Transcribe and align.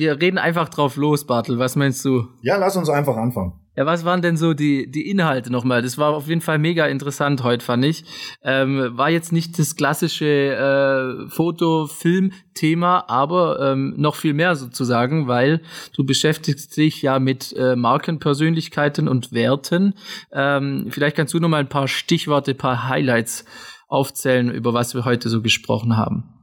wir 0.00 0.18
reden 0.18 0.38
einfach 0.38 0.70
drauf 0.70 0.96
los, 0.96 1.26
Bartel. 1.26 1.58
Was 1.58 1.76
meinst 1.76 2.02
du? 2.06 2.26
Ja, 2.40 2.56
lass 2.56 2.74
uns 2.74 2.88
einfach 2.88 3.18
anfangen. 3.18 3.52
Ja, 3.76 3.84
was 3.84 4.04
waren 4.04 4.22
denn 4.22 4.38
so 4.38 4.54
die, 4.54 4.90
die 4.90 5.08
Inhalte 5.10 5.52
nochmal? 5.52 5.82
Das 5.82 5.98
war 5.98 6.14
auf 6.14 6.26
jeden 6.26 6.40
Fall 6.40 6.58
mega 6.58 6.86
interessant 6.86 7.44
heute, 7.44 7.64
fand 7.64 7.84
ich. 7.84 8.04
Ähm, 8.42 8.96
war 8.96 9.10
jetzt 9.10 9.30
nicht 9.30 9.58
das 9.58 9.76
klassische 9.76 10.26
äh, 10.26 11.28
Foto-Film-Thema, 11.28 13.10
aber 13.10 13.60
ähm, 13.60 13.94
noch 13.98 14.16
viel 14.16 14.32
mehr 14.32 14.56
sozusagen, 14.56 15.28
weil 15.28 15.60
du 15.94 16.04
beschäftigst 16.04 16.76
dich 16.78 17.02
ja 17.02 17.18
mit 17.18 17.54
äh, 17.56 17.76
Markenpersönlichkeiten 17.76 19.06
und 19.06 19.32
Werten. 19.32 19.94
Ähm, 20.32 20.86
vielleicht 20.88 21.16
kannst 21.16 21.34
du 21.34 21.40
noch 21.40 21.48
mal 21.48 21.60
ein 21.60 21.68
paar 21.68 21.88
Stichworte, 21.88 22.52
ein 22.52 22.58
paar 22.58 22.88
Highlights 22.88 23.44
aufzählen, 23.86 24.50
über 24.50 24.72
was 24.72 24.94
wir 24.94 25.04
heute 25.04 25.28
so 25.28 25.42
gesprochen 25.42 25.98
haben. 25.98 26.39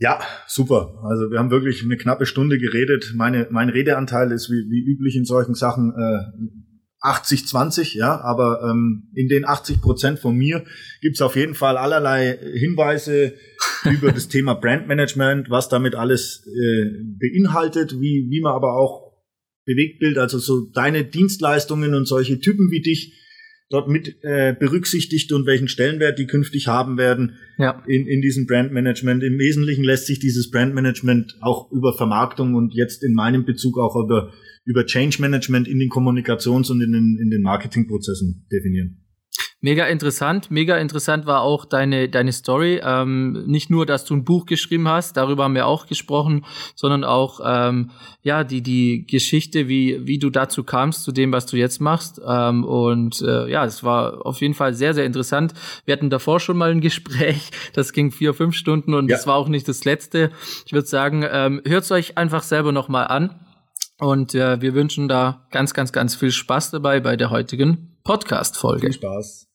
Ja, 0.00 0.18
super. 0.46 0.98
Also 1.04 1.30
wir 1.30 1.38
haben 1.38 1.50
wirklich 1.50 1.84
eine 1.84 1.98
knappe 1.98 2.24
Stunde 2.24 2.58
geredet. 2.58 3.12
Meine, 3.14 3.48
mein 3.50 3.68
Redeanteil 3.68 4.32
ist 4.32 4.50
wie, 4.50 4.64
wie 4.70 4.90
üblich 4.90 5.14
in 5.14 5.26
solchen 5.26 5.54
Sachen 5.54 5.92
äh, 5.92 7.06
80-20, 7.06 7.98
ja, 7.98 8.18
aber 8.20 8.62
ähm, 8.62 9.10
in 9.14 9.28
den 9.28 9.46
80 9.46 9.82
Prozent 9.82 10.18
von 10.18 10.36
mir 10.36 10.64
gibt's 11.02 11.20
auf 11.20 11.36
jeden 11.36 11.54
Fall 11.54 11.76
allerlei 11.76 12.38
Hinweise 12.54 13.34
über 13.90 14.10
das 14.12 14.28
Thema 14.28 14.54
Brandmanagement, 14.54 15.50
was 15.50 15.68
damit 15.68 15.94
alles 15.94 16.46
äh, 16.46 16.90
beinhaltet, 17.18 18.00
wie, 18.00 18.26
wie 18.30 18.40
man 18.40 18.54
aber 18.54 18.76
auch 18.76 19.10
Bewegtbild, 19.66 20.16
also 20.16 20.38
so 20.38 20.66
deine 20.72 21.04
Dienstleistungen 21.04 21.94
und 21.94 22.06
solche 22.06 22.40
Typen 22.40 22.70
wie 22.70 22.80
dich 22.80 23.14
dort 23.70 23.88
mit 23.88 24.22
äh, 24.22 24.54
berücksichtigt 24.58 25.32
und 25.32 25.46
welchen 25.46 25.68
Stellenwert 25.68 26.18
die 26.18 26.26
künftig 26.26 26.66
haben 26.66 26.98
werden 26.98 27.36
ja. 27.56 27.82
in, 27.86 28.06
in 28.06 28.20
diesem 28.20 28.46
Brandmanagement. 28.46 29.22
Im 29.22 29.38
Wesentlichen 29.38 29.84
lässt 29.84 30.06
sich 30.06 30.18
dieses 30.18 30.50
Brandmanagement 30.50 31.38
auch 31.40 31.70
über 31.70 31.92
Vermarktung 31.92 32.54
und 32.54 32.74
jetzt 32.74 33.04
in 33.04 33.14
meinem 33.14 33.44
Bezug 33.44 33.78
auch 33.78 33.94
über, 33.96 34.32
über 34.64 34.84
Change 34.84 35.20
Management 35.20 35.68
in 35.68 35.78
den 35.78 35.88
Kommunikations- 35.88 36.70
und 36.70 36.82
in 36.82 36.92
den, 36.92 37.18
in 37.22 37.30
den 37.30 37.42
Marketingprozessen 37.42 38.46
definieren. 38.52 39.06
Mega 39.62 39.84
interessant. 39.84 40.50
Mega 40.50 40.78
interessant 40.78 41.26
war 41.26 41.42
auch 41.42 41.66
deine, 41.66 42.08
deine 42.08 42.32
Story. 42.32 42.80
Ähm, 42.82 43.44
nicht 43.46 43.68
nur, 43.68 43.84
dass 43.84 44.06
du 44.06 44.14
ein 44.14 44.24
Buch 44.24 44.46
geschrieben 44.46 44.88
hast, 44.88 45.18
darüber 45.18 45.44
haben 45.44 45.54
wir 45.54 45.66
auch 45.66 45.86
gesprochen, 45.86 46.46
sondern 46.74 47.04
auch, 47.04 47.40
ähm, 47.44 47.90
ja, 48.22 48.42
die, 48.42 48.62
die 48.62 49.06
Geschichte, 49.06 49.68
wie, 49.68 50.06
wie 50.06 50.18
du 50.18 50.30
dazu 50.30 50.64
kamst, 50.64 51.04
zu 51.04 51.12
dem, 51.12 51.30
was 51.30 51.44
du 51.44 51.58
jetzt 51.58 51.78
machst. 51.78 52.22
Ähm, 52.26 52.64
und 52.64 53.20
äh, 53.20 53.50
ja, 53.50 53.66
es 53.66 53.84
war 53.84 54.24
auf 54.24 54.40
jeden 54.40 54.54
Fall 54.54 54.72
sehr, 54.72 54.94
sehr 54.94 55.04
interessant. 55.04 55.52
Wir 55.84 55.92
hatten 55.92 56.08
davor 56.08 56.40
schon 56.40 56.56
mal 56.56 56.70
ein 56.70 56.80
Gespräch, 56.90 57.50
das 57.74 57.92
ging 57.92 58.12
vier, 58.12 58.32
fünf 58.32 58.54
Stunden 58.54 58.94
und 58.94 59.10
ja. 59.10 59.16
das 59.16 59.26
war 59.26 59.34
auch 59.34 59.48
nicht 59.48 59.68
das 59.68 59.84
letzte. 59.84 60.30
Ich 60.64 60.72
würde 60.72 60.86
sagen, 60.86 61.22
ähm, 61.30 61.60
hört 61.66 61.84
es 61.84 61.90
euch 61.90 62.16
einfach 62.16 62.44
selber 62.44 62.72
nochmal 62.72 63.08
an. 63.08 63.38
Und 63.98 64.34
äh, 64.34 64.62
wir 64.62 64.72
wünschen 64.72 65.08
da 65.08 65.46
ganz, 65.50 65.74
ganz, 65.74 65.92
ganz 65.92 66.14
viel 66.14 66.30
Spaß 66.30 66.70
dabei 66.70 67.00
bei 67.00 67.16
der 67.16 67.28
heutigen 67.28 67.89
Podcast-Folge. 68.04 68.80
Viel 68.80 68.92
Spaß. 68.94 69.46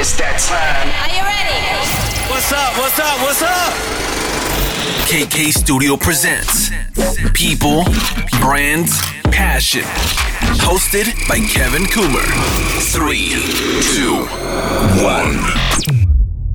It's 0.00 0.16
that 0.16 0.38
time. 0.38 0.88
Are 1.02 1.10
you 1.14 1.22
ready? 1.22 1.64
What's 2.28 2.52
up? 2.52 2.76
What's 2.76 2.98
up? 2.98 3.20
What's 3.20 3.42
up? 3.42 3.72
KK 5.08 5.52
Studio 5.52 5.96
presents 5.96 6.70
People, 7.34 7.84
Brands, 8.40 9.00
Passion. 9.30 9.84
Hosted 10.60 11.06
by 11.28 11.38
Kevin 11.40 11.84
Coomer. 11.86 12.24
Three, 12.92 13.34
two, 13.94 14.26
one. 15.04 15.38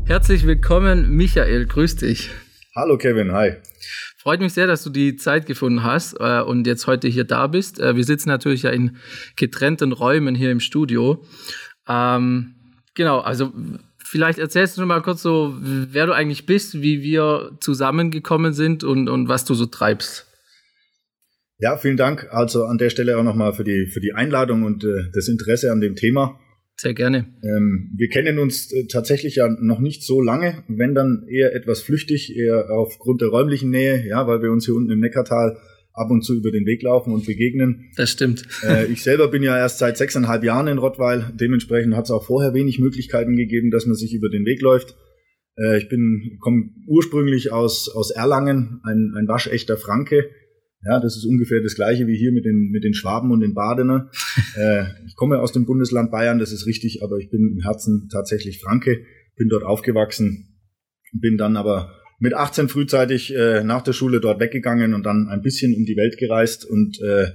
Herzlich 0.08 0.46
willkommen, 0.46 1.16
Michael. 1.16 1.68
Grüß 1.68 1.98
dich. 1.98 2.32
Hallo 2.76 2.98
Kevin, 2.98 3.32
hi. 3.34 3.58
Freut 4.22 4.42
mich 4.42 4.52
sehr, 4.52 4.67
dass 4.67 4.84
du 4.84 4.89
die 4.89 5.16
Zeit 5.16 5.45
gefunden 5.45 5.84
hast 5.84 6.20
äh, 6.20 6.42
und 6.42 6.67
jetzt 6.67 6.88
heute 6.88 7.08
hier 7.08 7.23
da 7.23 7.48
bist. 7.48 7.80
Äh, 7.80 7.95
wir 7.95 8.03
sitzen 8.03 8.28
natürlich 8.28 8.64
ja 8.64 8.70
in 8.70 8.98
getrennten 9.38 9.94
Räumen 9.94 10.35
hier 10.35 10.52
im 10.52 10.59
Studio. 10.59 11.25
Ähm, 11.88 12.56
genau, 12.96 13.19
also 13.19 13.53
vielleicht 13.97 14.38
erzählst 14.38 14.78
du 14.78 14.85
mal 14.85 15.02
kurz 15.02 15.22
so, 15.22 15.56
wer 15.62 16.06
du 16.06 16.12
eigentlich 16.12 16.46
bist, 16.46 16.81
wie 16.81 17.02
wir 17.02 17.52
zusammengekommen 17.62 18.52
sind 18.52 18.84
und, 18.84 19.07
und 19.07 19.30
was 19.30 19.46
du 19.46 19.53
so 19.53 19.68
treibst. 19.68 20.28
Ja, 21.57 21.78
vielen 21.78 21.97
Dank. 21.97 22.28
Also 22.30 22.66
an 22.66 22.78
der 22.78 22.90
Stelle 22.90 23.18
auch 23.18 23.24
nochmal 23.24 23.53
für 23.53 23.63
die, 23.63 23.88
für 23.88 24.01
die 24.01 24.13
Einladung 24.13 24.63
und 24.63 24.84
äh, 24.84 25.09
das 25.13 25.30
Interesse 25.30 25.72
an 25.72 25.80
dem 25.80 25.96
Thema. 25.96 26.38
Sehr 26.79 26.94
gerne. 26.94 27.25
Ähm, 27.44 27.91
wir 27.97 28.07
kennen 28.07 28.40
uns 28.40 28.72
äh, 28.72 28.85
tatsächlich 28.88 29.35
ja 29.35 29.50
noch 29.50 29.81
nicht 29.81 30.01
so 30.01 30.22
lange, 30.22 30.63
wenn 30.69 30.95
dann 30.95 31.25
eher 31.28 31.53
etwas 31.53 31.81
flüchtig, 31.81 32.38
eher 32.38 32.69
aufgrund 32.72 33.19
der 33.19 33.28
räumlichen 33.28 33.69
Nähe, 33.69 34.07
ja, 34.07 34.28
weil 34.28 34.41
wir 34.41 34.50
uns 34.50 34.63
hier 34.63 34.75
unten 34.75 34.89
im 34.89 35.01
Neckartal 35.01 35.57
ab 35.91 36.09
und 36.09 36.22
zu 36.22 36.38
über 36.38 36.51
den 36.51 36.66
Weg 36.66 36.81
laufen 36.81 37.12
und 37.12 37.25
begegnen. 37.25 37.91
Das 37.97 38.12
stimmt. 38.12 38.47
Äh, 38.63 38.85
ich 38.85 39.03
selber 39.03 39.28
bin 39.28 39.44
ja 39.44 39.57
erst 39.57 39.79
seit 39.79 39.97
sechseinhalb 39.97 40.41
Jahren 40.45 40.68
in 40.68 40.78
Rottweil. 40.78 41.34
Dementsprechend 41.38 41.97
hat 41.97 42.06
es 42.06 42.12
auch 42.12 42.23
vorher 42.25 42.53
wenig 42.53 42.79
Möglichkeiten 42.79 43.35
gegeben, 43.35 43.72
dass 43.72 43.85
man 43.85 43.95
sich 43.95 44.13
über 44.13 44.29
den 44.29 44.45
Weg 44.45 44.62
läuft. 44.62 44.95
Äh, 45.57 45.79
ich 45.79 45.89
bin 45.89 46.38
komme 46.39 46.69
ursprünglich 46.88 47.51
aus 47.51 47.89
aus 47.94 48.09
Erlangen, 48.09 48.79
ein, 48.85 49.16
ein 49.18 49.28
waschechter 49.28 49.75
Franke 49.75 50.29
ja, 50.84 51.00
das 51.00 51.17
ist 51.17 51.25
ungefähr 51.25 51.62
das 51.62 51.75
Gleiche 51.75 52.07
wie 52.07 52.17
hier 52.17 52.31
mit 52.31 52.45
den, 52.45 52.69
mit 52.72 52.84
den 52.84 52.94
Schwaben 52.94 53.31
und 53.31 53.41
den 53.41 53.53
Badener. 53.53 54.09
äh, 54.56 54.85
ich 55.06 55.16
komme 55.16 55.40
aus 55.40 55.51
dem 55.51 55.66
Bundesland 55.66 56.12
Bayern, 56.12 56.40
das 56.40 56.51
ist 56.51 56.66
richtig, 56.66 57.03
aber 57.03 57.17
ich 57.17 57.29
bin 57.29 57.56
im 57.57 57.63
Herzen 57.63 58.07
tatsächlich 58.12 58.62
Franke, 58.62 59.03
bin 59.35 59.50
dort 59.50 59.63
aufgewachsen, 59.63 60.59
bin 61.12 61.38
dann 61.38 61.57
aber 61.57 61.94
mit 62.19 62.34
18 62.34 62.69
frühzeitig 62.69 63.34
äh, 63.35 63.63
nach 63.63 63.81
der 63.81 63.94
Schule 63.94 64.19
dort 64.19 64.39
weggegangen 64.39 64.94
und 64.94 65.06
dann 65.06 65.28
ein 65.29 65.41
bisschen 65.41 65.73
um 65.73 65.85
die 65.85 65.95
Welt 65.97 66.18
gereist 66.18 66.66
und 66.66 67.00
äh, 67.01 67.31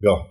ja, 0.00 0.26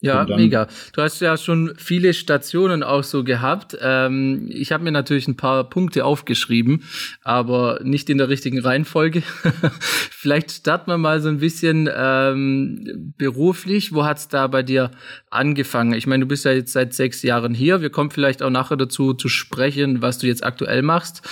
ja, 0.00 0.24
mega. 0.24 0.68
Du 0.92 1.02
hast 1.02 1.20
ja 1.20 1.36
schon 1.36 1.74
viele 1.76 2.14
Stationen 2.14 2.84
auch 2.84 3.02
so 3.02 3.24
gehabt. 3.24 3.76
Ähm, 3.80 4.46
ich 4.48 4.70
habe 4.70 4.84
mir 4.84 4.92
natürlich 4.92 5.26
ein 5.26 5.36
paar 5.36 5.64
Punkte 5.68 6.04
aufgeschrieben, 6.04 6.84
aber 7.22 7.80
nicht 7.82 8.08
in 8.08 8.18
der 8.18 8.28
richtigen 8.28 8.60
Reihenfolge. 8.60 9.24
Vielleicht 10.10 10.52
starten 10.52 10.90
wir 10.90 10.98
mal 10.98 11.20
so 11.20 11.28
ein 11.28 11.38
bisschen 11.38 11.90
ähm, 11.92 13.12
beruflich. 13.18 13.92
Wo 13.92 14.04
hat's 14.04 14.28
da 14.28 14.46
bei 14.46 14.62
dir 14.62 14.92
angefangen? 15.30 15.94
Ich 15.94 16.06
meine, 16.06 16.24
du 16.24 16.28
bist 16.28 16.44
ja 16.44 16.52
jetzt 16.52 16.72
seit 16.72 16.94
sechs 16.94 17.22
Jahren 17.22 17.52
hier. 17.52 17.80
Wir 17.80 17.90
kommen 17.90 18.10
vielleicht 18.10 18.42
auch 18.42 18.50
nachher 18.50 18.76
dazu 18.76 19.14
zu 19.14 19.28
sprechen, 19.28 20.00
was 20.00 20.18
du 20.18 20.28
jetzt 20.28 20.44
aktuell 20.44 20.82
machst. 20.82 21.22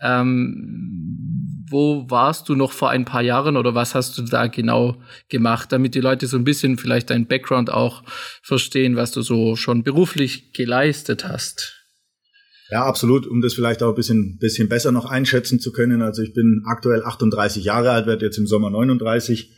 Ähm, 0.00 1.64
wo 1.68 2.08
warst 2.08 2.48
du 2.48 2.54
noch 2.54 2.72
vor 2.72 2.90
ein 2.90 3.04
paar 3.04 3.22
Jahren 3.22 3.56
oder 3.56 3.74
was 3.74 3.94
hast 3.94 4.16
du 4.18 4.22
da 4.22 4.46
genau 4.46 4.96
gemacht, 5.28 5.72
damit 5.72 5.94
die 5.94 6.00
Leute 6.00 6.26
so 6.26 6.36
ein 6.36 6.44
bisschen 6.44 6.78
vielleicht 6.78 7.10
deinen 7.10 7.26
Background 7.26 7.70
auch 7.70 8.02
verstehen, 8.42 8.96
was 8.96 9.10
du 9.10 9.22
so 9.22 9.56
schon 9.56 9.82
beruflich 9.82 10.52
geleistet 10.52 11.26
hast? 11.26 11.72
Ja, 12.70 12.84
absolut, 12.84 13.26
um 13.26 13.40
das 13.40 13.54
vielleicht 13.54 13.82
auch 13.82 13.90
ein 13.90 13.94
bisschen, 13.94 14.38
bisschen 14.38 14.68
besser 14.68 14.90
noch 14.90 15.06
einschätzen 15.06 15.60
zu 15.60 15.72
können. 15.72 16.02
Also 16.02 16.22
ich 16.22 16.34
bin 16.34 16.62
aktuell 16.66 17.02
38 17.04 17.64
Jahre 17.64 17.90
alt, 17.90 18.06
werde 18.06 18.24
jetzt 18.24 18.38
im 18.38 18.46
Sommer 18.46 18.70
39. 18.70 19.52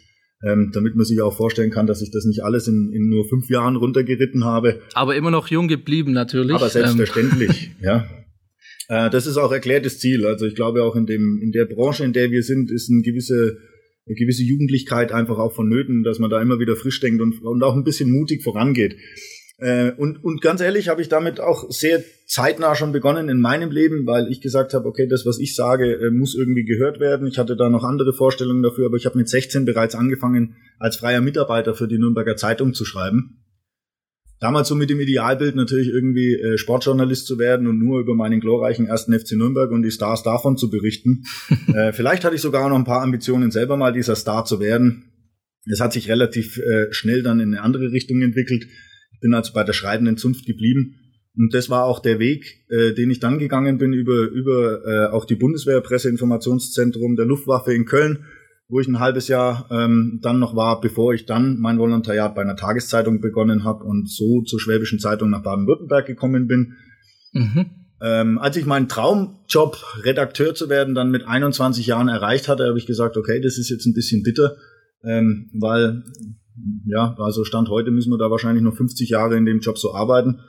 Ähm, 0.45 0.71
damit 0.73 0.95
man 0.95 1.05
sich 1.05 1.21
auch 1.21 1.37
vorstellen 1.37 1.73
kann, 1.73 1.89
dass 1.89 2.01
ich 2.01 2.13
das 2.13 2.25
nicht 2.25 2.45
alles 2.45 2.69
in, 2.69 2.93
in 2.93 3.09
nur 3.09 3.29
fünf 3.29 3.49
Jahren 3.51 3.75
runtergeritten 3.75 4.45
habe. 4.45 4.81
Aber 4.95 5.17
immer 5.17 5.33
noch 5.33 5.49
jung 5.49 5.67
geblieben 5.67 6.13
natürlich. 6.13 6.55
Aber 6.55 6.69
selbstverständlich, 6.69 7.73
ähm. 7.73 7.77
ja. 7.85 8.07
Äh, 8.89 9.11
das 9.11 9.27
ist 9.27 9.37
auch 9.37 9.53
erklärtes 9.53 9.99
Ziel. 9.99 10.27
Also 10.27 10.47
ich 10.47 10.55
glaube 10.55 10.83
auch 10.83 10.97
in 10.97 11.07
dem 11.07 11.39
in 11.41 11.53
der 11.53 11.67
Branche, 11.67 12.05
in 12.05 12.13
der 12.13 12.31
wir 12.31 12.43
sind, 12.43 12.71
ist 12.71 12.91
eine 12.91 13.03
gewisse 13.03 13.59
eine 14.07 14.17
gewisse 14.17 14.43
Jugendlichkeit 14.43 15.13
einfach 15.13 15.39
auch 15.39 15.55
vonnöten, 15.55 16.03
dass 16.03 16.19
man 16.19 16.31
da 16.31 16.41
immer 16.41 16.59
wieder 16.59 16.77
frisch 16.77 16.99
denkt 17.01 17.21
und, 17.21 17.43
und 17.43 17.63
auch 17.63 17.75
ein 17.75 17.85
bisschen 17.85 18.11
mutig 18.11 18.43
vorangeht. 18.43 18.97
Äh, 19.59 19.93
und, 19.93 20.25
und 20.25 20.41
ganz 20.41 20.63
ehrlich 20.63 20.89
habe 20.89 21.03
ich 21.03 21.09
damit 21.09 21.41
auch 21.41 21.71
sehr 21.71 22.03
zeitnah 22.27 22.75
schon 22.75 22.93
begonnen 22.93 23.29
in 23.29 23.41
meinem 23.41 23.71
Leben, 23.71 24.07
weil 24.07 24.29
ich 24.31 24.41
gesagt 24.41 24.73
habe, 24.73 24.87
okay, 24.89 25.07
das, 25.09 25.27
was 25.27 25.39
ich 25.39 25.55
sage, 25.55 25.95
äh, 25.95 26.11
muss 26.11 26.35
irgendwie 26.35 26.65
gehört 26.65 27.01
werden. 27.01 27.27
Ich 27.27 27.39
hatte 27.39 27.57
da 27.57 27.69
noch 27.69 27.85
andere 27.85 28.15
Vorstellungen 28.15 28.63
dafür, 28.63 28.87
aber 28.87 28.97
ich 28.97 29.05
habe 29.05 29.19
mit 29.19 29.29
16 29.29 29.67
bereits 29.67 29.95
angefangen, 29.95 30.57
als 30.79 30.97
freier 30.97 31.21
Mitarbeiter 31.21 31.75
für 31.75 31.89
die 31.89 31.99
Nürnberger 31.99 32.37
Zeitung 32.37 32.73
zu 32.73 32.87
schreiben 32.87 33.43
damals 34.41 34.69
so 34.69 34.75
mit 34.75 34.91
dem 34.91 35.01
Idealbild 35.01 35.57
natürlich 35.57 35.89
irgendwie 35.89 36.35
äh, 36.35 36.59
Sportjournalist 36.59 37.27
zu 37.27 37.39
werden 37.39 37.67
und 37.67 37.79
nur 37.79 38.01
über 38.01 38.15
meinen 38.15 38.41
glorreichen 38.41 38.87
ersten 38.87 39.19
FC 39.19 39.33
Nürnberg 39.33 39.71
und 39.71 39.83
die 39.83 39.91
Stars 39.91 40.23
davon 40.23 40.57
zu 40.57 40.71
berichten. 40.71 41.25
äh, 41.75 41.93
vielleicht 41.93 42.25
hatte 42.25 42.37
ich 42.37 42.43
sogar 42.43 42.69
noch 42.69 42.77
ein 42.77 42.85
paar 42.85 43.03
Ambitionen, 43.03 43.51
selber 43.51 43.77
mal 43.77 43.93
dieser 43.93 44.17
Star 44.17 44.45
zu 44.45 44.61
werden. 44.61 45.05
Es 45.71 45.81
hat 45.81 45.93
sich 45.93 46.09
relativ 46.09 46.59
äh, 46.59 46.93
schnell 46.93 47.23
dann 47.23 47.41
in 47.41 47.55
eine 47.55 47.63
andere 47.63 47.93
Richtung 47.93 48.23
entwickelt. 48.23 48.67
Ich 49.13 49.21
bin 49.21 49.35
also 49.35 49.53
bei 49.53 49.65
der 49.65 49.73
schreibenden 49.73 50.17
Zunft 50.17 50.47
geblieben. 50.47 50.95
Und 51.37 51.55
das 51.55 51.71
war 51.71 51.85
auch 51.85 52.01
der 52.01 52.19
Weg, 52.19 52.65
äh, 52.69 52.95
den 52.95 53.11
ich 53.11 53.21
dann 53.21 53.39
gegangen 53.39 53.79
bin 53.79 53.93
über, 53.93 54.29
über 54.29 54.85
äh, 54.85 55.13
auch 55.13 55.25
die 55.25 55.37
Bundeswehr 55.37 55.81
Presseinformationszentrum 55.81 57.17
der 57.17 57.27
Luftwaffe 57.27 57.73
in 57.75 57.85
Köln 57.85 58.25
wo 58.69 58.81
ich 58.81 58.89
ein 58.89 59.01
halbes 59.01 59.29
Jahr 59.29 59.67
ähm, 59.71 60.21
dann 60.23 60.39
noch 60.39 60.55
war, 60.55 60.81
bevor 60.81 61.15
ich 61.15 61.25
dann 61.25 61.59
mein 61.59 61.79
Volontariat 61.79 62.35
bei 62.35 62.43
einer 62.43 62.57
Tageszeitung 62.57 63.21
begonnen 63.21 63.65
habe 63.65 63.85
und 63.85 64.11
so 64.11 64.43
zur 64.43 64.61
Schwäbischen 64.61 64.99
Zeitung 64.99 65.31
nach 65.31 65.43
Baden-Württemberg 65.43 66.07
gekommen 66.07 66.47
bin. 66.47 66.75
Mhm. 67.33 67.67
Ähm, 68.01 68.39
als 68.39 68.57
ich 68.57 68.67
meinen 68.67 68.89
Traumjob, 68.89 69.77
Redakteur 70.05 70.55
zu 70.55 70.69
werden, 70.69 70.95
dann 70.95 71.11
mit 71.11 71.27
21 71.27 71.87
Jahren 71.87 72.09
erreicht 72.09 72.47
hatte, 72.47 72.67
habe 72.67 72.79
ich 72.79 72.87
gesagt, 72.87 73.17
okay, 73.17 73.41
das 73.41 73.59
ist 73.59 73.71
jetzt 73.71 73.87
ein 73.87 73.95
bisschen 73.95 74.23
bitter, 74.23 74.57
ähm, 75.03 75.51
weil, 75.59 76.05
ja, 76.85 77.17
also 77.19 77.45
Stand 77.45 77.71
heute 77.71 77.91
müssen 77.91 78.11
wir 78.11 78.19
da 78.19 78.31
wahrscheinlich 78.31 78.63
noch 78.63 78.77
50 78.77 79.09
Jahre 79.09 79.37
in 79.37 79.47
dem 79.47 79.61
Job 79.61 79.79
so 79.79 79.95
arbeiten. 79.95 80.41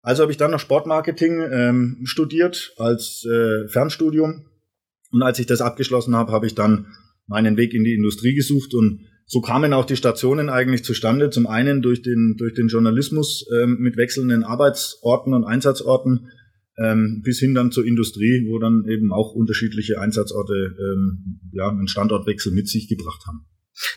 Also 0.00 0.22
habe 0.22 0.32
ich 0.32 0.38
dann 0.38 0.52
noch 0.52 0.60
Sportmarketing 0.60 1.40
ähm, 1.50 2.00
studiert 2.04 2.72
als 2.78 3.26
äh, 3.26 3.68
Fernstudium. 3.68 4.44
Und 5.10 5.22
als 5.22 5.38
ich 5.38 5.46
das 5.46 5.60
abgeschlossen 5.60 6.14
habe, 6.14 6.32
habe 6.32 6.46
ich 6.46 6.54
dann 6.54 6.86
meinen 7.26 7.56
Weg 7.56 7.74
in 7.74 7.84
die 7.84 7.94
Industrie 7.94 8.34
gesucht 8.34 8.74
und 8.74 9.00
so 9.26 9.40
kamen 9.40 9.72
auch 9.72 9.86
die 9.86 9.96
Stationen 9.96 10.50
eigentlich 10.50 10.84
zustande. 10.84 11.30
Zum 11.30 11.46
einen 11.46 11.80
durch 11.80 12.02
den, 12.02 12.34
durch 12.36 12.52
den 12.52 12.68
Journalismus 12.68 13.46
ähm, 13.54 13.78
mit 13.80 13.96
wechselnden 13.96 14.44
Arbeitsorten 14.44 15.32
und 15.32 15.44
Einsatzorten 15.44 16.28
ähm, 16.76 17.22
bis 17.24 17.38
hin 17.38 17.54
dann 17.54 17.70
zur 17.70 17.86
Industrie, 17.86 18.46
wo 18.48 18.58
dann 18.58 18.84
eben 18.88 19.12
auch 19.12 19.32
unterschiedliche 19.32 20.00
Einsatzorte 20.00 20.52
ähm, 20.78 21.40
ja, 21.52 21.68
einen 21.68 21.88
Standortwechsel 21.88 22.52
mit 22.52 22.68
sich 22.68 22.88
gebracht 22.88 23.22
haben. 23.26 23.46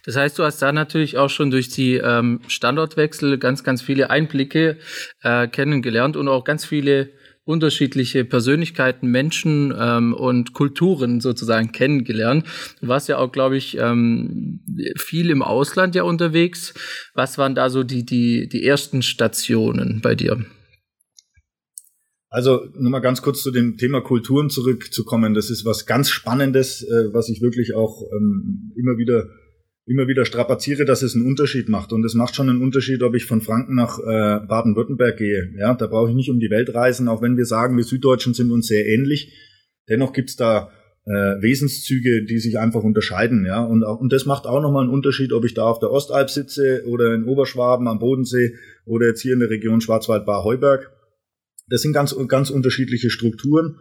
Das 0.05 0.15
heißt, 0.15 0.39
du 0.39 0.43
hast 0.43 0.61
da 0.61 0.71
natürlich 0.71 1.17
auch 1.17 1.29
schon 1.29 1.51
durch 1.51 1.69
die 1.69 1.95
ähm, 1.95 2.39
Standortwechsel 2.47 3.37
ganz, 3.37 3.63
ganz 3.63 3.81
viele 3.81 4.09
Einblicke 4.09 4.77
äh, 5.21 5.47
kennengelernt 5.47 6.17
und 6.17 6.27
auch 6.27 6.43
ganz 6.43 6.65
viele 6.65 7.09
unterschiedliche 7.47 8.25
Persönlichkeiten, 8.25 9.09
Menschen 9.09 9.73
ähm, 9.77 10.13
und 10.13 10.53
Kulturen 10.53 11.21
sozusagen 11.21 11.71
kennengelernt. 11.71 12.45
Du 12.81 12.87
warst 12.87 13.07
ja 13.07 13.17
auch, 13.17 13.31
glaube 13.31 13.57
ich, 13.57 13.77
ähm, 13.77 14.59
viel 14.97 15.29
im 15.29 15.41
Ausland 15.41 15.95
ja 15.95 16.03
unterwegs. 16.03 16.73
Was 17.13 17.37
waren 17.37 17.55
da 17.55 17.69
so 17.69 17.83
die, 17.83 18.05
die, 18.05 18.49
die 18.49 18.65
ersten 18.65 19.01
Stationen 19.01 20.01
bei 20.01 20.13
dir? 20.15 20.45
Also 22.29 22.67
nur 22.75 22.91
mal 22.91 22.99
ganz 22.99 23.21
kurz 23.21 23.41
zu 23.41 23.51
dem 23.51 23.77
Thema 23.77 24.01
Kulturen 24.01 24.49
zurückzukommen. 24.49 25.33
Das 25.33 25.49
ist 25.49 25.63
was 25.63 25.85
ganz 25.85 26.09
Spannendes, 26.09 26.83
äh, 26.83 27.13
was 27.13 27.29
ich 27.29 27.41
wirklich 27.41 27.73
auch 27.73 28.01
ähm, 28.11 28.73
immer 28.75 28.97
wieder 28.97 29.29
immer 29.87 30.07
wieder 30.07 30.25
strapaziere, 30.25 30.85
dass 30.85 31.01
es 31.01 31.15
einen 31.15 31.25
Unterschied 31.25 31.69
macht. 31.69 31.93
Und 31.93 32.03
es 32.03 32.13
macht 32.13 32.35
schon 32.35 32.49
einen 32.49 32.61
Unterschied, 32.61 33.01
ob 33.03 33.15
ich 33.15 33.25
von 33.25 33.41
Franken 33.41 33.75
nach 33.75 33.99
äh, 33.99 34.45
Baden-Württemberg 34.45 35.17
gehe. 35.17 35.53
Ja, 35.57 35.73
da 35.73 35.87
brauche 35.87 36.09
ich 36.09 36.15
nicht 36.15 36.29
um 36.29 36.39
die 36.39 36.49
Welt 36.49 36.73
reisen, 36.75 37.07
auch 37.07 37.21
wenn 37.21 37.37
wir 37.37 37.45
sagen, 37.45 37.77
wir 37.77 37.85
Süddeutschen 37.85 38.33
sind 38.33 38.51
uns 38.51 38.67
sehr 38.67 38.85
ähnlich. 38.85 39.33
Dennoch 39.89 40.11
gibt's 40.11 40.35
da 40.35 40.71
äh, 41.05 41.41
Wesenszüge, 41.41 42.25
die 42.25 42.39
sich 42.39 42.59
einfach 42.59 42.83
unterscheiden. 42.83 43.45
Ja, 43.45 43.63
und, 43.63 43.83
und 43.83 44.11
das 44.11 44.25
macht 44.25 44.45
auch 44.45 44.61
nochmal 44.61 44.83
einen 44.83 44.93
Unterschied, 44.93 45.31
ob 45.31 45.45
ich 45.45 45.53
da 45.53 45.63
auf 45.63 45.79
der 45.79 45.91
Ostalb 45.91 46.29
sitze 46.29 46.83
oder 46.85 47.13
in 47.13 47.23
Oberschwaben 47.23 47.87
am 47.87 47.99
Bodensee 47.99 48.55
oder 48.85 49.07
jetzt 49.07 49.21
hier 49.21 49.33
in 49.33 49.39
der 49.39 49.49
Region 49.49 49.79
Schwarzwald-Bar-Heuberg. 49.79 50.91
Das 51.69 51.81
sind 51.81 51.93
ganz, 51.93 52.13
ganz 52.27 52.49
unterschiedliche 52.49 53.09
Strukturen. 53.09 53.77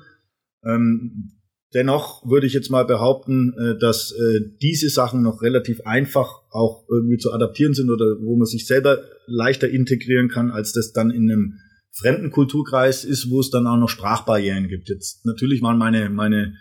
Ähm, 0.64 1.32
Dennoch 1.74 2.24
würde 2.28 2.46
ich 2.46 2.52
jetzt 2.52 2.70
mal 2.70 2.84
behaupten, 2.84 3.52
äh, 3.58 3.78
dass 3.78 4.12
äh, 4.12 4.40
diese 4.62 4.88
Sachen 4.88 5.22
noch 5.22 5.42
relativ 5.42 5.80
einfach 5.82 6.28
auch 6.50 6.84
irgendwie 6.90 7.18
zu 7.18 7.32
adaptieren 7.32 7.74
sind 7.74 7.90
oder 7.90 8.04
wo 8.20 8.36
man 8.36 8.46
sich 8.46 8.66
selber 8.66 9.00
leichter 9.26 9.68
integrieren 9.68 10.28
kann, 10.28 10.50
als 10.50 10.72
das 10.72 10.92
dann 10.92 11.10
in 11.10 11.30
einem 11.30 11.58
fremden 11.92 12.30
Kulturkreis 12.30 13.04
ist, 13.04 13.30
wo 13.30 13.40
es 13.40 13.50
dann 13.50 13.66
auch 13.66 13.78
noch 13.78 13.88
Sprachbarrieren 13.88 14.68
gibt. 14.68 14.88
Jetzt 14.88 15.26
natürlich 15.26 15.62
waren 15.62 15.78
meine 15.78 16.08
meine 16.10 16.54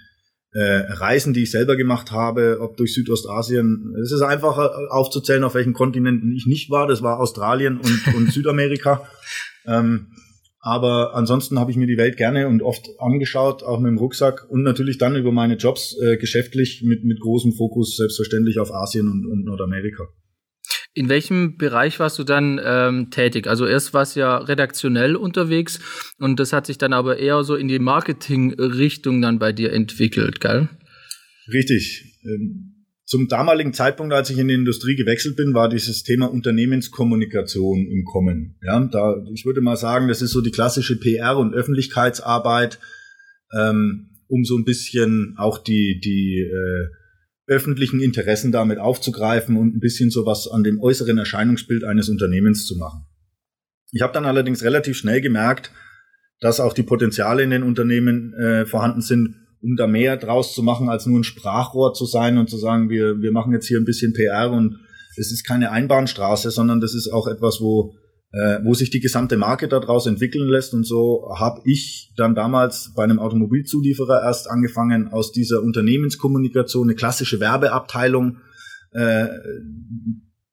äh, 0.55 0.85
Reisen, 0.93 1.33
die 1.33 1.43
ich 1.43 1.51
selber 1.51 1.75
gemacht 1.75 2.11
habe, 2.11 2.59
ob 2.61 2.77
durch 2.77 2.93
Südostasien, 2.93 3.93
es 4.01 4.13
ist 4.13 4.21
einfacher 4.21 4.71
aufzuzählen, 4.89 5.43
auf 5.43 5.53
welchen 5.53 5.73
Kontinenten 5.73 6.31
ich 6.31 6.45
nicht 6.47 6.69
war. 6.69 6.87
Das 6.87 7.01
war 7.01 7.19
Australien 7.19 7.77
und, 7.77 8.15
und 8.15 8.31
Südamerika. 8.31 9.07
Ähm, 9.67 10.09
aber 10.65 11.13
ansonsten 11.13 11.59
habe 11.59 11.69
ich 11.69 11.77
mir 11.77 11.85
die 11.85 11.97
Welt 11.97 12.17
gerne 12.17 12.47
und 12.47 12.63
oft 12.63 12.89
angeschaut, 12.97 13.61
auch 13.61 13.79
mit 13.79 13.91
dem 13.91 13.99
Rucksack 13.99 14.49
und 14.49 14.63
natürlich 14.63 14.97
dann 14.97 15.15
über 15.15 15.31
meine 15.31 15.57
Jobs 15.57 15.95
äh, 16.01 16.17
geschäftlich 16.17 16.81
mit, 16.83 17.03
mit 17.03 17.19
großem 17.19 17.53
Fokus 17.53 17.97
selbstverständlich 17.97 18.57
auf 18.57 18.73
Asien 18.73 19.07
und, 19.07 19.27
und 19.27 19.45
Nordamerika. 19.45 20.07
In 20.95 21.07
welchem 21.07 21.57
Bereich 21.57 21.99
warst 21.99 22.17
du 22.17 22.23
dann 22.23 22.59
ähm, 22.65 23.11
tätig? 23.11 23.45
Also 23.45 23.67
erst 23.67 23.93
warst 23.93 24.15
du 24.15 24.21
ja 24.21 24.37
redaktionell 24.37 25.15
unterwegs 25.15 25.79
und 26.17 26.39
das 26.39 26.51
hat 26.51 26.65
sich 26.65 26.79
dann 26.79 26.93
aber 26.93 27.17
eher 27.17 27.43
so 27.43 27.55
in 27.55 27.67
die 27.67 27.77
Marketing-Richtung 27.77 29.21
dann 29.21 29.37
bei 29.37 29.51
dir 29.51 29.71
entwickelt, 29.71 30.41
gell? 30.41 30.67
Richtig. 31.47 32.19
Ähm 32.23 32.74
zum 33.05 33.27
damaligen 33.27 33.73
Zeitpunkt, 33.73 34.13
als 34.13 34.31
ich 34.31 34.39
in 34.39 34.47
die 34.47 34.55
Industrie 34.55 34.95
gewechselt 34.95 35.35
bin, 35.35 35.53
war 35.53 35.69
dieses 35.69 36.03
Thema 36.03 36.25
Unternehmenskommunikation 36.25 37.85
im 37.85 38.03
Kommen. 38.03 38.57
Ja, 38.63 38.79
da, 38.83 39.23
ich 39.31 39.45
würde 39.45 39.61
mal 39.61 39.77
sagen, 39.77 40.07
das 40.07 40.23
ist 40.23 40.31
so 40.31 40.41
die 40.41 40.51
klassische 40.51 40.99
PR 40.99 41.37
und 41.37 41.53
Öffentlichkeitsarbeit, 41.53 42.79
ähm, 43.55 44.09
um 44.27 44.43
so 44.43 44.57
ein 44.57 44.65
bisschen 44.65 45.35
auch 45.37 45.59
die, 45.59 45.99
die 46.03 46.49
äh, 46.51 46.87
öffentlichen 47.47 48.01
Interessen 48.01 48.51
damit 48.51 48.79
aufzugreifen 48.79 49.55
und 49.55 49.75
ein 49.75 49.79
bisschen 49.79 50.09
sowas 50.09 50.47
an 50.47 50.63
dem 50.63 50.81
äußeren 50.81 51.19
Erscheinungsbild 51.19 51.83
eines 51.83 52.09
Unternehmens 52.09 52.65
zu 52.65 52.75
machen. 52.75 53.05
Ich 53.91 54.01
habe 54.01 54.13
dann 54.13 54.25
allerdings 54.25 54.63
relativ 54.63 54.97
schnell 54.97 55.21
gemerkt, 55.21 55.71
dass 56.39 56.59
auch 56.59 56.73
die 56.73 56.83
Potenziale 56.83 57.43
in 57.43 57.51
den 57.51 57.61
Unternehmen 57.61 58.33
äh, 58.33 58.65
vorhanden 58.65 59.01
sind, 59.01 59.35
um 59.65 59.75
da 59.75 59.87
mehr 59.87 60.15
draus 60.15 60.53
zu 60.53 60.61
machen, 60.61 60.89
als 60.89 61.07
nur 61.07 61.19
ein 61.19 61.23
Sprachrohr 61.23 61.93
zu 61.93 62.05
sein 62.05 62.37
und 62.37 62.49
zu 62.49 62.57
sagen, 62.57 62.89
wir, 62.89 63.19
wir 63.21 63.31
machen 63.31 63.51
jetzt 63.51 63.67
hier 63.67 63.79
ein 63.79 63.85
bisschen 63.85 64.13
PR 64.13 64.51
und 64.51 64.77
es 65.17 65.31
ist 65.31 65.43
keine 65.43 65.71
Einbahnstraße, 65.71 66.51
sondern 66.51 66.81
das 66.81 66.93
ist 66.93 67.11
auch 67.11 67.27
etwas, 67.27 67.61
wo, 67.61 67.95
äh, 68.31 68.59
wo 68.63 68.75
sich 68.75 68.91
die 68.91 68.99
gesamte 68.99 69.37
Marke 69.37 69.67
daraus 69.67 70.05
entwickeln 70.05 70.47
lässt. 70.47 70.75
Und 70.75 70.85
so 70.85 71.31
habe 71.39 71.61
ich 71.65 72.13
dann 72.15 72.35
damals 72.35 72.93
bei 72.95 73.03
einem 73.03 73.17
Automobilzulieferer 73.17 74.21
erst 74.23 74.49
angefangen, 74.49 75.07
aus 75.07 75.31
dieser 75.31 75.63
Unternehmenskommunikation 75.63 76.87
eine 76.87 76.95
klassische 76.95 77.39
Werbeabteilung, 77.39 78.37
äh, 78.91 79.27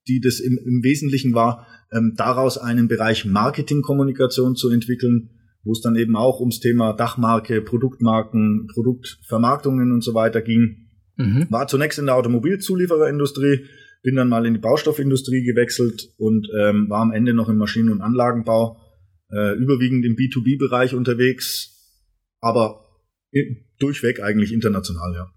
die 0.08 0.20
das 0.20 0.41
im, 0.41 0.58
im 0.65 0.82
Wesentlichen 0.82 1.35
war, 1.35 1.67
ähm, 1.93 2.15
daraus 2.17 2.56
einen 2.56 2.88
Bereich 2.88 3.26
Marketingkommunikation 3.26 4.56
zu 4.56 4.70
entwickeln 4.70 5.31
wo 5.64 5.73
es 5.73 5.81
dann 5.81 5.97
eben 5.97 6.17
auch 6.17 6.41
ums 6.41 6.61
Thema 6.61 6.93
Dachmarke, 6.93 7.62
Produktmarken, 7.62 8.69
Produktvermarktungen 8.73 9.93
und 9.93 10.03
so 10.03 10.14
weiter 10.14 10.43
ging. 10.43 10.88
Mhm. 11.17 11.47
War 11.50 11.69
zunächst 11.69 11.99
in 11.99 12.06
der 12.06 12.17
Automobilzuliefererindustrie, 12.17 13.67
bin 14.03 14.17
dann 14.17 14.29
mal 14.29 14.47
in 14.47 14.55
die 14.55 14.61
Baustoffindustrie 14.61 15.44
gewechselt 15.44 16.09
und 16.19 16.49
ähm, 16.59 16.88
war 16.88 17.03
am 17.03 17.12
Ende 17.12 17.35
noch 17.35 17.49
im 17.49 17.59
Maschinen- 17.59 17.91
und 17.91 18.00
Anlagenbau, 18.00 18.76
äh, 19.31 19.55
überwiegend 19.56 20.05
im 20.05 20.17
B2B-Bereich 20.17 20.94
unterwegs, 20.94 22.00
aber 22.41 22.81
durchweg 23.79 24.23
eigentlich 24.23 24.53
international, 24.53 25.15
ja. 25.15 25.32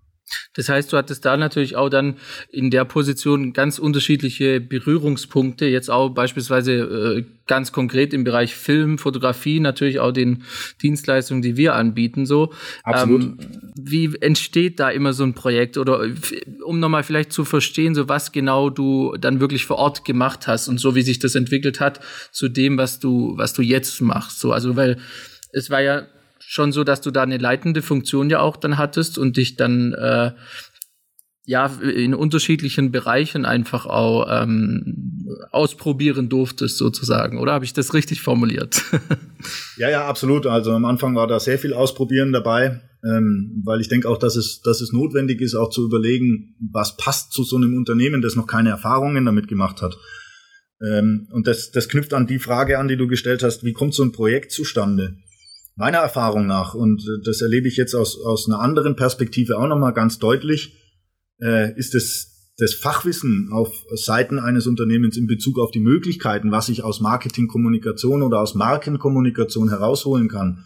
Das 0.53 0.69
heißt, 0.69 0.91
du 0.91 0.97
hattest 0.97 1.25
da 1.25 1.37
natürlich 1.37 1.75
auch 1.75 1.89
dann 1.89 2.15
in 2.49 2.71
der 2.71 2.85
Position 2.85 3.53
ganz 3.53 3.77
unterschiedliche 3.77 4.59
Berührungspunkte, 4.59 5.65
jetzt 5.65 5.89
auch 5.89 6.09
beispielsweise 6.09 6.73
äh, 6.73 7.25
ganz 7.47 7.71
konkret 7.71 8.13
im 8.13 8.23
Bereich 8.23 8.55
Film, 8.55 8.97
Fotografie, 8.97 9.59
natürlich 9.59 9.99
auch 9.99 10.11
den 10.11 10.43
Dienstleistungen, 10.81 11.41
die 11.41 11.57
wir 11.57 11.75
anbieten, 11.75 12.25
so. 12.25 12.53
Absolut. 12.83 13.21
Ähm, 13.21 13.37
wie 13.75 14.15
entsteht 14.19 14.79
da 14.79 14.89
immer 14.89 15.13
so 15.13 15.23
ein 15.23 15.33
Projekt 15.33 15.77
oder 15.77 16.05
um 16.63 16.79
nochmal 16.79 17.03
vielleicht 17.03 17.31
zu 17.31 17.45
verstehen, 17.45 17.93
so 17.93 18.09
was 18.09 18.31
genau 18.31 18.69
du 18.69 19.15
dann 19.19 19.39
wirklich 19.39 19.65
vor 19.65 19.77
Ort 19.77 20.05
gemacht 20.05 20.47
hast 20.47 20.67
und 20.67 20.79
so 20.79 20.95
wie 20.95 21.01
sich 21.03 21.19
das 21.19 21.35
entwickelt 21.35 21.79
hat 21.79 21.99
zu 22.31 22.49
dem, 22.49 22.77
was 22.77 22.99
du, 22.99 23.33
was 23.37 23.53
du 23.53 23.61
jetzt 23.61 24.01
machst, 24.01 24.39
so. 24.39 24.51
Also, 24.51 24.75
weil 24.75 24.97
es 25.51 25.69
war 25.69 25.81
ja 25.81 26.07
schon 26.47 26.71
so, 26.71 26.83
dass 26.83 27.01
du 27.01 27.11
da 27.11 27.23
eine 27.23 27.37
leitende 27.37 27.81
Funktion 27.81 28.29
ja 28.29 28.39
auch 28.39 28.57
dann 28.57 28.77
hattest 28.77 29.17
und 29.17 29.37
dich 29.37 29.55
dann 29.55 29.93
äh, 29.93 30.31
ja 31.45 31.67
in 31.67 32.13
unterschiedlichen 32.13 32.91
Bereichen 32.91 33.45
einfach 33.45 33.85
auch 33.85 34.27
ähm, 34.29 35.27
ausprobieren 35.51 36.29
durftest 36.29 36.77
sozusagen, 36.77 37.39
oder 37.39 37.53
habe 37.53 37.65
ich 37.65 37.73
das 37.73 37.93
richtig 37.93 38.21
formuliert? 38.21 38.83
ja, 39.77 39.89
ja, 39.89 40.07
absolut. 40.07 40.47
Also 40.47 40.71
am 40.71 40.85
Anfang 40.85 41.15
war 41.15 41.27
da 41.27 41.39
sehr 41.39 41.59
viel 41.59 41.73
Ausprobieren 41.73 42.33
dabei, 42.33 42.81
ähm, 43.03 43.61
weil 43.63 43.81
ich 43.81 43.89
denke 43.89 44.09
auch, 44.09 44.17
dass 44.17 44.35
es, 44.35 44.61
dass 44.61 44.81
es 44.81 44.91
notwendig 44.91 45.41
ist, 45.41 45.55
auch 45.55 45.69
zu 45.69 45.85
überlegen, 45.85 46.55
was 46.71 46.97
passt 46.97 47.31
zu 47.31 47.43
so 47.43 47.57
einem 47.57 47.75
Unternehmen, 47.75 48.21
das 48.21 48.35
noch 48.35 48.47
keine 48.47 48.69
Erfahrungen 48.69 49.25
damit 49.25 49.47
gemacht 49.47 49.81
hat. 49.81 49.97
Ähm, 50.81 51.27
und 51.31 51.47
das, 51.47 51.71
das 51.71 51.87
knüpft 51.87 52.13
an 52.13 52.27
die 52.27 52.39
Frage 52.39 52.79
an, 52.79 52.87
die 52.87 52.97
du 52.97 53.07
gestellt 53.07 53.43
hast, 53.43 53.63
wie 53.63 53.73
kommt 53.73 53.93
so 53.93 54.03
ein 54.03 54.11
Projekt 54.11 54.51
zustande? 54.51 55.17
Meiner 55.75 55.99
Erfahrung 55.99 56.47
nach, 56.47 56.73
und 56.73 57.01
äh, 57.01 57.23
das 57.25 57.41
erlebe 57.41 57.67
ich 57.67 57.77
jetzt 57.77 57.93
aus, 57.93 58.19
aus 58.19 58.47
einer 58.47 58.59
anderen 58.59 58.95
Perspektive 58.95 59.57
auch 59.57 59.67
nochmal 59.67 59.93
ganz 59.93 60.19
deutlich, 60.19 60.81
äh, 61.41 61.77
ist 61.77 61.95
es 61.95 62.31
das 62.57 62.73
Fachwissen 62.73 63.49
auf 63.51 63.83
Seiten 63.93 64.39
eines 64.39 64.65
Unternehmens 64.65 65.17
in 65.17 65.27
Bezug 65.27 65.59
auf 65.59 65.71
die 65.71 65.81
Möglichkeiten, 65.81 66.51
was 66.51 66.69
ich 66.69 66.83
aus 66.83 67.01
Marketingkommunikation 67.01 68.23
oder 68.23 68.39
aus 68.39 68.55
Markenkommunikation 68.55 69.69
herausholen 69.69 70.29
kann, 70.29 70.63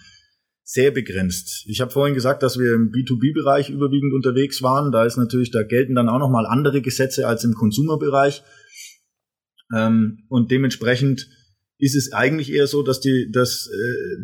sehr 0.63 0.91
begrenzt. 0.91 1.65
Ich 1.65 1.81
habe 1.81 1.89
vorhin 1.89 2.13
gesagt, 2.13 2.43
dass 2.43 2.59
wir 2.59 2.75
im 2.75 2.91
B2B-Bereich 2.91 3.71
überwiegend 3.71 4.13
unterwegs 4.13 4.61
waren. 4.61 4.91
Da 4.91 5.03
ist 5.03 5.17
natürlich, 5.17 5.49
da 5.49 5.63
gelten 5.63 5.95
dann 5.95 6.09
auch 6.09 6.19
nochmal 6.19 6.45
andere 6.45 6.83
Gesetze 6.83 7.27
als 7.27 7.43
im 7.43 7.55
Consumer-Bereich. 7.55 8.43
Ähm, 9.75 10.25
und 10.29 10.51
dementsprechend 10.51 11.27
ist 11.79 11.95
es 11.95 12.13
eigentlich 12.13 12.51
eher 12.51 12.67
so, 12.67 12.83
dass 12.83 12.99
die, 12.99 13.31
dass 13.31 13.67
äh, 13.67 14.17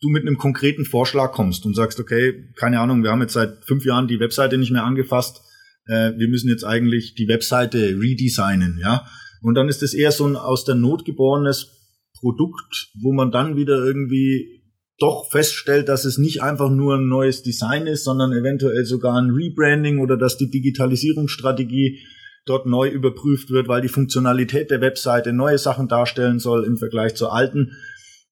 du 0.00 0.08
mit 0.08 0.22
einem 0.22 0.38
konkreten 0.38 0.84
Vorschlag 0.84 1.32
kommst 1.32 1.64
und 1.66 1.74
sagst, 1.74 1.98
okay, 2.00 2.50
keine 2.56 2.80
Ahnung, 2.80 3.02
wir 3.02 3.10
haben 3.10 3.22
jetzt 3.22 3.32
seit 3.32 3.64
fünf 3.64 3.84
Jahren 3.84 4.08
die 4.08 4.20
Webseite 4.20 4.58
nicht 4.58 4.72
mehr 4.72 4.84
angefasst, 4.84 5.42
äh, 5.86 6.12
wir 6.16 6.28
müssen 6.28 6.48
jetzt 6.48 6.64
eigentlich 6.64 7.14
die 7.14 7.28
Webseite 7.28 7.98
redesignen, 7.98 8.78
ja. 8.80 9.06
Und 9.42 9.54
dann 9.54 9.68
ist 9.68 9.82
es 9.82 9.94
eher 9.94 10.12
so 10.12 10.26
ein 10.26 10.36
aus 10.36 10.64
der 10.64 10.74
Not 10.74 11.04
geborenes 11.04 11.70
Produkt, 12.18 12.88
wo 13.00 13.12
man 13.12 13.30
dann 13.30 13.56
wieder 13.56 13.84
irgendwie 13.84 14.56
doch 14.98 15.30
feststellt, 15.30 15.88
dass 15.88 16.04
es 16.04 16.18
nicht 16.18 16.42
einfach 16.42 16.70
nur 16.70 16.96
ein 16.96 17.08
neues 17.08 17.42
Design 17.42 17.86
ist, 17.86 18.04
sondern 18.04 18.32
eventuell 18.32 18.84
sogar 18.84 19.16
ein 19.20 19.30
Rebranding 19.30 19.98
oder 19.98 20.16
dass 20.16 20.38
die 20.38 20.50
Digitalisierungsstrategie 20.50 22.00
dort 22.46 22.66
neu 22.66 22.88
überprüft 22.88 23.50
wird, 23.50 23.68
weil 23.68 23.82
die 23.82 23.88
Funktionalität 23.88 24.70
der 24.70 24.80
Webseite 24.80 25.32
neue 25.32 25.58
Sachen 25.58 25.88
darstellen 25.88 26.38
soll 26.38 26.64
im 26.64 26.76
Vergleich 26.76 27.14
zur 27.14 27.34
alten. 27.34 27.72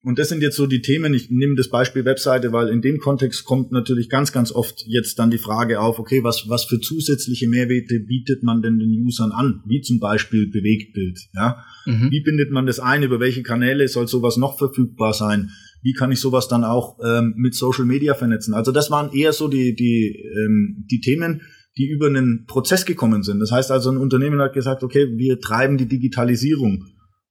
Und 0.05 0.19
das 0.19 0.29
sind 0.29 0.43
jetzt 0.43 0.57
so 0.57 0.67
die 0.67 0.83
Themen. 0.83 1.15
Ich 1.15 1.31
nehme 1.31 1.55
das 1.57 1.71
Beispiel 1.71 2.05
Webseite, 2.05 2.53
weil 2.53 2.69
in 2.69 2.83
dem 2.83 2.99
Kontext 2.99 3.45
kommt 3.45 3.73
natürlich 3.73 4.11
ganz, 4.11 4.33
ganz 4.33 4.53
oft 4.53 4.85
jetzt 4.87 5.19
dann 5.19 5.31
die 5.31 5.39
Frage 5.39 5.81
auf, 5.81 5.99
okay, 5.99 6.23
was, 6.23 6.45
was 6.47 6.65
für 6.65 6.79
zusätzliche 6.79 7.49
Mehrwerte 7.49 8.01
bietet 8.01 8.43
man 8.43 8.61
denn 8.61 8.79
den 8.79 9.03
Usern 9.03 9.33
an? 9.33 9.63
Wie 9.67 9.81
zum 9.81 10.01
Beispiel 10.01 10.51
Bewegtbild, 10.51 11.19
ja? 11.33 11.65
Mhm. 11.87 12.11
Wie 12.11 12.21
bindet 12.21 12.51
man 12.51 12.67
das 12.67 12.81
ein? 12.81 13.03
Über 13.03 13.19
welche 13.19 13.43
Kanäle 13.43 13.89
soll 13.89 14.07
sowas 14.07 14.37
noch 14.37 14.59
verfügbar 14.59 15.15
sein? 15.15 15.51
Wie 15.83 15.95
kann 15.95 16.13
ich 16.13 16.21
sowas 16.21 16.49
dann 16.49 16.65
auch 16.65 16.99
ähm, 17.03 17.33
mit 17.39 17.55
Social 17.55 17.87
Media 17.87 18.13
vernetzen? 18.13 18.53
Also 18.53 18.73
das 18.73 18.91
waren 18.91 19.11
eher 19.11 19.33
so 19.33 19.49
die, 19.49 19.75
die, 19.75 20.23
ähm, 20.37 20.85
die 20.91 21.01
Themen, 21.01 21.41
die 21.79 21.89
über 21.89 22.09
einen 22.09 22.45
Prozess 22.47 22.85
gekommen 22.85 23.23
sind. 23.23 23.41
Das 23.41 23.53
heißt 23.53 23.71
also, 23.71 23.91
ein 23.91 23.97
Unternehmen 23.97 24.41
hat 24.41 24.53
gesagt, 24.53 24.83
okay, 24.83 25.09
wir 25.17 25.41
treiben 25.41 25.79
die 25.79 25.89
Digitalisierung 25.89 26.85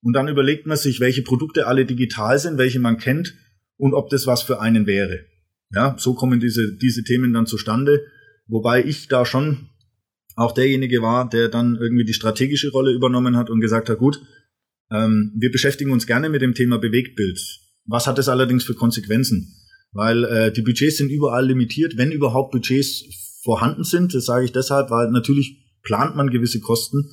und 0.03 0.13
dann 0.13 0.27
überlegt 0.27 0.67
man 0.67 0.77
sich, 0.77 0.99
welche 0.99 1.23
Produkte 1.23 1.65
alle 1.65 1.85
digital 1.85 2.37
sind, 2.37 2.57
welche 2.57 2.79
man 2.79 2.97
kennt 2.97 3.33
und 3.77 3.93
ob 3.93 4.09
das 4.09 4.27
was 4.27 4.43
für 4.43 4.59
einen 4.59 4.85
wäre. 4.85 5.25
Ja, 5.73 5.95
so 5.97 6.13
kommen 6.13 6.39
diese, 6.39 6.75
diese 6.75 7.03
Themen 7.03 7.33
dann 7.33 7.47
zustande. 7.47 8.05
Wobei 8.47 8.83
ich 8.83 9.07
da 9.07 9.25
schon 9.25 9.69
auch 10.35 10.51
derjenige 10.51 11.01
war, 11.01 11.29
der 11.29 11.47
dann 11.47 11.77
irgendwie 11.77 12.05
die 12.05 12.13
strategische 12.13 12.71
Rolle 12.71 12.91
übernommen 12.91 13.37
hat 13.37 13.49
und 13.49 13.61
gesagt 13.61 13.89
hat, 13.89 13.97
gut, 13.97 14.21
ähm, 14.91 15.31
wir 15.35 15.51
beschäftigen 15.51 15.91
uns 15.91 16.05
gerne 16.05 16.29
mit 16.29 16.41
dem 16.41 16.53
Thema 16.53 16.77
Bewegtbild. 16.77 17.39
Was 17.85 18.05
hat 18.05 18.17
das 18.17 18.29
allerdings 18.29 18.63
für 18.63 18.75
Konsequenzen? 18.75 19.55
Weil 19.91 20.23
äh, 20.25 20.51
die 20.51 20.61
Budgets 20.61 20.97
sind 20.97 21.09
überall 21.09 21.47
limitiert, 21.47 21.97
wenn 21.97 22.11
überhaupt 22.11 22.51
Budgets 22.51 23.05
vorhanden 23.43 23.83
sind. 23.83 24.13
Das 24.13 24.25
sage 24.25 24.45
ich 24.45 24.51
deshalb, 24.51 24.89
weil 24.89 25.11
natürlich 25.11 25.79
plant 25.83 26.15
man 26.15 26.29
gewisse 26.29 26.59
Kosten, 26.59 27.09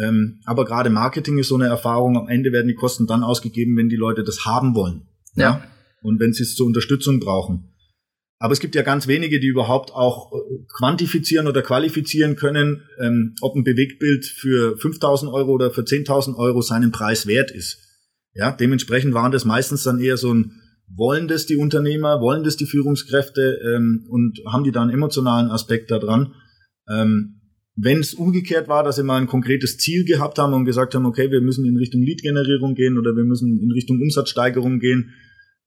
ähm, 0.00 0.40
aber 0.44 0.64
gerade 0.64 0.90
Marketing 0.90 1.38
ist 1.38 1.48
so 1.48 1.56
eine 1.56 1.66
Erfahrung. 1.66 2.16
Am 2.16 2.28
Ende 2.28 2.52
werden 2.52 2.68
die 2.68 2.74
Kosten 2.74 3.06
dann 3.06 3.22
ausgegeben, 3.22 3.76
wenn 3.76 3.88
die 3.88 3.96
Leute 3.96 4.22
das 4.22 4.44
haben 4.44 4.74
wollen. 4.74 5.08
Ja. 5.34 5.44
ja? 5.44 5.64
Und 6.02 6.20
wenn 6.20 6.32
sie 6.32 6.44
es 6.44 6.54
zur 6.54 6.66
Unterstützung 6.66 7.18
brauchen. 7.18 7.74
Aber 8.40 8.52
es 8.52 8.60
gibt 8.60 8.76
ja 8.76 8.82
ganz 8.82 9.08
wenige, 9.08 9.40
die 9.40 9.48
überhaupt 9.48 9.92
auch 9.92 10.32
äh, 10.32 10.36
quantifizieren 10.76 11.48
oder 11.48 11.62
qualifizieren 11.62 12.36
können, 12.36 12.82
ähm, 13.00 13.34
ob 13.40 13.56
ein 13.56 13.64
Bewegtbild 13.64 14.26
für 14.26 14.76
5000 14.78 15.32
Euro 15.32 15.50
oder 15.52 15.72
für 15.72 15.82
10.000 15.82 16.36
Euro 16.36 16.62
seinen 16.62 16.92
Preis 16.92 17.26
wert 17.26 17.50
ist. 17.50 17.78
Ja, 18.34 18.52
dementsprechend 18.52 19.14
waren 19.14 19.32
das 19.32 19.44
meistens 19.44 19.82
dann 19.82 19.98
eher 19.98 20.16
so 20.16 20.32
ein, 20.32 20.52
wollen 20.86 21.26
das 21.26 21.46
die 21.46 21.56
Unternehmer, 21.56 22.20
wollen 22.20 22.44
das 22.44 22.56
die 22.56 22.66
Führungskräfte 22.66 23.58
ähm, 23.74 24.06
und 24.08 24.38
haben 24.46 24.62
die 24.62 24.70
da 24.70 24.82
einen 24.82 24.92
emotionalen 24.92 25.50
Aspekt 25.50 25.90
daran. 25.90 26.34
Ähm, 26.88 27.37
wenn 27.80 28.00
es 28.00 28.14
umgekehrt 28.14 28.68
war, 28.68 28.82
dass 28.82 28.96
sie 28.96 29.04
mal 29.04 29.20
ein 29.20 29.28
konkretes 29.28 29.78
Ziel 29.78 30.04
gehabt 30.04 30.38
haben 30.38 30.52
und 30.52 30.64
gesagt 30.64 30.94
haben, 30.94 31.06
okay, 31.06 31.30
wir 31.30 31.40
müssen 31.40 31.64
in 31.64 31.76
Richtung 31.76 32.02
Lead-Generierung 32.02 32.74
gehen 32.74 32.98
oder 32.98 33.14
wir 33.14 33.24
müssen 33.24 33.60
in 33.60 33.70
Richtung 33.70 34.00
Umsatzsteigerung 34.00 34.80
gehen, 34.80 35.14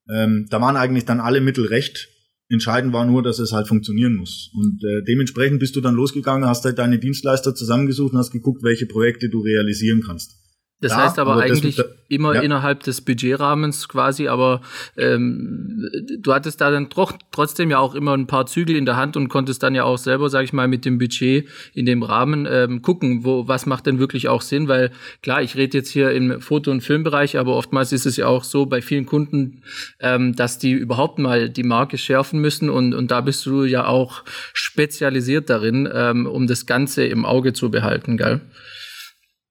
ähm, 0.10 0.48
da 0.50 0.60
waren 0.60 0.75
eigentlich 0.75 1.06
dann 1.06 1.22
alle 1.22 1.39
Mittel 1.39 1.65
recht. 1.65 2.10
Entscheidend 2.50 2.91
war 2.91 3.06
nur, 3.06 3.24
dass 3.24 3.39
es 3.39 3.53
halt 3.53 3.70
funktionieren 3.70 4.15
muss. 4.15 4.51
Und 4.53 4.84
äh, 4.84 5.03
dementsprechend 5.08 5.62
bist 5.62 5.77
du 5.77 5.82
dann 5.82 5.96
losgegangen, 5.96 6.50
hast 6.50 6.65
halt 6.65 6.80
deine 6.80 7.00
Dienstleister 7.00 7.56
zusammengesucht 7.56 8.12
und 8.12 8.20
hast 8.20 8.32
geguckt, 8.32 8.62
welche 8.62 8.88
Projekte 8.88 9.30
du 9.30 9.39
realisieren 9.39 10.03
kannst. 10.06 10.40
Das 10.81 10.93
ja, 10.93 10.97
heißt 10.97 11.19
aber, 11.19 11.33
aber 11.33 11.43
eigentlich 11.43 11.75
das, 11.75 11.85
immer 12.09 12.33
ja. 12.33 12.41
innerhalb 12.41 12.81
des 12.81 13.01
Budgetrahmens 13.01 13.88
quasi, 13.88 14.27
aber 14.27 14.61
ähm, 14.97 15.88
du 16.19 16.33
hattest 16.33 16.59
da 16.59 16.71
dann 16.71 16.89
tro 16.89 17.07
trotzdem 17.31 17.69
ja 17.69 17.77
auch 17.77 17.93
immer 17.93 18.17
ein 18.17 18.25
paar 18.25 18.47
Zügel 18.47 18.75
in 18.75 18.88
der 18.88 18.95
Hand 18.95 19.15
und 19.15 19.29
konntest 19.29 19.61
dann 19.61 19.75
ja 19.75 19.83
auch 19.83 20.00
selber, 20.00 20.31
sag 20.31 20.43
ich 20.43 20.53
mal, 20.53 20.67
mit 20.67 20.83
dem 20.83 20.97
Budget 20.97 21.47
in 21.75 21.85
dem 21.85 22.01
Rahmen 22.01 22.47
ähm, 22.50 22.81
gucken, 22.81 23.23
wo 23.23 23.47
was 23.47 23.67
macht 23.67 23.85
denn 23.85 24.00
wirklich 24.00 24.27
auch 24.27 24.41
Sinn, 24.41 24.67
weil 24.67 24.89
klar, 25.21 25.43
ich 25.43 25.55
rede 25.55 25.77
jetzt 25.77 25.89
hier 25.89 26.11
im 26.11 26.41
Foto- 26.41 26.71
und 26.71 26.81
Filmbereich, 26.81 27.38
aber 27.38 27.55
oftmals 27.55 27.91
ist 27.91 28.07
es 28.07 28.17
ja 28.17 28.25
auch 28.25 28.43
so 28.43 28.65
bei 28.65 28.81
vielen 28.81 29.05
Kunden, 29.05 29.61
ähm, 30.00 30.35
dass 30.35 30.57
die 30.57 30.71
überhaupt 30.71 31.19
mal 31.19 31.47
die 31.47 31.63
Marke 31.63 32.00
schärfen 32.00 32.41
müssen 32.41 32.71
und, 32.71 32.95
und 32.95 33.11
da 33.11 33.21
bist 33.21 33.45
du 33.45 33.65
ja 33.65 33.85
auch 33.85 34.23
spezialisiert 34.53 35.51
darin, 35.51 35.88
ähm, 35.93 36.25
um 36.25 36.47
das 36.47 36.65
Ganze 36.65 37.05
im 37.05 37.23
Auge 37.23 37.53
zu 37.53 37.69
behalten, 37.69 38.17
gell? 38.17 38.41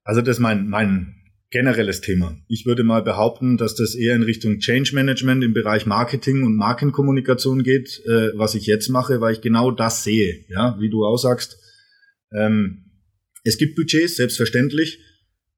Also 0.02 0.22
das 0.22 0.38
ist 0.38 0.40
mein, 0.40 0.68
mein 0.68 1.19
generelles 1.50 2.00
Thema. 2.00 2.36
Ich 2.48 2.64
würde 2.64 2.84
mal 2.84 3.02
behaupten, 3.02 3.56
dass 3.56 3.74
das 3.74 3.94
eher 3.94 4.14
in 4.14 4.22
Richtung 4.22 4.60
Change 4.60 4.94
Management 4.94 5.42
im 5.42 5.52
Bereich 5.52 5.84
Marketing 5.84 6.44
und 6.44 6.56
Markenkommunikation 6.56 7.62
geht, 7.62 8.02
äh, 8.06 8.30
was 8.36 8.54
ich 8.54 8.66
jetzt 8.66 8.88
mache, 8.88 9.20
weil 9.20 9.32
ich 9.32 9.40
genau 9.40 9.70
das 9.70 10.04
sehe. 10.04 10.44
Ja, 10.48 10.76
wie 10.80 10.90
du 10.90 11.04
auch 11.04 11.18
sagst. 11.18 11.58
Ähm, 12.32 12.84
es 13.42 13.58
gibt 13.58 13.74
Budgets, 13.74 14.16
selbstverständlich. 14.16 15.00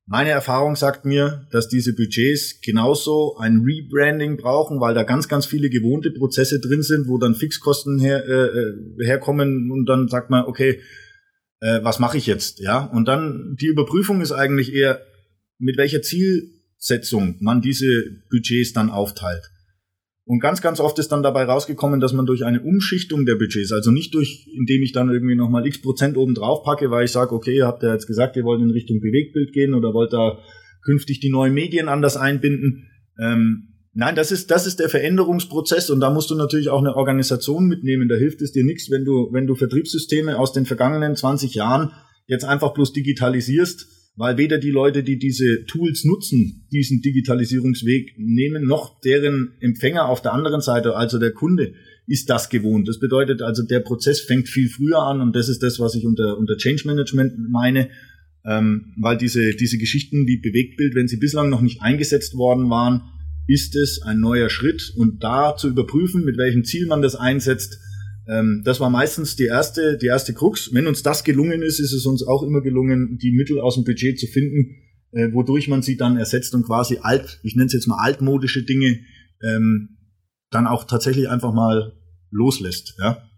Meine 0.06 0.30
Erfahrung 0.30 0.76
sagt 0.76 1.04
mir, 1.04 1.46
dass 1.52 1.68
diese 1.68 1.94
Budgets 1.94 2.60
genauso 2.60 3.36
ein 3.36 3.60
Rebranding 3.60 4.36
brauchen, 4.36 4.80
weil 4.80 4.94
da 4.94 5.04
ganz, 5.04 5.28
ganz 5.28 5.46
viele 5.46 5.70
gewohnte 5.70 6.10
Prozesse 6.10 6.58
drin 6.60 6.82
sind, 6.82 7.06
wo 7.06 7.18
dann 7.18 7.34
Fixkosten 7.34 7.98
her, 7.98 8.24
äh, 8.26 8.46
äh 8.46 9.06
herkommen 9.06 9.70
und 9.70 9.86
dann 9.86 10.08
sagt 10.08 10.30
man, 10.30 10.44
okay, 10.44 10.80
äh, 11.60 11.80
was 11.82 11.98
mache 11.98 12.18
ich 12.18 12.26
jetzt? 12.26 12.60
Ja, 12.60 12.84
und 12.84 13.06
dann 13.06 13.56
die 13.60 13.66
Überprüfung 13.66 14.20
ist 14.20 14.32
eigentlich 14.32 14.74
eher, 14.74 15.00
mit 15.62 15.76
welcher 15.76 16.02
Zielsetzung 16.02 17.36
man 17.40 17.62
diese 17.62 18.04
Budgets 18.30 18.72
dann 18.72 18.90
aufteilt. 18.90 19.48
Und 20.24 20.40
ganz, 20.40 20.60
ganz 20.60 20.80
oft 20.80 20.98
ist 20.98 21.10
dann 21.10 21.22
dabei 21.22 21.44
rausgekommen, 21.44 22.00
dass 22.00 22.12
man 22.12 22.26
durch 22.26 22.44
eine 22.44 22.62
Umschichtung 22.62 23.26
der 23.26 23.34
Budgets, 23.34 23.72
also 23.72 23.90
nicht 23.90 24.14
durch, 24.14 24.48
indem 24.56 24.82
ich 24.82 24.92
dann 24.92 25.10
irgendwie 25.10 25.34
nochmal 25.34 25.66
x 25.66 25.80
Prozent 25.80 26.16
oben 26.16 26.34
drauf 26.34 26.62
packe, 26.64 26.90
weil 26.90 27.04
ich 27.04 27.12
sage, 27.12 27.34
okay, 27.34 27.56
ihr 27.56 27.66
habt 27.66 27.82
ja 27.82 27.92
jetzt 27.92 28.06
gesagt, 28.06 28.36
ihr 28.36 28.44
wollt 28.44 28.60
in 28.60 28.70
Richtung 28.70 29.00
Bewegtbild 29.00 29.52
gehen 29.52 29.74
oder 29.74 29.92
wollt 29.94 30.12
da 30.12 30.38
künftig 30.84 31.20
die 31.20 31.30
neuen 31.30 31.54
Medien 31.54 31.88
anders 31.88 32.16
einbinden. 32.16 32.88
Ähm, 33.20 33.74
nein, 33.94 34.14
das 34.14 34.32
ist, 34.32 34.50
das 34.50 34.66
ist 34.66 34.78
der 34.78 34.88
Veränderungsprozess 34.88 35.90
und 35.90 36.00
da 36.00 36.10
musst 36.10 36.30
du 36.30 36.34
natürlich 36.34 36.70
auch 36.70 36.80
eine 36.80 36.96
Organisation 36.96 37.66
mitnehmen. 37.66 38.08
Da 38.08 38.14
hilft 38.16 38.42
es 38.42 38.52
dir 38.52 38.64
nichts, 38.64 38.90
wenn 38.90 39.04
du, 39.04 39.28
wenn 39.32 39.46
du 39.46 39.54
Vertriebssysteme 39.54 40.38
aus 40.38 40.52
den 40.52 40.66
vergangenen 40.66 41.16
20 41.16 41.54
Jahren 41.54 41.92
jetzt 42.26 42.44
einfach 42.44 42.74
bloß 42.74 42.92
digitalisierst 42.92 44.01
weil 44.14 44.36
weder 44.36 44.58
die 44.58 44.70
Leute, 44.70 45.02
die 45.02 45.18
diese 45.18 45.64
Tools 45.64 46.04
nutzen, 46.04 46.66
diesen 46.70 47.00
Digitalisierungsweg 47.00 48.14
nehmen, 48.18 48.66
noch 48.66 49.00
deren 49.00 49.52
Empfänger 49.60 50.06
auf 50.08 50.20
der 50.20 50.34
anderen 50.34 50.60
Seite, 50.60 50.96
also 50.96 51.18
der 51.18 51.32
Kunde, 51.32 51.74
ist 52.06 52.28
das 52.28 52.50
gewohnt. 52.50 52.88
Das 52.88 52.98
bedeutet 52.98 53.42
also, 53.42 53.62
der 53.62 53.80
Prozess 53.80 54.20
fängt 54.20 54.48
viel 54.48 54.68
früher 54.68 54.98
an 54.98 55.20
und 55.20 55.34
das 55.34 55.48
ist 55.48 55.62
das, 55.62 55.78
was 55.78 55.94
ich 55.94 56.04
unter, 56.04 56.36
unter 56.36 56.56
Change 56.56 56.82
Management 56.86 57.32
meine, 57.48 57.90
ähm, 58.44 58.92
weil 59.00 59.16
diese, 59.16 59.54
diese 59.54 59.78
Geschichten 59.78 60.26
wie 60.26 60.38
Bewegtbild, 60.38 60.94
wenn 60.94 61.08
sie 61.08 61.16
bislang 61.16 61.48
noch 61.48 61.62
nicht 61.62 61.80
eingesetzt 61.80 62.34
worden 62.34 62.68
waren, 62.68 63.02
ist 63.46 63.76
es 63.76 64.02
ein 64.02 64.20
neuer 64.20 64.50
Schritt 64.50 64.92
und 64.96 65.22
da 65.22 65.56
zu 65.56 65.68
überprüfen, 65.68 66.24
mit 66.24 66.36
welchem 66.36 66.64
Ziel 66.64 66.86
man 66.86 67.02
das 67.02 67.14
einsetzt, 67.14 67.78
ähm, 68.28 68.62
das 68.64 68.80
war 68.80 68.90
meistens 68.90 69.36
die 69.36 69.46
erste, 69.46 69.98
die 69.98 70.06
erste 70.06 70.32
Krux. 70.32 70.72
Wenn 70.72 70.86
uns 70.86 71.02
das 71.02 71.24
gelungen 71.24 71.62
ist, 71.62 71.80
ist 71.80 71.92
es 71.92 72.06
uns 72.06 72.22
auch 72.26 72.42
immer 72.42 72.60
gelungen, 72.60 73.18
die 73.18 73.32
Mittel 73.32 73.60
aus 73.60 73.74
dem 73.74 73.84
Budget 73.84 74.18
zu 74.18 74.26
finden, 74.26 74.76
äh, 75.12 75.32
wodurch 75.32 75.68
man 75.68 75.82
sie 75.82 75.96
dann 75.96 76.16
ersetzt 76.16 76.54
und 76.54 76.64
quasi 76.64 76.98
alt, 77.02 77.40
ich 77.42 77.56
nenne 77.56 77.66
es 77.66 77.72
jetzt 77.72 77.88
mal 77.88 77.98
altmodische 77.98 78.62
Dinge, 78.62 79.00
ähm, 79.42 79.98
dann 80.50 80.66
auch 80.66 80.84
tatsächlich 80.84 81.28
einfach 81.28 81.52
mal 81.52 81.92
loslässt. 82.30 82.94
Ja? 82.98 83.28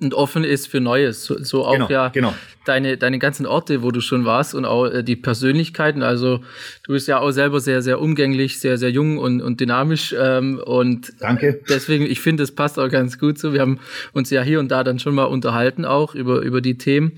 Und 0.00 0.12
offen 0.14 0.44
ist 0.44 0.66
für 0.66 0.80
Neues. 0.80 1.24
So, 1.24 1.42
so 1.42 1.64
auch 1.64 1.72
genau, 1.74 1.88
ja 1.88 2.08
genau. 2.08 2.34
deine, 2.64 2.96
deine 2.96 3.18
ganzen 3.18 3.46
Orte, 3.46 3.82
wo 3.82 3.90
du 3.90 4.00
schon 4.00 4.24
warst 4.24 4.54
und 4.54 4.64
auch 4.64 4.86
äh, 4.86 5.02
die 5.04 5.16
Persönlichkeiten. 5.16 6.02
Also 6.02 6.38
du 6.84 6.92
bist 6.92 7.06
ja 7.06 7.20
auch 7.20 7.30
selber 7.30 7.60
sehr, 7.60 7.80
sehr 7.80 8.00
umgänglich, 8.00 8.58
sehr, 8.58 8.76
sehr 8.76 8.90
jung 8.90 9.18
und, 9.18 9.40
und 9.40 9.60
dynamisch. 9.60 10.14
Ähm, 10.18 10.60
und 10.64 11.12
Danke. 11.20 11.60
deswegen, 11.68 12.04
ich 12.04 12.20
finde, 12.20 12.42
es 12.42 12.54
passt 12.54 12.78
auch 12.78 12.88
ganz 12.88 13.18
gut 13.18 13.38
so. 13.38 13.52
Wir 13.52 13.60
haben 13.60 13.78
uns 14.12 14.30
ja 14.30 14.42
hier 14.42 14.58
und 14.58 14.68
da 14.70 14.82
dann 14.82 14.98
schon 14.98 15.14
mal 15.14 15.24
unterhalten 15.24 15.84
auch 15.84 16.14
über, 16.14 16.40
über 16.40 16.60
die 16.60 16.76
Themen. 16.76 17.12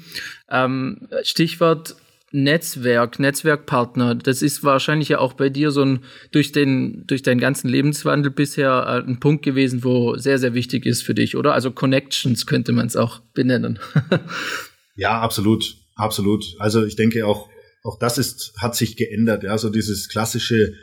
Ähm, 0.50 1.08
Stichwort 1.22 1.96
Netzwerk, 2.36 3.18
Netzwerkpartner, 3.18 4.14
das 4.14 4.42
ist 4.42 4.62
wahrscheinlich 4.62 5.08
ja 5.08 5.20
auch 5.20 5.32
bei 5.32 5.48
dir 5.48 5.70
so 5.70 5.82
ein, 5.82 6.00
durch 6.32 6.52
den, 6.52 7.06
durch 7.06 7.22
deinen 7.22 7.40
ganzen 7.40 7.68
Lebenswandel 7.68 8.30
bisher 8.30 8.84
äh, 8.86 9.08
ein 9.08 9.20
Punkt 9.20 9.42
gewesen, 9.42 9.82
wo 9.84 10.18
sehr, 10.18 10.38
sehr 10.38 10.52
wichtig 10.52 10.84
ist 10.84 11.02
für 11.02 11.14
dich, 11.14 11.34
oder? 11.34 11.54
Also 11.54 11.70
Connections 11.70 12.44
könnte 12.44 12.72
man 12.72 12.88
es 12.88 12.96
auch 12.96 13.20
benennen. 13.32 13.78
ja, 14.96 15.18
absolut, 15.18 15.78
absolut. 15.94 16.44
Also 16.58 16.84
ich 16.84 16.94
denke 16.94 17.26
auch, 17.26 17.48
auch 17.82 17.98
das 17.98 18.18
ist, 18.18 18.52
hat 18.60 18.76
sich 18.76 18.96
geändert, 18.96 19.42
ja, 19.42 19.56
so 19.56 19.70
dieses 19.70 20.10
klassische 20.10 20.74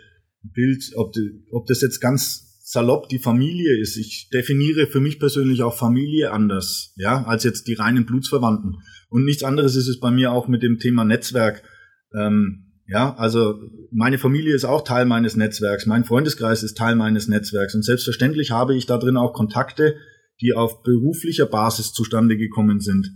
Bild, 0.42 0.84
ob, 0.96 1.14
ob 1.52 1.68
das 1.68 1.82
jetzt 1.82 2.00
ganz 2.00 2.54
salopp 2.64 3.10
die 3.10 3.20
Familie 3.20 3.80
ist. 3.80 3.96
Ich 3.98 4.30
definiere 4.34 4.88
für 4.88 5.02
mich 5.02 5.20
persönlich 5.20 5.62
auch 5.62 5.78
Familie 5.78 6.32
anders, 6.32 6.94
ja, 6.96 7.24
als 7.26 7.44
jetzt 7.44 7.68
die 7.68 7.76
reinen 7.76 8.08
Blutsverwandten. 8.08 8.78
Und 9.14 9.26
nichts 9.26 9.44
anderes 9.44 9.76
ist 9.76 9.88
es 9.88 10.00
bei 10.00 10.10
mir 10.10 10.32
auch 10.32 10.48
mit 10.48 10.64
dem 10.64 10.80
Thema 10.80 11.06
Netzwerk. 11.06 11.62
Ähm, 12.16 12.72
ja, 12.88 13.16
also 13.16 13.60
meine 13.92 14.18
Familie 14.18 14.56
ist 14.56 14.66
auch 14.66 14.84
Teil 14.84 15.06
meines 15.06 15.36
Netzwerks, 15.36 15.86
mein 15.86 16.04
Freundeskreis 16.04 16.64
ist 16.64 16.76
Teil 16.76 16.96
meines 16.96 17.28
Netzwerks 17.28 17.76
und 17.76 17.86
selbstverständlich 17.86 18.50
habe 18.50 18.76
ich 18.76 18.88
da 18.88 18.98
drin 18.98 19.16
auch 19.16 19.34
Kontakte, 19.34 19.98
die 20.42 20.54
auf 20.54 20.82
beruflicher 20.82 21.46
Basis 21.46 21.94
zustande 21.94 22.38
gekommen 22.38 22.80
sind. 22.80 23.16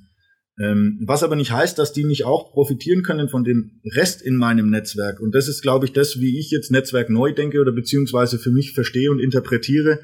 Ähm, 0.59 1.03
was 1.03 1.23
aber 1.23 1.35
nicht 1.35 1.51
heißt, 1.51 1.79
dass 1.79 1.93
die 1.93 2.05
nicht 2.05 2.25
auch 2.25 2.51
profitieren 2.51 3.01
können 3.01 3.27
von 3.27 3.43
dem 3.43 3.81
Rest 3.95 4.21
in 4.21 4.37
meinem 4.37 4.69
Netzwerk. 4.69 5.19
Und 5.19 5.33
das 5.33 5.47
ist, 5.47 5.63
glaube 5.63 5.85
ich, 5.85 5.93
das, 5.93 6.19
wie 6.19 6.37
ich 6.37 6.51
jetzt 6.51 6.69
Netzwerk 6.69 7.09
neu 7.09 7.33
denke 7.33 7.59
oder 7.59 7.71
beziehungsweise 7.71 8.37
für 8.37 8.51
mich 8.51 8.73
verstehe 8.73 9.09
und 9.09 9.19
interpretiere. 9.19 9.99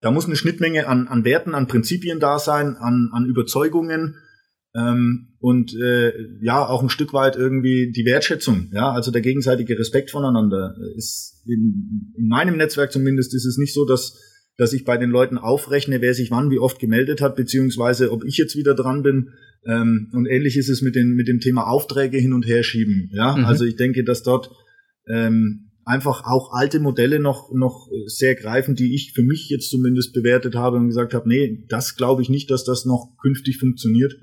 Da 0.00 0.12
muss 0.12 0.26
eine 0.26 0.36
Schnittmenge 0.36 0.86
an, 0.86 1.08
an 1.08 1.24
Werten, 1.24 1.56
an 1.56 1.66
Prinzipien 1.66 2.20
da 2.20 2.38
sein, 2.38 2.76
an, 2.76 3.10
an 3.12 3.26
Überzeugungen 3.26 4.16
ähm, 4.74 5.28
und 5.38 5.74
äh, 5.74 6.12
ja 6.40 6.66
auch 6.66 6.82
ein 6.82 6.88
Stück 6.88 7.12
weit 7.12 7.36
irgendwie 7.36 7.92
die 7.92 8.04
Wertschätzung. 8.04 8.70
Ja, 8.72 8.92
also 8.92 9.10
der 9.10 9.22
gegenseitige 9.22 9.78
Respekt 9.78 10.10
voneinander 10.10 10.76
ist 10.96 11.42
in, 11.46 12.14
in 12.16 12.28
meinem 12.28 12.56
Netzwerk 12.56 12.92
zumindest 12.92 13.34
ist 13.34 13.44
es 13.44 13.58
nicht 13.58 13.74
so, 13.74 13.84
dass 13.84 14.18
dass 14.58 14.74
ich 14.74 14.84
bei 14.84 14.98
den 14.98 15.10
Leuten 15.10 15.38
aufrechne, 15.38 16.02
wer 16.02 16.12
sich 16.12 16.30
wann 16.30 16.50
wie 16.50 16.58
oft 16.58 16.78
gemeldet 16.78 17.22
hat, 17.22 17.36
beziehungsweise 17.36 18.12
ob 18.12 18.22
ich 18.24 18.36
jetzt 18.36 18.54
wieder 18.54 18.74
dran 18.74 19.02
bin, 19.02 19.30
ähm, 19.64 20.10
und 20.12 20.26
ähnlich 20.26 20.56
ist 20.56 20.68
es 20.68 20.82
mit, 20.82 20.94
den, 20.94 21.14
mit 21.14 21.28
dem 21.28 21.40
Thema 21.40 21.68
Aufträge 21.68 22.18
hin 22.18 22.32
und 22.32 22.46
her 22.46 22.62
schieben. 22.62 23.10
Ja, 23.12 23.36
mhm. 23.36 23.44
also 23.44 23.64
ich 23.64 23.76
denke, 23.76 24.04
dass 24.04 24.22
dort 24.22 24.50
ähm, 25.08 25.70
einfach 25.84 26.24
auch 26.24 26.52
alte 26.52 26.80
Modelle 26.80 27.20
noch, 27.20 27.52
noch 27.52 27.88
sehr 28.06 28.34
greifen, 28.34 28.74
die 28.74 28.94
ich 28.94 29.12
für 29.14 29.22
mich 29.22 29.48
jetzt 29.48 29.70
zumindest 29.70 30.12
bewertet 30.12 30.54
habe 30.54 30.76
und 30.76 30.88
gesagt 30.88 31.14
habe, 31.14 31.28
nee, 31.28 31.64
das 31.68 31.96
glaube 31.96 32.22
ich 32.22 32.28
nicht, 32.28 32.50
dass 32.50 32.64
das 32.64 32.84
noch 32.84 33.16
künftig 33.20 33.58
funktioniert. 33.58 34.14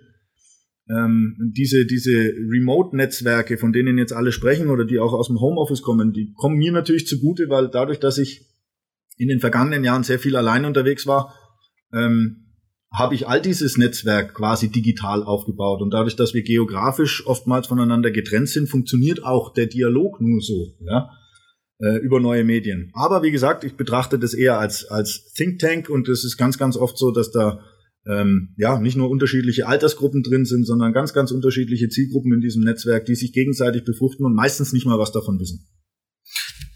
Ähm, 0.89 1.51
diese, 1.55 1.86
diese 1.86 2.12
Remote-Netzwerke, 2.12 3.58
von 3.58 3.72
denen 3.72 3.98
jetzt 3.98 4.13
alle 4.13 4.31
sprechen 4.31 4.69
oder 4.69 4.86
die 4.86 5.00
auch 5.00 5.13
aus 5.13 5.27
dem 5.27 5.39
Homeoffice 5.39 5.84
kommen, 5.84 6.13
die 6.13 6.34
kommen 6.34 6.58
mir 6.58 6.72
natürlich 6.72 7.05
zugute, 7.05 7.50
weil 7.50 7.69
dadurch, 7.69 8.00
dass 8.00 8.17
ich 8.17 8.48
in 9.17 9.27
den 9.27 9.39
vergangenen 9.39 9.84
Jahren 9.84 10.03
sehr 10.03 10.17
viel 10.17 10.36
allein 10.36 10.65
unterwegs 10.65 11.05
war, 11.05 11.36
ähm, 11.93 12.50
habe 12.91 13.13
ich 13.13 13.27
all 13.27 13.41
dieses 13.41 13.77
Netzwerk 13.77 14.34
quasi 14.34 14.69
digital 14.69 15.24
aufgebaut. 15.24 15.81
Und 15.81 15.91
dadurch, 15.91 16.15
dass 16.15 16.34
wir 16.34 16.41
geografisch 16.41 17.25
oftmals 17.27 17.67
voneinander 17.67 18.10
getrennt 18.10 18.50
sind, 18.50 18.67
funktioniert 18.67 19.24
auch 19.24 19.53
der 19.53 19.67
Dialog 19.67 20.19
nur 20.22 20.41
so, 20.41 20.74
ja, 20.79 21.12
äh, 21.79 21.98
über 22.00 22.19
neue 22.19 22.43
Medien. 22.43 22.91
Aber 22.93 23.22
wie 23.22 23.31
gesagt, 23.31 23.63
ich 23.63 23.75
betrachte 23.75 24.17
das 24.17 24.34
eher 24.34 24.58
als, 24.58 24.86
als 24.86 25.31
Think 25.34 25.60
Tank 25.60 25.89
und 25.89 26.10
es 26.10 26.24
ist 26.24 26.38
ganz, 26.38 26.58
ganz 26.58 26.77
oft 26.77 26.98
so, 26.98 27.12
dass 27.12 27.31
da 27.31 27.60
ähm, 28.09 28.55
ja 28.57 28.79
nicht 28.79 28.97
nur 28.97 29.09
unterschiedliche 29.09 29.67
Altersgruppen 29.67 30.23
drin 30.23 30.45
sind, 30.45 30.65
sondern 30.65 30.93
ganz, 30.93 31.13
ganz 31.13 31.31
unterschiedliche 31.31 31.89
Zielgruppen 31.89 32.33
in 32.33 32.41
diesem 32.41 32.63
Netzwerk, 32.63 33.05
die 33.05 33.15
sich 33.15 33.33
gegenseitig 33.33 33.83
befruchten 33.83 34.25
und 34.25 34.33
meistens 34.33 34.73
nicht 34.73 34.85
mal 34.85 34.99
was 34.99 35.11
davon 35.11 35.39
wissen. 35.39 35.67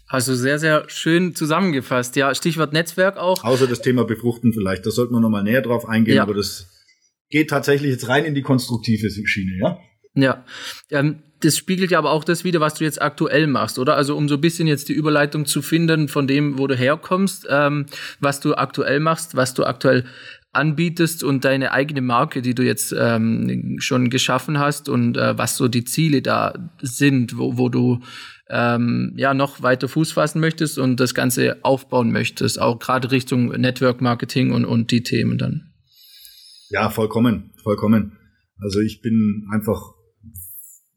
Also 0.06 0.34
sehr, 0.34 0.58
sehr 0.58 0.84
schön 0.88 1.34
zusammengefasst. 1.34 2.14
Ja, 2.14 2.34
Stichwort 2.34 2.72
Netzwerk 2.72 3.16
auch. 3.16 3.42
Außer 3.42 3.66
das 3.66 3.82
Thema 3.82 4.04
Befruchten 4.04 4.52
vielleicht. 4.52 4.86
Da 4.86 4.90
sollten 4.90 5.12
wir 5.12 5.20
nochmal 5.20 5.42
näher 5.42 5.62
drauf 5.62 5.88
eingehen, 5.88 6.16
ja. 6.16 6.22
aber 6.22 6.34
das 6.34 6.68
geht 7.30 7.50
tatsächlich 7.50 7.90
jetzt 7.90 8.08
rein 8.08 8.24
in 8.24 8.34
die 8.34 8.42
konstruktive 8.42 9.10
Schiene, 9.10 9.58
ja? 9.60 9.78
Ja. 10.14 10.44
Ähm, 10.90 11.22
das 11.40 11.56
spiegelt 11.56 11.90
ja 11.90 11.98
aber 11.98 12.12
auch 12.12 12.24
das 12.24 12.44
wieder, 12.44 12.60
was 12.60 12.74
du 12.74 12.84
jetzt 12.84 13.02
aktuell 13.02 13.46
machst, 13.46 13.78
oder? 13.78 13.96
Also 13.96 14.16
um 14.16 14.28
so 14.28 14.36
ein 14.36 14.40
bisschen 14.40 14.66
jetzt 14.68 14.88
die 14.88 14.92
Überleitung 14.92 15.46
zu 15.46 15.62
finden 15.62 16.08
von 16.08 16.26
dem, 16.26 16.58
wo 16.58 16.66
du 16.66 16.76
herkommst, 16.76 17.46
ähm, 17.50 17.86
was 18.20 18.40
du 18.40 18.54
aktuell 18.54 19.00
machst, 19.00 19.34
was 19.34 19.52
du 19.52 19.64
aktuell 19.64 20.04
anbietest 20.56 21.24
und 21.24 21.44
deine 21.44 21.72
eigene 21.72 22.00
Marke, 22.00 22.42
die 22.42 22.54
du 22.54 22.62
jetzt 22.62 22.94
ähm, 22.96 23.76
schon 23.78 24.10
geschaffen 24.10 24.58
hast 24.58 24.88
und 24.88 25.16
äh, 25.16 25.36
was 25.36 25.56
so 25.56 25.68
die 25.68 25.84
Ziele 25.84 26.22
da 26.22 26.70
sind, 26.80 27.36
wo, 27.36 27.58
wo 27.58 27.68
du 27.68 28.00
ähm, 28.50 29.14
ja 29.16 29.34
noch 29.34 29.62
weiter 29.62 29.88
Fuß 29.88 30.12
fassen 30.12 30.40
möchtest 30.40 30.78
und 30.78 31.00
das 31.00 31.14
Ganze 31.14 31.64
aufbauen 31.64 32.12
möchtest, 32.12 32.60
auch 32.60 32.78
gerade 32.78 33.10
Richtung 33.10 33.48
Network 33.48 34.00
Marketing 34.00 34.52
und, 34.52 34.64
und 34.64 34.90
die 34.90 35.02
Themen 35.02 35.38
dann. 35.38 35.72
Ja, 36.70 36.90
vollkommen, 36.90 37.52
vollkommen. 37.62 38.18
Also 38.58 38.80
ich 38.80 39.00
bin 39.00 39.46
einfach, 39.52 39.80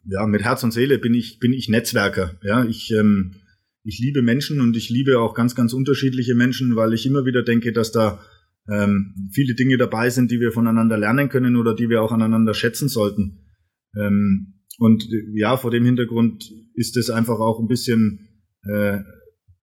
ja, 0.05 0.25
mit 0.25 0.43
Herz 0.43 0.63
und 0.63 0.71
Seele 0.71 0.99
bin 0.99 1.13
ich, 1.13 1.39
bin 1.39 1.53
ich 1.53 1.69
Netzwerker. 1.69 2.35
Ja, 2.43 2.63
ich, 2.65 2.91
ähm, 2.91 3.35
ich 3.83 3.99
liebe 3.99 4.21
Menschen 4.21 4.59
und 4.61 4.75
ich 4.75 4.89
liebe 4.89 5.19
auch 5.19 5.33
ganz, 5.33 5.55
ganz 5.55 5.73
unterschiedliche 5.73 6.35
Menschen, 6.35 6.75
weil 6.75 6.93
ich 6.93 7.05
immer 7.05 7.25
wieder 7.25 7.43
denke, 7.43 7.71
dass 7.71 7.91
da 7.91 8.19
ähm, 8.71 9.29
viele 9.31 9.55
Dinge 9.55 9.77
dabei 9.77 10.09
sind, 10.09 10.31
die 10.31 10.39
wir 10.39 10.51
voneinander 10.51 10.97
lernen 10.97 11.29
können 11.29 11.55
oder 11.55 11.73
die 11.73 11.89
wir 11.89 12.01
auch 12.01 12.11
aneinander 12.11 12.53
schätzen 12.53 12.89
sollten. 12.89 13.45
Ähm, 13.95 14.61
und 14.79 15.07
ja, 15.33 15.57
vor 15.57 15.71
dem 15.71 15.85
Hintergrund 15.85 16.51
ist 16.73 16.97
es 16.97 17.09
einfach 17.09 17.39
auch 17.39 17.59
ein 17.59 17.67
bisschen 17.67 18.27
äh, 18.63 18.99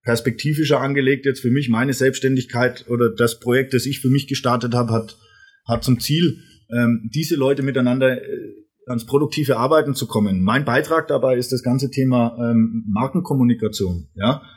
perspektivischer 0.03 0.81
angelegt 0.81 1.27
jetzt 1.27 1.40
für 1.40 1.51
mich. 1.51 1.69
Meine 1.69 1.93
Selbstständigkeit 1.93 2.87
oder 2.88 3.11
das 3.11 3.40
Projekt, 3.40 3.75
das 3.75 3.87
ich 3.87 4.01
für 4.01 4.11
mich 4.11 4.27
gestartet 4.27 4.75
habe, 4.75 4.93
hat, 4.93 5.17
hat 5.67 5.85
zum 5.85 6.01
Ziel, 6.01 6.38
ähm, 6.71 7.11
diese 7.14 7.37
Leute 7.37 7.62
miteinander 7.62 8.23
äh, 8.23 8.64
ans 8.87 9.07
produktive 9.07 9.57
Arbeiten 9.57 9.95
zu 9.95 10.07
kommen. 10.07 10.43
Mein 10.43 10.64
Beitrag 10.64 11.09
dabei 11.09 11.37
ist 11.37 11.53
das 11.53 11.62
ganze 11.62 11.90
Thema 11.90 12.37
ähm, 12.38 12.85
Markenkommunikation. 12.88 14.09
Ja, 14.14 14.43
äh, 14.43 14.54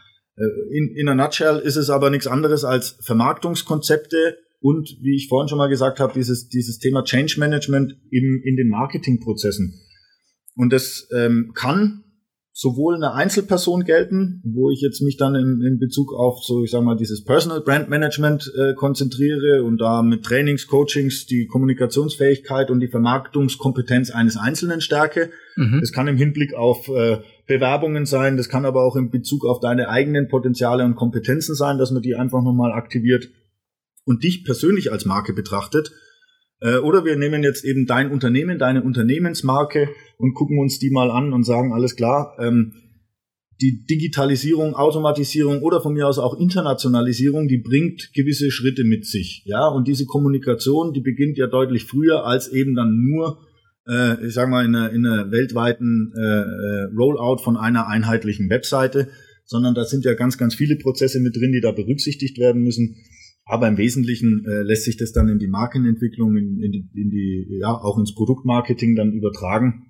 in, 0.71 0.95
in 0.95 1.07
a 1.09 1.15
nutshell 1.15 1.59
ist 1.59 1.75
es 1.75 1.89
aber 1.89 2.09
nichts 2.09 2.27
anderes 2.27 2.63
als 2.63 2.97
Vermarktungskonzepte 3.01 4.37
und, 4.59 4.97
wie 5.01 5.15
ich 5.15 5.27
vorhin 5.27 5.47
schon 5.47 5.57
mal 5.57 5.69
gesagt 5.69 5.99
habe, 5.99 6.13
dieses, 6.13 6.49
dieses 6.49 6.79
Thema 6.79 7.03
Change 7.03 7.39
Management 7.39 7.97
im, 8.11 8.41
in 8.43 8.55
den 8.55 8.69
Marketingprozessen. 8.69 9.79
Und 10.55 10.73
das 10.73 11.07
ähm, 11.15 11.51
kann 11.53 12.03
sowohl 12.51 12.95
eine 12.95 13.13
Einzelperson 13.13 13.83
gelten, 13.83 14.41
wo 14.43 14.71
ich 14.71 14.81
jetzt 14.81 15.01
mich 15.01 15.15
dann 15.15 15.35
in, 15.35 15.61
in 15.61 15.77
Bezug 15.77 16.11
auf 16.11 16.43
so, 16.43 16.63
ich 16.63 16.71
sag 16.71 16.81
mal, 16.81 16.97
dieses 16.97 17.23
Personal 17.23 17.61
Brand 17.61 17.87
Management 17.87 18.51
äh, 18.57 18.73
konzentriere 18.73 19.63
und 19.63 19.77
da 19.77 20.01
mit 20.01 20.23
Trainings, 20.23 20.65
Coachings 20.65 21.27
die 21.27 21.45
Kommunikationsfähigkeit 21.45 22.71
und 22.71 22.79
die 22.79 22.87
Vermarktungskompetenz 22.87 24.09
eines 24.09 24.37
Einzelnen 24.37 24.81
stärke. 24.81 25.29
Mhm. 25.55 25.81
Das 25.81 25.91
kann 25.91 26.07
im 26.07 26.17
Hinblick 26.17 26.55
auf 26.55 26.87
äh, 26.87 27.19
Bewerbungen 27.47 28.05
sein, 28.05 28.37
das 28.37 28.49
kann 28.49 28.65
aber 28.65 28.83
auch 28.83 28.95
in 28.95 29.09
Bezug 29.09 29.45
auf 29.45 29.59
deine 29.59 29.89
eigenen 29.89 30.27
Potenziale 30.27 30.83
und 30.83 30.95
Kompetenzen 30.95 31.55
sein, 31.55 31.77
dass 31.77 31.91
man 31.91 32.01
die 32.01 32.15
einfach 32.15 32.43
nochmal 32.43 32.73
aktiviert 32.73 33.29
und 34.05 34.23
dich 34.23 34.43
persönlich 34.43 34.91
als 34.91 35.05
Marke 35.05 35.33
betrachtet 35.33 35.91
äh, 36.59 36.77
oder 36.77 37.05
wir 37.05 37.15
nehmen 37.15 37.43
jetzt 37.43 37.63
eben 37.63 37.85
dein 37.85 38.11
Unternehmen, 38.11 38.57
deine 38.57 38.83
Unternehmensmarke 38.83 39.89
und 40.17 40.33
gucken 40.33 40.59
uns 40.59 40.79
die 40.79 40.89
mal 40.89 41.11
an 41.11 41.33
und 41.33 41.43
sagen, 41.43 41.73
alles 41.73 41.95
klar, 41.95 42.35
ähm, 42.39 42.73
die 43.61 43.85
Digitalisierung, 43.85 44.75
Automatisierung 44.75 45.61
oder 45.61 45.81
von 45.81 45.93
mir 45.93 46.07
aus 46.07 46.19
auch 46.19 46.39
Internationalisierung, 46.39 47.47
die 47.47 47.57
bringt 47.57 48.11
gewisse 48.13 48.51
Schritte 48.51 48.83
mit 48.83 49.05
sich. 49.05 49.43
Ja, 49.45 49.67
und 49.67 49.87
diese 49.87 50.05
Kommunikation, 50.05 50.93
die 50.93 51.01
beginnt 51.01 51.37
ja 51.37 51.47
deutlich 51.47 51.85
früher 51.85 52.25
als 52.25 52.49
eben 52.49 52.75
dann 52.75 53.03
nur, 53.03 53.46
äh, 53.87 54.25
ich 54.25 54.33
sage 54.33 54.49
mal, 54.49 54.65
in 54.65 54.75
einer, 54.75 54.91
in 54.91 55.05
einer 55.05 55.31
weltweiten 55.31 56.13
äh, 56.15 56.21
äh, 56.21 56.83
Rollout 56.95 57.41
von 57.43 57.57
einer 57.57 57.87
einheitlichen 57.87 58.49
Webseite, 58.49 59.09
sondern 59.45 59.75
da 59.75 59.85
sind 59.85 60.03
ja 60.05 60.13
ganz, 60.13 60.37
ganz 60.37 60.55
viele 60.55 60.75
Prozesse 60.75 61.19
mit 61.19 61.35
drin, 61.35 61.51
die 61.53 61.61
da 61.61 61.71
berücksichtigt 61.71 62.37
werden 62.37 62.63
müssen. 62.63 62.97
Aber 63.45 63.67
im 63.67 63.77
Wesentlichen 63.77 64.45
äh, 64.45 64.61
lässt 64.63 64.83
sich 64.83 64.97
das 64.97 65.13
dann 65.13 65.29
in 65.29 65.39
die 65.39 65.47
Markenentwicklung, 65.47 66.35
in, 66.35 66.61
in, 66.61 66.71
die, 66.71 66.89
in 66.93 67.09
die, 67.09 67.59
ja, 67.61 67.69
auch 67.69 67.97
ins 67.97 68.13
Produktmarketing 68.13 68.95
dann 68.95 69.13
übertragen, 69.13 69.85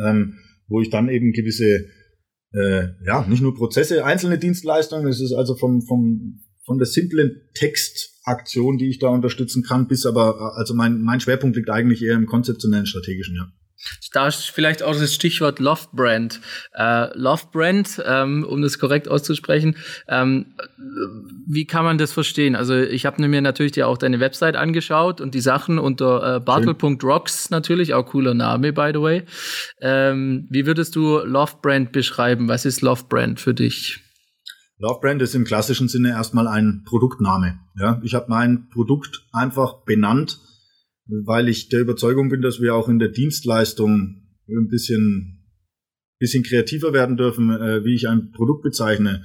ähm, 0.00 0.34
wo 0.68 0.80
ich 0.80 0.90
dann 0.90 1.08
eben 1.08 1.32
gewisse, 1.32 1.86
äh, 2.52 2.88
ja, 3.04 3.26
nicht 3.28 3.42
nur 3.42 3.56
Prozesse, 3.56 4.04
einzelne 4.04 4.38
Dienstleistungen, 4.38 5.08
es 5.08 5.20
ist 5.20 5.32
also 5.32 5.56
vom, 5.56 5.82
vom, 5.82 6.44
von 6.64 6.78
der 6.78 6.86
simplen 6.86 7.40
Textaktion, 8.26 8.76
die 8.76 8.90
ich 8.90 8.98
da 8.98 9.08
unterstützen 9.08 9.62
kann, 9.62 9.86
bis 9.86 10.04
aber, 10.04 10.56
also 10.56 10.74
mein, 10.74 11.00
mein 11.00 11.20
Schwerpunkt 11.20 11.56
liegt 11.56 11.70
eigentlich 11.70 12.02
eher 12.02 12.14
im 12.14 12.26
konzeptionellen, 12.26 12.86
strategischen, 12.86 13.36
ja. 13.36 13.46
Da 14.14 14.26
ist 14.26 14.50
vielleicht 14.50 14.82
auch 14.82 14.94
das 14.94 15.14
Stichwort 15.14 15.60
Love 15.60 15.88
Brand. 15.92 16.40
Äh, 16.74 17.16
Love 17.16 17.42
Brand, 17.52 18.02
ähm, 18.04 18.42
um 18.42 18.62
das 18.62 18.78
korrekt 18.78 19.06
auszusprechen. 19.06 19.76
Ähm, 20.08 20.46
wie 21.46 21.66
kann 21.66 21.84
man 21.84 21.98
das 21.98 22.10
verstehen? 22.10 22.56
Also 22.56 22.74
ich 22.74 23.04
habe 23.04 23.28
mir 23.28 23.42
natürlich 23.42 23.72
dir 23.72 23.86
auch 23.86 23.98
deine 23.98 24.18
Website 24.18 24.56
angeschaut 24.56 25.20
und 25.20 25.34
die 25.34 25.40
Sachen 25.40 25.78
unter 25.78 26.36
äh, 26.36 26.40
bartel.rocks 26.40 27.50
natürlich, 27.50 27.92
auch 27.92 28.06
cooler 28.06 28.32
Name, 28.32 28.72
by 28.72 28.90
the 28.94 29.00
way. 29.00 29.22
Ähm, 29.82 30.48
wie 30.50 30.66
würdest 30.66 30.96
du 30.96 31.18
Love 31.18 31.56
Brand 31.60 31.92
beschreiben? 31.92 32.48
Was 32.48 32.64
ist 32.64 32.80
Love 32.80 33.04
Brand 33.08 33.40
für 33.40 33.52
dich? 33.52 34.00
Love 34.78 35.00
Brand 35.00 35.22
ist 35.22 35.34
im 35.34 35.44
klassischen 35.44 35.88
Sinne 35.88 36.10
erstmal 36.10 36.46
ein 36.48 36.82
Produktname. 36.84 37.58
Ja, 37.78 38.00
ich 38.04 38.14
habe 38.14 38.26
mein 38.28 38.68
Produkt 38.68 39.26
einfach 39.32 39.84
benannt 39.84 40.38
weil 41.08 41.48
ich 41.48 41.68
der 41.68 41.80
Überzeugung 41.80 42.28
bin, 42.28 42.42
dass 42.42 42.60
wir 42.60 42.74
auch 42.74 42.88
in 42.88 42.98
der 42.98 43.08
Dienstleistung 43.08 44.22
ein 44.48 44.68
bisschen, 44.68 45.44
bisschen 46.18 46.42
kreativer 46.42 46.92
werden 46.92 47.16
dürfen, 47.16 47.50
äh, 47.50 47.84
wie 47.84 47.94
ich 47.94 48.08
ein 48.08 48.30
Produkt 48.32 48.62
bezeichne. 48.62 49.24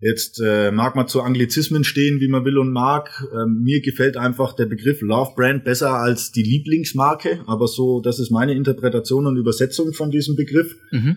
Jetzt 0.00 0.40
äh, 0.40 0.70
mag 0.70 0.94
man 0.94 1.08
zu 1.08 1.22
Anglizismen 1.22 1.82
stehen, 1.82 2.20
wie 2.20 2.28
man 2.28 2.44
will 2.44 2.58
und 2.58 2.70
mag. 2.70 3.10
Ähm, 3.32 3.62
mir 3.64 3.80
gefällt 3.80 4.16
einfach 4.16 4.54
der 4.54 4.66
Begriff 4.66 5.00
Love 5.00 5.32
Brand 5.34 5.64
besser 5.64 5.94
als 5.94 6.30
die 6.30 6.44
Lieblingsmarke, 6.44 7.42
aber 7.46 7.66
so, 7.66 8.00
das 8.00 8.20
ist 8.20 8.30
meine 8.30 8.54
Interpretation 8.54 9.26
und 9.26 9.36
Übersetzung 9.36 9.92
von 9.92 10.10
diesem 10.10 10.36
Begriff. 10.36 10.76
Mhm. 10.92 11.16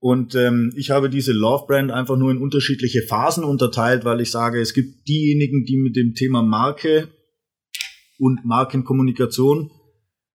Und 0.00 0.34
ähm, 0.34 0.72
ich 0.76 0.90
habe 0.90 1.10
diese 1.10 1.32
Love 1.32 1.66
Brand 1.66 1.90
einfach 1.92 2.16
nur 2.16 2.30
in 2.30 2.38
unterschiedliche 2.38 3.02
Phasen 3.02 3.44
unterteilt, 3.44 4.04
weil 4.04 4.22
ich 4.22 4.30
sage, 4.30 4.58
es 4.58 4.72
gibt 4.72 5.06
diejenigen, 5.06 5.64
die 5.64 5.76
mit 5.76 5.94
dem 5.94 6.14
Thema 6.14 6.42
Marke 6.42 7.08
und 8.18 8.44
Markenkommunikation 8.44 9.70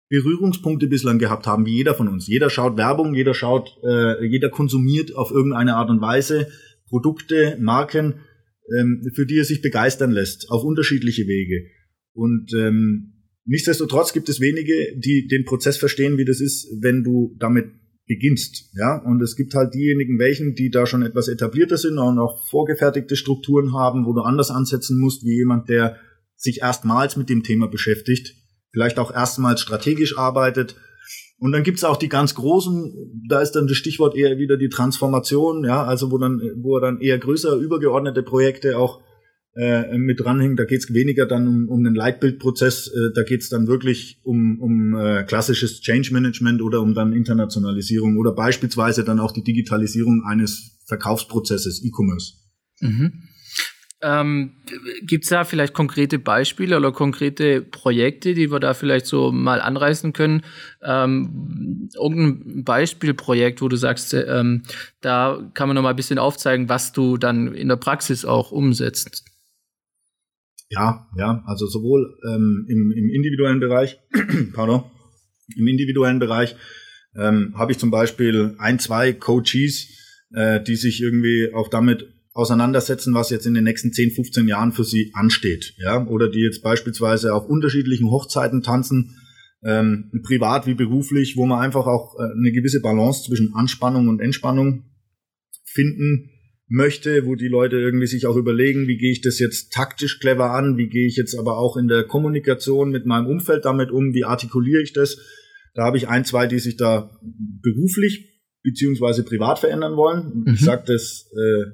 Berührungspunkte 0.08 0.86
bislang 0.86 1.18
gehabt 1.18 1.48
haben, 1.48 1.66
wie 1.66 1.74
jeder 1.74 1.94
von 1.94 2.06
uns. 2.06 2.28
Jeder 2.28 2.48
schaut 2.48 2.76
Werbung, 2.76 3.14
jeder 3.14 3.34
schaut, 3.34 3.76
äh, 3.82 4.24
jeder 4.24 4.50
konsumiert 4.50 5.16
auf 5.16 5.32
irgendeine 5.32 5.74
Art 5.74 5.90
und 5.90 6.00
Weise 6.00 6.46
Produkte, 6.88 7.56
Marken, 7.60 8.20
ähm, 8.78 9.02
für 9.14 9.26
die 9.26 9.38
er 9.38 9.44
sich 9.44 9.62
begeistern 9.62 10.12
lässt, 10.12 10.48
auf 10.50 10.62
unterschiedliche 10.62 11.26
Wege. 11.26 11.66
Und 12.12 12.52
ähm, 12.56 13.14
nichtsdestotrotz 13.44 14.12
gibt 14.12 14.28
es 14.28 14.40
wenige, 14.40 14.96
die 14.96 15.26
den 15.26 15.44
Prozess 15.44 15.76
verstehen, 15.76 16.18
wie 16.18 16.24
das 16.24 16.40
ist, 16.40 16.68
wenn 16.80 17.02
du 17.02 17.34
damit 17.40 17.66
beginnst. 18.06 18.70
Ja, 18.74 19.02
und 19.04 19.20
es 19.22 19.36
gibt 19.36 19.54
halt 19.54 19.74
diejenigen, 19.74 20.18
welchen, 20.18 20.54
die 20.54 20.70
da 20.70 20.86
schon 20.86 21.02
etwas 21.02 21.28
etablierter 21.28 21.76
sind 21.76 21.98
und 21.98 22.18
auch 22.18 22.48
vorgefertigte 22.48 23.16
Strukturen 23.16 23.72
haben, 23.72 24.06
wo 24.06 24.12
du 24.12 24.20
anders 24.20 24.50
ansetzen 24.50 24.98
musst, 24.98 25.24
wie 25.24 25.36
jemand, 25.36 25.68
der 25.68 25.96
sich 26.36 26.60
erstmals 26.60 27.16
mit 27.16 27.28
dem 27.28 27.42
Thema 27.42 27.66
beschäftigt, 27.66 28.34
vielleicht 28.72 28.98
auch 28.98 29.12
erstmals 29.12 29.60
strategisch 29.60 30.18
arbeitet 30.18 30.76
und 31.38 31.52
dann 31.52 31.62
gibt's 31.62 31.84
auch 31.84 31.98
die 31.98 32.08
ganz 32.08 32.34
großen, 32.34 33.24
da 33.28 33.40
ist 33.40 33.52
dann 33.52 33.66
das 33.66 33.76
Stichwort 33.76 34.16
eher 34.16 34.38
wieder 34.38 34.56
die 34.56 34.70
Transformation, 34.70 35.64
ja, 35.64 35.84
also 35.84 36.10
wo 36.10 36.18
dann, 36.18 36.40
wo 36.56 36.78
dann 36.80 37.00
eher 37.00 37.18
größere, 37.18 37.58
übergeordnete 37.58 38.22
Projekte 38.22 38.78
auch 38.78 39.02
äh, 39.56 39.96
mit 39.96 40.20
dranhängen. 40.20 40.56
Da 40.56 40.64
geht's 40.64 40.92
weniger 40.92 41.26
dann 41.26 41.48
um, 41.48 41.68
um 41.68 41.82
den 41.82 41.94
Leitbildprozess, 41.94 42.88
äh, 42.88 43.12
da 43.14 43.22
geht's 43.22 43.48
dann 43.48 43.66
wirklich 43.66 44.20
um, 44.22 44.60
um 44.60 44.94
äh, 44.94 45.24
klassisches 45.24 45.80
Change 45.80 46.12
Management 46.12 46.60
oder 46.62 46.82
um 46.82 46.94
dann 46.94 47.12
Internationalisierung 47.12 48.18
oder 48.18 48.32
beispielsweise 48.32 49.02
dann 49.02 49.18
auch 49.18 49.32
die 49.32 49.42
Digitalisierung 49.42 50.24
eines 50.26 50.78
Verkaufsprozesses, 50.86 51.82
E-Commerce. 51.84 52.34
Mhm. 52.80 53.12
Ähm, 54.02 54.52
Gibt 55.02 55.24
es 55.24 55.30
da 55.30 55.44
vielleicht 55.44 55.72
konkrete 55.72 56.18
Beispiele 56.18 56.76
oder 56.76 56.92
konkrete 56.92 57.62
Projekte, 57.62 58.34
die 58.34 58.52
wir 58.52 58.60
da 58.60 58.74
vielleicht 58.74 59.06
so 59.06 59.32
mal 59.32 59.62
anreißen 59.62 60.12
können? 60.12 60.42
Ähm, 60.82 61.88
irgendein 61.94 62.62
Beispielprojekt, 62.62 63.62
wo 63.62 63.68
du 63.68 63.76
sagst, 63.76 64.12
ähm, 64.12 64.64
da 65.00 65.50
kann 65.54 65.68
man 65.68 65.76
noch 65.76 65.82
mal 65.82 65.90
ein 65.90 65.96
bisschen 65.96 66.18
aufzeigen, 66.18 66.68
was 66.68 66.92
du 66.92 67.16
dann 67.16 67.54
in 67.54 67.68
der 67.68 67.76
Praxis 67.76 68.26
auch 68.26 68.52
umsetzt. 68.52 69.24
Ja, 70.68 71.08
ja, 71.16 71.42
also 71.46 71.66
sowohl 71.66 72.18
ähm, 72.28 72.66
im, 72.68 72.92
im 72.92 73.10
individuellen 73.10 73.60
Bereich, 73.60 73.98
pardon, 74.52 74.84
im 75.56 75.68
individuellen 75.68 76.18
Bereich 76.18 76.56
ähm, 77.14 77.54
habe 77.56 77.72
ich 77.72 77.78
zum 77.78 77.90
Beispiel 77.90 78.56
ein, 78.58 78.78
zwei 78.78 79.12
Coaches, 79.12 79.88
äh, 80.34 80.60
die 80.62 80.74
sich 80.74 81.00
irgendwie 81.00 81.52
auch 81.54 81.68
damit 81.68 82.12
auseinandersetzen, 82.32 83.14
was 83.14 83.30
jetzt 83.30 83.46
in 83.46 83.54
den 83.54 83.64
nächsten 83.64 83.92
10, 83.92 84.10
15 84.10 84.48
Jahren 84.48 84.72
für 84.72 84.84
sie 84.84 85.12
ansteht. 85.14 85.74
Ja? 85.78 86.04
Oder 86.06 86.28
die 86.28 86.40
jetzt 86.40 86.62
beispielsweise 86.62 87.32
auf 87.32 87.46
unterschiedlichen 87.46 88.10
Hochzeiten 88.10 88.62
tanzen, 88.62 89.16
ähm, 89.64 90.10
privat 90.22 90.66
wie 90.66 90.74
beruflich, 90.74 91.36
wo 91.36 91.46
man 91.46 91.60
einfach 91.60 91.86
auch 91.86 92.16
äh, 92.18 92.24
eine 92.38 92.52
gewisse 92.52 92.80
Balance 92.80 93.24
zwischen 93.24 93.54
Anspannung 93.54 94.08
und 94.08 94.20
Entspannung 94.20 94.84
finden 95.64 96.30
möchte, 96.68 97.26
wo 97.26 97.36
die 97.36 97.48
Leute 97.48 97.76
irgendwie 97.76 98.06
sich 98.06 98.26
auch 98.26 98.36
überlegen, 98.36 98.88
wie 98.88 98.96
gehe 98.96 99.12
ich 99.12 99.20
das 99.20 99.38
jetzt 99.38 99.72
taktisch 99.72 100.18
clever 100.18 100.50
an, 100.50 100.76
wie 100.76 100.88
gehe 100.88 101.06
ich 101.06 101.16
jetzt 101.16 101.38
aber 101.38 101.58
auch 101.58 101.76
in 101.76 101.88
der 101.88 102.04
Kommunikation 102.04 102.90
mit 102.90 103.06
meinem 103.06 103.26
Umfeld 103.26 103.64
damit 103.64 103.90
um, 103.90 104.14
wie 104.14 104.24
artikuliere 104.24 104.82
ich 104.82 104.92
das. 104.92 105.18
Da 105.74 105.84
habe 105.84 105.96
ich 105.96 106.08
ein, 106.08 106.24
zwei, 106.24 106.46
die 106.46 106.58
sich 106.58 106.76
da 106.76 107.10
beruflich 107.62 108.32
beziehungsweise 108.62 109.22
privat 109.22 109.60
verändern 109.60 109.96
wollen. 109.96 110.42
Mhm. 110.44 110.54
Ich 110.54 110.60
sage 110.60 110.84
das 110.86 111.30
äh, 111.36 111.70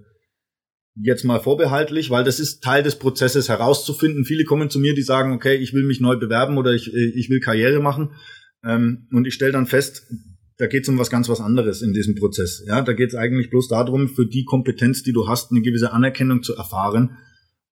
jetzt 1.01 1.25
mal 1.25 1.41
vorbehaltlich, 1.41 2.11
weil 2.11 2.25
das 2.25 2.39
ist 2.39 2.63
Teil 2.63 2.83
des 2.83 2.97
Prozesses 2.97 3.49
herauszufinden. 3.49 4.27
Viele 4.27 4.45
kommen 4.45 4.69
zu 4.69 4.79
mir, 4.79 4.95
die 4.95 5.03
sagen, 5.03 5.33
okay, 5.33 5.55
ich 5.55 5.73
will 5.73 5.85
mich 5.85 6.01
neu 6.01 6.17
bewerben 6.17 6.59
oder 6.59 6.75
ich, 6.75 6.93
ich 6.93 7.31
will 7.31 7.41
Karriere 7.41 7.81
machen. 7.81 8.11
Ähm, 8.63 9.09
und 9.11 9.27
ich 9.27 9.33
stelle 9.33 9.53
dann 9.53 9.67
fest, 9.67 10.05
da 10.63 10.69
geht 10.69 10.85
es 10.85 10.89
um 10.89 10.97
was 10.97 11.11
ganz 11.11 11.29
was 11.29 11.41
anderes 11.41 11.83
in 11.83 11.93
diesem 11.93 12.15
Prozess. 12.15 12.63
Ja, 12.69 12.83
da 12.83 12.93
geht 12.93 13.09
es 13.09 13.17
eigentlich 13.17 13.51
bloß 13.51 13.67
darum, 13.67 14.09
für 14.09 14.27
die 14.27 14.45
Kompetenz, 14.45 15.03
die 15.03 15.13
du 15.13 15.27
hast, 15.27 15.51
eine 15.51 15.61
gewisse 15.61 15.93
Anerkennung 15.93 16.45
zu 16.45 16.55
erfahren. 16.55 17.19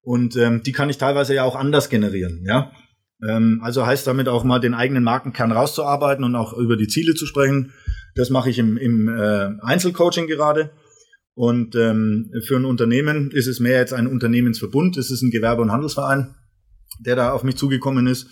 Und 0.03 0.35
ähm, 0.35 0.65
die 0.65 0.73
kann 0.73 0.91
ich 0.91 0.99
teilweise 0.99 1.33
ja 1.33 1.45
auch 1.45 1.55
anders 1.55 1.89
generieren. 1.89 2.43
Ja, 2.45 2.73
ähm, 3.25 3.61
also 3.63 3.87
heißt 3.87 4.09
damit 4.09 4.27
auch 4.27 4.43
mal 4.43 4.59
den 4.59 4.75
eigenen 4.75 5.05
Markenkern 5.05 5.53
rauszuarbeiten 5.53 6.25
und 6.25 6.35
auch 6.35 6.53
über 6.59 6.77
die 6.77 6.89
Ziele 6.89 7.15
zu 7.15 7.27
sprechen. 7.27 7.73
Das 8.17 8.29
mache 8.29 8.51
ich 8.51 8.59
im, 8.59 8.77
im 8.77 9.07
äh, 9.07 9.51
Einzelcoaching 9.61 10.27
gerade. 10.27 10.73
Und 11.35 11.77
ähm, 11.77 12.33
für 12.45 12.57
ein 12.57 12.65
Unternehmen 12.65 13.31
ist 13.31 13.47
es 13.47 13.61
mehr 13.61 13.79
jetzt 13.79 13.93
ein 13.93 14.09
Unternehmensverbund, 14.09 14.97
es 14.97 15.13
ist 15.13 15.23
ein 15.23 15.31
Gewerbe- 15.31 15.63
und 15.63 15.71
Handelsverein, 15.71 16.35
der 17.07 17.15
da 17.15 17.31
auf 17.31 17.45
mich 17.45 17.55
zugekommen 17.55 18.09
ist, 18.09 18.27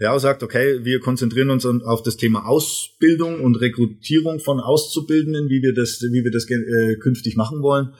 der 0.00 0.12
auch 0.12 0.18
sagt, 0.18 0.42
okay, 0.42 0.84
wir 0.84 1.00
konzentrieren 1.00 1.50
uns 1.50 1.64
auf 1.64 2.02
das 2.02 2.16
Thema 2.16 2.46
Ausbildung 2.46 3.40
und 3.40 3.56
Rekrutierung 3.56 4.40
von 4.40 4.60
Auszubildenden, 4.60 5.48
wie 5.48 5.62
wir 5.62 5.74
das, 5.74 6.02
wie 6.02 6.22
wir 6.22 6.30
das 6.30 6.46
äh, 6.50 6.96
künftig 6.96 7.36
machen 7.36 7.62
wollen. 7.62 7.94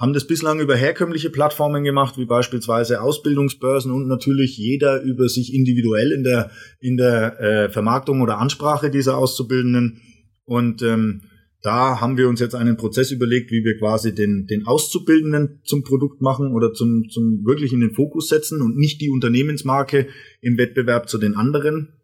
Haben 0.00 0.12
das 0.12 0.26
bislang 0.26 0.60
über 0.60 0.76
herkömmliche 0.76 1.30
Plattformen 1.30 1.82
gemacht, 1.82 2.18
wie 2.18 2.24
beispielsweise 2.24 3.02
Ausbildungsbörsen 3.02 3.90
und 3.90 4.06
natürlich 4.06 4.56
jeder 4.56 5.02
über 5.02 5.28
sich 5.28 5.52
individuell 5.52 6.12
in 6.12 6.22
der, 6.22 6.50
in 6.80 6.96
der 6.96 7.40
äh, 7.40 7.68
Vermarktung 7.68 8.20
oder 8.20 8.38
Ansprache 8.38 8.90
dieser 8.90 9.16
Auszubildenden. 9.16 10.00
Und 10.44 10.82
ähm, 10.82 11.22
da 11.62 12.00
haben 12.00 12.16
wir 12.16 12.28
uns 12.28 12.38
jetzt 12.38 12.54
einen 12.54 12.76
Prozess 12.76 13.10
überlegt, 13.10 13.50
wie 13.50 13.64
wir 13.64 13.78
quasi 13.78 14.14
den, 14.14 14.46
den 14.46 14.66
Auszubildenden 14.66 15.60
zum 15.64 15.82
Produkt 15.82 16.20
machen 16.22 16.52
oder 16.52 16.72
zum, 16.72 17.08
zum 17.10 17.44
wirklich 17.44 17.72
in 17.72 17.80
den 17.80 17.94
Fokus 17.94 18.28
setzen 18.28 18.62
und 18.62 18.76
nicht 18.76 19.00
die 19.00 19.10
Unternehmensmarke 19.10 20.06
im 20.40 20.56
Wettbewerb 20.56 21.08
zu 21.08 21.18
den 21.18 21.34
anderen. 21.34 21.94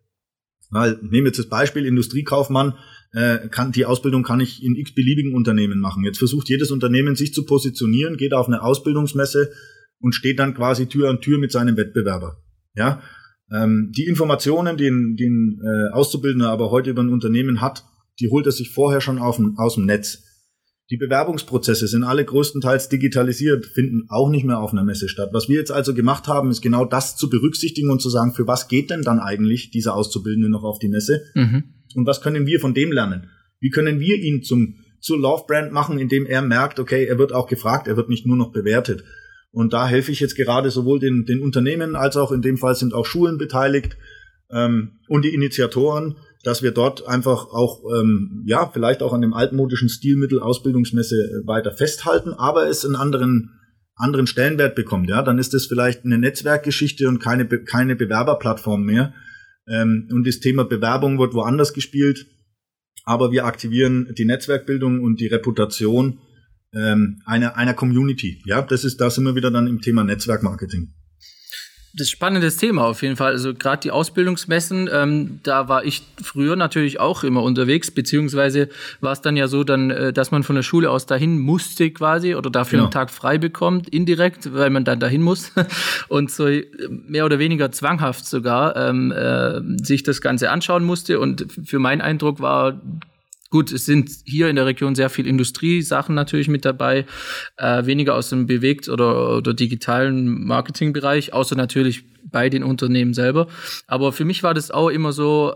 Weil, 0.71 0.99
nehmen 1.03 1.25
wir 1.25 1.27
jetzt 1.27 1.39
das 1.39 1.49
Beispiel 1.49 1.87
Industriekaufmann, 1.87 2.75
äh, 3.13 3.49
kann, 3.49 3.71
die 3.71 3.87
Ausbildung 3.87 4.25
kann 4.25 4.41
ich 4.41 4.65
in 4.65 4.75
x 4.75 4.93
beliebigen 4.93 5.35
Unternehmen 5.35 5.79
machen. 5.79 6.03
Jetzt 6.05 6.19
versucht 6.19 6.49
jedes 6.49 6.73
Unternehmen 6.73 7.15
sich 7.15 7.33
zu 7.33 7.45
positionieren, 7.45 8.17
geht 8.17 8.35
auf 8.35 8.49
eine 8.49 8.61
Ausbildungsmesse 8.61 9.53
und 10.01 10.17
steht 10.17 10.41
dann 10.41 10.55
quasi 10.55 10.87
Tür 10.87 11.11
an 11.11 11.21
Tür 11.21 11.39
mit 11.39 11.53
seinem 11.53 11.77
Wettbewerber. 11.77 12.43
Ja, 12.75 13.03
ähm, 13.53 13.93
die 13.97 14.07
Informationen, 14.07 14.77
die 14.77 14.89
ein, 14.89 15.15
die 15.15 15.27
ein 15.27 15.61
äh, 15.63 15.93
Auszubildender 15.93 16.51
aber 16.51 16.73
heute 16.73 16.91
über 16.91 17.03
ein 17.03 17.11
Unternehmen 17.11 17.61
hat, 17.61 17.85
die 18.21 18.31
holt 18.31 18.47
er 18.47 18.53
sich 18.53 18.71
vorher 18.71 19.01
schon 19.01 19.19
auf, 19.19 19.41
aus 19.57 19.75
dem 19.75 19.87
Netz. 19.87 20.23
Die 20.91 20.99
Bewerbungsprozesse 20.99 21.89
sind 21.89 22.05
alle 22.05 22.25
größtenteils 22.25 22.91
digitalisiert, 22.91 23.65
finden 23.65 24.07
auch 24.11 24.29
nicht 24.29 24.45
mehr 24.45 24.59
auf 24.59 24.73
einer 24.73 24.85
Messe 24.85 25.09
statt. 25.09 25.31
Was 25.33 25.49
wir 25.49 25.57
jetzt 25.57 25.73
also 25.73 25.95
gemacht 25.95 26.29
haben, 26.29 26.51
ist 26.51 26.61
genau 26.61 26.85
das 26.85 27.17
zu 27.17 27.31
berücksichtigen 27.31 27.91
und 27.91 28.03
zu 28.03 28.11
sagen, 28.11 28.35
für 28.35 28.47
was 28.47 28.69
geht 28.69 28.91
denn 28.91 29.03
dann 29.03 29.19
eigentlich 29.19 29.71
dieser 29.71 29.95
Auszubildende 29.95 30.51
noch 30.51 30.63
auf 30.63 30.79
die 30.79 30.91
Messe? 30.91 31.23
Mhm. 31.35 31.65
Und 31.95 32.07
was 32.07 32.21
können 32.21 32.47
wir 32.47 32.61
von 32.61 32.75
dem 32.75 32.93
lernen? 32.93 33.31
Wie 33.61 33.71
können 33.71 33.99
wir 33.99 34.17
ihn 34.17 34.43
zum, 34.43 34.77
zur 35.01 35.19
Love 35.19 35.45
Brand 35.49 35.73
machen, 35.73 35.99
indem 35.99 36.27
er 36.27 36.43
merkt, 36.43 36.79
okay, 36.79 37.07
er 37.07 37.19
wird 37.19 37.33
auch 37.33 37.47
gefragt, 37.47 37.89
er 37.89 37.97
wird 37.97 38.11
nicht 38.11 38.27
nur 38.27 38.37
noch 38.37 38.53
bewertet. 38.53 39.05
Und 39.53 39.73
da 39.73 39.87
helfe 39.87 40.13
ich 40.13 40.21
jetzt 40.21 40.37
gerade 40.37 40.71
sowohl 40.71 40.99
den, 40.99 41.25
den 41.25 41.41
Unternehmen 41.41 41.95
als 41.95 42.17
auch 42.17 42.31
in 42.31 42.43
dem 42.43 42.59
Fall 42.59 42.75
sind 42.75 42.93
auch 42.93 43.07
Schulen 43.07 43.39
beteiligt 43.39 43.97
ähm, 44.51 44.99
und 45.09 45.25
die 45.25 45.33
Initiatoren, 45.33 46.17
dass 46.45 46.63
wir 46.63 46.71
dort 46.71 47.09
einfach 47.09 47.47
auch, 47.47 47.83
ähm, 47.99 48.45
ja, 48.47 48.71
vielleicht 48.73 49.03
auch 49.03 49.13
an 49.13 49.23
dem 49.23 49.35
altmodischen 49.35 49.89
Stilmittel 49.89 50.41
Ausbildungsmesse 50.41 51.17
äh, 51.17 51.47
weiter 51.47 51.73
festhalten, 51.73 52.33
aber 52.35 52.69
es 52.69 52.85
einen 52.85 52.97
anderen, 52.97 53.51
anderen 53.97 54.27
Stellenwert 54.27 54.75
bekommt, 54.75 55.09
ja, 55.09 55.23
dann 55.23 55.39
ist 55.39 55.55
das 55.55 55.67
vielleicht 55.67 56.05
eine 56.05 56.19
Netzwerkgeschichte 56.19 57.09
und 57.09 57.19
keine, 57.19 57.47
keine 57.47 57.97
Bewerberplattform 57.97 58.85
mehr. 58.85 59.15
Ähm, 59.67 60.09
und 60.13 60.27
das 60.27 60.41
Thema 60.41 60.65
Bewerbung 60.65 61.19
wird 61.19 61.35
woanders 61.35 61.73
gespielt, 61.73 62.27
aber 63.05 63.33
wir 63.33 63.47
aktivieren 63.47 64.13
die 64.17 64.27
Netzwerkbildung 64.27 65.01
und 65.01 65.21
die 65.21 65.29
Reputation 65.29 66.19
ähm, 66.75 67.23
einer, 67.25 67.57
einer 67.57 67.75
Community. 67.75 68.43
Ja, 68.47 68.63
das 68.63 68.85
ist, 68.85 69.01
da 69.01 69.09
sind 69.09 69.25
wir 69.25 69.35
wieder 69.35 69.51
dann 69.51 69.67
im 69.67 69.81
Thema 69.81 70.05
Netzwerkmarketing 70.05 70.93
das 71.97 72.11
spannendes 72.11 72.57
Thema 72.57 72.87
auf 72.87 73.03
jeden 73.03 73.17
Fall. 73.17 73.33
Also 73.33 73.55
gerade 73.55 73.81
die 73.81 73.91
Ausbildungsmessen, 73.93 74.91
ähm, 74.93 75.41
da 75.45 75.69
war 75.69 75.85
ich 75.85 76.03
früher 76.23 76.57
natürlich 76.57 76.99
auch 76.99 77.23
immer 77.23 77.43
unterwegs, 77.43 77.91
beziehungsweise 77.91 78.69
war 79.01 79.13
es 79.13 79.21
dann 79.21 79.37
ja 79.37 79.47
so, 79.47 79.63
dann, 79.63 79.91
äh, 79.91 80.13
dass 80.13 80.33
man 80.33 80.43
von 80.43 80.57
der 80.57 80.63
Schule 80.63 80.91
aus 80.91 81.07
dahin 81.07 81.39
musste 81.39 81.91
quasi 81.91 82.35
oder 82.35 82.51
dafür 82.51 82.79
genau. 82.79 82.85
einen 82.85 82.93
Tag 82.93 83.11
frei 83.11 83.39
bekommt, 83.39 83.89
indirekt, 83.89 84.53
weil 84.55 84.71
man 84.71 84.85
dann 84.85 84.99
dahin 84.99 85.23
muss 85.23 85.53
und 86.09 86.31
so 86.31 86.49
äh, 86.49 86.67
mehr 86.89 87.25
oder 87.25 87.39
weniger 87.39 87.71
zwanghaft 87.71 88.27
sogar 88.27 88.77
ähm, 88.77 89.13
äh, 89.13 89.61
sich 89.85 90.03
das 90.03 90.21
Ganze 90.21 90.51
anschauen 90.51 90.85
musste. 90.85 91.21
Und 91.21 91.47
für 91.65 91.79
meinen 91.79 92.01
Eindruck 92.01 92.41
war 92.41 92.81
Gut, 93.55 93.71
es 93.71 93.85
sind 93.85 94.11
hier 94.25 94.49
in 94.49 94.57
der 94.57 94.67
Region 94.67 94.97
sehr 94.97 95.09
viel 95.09 95.29
Industriesachen 95.29 96.13
natürlich 96.13 96.49
mit 96.49 96.65
dabei, 96.65 97.07
äh, 97.57 97.87
weniger 97.87 98.17
aus 98.17 98.29
dem 98.29 98.47
bewegt 98.47 98.89
oder, 98.89 99.37
oder 99.37 99.55
digitalen 99.55 100.45
Marketingbereich, 100.45 101.33
außer 101.33 101.55
natürlich 101.55 102.03
bei 102.25 102.51
den 102.51 102.65
Unternehmen 102.65 103.15
selber. 103.15 103.47
Aber 103.87 104.13
für 104.13 104.25
mich 104.25 104.43
war 104.43 104.55
das 104.55 104.73
auch 104.73 104.89
immer 104.89 105.13
so, 105.13 105.55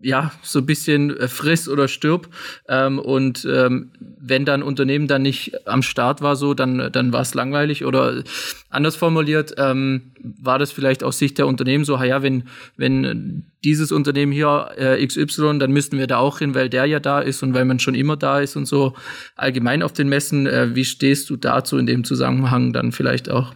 ja, 0.00 0.32
so 0.42 0.60
ein 0.60 0.66
bisschen 0.66 1.16
äh, 1.16 1.28
friss 1.28 1.68
oder 1.68 1.88
stirb. 1.88 2.28
Ähm, 2.68 2.98
und 2.98 3.46
ähm, 3.50 3.92
wenn 4.18 4.44
dann 4.44 4.62
Unternehmen 4.62 5.08
dann 5.08 5.22
nicht 5.22 5.66
am 5.66 5.82
Start 5.82 6.22
war, 6.22 6.36
so, 6.36 6.54
dann, 6.54 6.90
dann 6.92 7.12
war 7.12 7.22
es 7.22 7.34
langweilig. 7.34 7.84
Oder 7.84 8.22
anders 8.70 8.96
formuliert, 8.96 9.54
ähm, 9.58 10.12
war 10.20 10.58
das 10.58 10.72
vielleicht 10.72 11.04
aus 11.04 11.18
Sicht 11.18 11.38
der 11.38 11.46
Unternehmen 11.46 11.84
so, 11.84 11.96
ja, 12.02 12.22
wenn, 12.22 12.44
wenn 12.76 13.44
dieses 13.64 13.92
Unternehmen 13.92 14.32
hier 14.32 14.70
äh, 14.76 15.06
XY, 15.06 15.58
dann 15.58 15.72
müssten 15.72 15.98
wir 15.98 16.06
da 16.06 16.18
auch 16.18 16.38
hin, 16.38 16.54
weil 16.54 16.68
der 16.68 16.86
ja 16.86 17.00
da 17.00 17.20
ist 17.20 17.42
und 17.42 17.54
weil 17.54 17.64
man 17.64 17.78
schon 17.78 17.94
immer 17.94 18.16
da 18.16 18.40
ist 18.40 18.56
und 18.56 18.66
so. 18.66 18.94
Allgemein 19.36 19.82
auf 19.82 19.92
den 19.92 20.08
Messen, 20.08 20.46
äh, 20.46 20.74
wie 20.74 20.84
stehst 20.84 21.30
du 21.30 21.36
dazu 21.36 21.76
in 21.78 21.86
dem 21.86 22.04
Zusammenhang 22.04 22.72
dann 22.72 22.92
vielleicht 22.92 23.30
auch? 23.30 23.54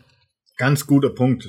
Ganz 0.58 0.86
guter 0.86 1.10
Punkt. 1.10 1.46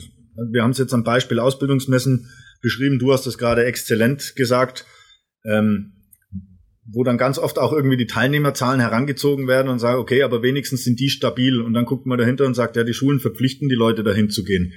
Wir 0.51 0.63
haben 0.63 0.71
es 0.71 0.77
jetzt 0.77 0.93
am 0.93 1.03
Beispiel 1.03 1.39
Ausbildungsmessen 1.39 2.29
beschrieben. 2.61 2.99
Du 2.99 3.11
hast 3.11 3.25
es 3.25 3.37
gerade 3.37 3.65
exzellent 3.65 4.35
gesagt, 4.35 4.85
ähm, 5.45 5.93
wo 6.89 7.03
dann 7.03 7.17
ganz 7.17 7.37
oft 7.37 7.59
auch 7.59 7.73
irgendwie 7.73 7.97
die 7.97 8.07
Teilnehmerzahlen 8.07 8.79
herangezogen 8.79 9.47
werden 9.47 9.67
und 9.67 9.79
sagen, 9.79 9.99
okay, 9.99 10.23
aber 10.23 10.41
wenigstens 10.41 10.83
sind 10.83 10.99
die 10.99 11.09
stabil. 11.09 11.61
Und 11.61 11.73
dann 11.73 11.85
guckt 11.85 12.05
man 12.05 12.17
dahinter 12.17 12.45
und 12.45 12.53
sagt, 12.53 12.75
ja, 12.75 12.83
die 12.83 12.93
Schulen 12.93 13.19
verpflichten 13.19 13.67
die 13.67 13.75
Leute 13.75 14.03
dahin 14.03 14.29
zu 14.29 14.43
gehen. 14.43 14.73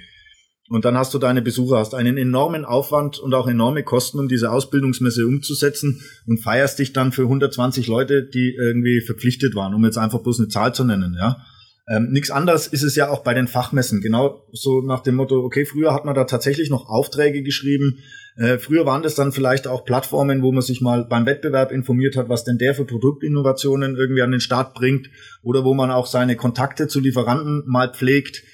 Und 0.68 0.84
dann 0.84 0.96
hast 0.96 1.12
du 1.14 1.18
deine 1.18 1.42
Besucher, 1.42 1.78
hast 1.78 1.94
einen 1.94 2.16
enormen 2.16 2.64
Aufwand 2.64 3.18
und 3.18 3.34
auch 3.34 3.48
enorme 3.48 3.82
Kosten, 3.82 4.20
um 4.20 4.28
diese 4.28 4.52
Ausbildungsmesse 4.52 5.26
umzusetzen 5.26 6.00
und 6.26 6.38
feierst 6.38 6.78
dich 6.78 6.92
dann 6.92 7.10
für 7.10 7.22
120 7.22 7.88
Leute, 7.88 8.24
die 8.24 8.54
irgendwie 8.54 9.00
verpflichtet 9.00 9.56
waren, 9.56 9.74
um 9.74 9.84
jetzt 9.84 9.98
einfach 9.98 10.22
bloß 10.22 10.38
eine 10.38 10.48
Zahl 10.48 10.72
zu 10.72 10.84
nennen, 10.84 11.16
ja. 11.18 11.44
Ähm, 11.90 12.12
Nichts 12.12 12.30
anderes 12.30 12.68
ist 12.68 12.84
es 12.84 12.94
ja 12.94 13.08
auch 13.08 13.24
bei 13.24 13.34
den 13.34 13.48
Fachmessen. 13.48 14.00
Genau 14.00 14.46
so 14.52 14.80
nach 14.80 15.00
dem 15.00 15.16
Motto, 15.16 15.40
okay, 15.44 15.66
früher 15.66 15.92
hat 15.92 16.04
man 16.04 16.14
da 16.14 16.24
tatsächlich 16.24 16.70
noch 16.70 16.88
Aufträge 16.88 17.42
geschrieben. 17.42 17.98
Äh, 18.36 18.58
früher 18.58 18.86
waren 18.86 19.02
das 19.02 19.16
dann 19.16 19.32
vielleicht 19.32 19.66
auch 19.66 19.84
Plattformen, 19.84 20.42
wo 20.42 20.52
man 20.52 20.62
sich 20.62 20.80
mal 20.80 21.04
beim 21.04 21.26
Wettbewerb 21.26 21.72
informiert 21.72 22.16
hat, 22.16 22.28
was 22.28 22.44
denn 22.44 22.58
der 22.58 22.76
für 22.76 22.84
Produktinnovationen 22.84 23.96
irgendwie 23.96 24.22
an 24.22 24.30
den 24.30 24.40
Start 24.40 24.74
bringt 24.74 25.10
oder 25.42 25.64
wo 25.64 25.74
man 25.74 25.90
auch 25.90 26.06
seine 26.06 26.36
Kontakte 26.36 26.86
zu 26.86 27.00
Lieferanten 27.00 27.64
mal 27.66 27.92
pflegt. 27.92 28.44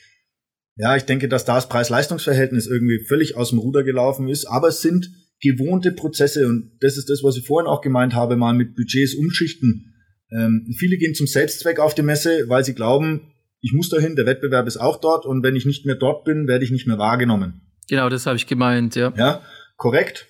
Ja, 0.77 0.97
ich 0.97 1.05
denke, 1.05 1.29
dass 1.29 1.45
da 1.45 1.57
das 1.57 1.69
Preis-Leistungs-Verhältnis 1.69 2.67
irgendwie 2.67 3.05
völlig 3.07 3.37
aus 3.37 3.51
dem 3.51 3.59
Ruder 3.59 3.83
gelaufen 3.83 4.29
ist, 4.29 4.47
aber 4.47 4.69
es 4.69 4.81
sind 4.81 5.11
gewohnte 5.41 5.93
Prozesse 5.93 6.47
und 6.47 6.73
das 6.81 6.97
ist 6.97 7.11
das, 7.11 7.23
was 7.23 7.37
ich 7.37 7.47
vorhin 7.47 7.69
auch 7.69 7.83
gemeint 7.83 8.15
habe, 8.15 8.37
mal 8.37 8.55
mit 8.55 8.75
Budgets 8.75 9.15
umschichten 9.15 9.93
ähm, 10.31 10.67
viele 10.77 10.97
gehen 10.97 11.15
zum 11.15 11.27
Selbstzweck 11.27 11.79
auf 11.79 11.95
die 11.95 12.03
Messe, 12.03 12.45
weil 12.49 12.65
sie 12.65 12.75
glauben, 12.75 13.33
ich 13.61 13.73
muss 13.73 13.89
dahin, 13.89 14.17
der 14.17 14.27
Wettbewerb 14.27 14.67
ist 14.67 14.77
auch 14.77 15.01
dort 15.01 15.27
und 15.27 15.43
wenn 15.43 15.57
ich 15.57 15.67
nicht 15.67 15.87
mehr 15.87 15.97
dort 15.97 16.25
bin, 16.25 16.47
werde 16.47 16.65
ich 16.65 16.71
nicht 16.71 16.87
mehr 16.87 16.99
wahrgenommen. 16.99 17.63
Genau, 17.89 18.09
das 18.09 18.27
habe 18.27 18.37
ich 18.37 18.47
gemeint, 18.47 18.97
ja. 18.97 19.13
Ja, 19.17 19.43
korrekt. 19.77 20.27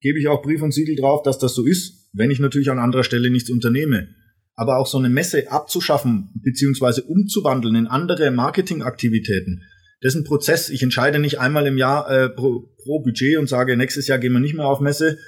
Gebe 0.00 0.18
ich 0.18 0.28
auch 0.28 0.42
Brief 0.42 0.62
und 0.62 0.72
Siegel 0.72 0.96
drauf, 0.96 1.22
dass 1.22 1.38
das 1.38 1.54
so 1.54 1.64
ist, 1.64 2.10
wenn 2.12 2.30
ich 2.30 2.38
natürlich 2.38 2.70
an 2.70 2.78
anderer 2.78 3.04
Stelle 3.04 3.30
nichts 3.30 3.50
unternehme. 3.50 4.08
Aber 4.54 4.78
auch 4.78 4.86
so 4.86 4.98
eine 4.98 5.08
Messe 5.08 5.50
abzuschaffen 5.50 6.30
beziehungsweise 6.42 7.02
umzuwandeln 7.02 7.74
in 7.74 7.86
andere 7.86 8.30
Marketingaktivitäten, 8.30 9.62
das 10.00 10.14
ist 10.14 10.20
ein 10.20 10.24
Prozess. 10.24 10.70
Ich 10.70 10.82
entscheide 10.82 11.18
nicht 11.18 11.40
einmal 11.40 11.66
im 11.66 11.76
Jahr 11.76 12.08
äh, 12.10 12.28
pro, 12.28 12.72
pro 12.82 13.00
Budget 13.00 13.38
und 13.38 13.48
sage, 13.48 13.76
nächstes 13.76 14.06
Jahr 14.06 14.18
gehen 14.18 14.32
wir 14.32 14.40
nicht 14.40 14.54
mehr 14.54 14.66
auf 14.66 14.80
Messe, 14.80 15.18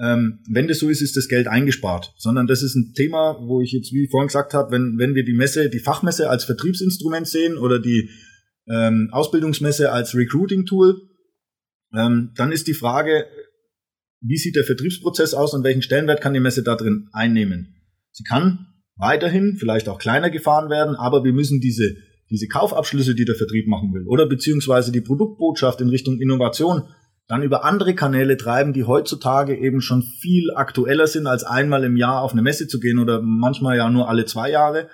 ähm, 0.00 0.38
wenn 0.48 0.68
das 0.68 0.78
so 0.78 0.88
ist, 0.88 1.02
ist 1.02 1.16
das 1.16 1.28
Geld 1.28 1.48
eingespart. 1.48 2.14
Sondern 2.18 2.46
das 2.46 2.62
ist 2.62 2.76
ein 2.76 2.92
Thema, 2.94 3.38
wo 3.40 3.60
ich 3.60 3.72
jetzt, 3.72 3.92
wie 3.92 4.04
ich 4.04 4.10
vorhin 4.10 4.28
gesagt 4.28 4.54
habe, 4.54 4.70
wenn, 4.70 4.98
wenn 4.98 5.14
wir 5.14 5.24
die 5.24 5.34
Messe, 5.34 5.70
die 5.70 5.80
Fachmesse 5.80 6.30
als 6.30 6.44
Vertriebsinstrument 6.44 7.26
sehen 7.26 7.58
oder 7.58 7.78
die 7.80 8.10
ähm, 8.68 9.08
Ausbildungsmesse 9.12 9.90
als 9.90 10.14
Recruiting-Tool, 10.14 11.00
ähm, 11.94 12.32
dann 12.36 12.52
ist 12.52 12.68
die 12.68 12.74
Frage, 12.74 13.26
wie 14.20 14.36
sieht 14.36 14.56
der 14.56 14.64
Vertriebsprozess 14.64 15.34
aus 15.34 15.54
und 15.54 15.64
welchen 15.64 15.82
Stellenwert 15.82 16.20
kann 16.20 16.34
die 16.34 16.40
Messe 16.40 16.62
da 16.62 16.76
drin 16.76 17.08
einnehmen? 17.12 17.74
Sie 18.12 18.24
kann 18.24 18.66
weiterhin 18.96 19.56
vielleicht 19.58 19.88
auch 19.88 19.98
kleiner 19.98 20.30
gefahren 20.30 20.70
werden, 20.70 20.96
aber 20.96 21.24
wir 21.24 21.32
müssen 21.32 21.60
diese, 21.60 21.96
diese 22.30 22.48
Kaufabschlüsse, 22.48 23.14
die 23.14 23.24
der 23.24 23.36
Vertrieb 23.36 23.68
machen 23.68 23.92
will, 23.94 24.06
oder 24.06 24.28
beziehungsweise 24.28 24.92
die 24.92 25.00
Produktbotschaft 25.00 25.80
in 25.80 25.88
Richtung 25.88 26.20
Innovation 26.20 26.82
dann 27.28 27.42
über 27.42 27.64
andere 27.64 27.94
Kanäle 27.94 28.38
treiben, 28.38 28.72
die 28.72 28.84
heutzutage 28.84 29.54
eben 29.54 29.82
schon 29.82 30.02
viel 30.02 30.50
aktueller 30.54 31.06
sind, 31.06 31.26
als 31.26 31.44
einmal 31.44 31.84
im 31.84 31.96
Jahr 31.96 32.22
auf 32.22 32.32
eine 32.32 32.42
Messe 32.42 32.66
zu 32.66 32.80
gehen 32.80 32.98
oder 32.98 33.20
manchmal 33.20 33.76
ja 33.76 33.90
nur 33.90 34.08
alle 34.08 34.24
zwei 34.24 34.50
Jahre, 34.50 34.88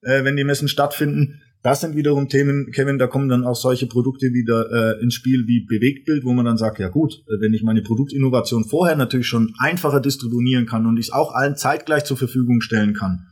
äh, 0.00 0.24
wenn 0.24 0.36
die 0.36 0.44
Messen 0.44 0.68
stattfinden. 0.68 1.42
Das 1.62 1.82
sind 1.82 1.94
wiederum 1.94 2.28
Themen, 2.28 2.72
Kevin, 2.72 2.98
da 2.98 3.06
kommen 3.06 3.28
dann 3.28 3.44
auch 3.44 3.56
solche 3.56 3.86
Produkte 3.86 4.32
wieder 4.32 4.70
äh, 4.70 5.02
ins 5.02 5.14
Spiel 5.14 5.46
wie 5.46 5.66
Bewegtbild, 5.66 6.24
wo 6.24 6.32
man 6.32 6.46
dann 6.46 6.56
sagt, 6.56 6.78
ja 6.78 6.88
gut, 6.88 7.22
äh, 7.26 7.40
wenn 7.40 7.52
ich 7.52 7.62
meine 7.62 7.82
Produktinnovation 7.82 8.64
vorher 8.64 8.96
natürlich 8.96 9.28
schon 9.28 9.54
einfacher 9.58 10.00
distributieren 10.00 10.66
kann 10.66 10.86
und 10.86 10.98
ich 10.98 11.06
es 11.06 11.12
auch 11.12 11.34
allen 11.34 11.56
zeitgleich 11.56 12.04
zur 12.04 12.16
Verfügung 12.16 12.62
stellen 12.62 12.94
kann, 12.94 13.28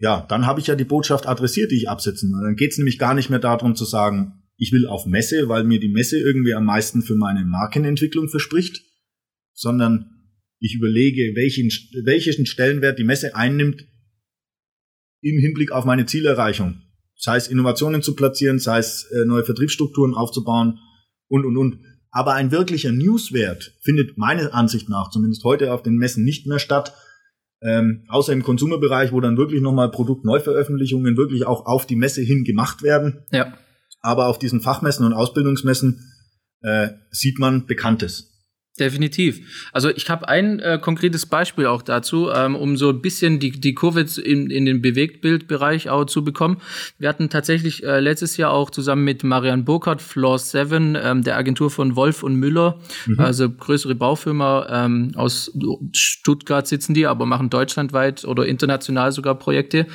ja, 0.00 0.26
dann 0.28 0.46
habe 0.46 0.58
ich 0.58 0.66
ja 0.66 0.74
die 0.74 0.84
Botschaft 0.84 1.28
adressiert, 1.28 1.70
die 1.70 1.76
ich 1.76 1.88
absetzen. 1.88 2.32
Dann 2.32 2.56
geht 2.56 2.72
es 2.72 2.78
nämlich 2.78 2.98
gar 2.98 3.14
nicht 3.14 3.30
mehr 3.30 3.38
darum 3.38 3.76
zu 3.76 3.84
sagen, 3.84 4.41
ich 4.62 4.70
will 4.70 4.86
auf 4.86 5.06
Messe, 5.06 5.48
weil 5.48 5.64
mir 5.64 5.80
die 5.80 5.88
Messe 5.88 6.20
irgendwie 6.20 6.54
am 6.54 6.66
meisten 6.66 7.02
für 7.02 7.16
meine 7.16 7.44
Markenentwicklung 7.44 8.28
verspricht, 8.28 8.80
sondern 9.52 10.06
ich 10.60 10.76
überlege, 10.76 11.34
welchen, 11.34 11.68
welchen 12.04 12.46
Stellenwert 12.46 12.96
die 12.96 13.04
Messe 13.04 13.34
einnimmt 13.34 13.84
im 15.20 15.40
Hinblick 15.40 15.72
auf 15.72 15.84
meine 15.84 16.06
Zielerreichung. 16.06 16.80
Sei 17.16 17.36
es 17.36 17.48
Innovationen 17.48 18.02
zu 18.02 18.14
platzieren, 18.14 18.60
sei 18.60 18.78
es 18.78 19.02
äh, 19.10 19.24
neue 19.24 19.42
Vertriebsstrukturen 19.42 20.14
aufzubauen 20.14 20.78
und, 21.26 21.44
und, 21.44 21.56
und. 21.56 21.80
Aber 22.12 22.34
ein 22.34 22.52
wirklicher 22.52 22.92
Newswert 22.92 23.76
findet 23.80 24.16
meiner 24.16 24.54
Ansicht 24.54 24.88
nach 24.88 25.10
zumindest 25.10 25.42
heute 25.42 25.72
auf 25.72 25.82
den 25.82 25.96
Messen 25.96 26.22
nicht 26.22 26.46
mehr 26.46 26.60
statt, 26.60 26.94
ähm, 27.62 28.04
außer 28.06 28.32
im 28.32 28.44
Konsumerbereich, 28.44 29.10
wo 29.10 29.20
dann 29.20 29.36
wirklich 29.36 29.60
nochmal 29.60 29.90
Produktneuveröffentlichungen 29.90 31.16
wirklich 31.16 31.46
auch 31.46 31.66
auf 31.66 31.84
die 31.84 31.96
Messe 31.96 32.22
hin 32.22 32.44
gemacht 32.44 32.84
werden. 32.84 33.24
Ja 33.32 33.58
aber 34.02 34.26
auf 34.26 34.38
diesen 34.38 34.60
Fachmessen 34.60 35.06
und 35.06 35.12
Ausbildungsmessen 35.12 36.12
äh, 36.62 36.90
sieht 37.10 37.38
man 37.38 37.66
Bekanntes. 37.66 38.32
Definitiv. 38.80 39.68
Also 39.74 39.90
ich 39.90 40.08
habe 40.08 40.26
ein 40.28 40.58
äh, 40.58 40.78
konkretes 40.80 41.26
Beispiel 41.26 41.66
auch 41.66 41.82
dazu, 41.82 42.30
ähm, 42.30 42.56
um 42.56 42.78
so 42.78 42.88
ein 42.88 43.02
bisschen 43.02 43.38
die, 43.38 43.50
die 43.50 43.74
Kurve 43.74 44.06
in, 44.24 44.48
in 44.48 44.64
den 44.64 44.80
Bewegtbildbereich 44.80 45.90
auch 45.90 46.06
zu 46.06 46.24
bekommen. 46.24 46.56
Wir 46.98 47.10
hatten 47.10 47.28
tatsächlich 47.28 47.84
äh, 47.84 48.00
letztes 48.00 48.38
Jahr 48.38 48.50
auch 48.50 48.70
zusammen 48.70 49.04
mit 49.04 49.24
Marian 49.24 49.66
Burkhardt, 49.66 50.00
Floor 50.00 50.38
7, 50.38 50.96
ähm, 50.98 51.22
der 51.22 51.36
Agentur 51.36 51.70
von 51.70 51.96
Wolf 51.96 52.22
und 52.22 52.36
Müller, 52.36 52.80
mhm. 53.04 53.20
also 53.20 53.50
größere 53.50 53.94
Baufirma 53.94 54.84
ähm, 54.86 55.12
aus 55.16 55.52
Stuttgart 55.92 56.66
sitzen 56.66 56.94
die, 56.94 57.06
aber 57.06 57.26
machen 57.26 57.50
deutschlandweit 57.50 58.24
oder 58.24 58.46
international 58.46 59.12
sogar 59.12 59.34
Projekte. 59.38 59.86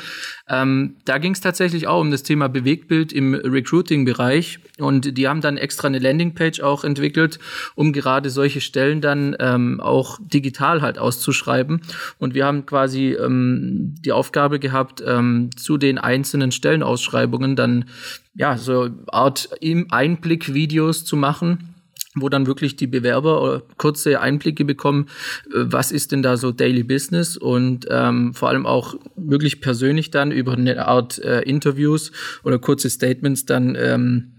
Ähm, 0.49 0.95
da 1.03 1.17
ging 1.17 1.33
es 1.33 1.41
tatsächlich 1.41 1.87
auch 1.87 1.99
um 1.99 2.09
das 2.09 2.23
Thema 2.23 2.47
Bewegtbild 2.47 3.11
im 3.11 3.33
Recruiting-Bereich 3.33 4.59
und 4.77 5.17
die 5.17 5.27
haben 5.27 5.41
dann 5.41 5.57
extra 5.57 5.87
eine 5.87 5.99
Landingpage 5.99 6.61
auch 6.61 6.83
entwickelt, 6.85 7.39
um 7.75 7.91
gerade 7.91 8.29
solche 8.29 8.61
Stellen 8.61 9.01
dann 9.01 9.35
ähm, 9.39 9.81
auch 9.81 10.19
digital 10.21 10.81
halt 10.81 10.99
auszuschreiben. 10.99 11.81
Und 12.17 12.33
wir 12.33 12.45
haben 12.45 12.65
quasi 12.65 13.13
ähm, 13.13 13.95
die 14.05 14.13
Aufgabe 14.13 14.59
gehabt, 14.59 15.03
ähm, 15.05 15.49
zu 15.57 15.77
den 15.77 15.97
einzelnen 15.97 16.51
Stellenausschreibungen 16.51 17.55
dann 17.55 17.85
ja 18.33 18.57
so 18.57 18.89
Art 19.07 19.49
Einblick-Videos 19.61 21.03
zu 21.03 21.17
machen 21.17 21.73
wo 22.21 22.29
dann 22.29 22.47
wirklich 22.47 22.75
die 22.75 22.87
Bewerber 22.87 23.55
äh, 23.55 23.73
kurze 23.77 24.21
Einblicke 24.21 24.65
bekommen, 24.65 25.07
äh, 25.47 25.65
was 25.65 25.91
ist 25.91 26.11
denn 26.11 26.21
da 26.21 26.37
so 26.37 26.51
Daily 26.51 26.83
Business? 26.83 27.37
Und 27.37 27.87
ähm, 27.89 28.33
vor 28.33 28.49
allem 28.49 28.65
auch 28.65 28.95
wirklich 29.15 29.61
persönlich 29.61 30.11
dann 30.11 30.31
über 30.31 30.53
eine 30.53 30.87
Art 30.87 31.19
äh, 31.19 31.41
Interviews 31.41 32.11
oder 32.43 32.59
kurze 32.59 32.89
Statements 32.89 33.45
dann 33.45 33.75
ähm, 33.79 34.31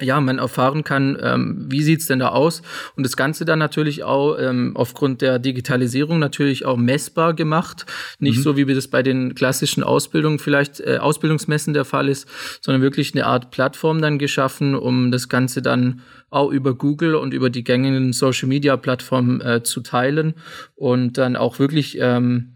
ja, 0.00 0.20
man 0.20 0.38
erfahren 0.38 0.84
kann, 0.84 1.16
ähm, 1.22 1.66
wie 1.68 1.82
sieht's 1.82 2.06
denn 2.06 2.18
da 2.18 2.28
aus 2.28 2.62
und 2.96 3.04
das 3.04 3.16
Ganze 3.16 3.44
dann 3.44 3.58
natürlich 3.58 4.04
auch 4.04 4.36
ähm, 4.38 4.72
aufgrund 4.74 5.22
der 5.22 5.38
Digitalisierung 5.38 6.18
natürlich 6.18 6.66
auch 6.66 6.76
messbar 6.76 7.32
gemacht, 7.34 7.86
nicht 8.18 8.38
mhm. 8.38 8.42
so 8.42 8.56
wie 8.56 8.66
wir 8.66 8.74
das 8.74 8.88
bei 8.88 9.02
den 9.02 9.34
klassischen 9.34 9.82
Ausbildungen 9.82 10.38
vielleicht 10.38 10.80
äh, 10.80 10.98
Ausbildungsmessen 10.98 11.72
der 11.72 11.84
Fall 11.84 12.08
ist, 12.08 12.28
sondern 12.60 12.82
wirklich 12.82 13.14
eine 13.14 13.26
Art 13.26 13.50
Plattform 13.50 14.02
dann 14.02 14.18
geschaffen, 14.18 14.74
um 14.74 15.10
das 15.10 15.28
Ganze 15.28 15.62
dann 15.62 16.02
auch 16.28 16.50
über 16.50 16.74
Google 16.74 17.14
und 17.14 17.32
über 17.32 17.48
die 17.48 17.64
gängigen 17.64 18.12
Social 18.12 18.48
Media 18.48 18.76
Plattformen 18.76 19.40
äh, 19.40 19.62
zu 19.62 19.80
teilen 19.80 20.34
und 20.74 21.16
dann 21.16 21.36
auch 21.36 21.58
wirklich 21.58 21.96
ähm, 22.00 22.55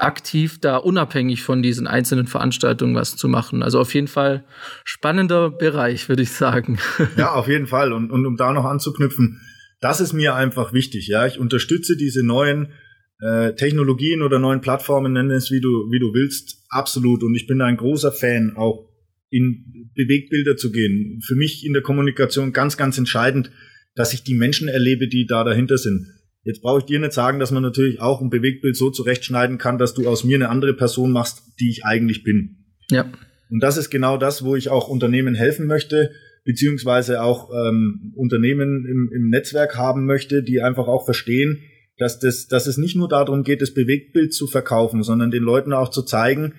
aktiv 0.00 0.58
da 0.60 0.76
unabhängig 0.76 1.42
von 1.42 1.62
diesen 1.62 1.86
einzelnen 1.86 2.26
Veranstaltungen 2.26 2.94
was 2.94 3.16
zu 3.16 3.28
machen. 3.28 3.62
Also 3.62 3.78
auf 3.80 3.94
jeden 3.94 4.08
Fall 4.08 4.44
spannender 4.84 5.50
Bereich, 5.50 6.08
würde 6.08 6.22
ich 6.22 6.32
sagen. 6.32 6.78
Ja, 7.16 7.32
auf 7.32 7.48
jeden 7.48 7.66
Fall. 7.66 7.92
Und, 7.92 8.10
und 8.10 8.24
um 8.24 8.36
da 8.36 8.52
noch 8.52 8.64
anzuknüpfen, 8.64 9.40
das 9.80 10.00
ist 10.00 10.12
mir 10.12 10.34
einfach 10.34 10.72
wichtig. 10.72 11.08
Ja, 11.08 11.26
ich 11.26 11.38
unterstütze 11.38 11.96
diese 11.96 12.24
neuen 12.24 12.72
äh, 13.20 13.54
Technologien 13.54 14.22
oder 14.22 14.38
neuen 14.38 14.60
Plattformen, 14.60 15.12
nennen 15.12 15.30
es 15.30 15.50
wie 15.50 15.60
du, 15.60 15.90
wie 15.90 15.98
du 15.98 16.14
willst, 16.14 16.64
absolut. 16.70 17.22
Und 17.22 17.34
ich 17.34 17.46
bin 17.46 17.60
ein 17.60 17.76
großer 17.76 18.12
Fan, 18.12 18.56
auch 18.56 18.88
in 19.30 19.90
Bewegbilder 19.94 20.56
zu 20.56 20.72
gehen. 20.72 21.20
Für 21.24 21.34
mich 21.34 21.64
in 21.64 21.72
der 21.72 21.82
Kommunikation 21.82 22.52
ganz, 22.52 22.76
ganz 22.76 22.98
entscheidend, 22.98 23.50
dass 23.94 24.12
ich 24.12 24.22
die 24.22 24.34
Menschen 24.34 24.68
erlebe, 24.68 25.08
die 25.08 25.26
da 25.26 25.44
dahinter 25.44 25.78
sind. 25.78 26.06
Jetzt 26.42 26.62
brauche 26.62 26.78
ich 26.78 26.84
dir 26.86 26.98
nicht 26.98 27.12
sagen, 27.12 27.38
dass 27.38 27.50
man 27.50 27.62
natürlich 27.62 28.00
auch 28.00 28.20
ein 28.20 28.30
Bewegtbild 28.30 28.76
so 28.76 28.90
zurechtschneiden 28.90 29.58
kann, 29.58 29.78
dass 29.78 29.94
du 29.94 30.08
aus 30.08 30.24
mir 30.24 30.36
eine 30.36 30.48
andere 30.48 30.74
Person 30.74 31.12
machst, 31.12 31.42
die 31.60 31.70
ich 31.70 31.84
eigentlich 31.84 32.22
bin. 32.22 32.64
Ja. 32.90 33.10
Und 33.50 33.62
das 33.62 33.76
ist 33.76 33.90
genau 33.90 34.16
das, 34.16 34.44
wo 34.44 34.56
ich 34.56 34.70
auch 34.70 34.88
Unternehmen 34.88 35.34
helfen 35.34 35.66
möchte, 35.66 36.10
beziehungsweise 36.44 37.22
auch 37.22 37.50
ähm, 37.52 38.14
Unternehmen 38.16 38.86
im, 38.86 39.10
im 39.14 39.28
Netzwerk 39.28 39.76
haben 39.76 40.06
möchte, 40.06 40.42
die 40.42 40.62
einfach 40.62 40.86
auch 40.86 41.04
verstehen, 41.04 41.60
dass, 41.98 42.18
das, 42.18 42.46
dass 42.46 42.66
es 42.66 42.78
nicht 42.78 42.96
nur 42.96 43.08
darum 43.08 43.42
geht, 43.42 43.60
das 43.60 43.74
Bewegtbild 43.74 44.32
zu 44.32 44.46
verkaufen, 44.46 45.02
sondern 45.02 45.30
den 45.30 45.42
Leuten 45.42 45.74
auch 45.74 45.90
zu 45.90 46.02
zeigen, 46.02 46.54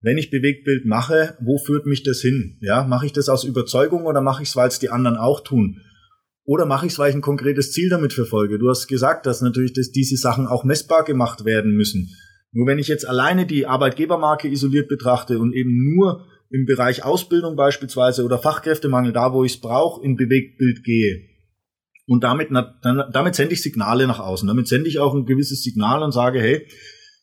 wenn 0.00 0.18
ich 0.18 0.30
Bewegtbild 0.30 0.86
mache, 0.86 1.36
wo 1.40 1.58
führt 1.58 1.84
mich 1.84 2.02
das 2.02 2.20
hin? 2.20 2.58
Ja, 2.60 2.84
mache 2.84 3.06
ich 3.06 3.12
das 3.12 3.28
aus 3.28 3.44
Überzeugung 3.44 4.04
oder 4.04 4.22
mache 4.22 4.42
ich 4.42 4.48
es, 4.48 4.56
weil 4.56 4.68
es 4.68 4.78
die 4.78 4.90
anderen 4.90 5.16
auch 5.16 5.42
tun? 5.42 5.82
Oder 6.46 6.64
mache 6.64 6.86
ich 6.86 6.92
es, 6.92 6.98
weil 6.98 7.10
ich 7.10 7.16
ein 7.16 7.22
konkretes 7.22 7.72
Ziel 7.72 7.90
damit 7.90 8.12
verfolge? 8.12 8.58
Du 8.58 8.70
hast 8.70 8.86
gesagt, 8.86 9.26
dass 9.26 9.42
natürlich 9.42 9.72
dass 9.72 9.90
diese 9.90 10.16
Sachen 10.16 10.46
auch 10.46 10.64
messbar 10.64 11.04
gemacht 11.04 11.44
werden 11.44 11.72
müssen. 11.72 12.08
Nur 12.52 12.66
wenn 12.66 12.78
ich 12.78 12.88
jetzt 12.88 13.06
alleine 13.06 13.46
die 13.46 13.66
Arbeitgebermarke 13.66 14.48
isoliert 14.48 14.88
betrachte 14.88 15.40
und 15.40 15.52
eben 15.52 15.94
nur 15.94 16.24
im 16.50 16.64
Bereich 16.64 17.04
Ausbildung 17.04 17.56
beispielsweise 17.56 18.24
oder 18.24 18.38
Fachkräftemangel, 18.38 19.12
da 19.12 19.32
wo 19.32 19.42
ich 19.42 19.54
es 19.54 19.60
brauche, 19.60 20.02
in 20.04 20.16
Bewegtbild 20.16 20.84
gehe, 20.84 21.36
und 22.08 22.22
damit, 22.22 22.50
damit 22.52 23.34
sende 23.34 23.54
ich 23.54 23.62
Signale 23.62 24.06
nach 24.06 24.20
außen. 24.20 24.46
Damit 24.46 24.68
sende 24.68 24.88
ich 24.88 25.00
auch 25.00 25.12
ein 25.12 25.26
gewisses 25.26 25.62
Signal 25.62 26.02
und 26.02 26.12
sage, 26.12 26.40
hey, 26.40 26.64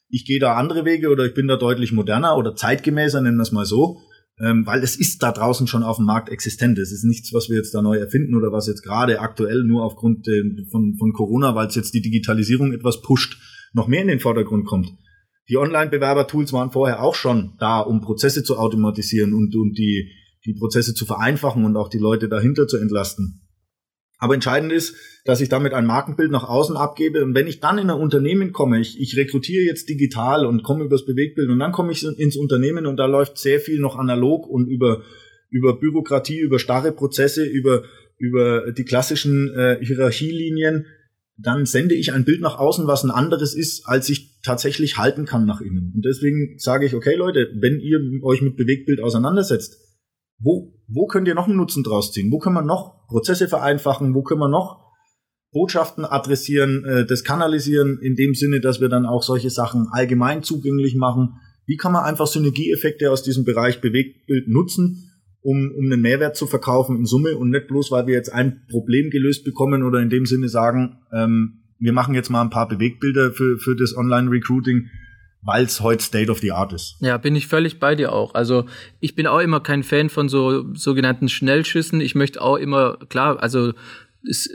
ich 0.10 0.26
gehe 0.26 0.40
da 0.40 0.56
andere 0.56 0.84
Wege 0.84 1.10
oder 1.10 1.26
ich 1.26 1.34
bin 1.34 1.48
da 1.48 1.56
deutlich 1.56 1.94
moderner 1.94 2.38
oder 2.38 2.54
zeitgemäßer, 2.54 3.22
nennen 3.22 3.38
wir 3.38 3.44
es 3.44 3.54
mal 3.54 3.66
so 3.66 4.02
ähm, 4.40 4.66
weil 4.66 4.84
es 4.84 4.96
ist 4.96 5.22
da 5.22 5.32
draußen 5.32 5.68
schon 5.68 5.84
auf 5.84 5.98
dem 5.98 6.06
Markt 6.06 6.30
existent. 6.30 6.80
Es 6.80 6.92
ist 6.92 7.04
nichts, 7.04 7.34
was 7.34 7.50
wir 7.50 7.58
jetzt 7.58 7.74
da 7.74 7.82
neu 7.82 7.98
erfinden 7.98 8.36
oder 8.36 8.52
was 8.52 8.68
jetzt 8.68 8.82
gerade 8.82 9.20
aktuell 9.20 9.64
nur 9.64 9.84
aufgrund 9.84 10.28
äh, 10.28 10.66
von, 10.72 10.96
von 10.98 11.14
Corona, 11.14 11.56
weil 11.56 11.68
es 11.68 11.76
jetzt 11.76 11.94
die 11.94 12.02
Digitalisierung 12.02 12.74
etwas 12.74 13.02
pusht, 13.02 13.38
noch 13.74 13.88
mehr 13.88 14.02
in 14.02 14.08
den 14.08 14.20
Vordergrund 14.20 14.66
kommt. 14.66 14.92
Die 15.50 15.58
Online-Bewerber-Tools 15.58 16.54
waren 16.54 16.72
vorher 16.72 17.04
auch 17.04 17.16
schon 17.16 17.56
da, 17.60 17.82
um 17.82 18.02
Prozesse 18.02 18.44
zu 18.44 18.58
automatisieren 18.58 19.34
und, 19.34 19.56
und 19.56 19.78
die, 19.78 20.12
die 20.46 20.54
Prozesse 20.54 20.94
zu 20.94 21.06
vereinfachen 21.06 21.66
und 21.66 21.76
auch 21.76 21.90
die 21.90 21.98
Leute 21.98 22.30
dahinter 22.30 22.68
zu 22.68 22.78
entlasten. 22.78 23.43
Aber 24.24 24.36
entscheidend 24.36 24.72
ist, 24.72 24.96
dass 25.26 25.42
ich 25.42 25.50
damit 25.50 25.74
ein 25.74 25.86
Markenbild 25.86 26.32
nach 26.32 26.48
außen 26.48 26.78
abgebe. 26.78 27.26
Und 27.26 27.36
wenn 27.36 27.46
ich 27.46 27.60
dann 27.60 27.78
in 27.78 27.90
ein 27.90 28.00
Unternehmen 28.00 28.54
komme, 28.54 28.80
ich, 28.80 28.98
ich 28.98 29.18
rekrutiere 29.18 29.66
jetzt 29.66 29.90
digital 29.90 30.46
und 30.46 30.64
komme 30.64 30.86
übers 30.86 31.04
Bewegtbild 31.04 31.50
und 31.50 31.60
dann 31.60 31.74
komme 31.74 31.92
ich 31.92 32.06
ins 32.06 32.38
Unternehmen 32.38 32.86
und 32.86 32.96
da 32.96 33.06
läuft 33.06 33.38
sehr 33.38 33.60
viel 33.60 33.82
noch 33.82 33.98
analog 33.98 34.48
und 34.48 34.70
über, 34.70 35.02
über 35.50 35.78
Bürokratie, 35.78 36.40
über 36.40 36.58
starre 36.58 36.94
Prozesse, 36.94 37.44
über, 37.44 37.84
über 38.18 38.72
die 38.72 38.86
klassischen 38.86 39.54
äh, 39.54 39.78
Hierarchielinien, 39.82 40.86
dann 41.36 41.66
sende 41.66 41.96
ich 41.96 42.14
ein 42.14 42.24
Bild 42.24 42.40
nach 42.40 42.58
außen, 42.58 42.88
was 42.88 43.04
ein 43.04 43.12
anderes 43.12 43.56
ist, 43.56 43.86
als 43.86 44.08
ich 44.08 44.40
tatsächlich 44.42 44.98
halten 44.98 45.26
kann 45.26 45.46
nach 45.46 45.60
innen. 45.60 45.92
Und 45.94 46.06
deswegen 46.06 46.58
sage 46.60 46.86
ich, 46.86 46.96
okay 46.96 47.16
Leute, 47.16 47.50
wenn 47.60 47.82
ihr 47.82 48.00
euch 48.24 48.42
mit 48.42 48.56
Bewegtbild 48.56 49.02
auseinandersetzt, 49.02 49.80
wo, 50.40 50.74
wo 50.88 51.08
könnt 51.08 51.28
ihr 51.28 51.36
noch 51.36 51.48
einen 51.48 51.58
Nutzen 51.58 51.84
draus 51.84 52.12
ziehen? 52.12 52.32
Wo 52.32 52.40
können 52.40 52.56
wir 52.56 52.62
noch 52.62 53.08
Prozesse 53.08 53.48
vereinfachen? 53.48 54.14
Wo 54.14 54.24
können 54.24 54.42
wir 54.42 54.50
noch 54.50 54.84
Botschaften 55.52 56.04
adressieren, 56.04 56.84
äh, 56.84 57.06
das 57.06 57.24
kanalisieren, 57.24 58.00
in 58.02 58.16
dem 58.16 58.34
Sinne, 58.34 58.60
dass 58.60 58.82
wir 58.82 58.90
dann 58.90 59.06
auch 59.06 59.24
solche 59.24 59.50
Sachen 59.50 59.88
allgemein 59.92 60.44
zugänglich 60.44 60.96
machen? 60.96 61.36
Wie 61.66 61.78
kann 61.78 61.94
man 61.94 62.04
einfach 62.04 62.28
Synergieeffekte 62.28 63.12
aus 63.12 63.24
diesem 63.24 63.46
Bereich 63.46 63.80
Bewegtbild 63.80 64.48
nutzen, 64.48 65.12
um, 65.42 65.72
um 65.78 65.86
einen 65.86 66.02
Mehrwert 66.02 66.36
zu 66.36 66.48
verkaufen 66.48 66.98
in 66.98 67.06
Summe 67.06 67.38
und 67.38 67.52
nicht 67.52 67.68
bloß, 67.68 67.92
weil 67.92 68.08
wir 68.08 68.14
jetzt 68.14 68.34
ein 68.34 68.66
Problem 68.70 69.10
gelöst 69.10 69.46
bekommen 69.46 69.84
oder 69.84 70.00
in 70.00 70.10
dem 70.10 70.26
Sinne 70.26 70.50
sagen, 70.50 70.98
ähm, 71.14 71.64
wir 71.80 71.94
machen 71.94 72.16
jetzt 72.16 72.30
mal 72.30 72.42
ein 72.42 72.50
paar 72.50 72.68
Bewegtbilder 72.68 73.32
für, 73.32 73.58
für 73.58 73.76
das 73.76 73.96
Online-Recruiting, 73.96 74.88
weil 75.46 75.66
es 75.66 75.82
heute 75.82 76.04
State 76.04 76.32
of 76.32 76.40
the 76.40 76.52
Art 76.52 76.74
ist. 76.74 76.96
Ja, 77.00 77.18
bin 77.18 77.36
ich 77.36 77.48
völlig 77.48 77.80
bei 77.80 77.96
dir 77.96 78.14
auch. 78.14 78.34
Also 78.34 78.66
ich 79.00 79.16
bin 79.16 79.28
auch 79.28 79.40
immer 79.40 79.60
kein 79.60 79.84
Fan 79.84 80.10
von 80.10 80.30
so 80.30 80.74
sogenannten 80.74 81.30
Schnellschüssen. 81.30 82.02
Ich 82.02 82.16
möchte 82.16 82.42
auch 82.42 82.58
immer, 82.58 82.98
klar, 83.10 83.42
also 83.42 83.74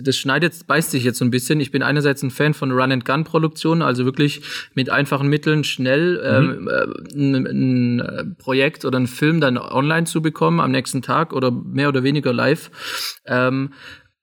das 0.02 0.16
schneidet, 0.16 0.66
beißt 0.66 0.90
sich 0.90 1.04
jetzt 1.04 1.18
so 1.18 1.24
ein 1.24 1.30
bisschen. 1.30 1.60
Ich 1.60 1.70
bin 1.70 1.82
einerseits 1.82 2.22
ein 2.22 2.30
Fan 2.30 2.54
von 2.54 2.72
Run-and-Gun-Produktionen, 2.72 3.82
also 3.82 4.06
wirklich 4.06 4.40
mit 4.74 4.88
einfachen 4.88 5.28
Mitteln 5.28 5.62
schnell 5.62 6.14
mhm. 6.14 6.68
ähm, 6.68 6.68
äh, 6.68 7.18
ein, 7.18 7.46
ein, 7.46 8.36
Projekt 8.38 8.86
oder 8.86 8.96
einen 8.96 9.06
Film 9.06 9.40
dann 9.40 9.58
online 9.58 10.06
zu 10.06 10.22
bekommen 10.22 10.60
am 10.60 10.70
nächsten 10.70 11.02
Tag 11.02 11.34
oder 11.34 11.50
mehr 11.50 11.90
oder 11.90 12.02
weniger 12.02 12.32
live. 12.32 12.70
Ähm, 13.26 13.74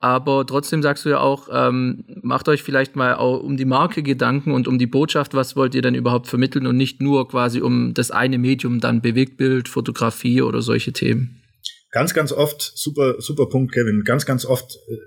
aber 0.06 0.46
trotzdem 0.46 0.84
sagst 0.84 1.04
du 1.04 1.10
ja 1.10 1.20
auch, 1.20 1.50
ähm, 1.52 2.04
macht 2.22 2.48
euch 2.48 2.62
vielleicht 2.62 2.96
mal 2.96 3.15
auch 3.15 3.41
um 3.41 3.58
die 3.58 3.65
Marke 3.65 4.04
Gedanken 4.04 4.52
und 4.52 4.68
um 4.68 4.78
die 4.78 4.86
Botschaft, 4.86 5.34
was 5.34 5.56
wollt 5.56 5.74
ihr 5.74 5.82
denn 5.82 5.96
überhaupt 5.96 6.28
vermitteln 6.28 6.68
und 6.68 6.78
nicht 6.78 7.02
nur 7.02 7.28
quasi 7.28 7.60
um 7.60 7.96
das 7.96 8.12
eine 8.12 8.38
Medium, 8.38 8.80
dann 8.80 9.02
Bewegtbild, 9.02 9.68
Fotografie 9.68 10.44
oder 10.44 10.62
solche 10.62 10.94
Themen. 10.94 11.41
Ganz, 11.89 12.13
ganz 12.13 12.32
oft, 12.32 12.62
super, 12.76 13.20
super 13.20 13.48
Punkt, 13.48 13.74
Kevin, 13.74 14.04
ganz, 14.06 14.28
ganz 14.28 14.46
oft, 14.46 14.76
äh, 14.76 14.98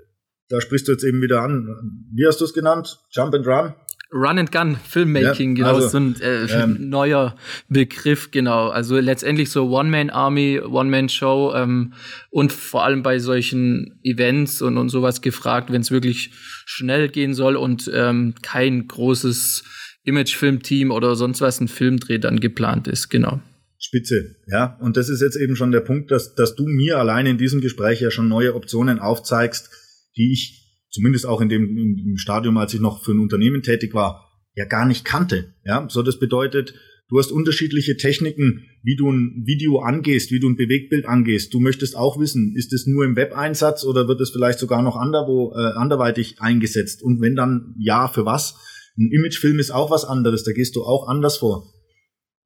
da 0.49 0.59
sprichst 0.59 0.89
du 0.89 0.91
jetzt 0.91 1.05
eben 1.05 1.21
wieder 1.21 1.43
an, 1.43 2.09
wie 2.13 2.27
hast 2.27 2.41
du 2.41 2.43
es 2.43 2.53
genannt? 2.53 2.99
Jump 3.11 3.33
and 3.33 3.47
Run? 3.47 3.73
Run 4.11 4.39
and 4.39 4.51
Gun 4.51 4.75
Filmmaking, 4.75 5.55
ja, 5.55 5.65
genau, 5.65 5.75
also, 5.75 5.87
so 5.89 5.97
ein 5.97 6.19
äh, 6.21 6.45
ähm, 6.45 6.89
neuer 6.89 7.35
Begriff, 7.67 8.31
genau. 8.31 8.69
Also 8.69 8.99
letztendlich 8.99 9.51
so 9.51 9.69
One-Man-Army, 9.69 10.61
One-Man-Show 10.61 11.53
ähm, 11.55 11.93
und 12.31 12.51
vor 12.51 12.83
allem 12.83 13.03
bei 13.03 13.19
solchen 13.19 13.99
Events 14.03 14.63
und, 14.63 14.77
und 14.77 14.89
sowas 14.89 15.21
gefragt, 15.21 15.71
wenn 15.71 15.81
es 15.81 15.91
wirklich 15.91 16.31
schnell 16.65 17.09
gehen 17.09 17.35
soll 17.35 17.55
und 17.55 17.89
ähm, 17.93 18.33
kein 18.41 18.87
großes 18.87 19.63
Imagefilm-Team 20.05 20.89
oder 20.89 21.15
sonst 21.15 21.41
was 21.41 21.61
ein 21.61 21.67
Filmdreh 21.67 22.17
dann 22.17 22.39
geplant 22.39 22.87
ist, 22.87 23.09
genau. 23.09 23.41
Spitze, 23.77 24.35
ja. 24.47 24.77
Und 24.81 24.97
das 24.97 25.09
ist 25.09 25.21
jetzt 25.21 25.37
eben 25.37 25.55
schon 25.55 25.71
der 25.71 25.81
Punkt, 25.81 26.09
dass, 26.11 26.33
dass 26.33 26.55
du 26.55 26.65
mir 26.65 26.97
allein 26.97 27.27
in 27.27 27.37
diesem 27.37 27.61
Gespräch 27.61 28.01
ja 28.01 28.09
schon 28.09 28.27
neue 28.27 28.55
Optionen 28.55 28.99
aufzeigst, 28.99 29.69
die 30.17 30.33
ich 30.33 30.68
zumindest 30.89 31.25
auch 31.25 31.41
in 31.41 31.49
dem, 31.49 31.77
im 31.77 32.17
Stadium, 32.17 32.57
als 32.57 32.73
ich 32.73 32.79
noch 32.79 33.03
für 33.03 33.11
ein 33.11 33.19
Unternehmen 33.19 33.61
tätig 33.61 33.93
war, 33.93 34.29
ja 34.55 34.65
gar 34.65 34.85
nicht 34.85 35.05
kannte. 35.05 35.53
Ja, 35.63 35.87
so 35.89 36.01
das 36.01 36.19
bedeutet, 36.19 36.73
du 37.09 37.17
hast 37.17 37.31
unterschiedliche 37.31 37.97
Techniken, 37.97 38.65
wie 38.83 38.95
du 38.95 39.11
ein 39.11 39.43
Video 39.45 39.79
angehst, 39.79 40.31
wie 40.31 40.39
du 40.39 40.49
ein 40.49 40.55
Bewegtbild 40.55 41.05
angehst. 41.05 41.53
Du 41.53 41.59
möchtest 41.59 41.95
auch 41.95 42.19
wissen, 42.19 42.55
ist 42.55 42.73
es 42.73 42.87
nur 42.87 43.05
im 43.05 43.15
Web-Einsatz 43.15 43.83
oder 43.83 44.07
wird 44.07 44.21
es 44.21 44.31
vielleicht 44.31 44.59
sogar 44.59 44.81
noch 44.81 44.95
anderwo, 44.95 45.53
äh, 45.53 45.77
anderweitig 45.77 46.41
eingesetzt? 46.41 47.03
Und 47.03 47.21
wenn 47.21 47.35
dann 47.35 47.75
ja, 47.79 48.07
für 48.07 48.25
was? 48.25 48.55
Ein 48.97 49.11
Imagefilm 49.11 49.59
ist 49.59 49.71
auch 49.71 49.91
was 49.91 50.03
anderes, 50.03 50.43
da 50.43 50.51
gehst 50.51 50.75
du 50.75 50.83
auch 50.83 51.07
anders 51.07 51.37
vor. 51.37 51.71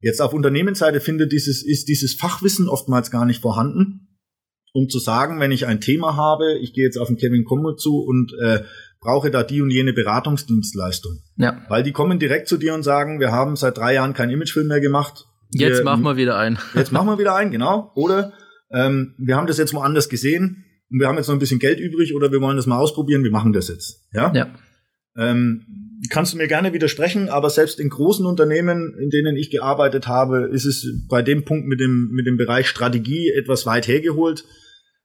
Jetzt 0.00 0.20
auf 0.20 0.34
Unternehmensseite 0.34 1.00
findet 1.00 1.32
dieses, 1.32 1.64
ist 1.64 1.88
dieses 1.88 2.14
Fachwissen 2.14 2.68
oftmals 2.68 3.10
gar 3.10 3.24
nicht 3.24 3.40
vorhanden 3.40 4.03
um 4.74 4.88
zu 4.88 4.98
sagen, 4.98 5.38
wenn 5.38 5.52
ich 5.52 5.66
ein 5.66 5.80
Thema 5.80 6.16
habe, 6.16 6.58
ich 6.58 6.72
gehe 6.72 6.84
jetzt 6.84 6.98
auf 6.98 7.06
den 7.06 7.16
Kevin 7.16 7.44
Kummer 7.44 7.76
zu 7.76 8.00
und 8.00 8.32
äh, 8.42 8.64
brauche 9.00 9.30
da 9.30 9.44
die 9.44 9.62
und 9.62 9.70
jene 9.70 9.92
Beratungsdienstleistung. 9.92 11.20
Ja. 11.36 11.62
Weil 11.68 11.84
die 11.84 11.92
kommen 11.92 12.18
direkt 12.18 12.48
zu 12.48 12.56
dir 12.56 12.74
und 12.74 12.82
sagen, 12.82 13.20
wir 13.20 13.30
haben 13.30 13.54
seit 13.54 13.78
drei 13.78 13.94
Jahren 13.94 14.14
keinen 14.14 14.30
Imagefilm 14.30 14.66
mehr 14.66 14.80
gemacht. 14.80 15.26
Jetzt 15.50 15.78
wir, 15.78 15.84
machen 15.84 16.02
wir 16.02 16.16
wieder 16.16 16.36
einen. 16.36 16.58
Jetzt 16.74 16.90
machen 16.90 17.06
wir 17.06 17.18
wieder 17.18 17.36
einen, 17.36 17.52
genau. 17.52 17.92
Oder 17.94 18.32
ähm, 18.72 19.14
wir 19.16 19.36
haben 19.36 19.46
das 19.46 19.58
jetzt 19.58 19.72
woanders 19.74 20.08
gesehen 20.08 20.64
und 20.90 20.98
wir 20.98 21.06
haben 21.06 21.16
jetzt 21.16 21.28
noch 21.28 21.36
ein 21.36 21.40
bisschen 21.40 21.60
Geld 21.60 21.78
übrig 21.78 22.12
oder 22.12 22.32
wir 22.32 22.40
wollen 22.40 22.56
das 22.56 22.66
mal 22.66 22.78
ausprobieren, 22.78 23.22
wir 23.22 23.30
machen 23.30 23.52
das 23.52 23.68
jetzt. 23.68 24.08
Ja. 24.12 24.32
ja. 24.34 24.48
Ähm, 25.16 26.00
kannst 26.10 26.32
du 26.32 26.36
mir 26.36 26.48
gerne 26.48 26.72
widersprechen, 26.72 27.28
aber 27.28 27.48
selbst 27.48 27.78
in 27.78 27.90
großen 27.90 28.26
Unternehmen, 28.26 28.96
in 28.98 29.10
denen 29.10 29.36
ich 29.36 29.50
gearbeitet 29.50 30.08
habe, 30.08 30.48
ist 30.52 30.64
es 30.64 30.84
bei 31.08 31.22
dem 31.22 31.44
Punkt 31.44 31.68
mit 31.68 31.78
dem, 31.78 32.08
mit 32.10 32.26
dem 32.26 32.36
Bereich 32.36 32.66
Strategie 32.66 33.30
etwas 33.30 33.66
weit 33.66 33.86
hergeholt 33.86 34.44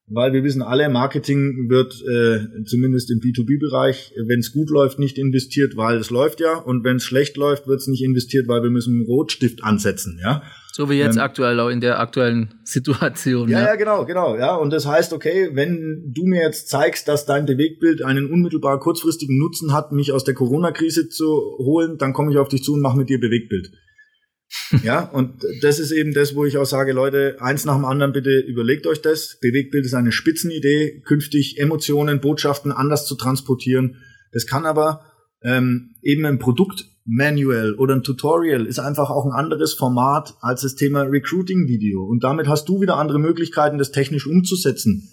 weil 0.09 0.33
wir 0.33 0.43
wissen 0.43 0.61
alle, 0.61 0.89
Marketing 0.89 1.69
wird 1.69 2.01
äh, 2.01 2.63
zumindest 2.65 3.11
im 3.11 3.19
B2B-Bereich, 3.19 4.13
wenn 4.25 4.39
es 4.39 4.51
gut 4.51 4.69
läuft, 4.69 4.99
nicht 4.99 5.17
investiert, 5.17 5.77
weil 5.77 5.97
es 5.97 6.09
läuft 6.09 6.39
ja. 6.39 6.57
Und 6.57 6.83
wenn 6.83 6.97
es 6.97 7.03
schlecht 7.03 7.37
läuft, 7.37 7.67
wird 7.67 7.79
es 7.79 7.87
nicht 7.87 8.03
investiert, 8.03 8.47
weil 8.47 8.63
wir 8.63 8.69
müssen 8.69 8.95
einen 8.95 9.05
Rotstift 9.05 9.63
ansetzen, 9.63 10.19
ja. 10.21 10.41
So 10.71 10.89
wie 10.89 10.97
jetzt 10.97 11.17
ähm, 11.17 11.23
aktuell 11.23 11.59
auch 11.59 11.69
in 11.69 11.81
der 11.81 11.99
aktuellen 11.99 12.53
Situation. 12.63 13.49
Ja, 13.49 13.59
ja, 13.59 13.67
ja, 13.67 13.75
genau, 13.75 14.05
genau, 14.05 14.37
ja. 14.37 14.55
Und 14.55 14.71
das 14.71 14.85
heißt, 14.87 15.13
okay, 15.13 15.49
wenn 15.53 16.11
du 16.13 16.25
mir 16.25 16.41
jetzt 16.41 16.69
zeigst, 16.69 17.07
dass 17.07 17.25
dein 17.25 17.45
Bewegtbild 17.45 18.03
einen 18.03 18.31
unmittelbar 18.31 18.79
kurzfristigen 18.79 19.37
Nutzen 19.37 19.73
hat, 19.73 19.91
mich 19.91 20.11
aus 20.13 20.23
der 20.23 20.35
Corona-Krise 20.35 21.09
zu 21.09 21.25
holen, 21.57 21.97
dann 21.97 22.13
komme 22.13 22.31
ich 22.31 22.37
auf 22.37 22.47
dich 22.47 22.63
zu 22.63 22.73
und 22.73 22.81
mache 22.81 22.97
mit 22.97 23.09
dir 23.09 23.19
Bewegtbild. 23.19 23.71
Ja, 24.83 25.01
und 25.01 25.43
das 25.61 25.79
ist 25.79 25.91
eben 25.91 26.13
das, 26.13 26.35
wo 26.35 26.45
ich 26.45 26.57
auch 26.57 26.65
sage, 26.65 26.91
Leute, 26.93 27.37
eins 27.39 27.65
nach 27.65 27.75
dem 27.75 27.85
anderen 27.85 28.13
bitte 28.13 28.39
überlegt 28.39 28.87
euch 28.87 29.01
das. 29.01 29.37
Bewegtbild 29.41 29.85
ist 29.85 29.93
eine 29.93 30.11
Spitzenidee, 30.11 31.01
künftig 31.05 31.59
Emotionen, 31.59 32.19
Botschaften 32.19 32.71
anders 32.71 33.05
zu 33.05 33.15
transportieren. 33.15 33.97
Das 34.31 34.47
kann 34.47 34.65
aber 34.65 35.01
ähm, 35.43 35.95
eben 36.01 36.25
ein 36.25 36.39
Produktmanual 36.39 37.75
oder 37.75 37.95
ein 37.95 38.03
Tutorial 38.03 38.65
ist 38.65 38.79
einfach 38.79 39.09
auch 39.09 39.25
ein 39.25 39.31
anderes 39.31 39.73
Format 39.73 40.35
als 40.41 40.61
das 40.61 40.75
Thema 40.75 41.01
Recruiting-Video. 41.03 42.03
Und 42.03 42.23
damit 42.23 42.47
hast 42.47 42.67
du 42.69 42.81
wieder 42.81 42.97
andere 42.97 43.19
Möglichkeiten, 43.19 43.77
das 43.77 43.91
technisch 43.91 44.27
umzusetzen. 44.27 45.09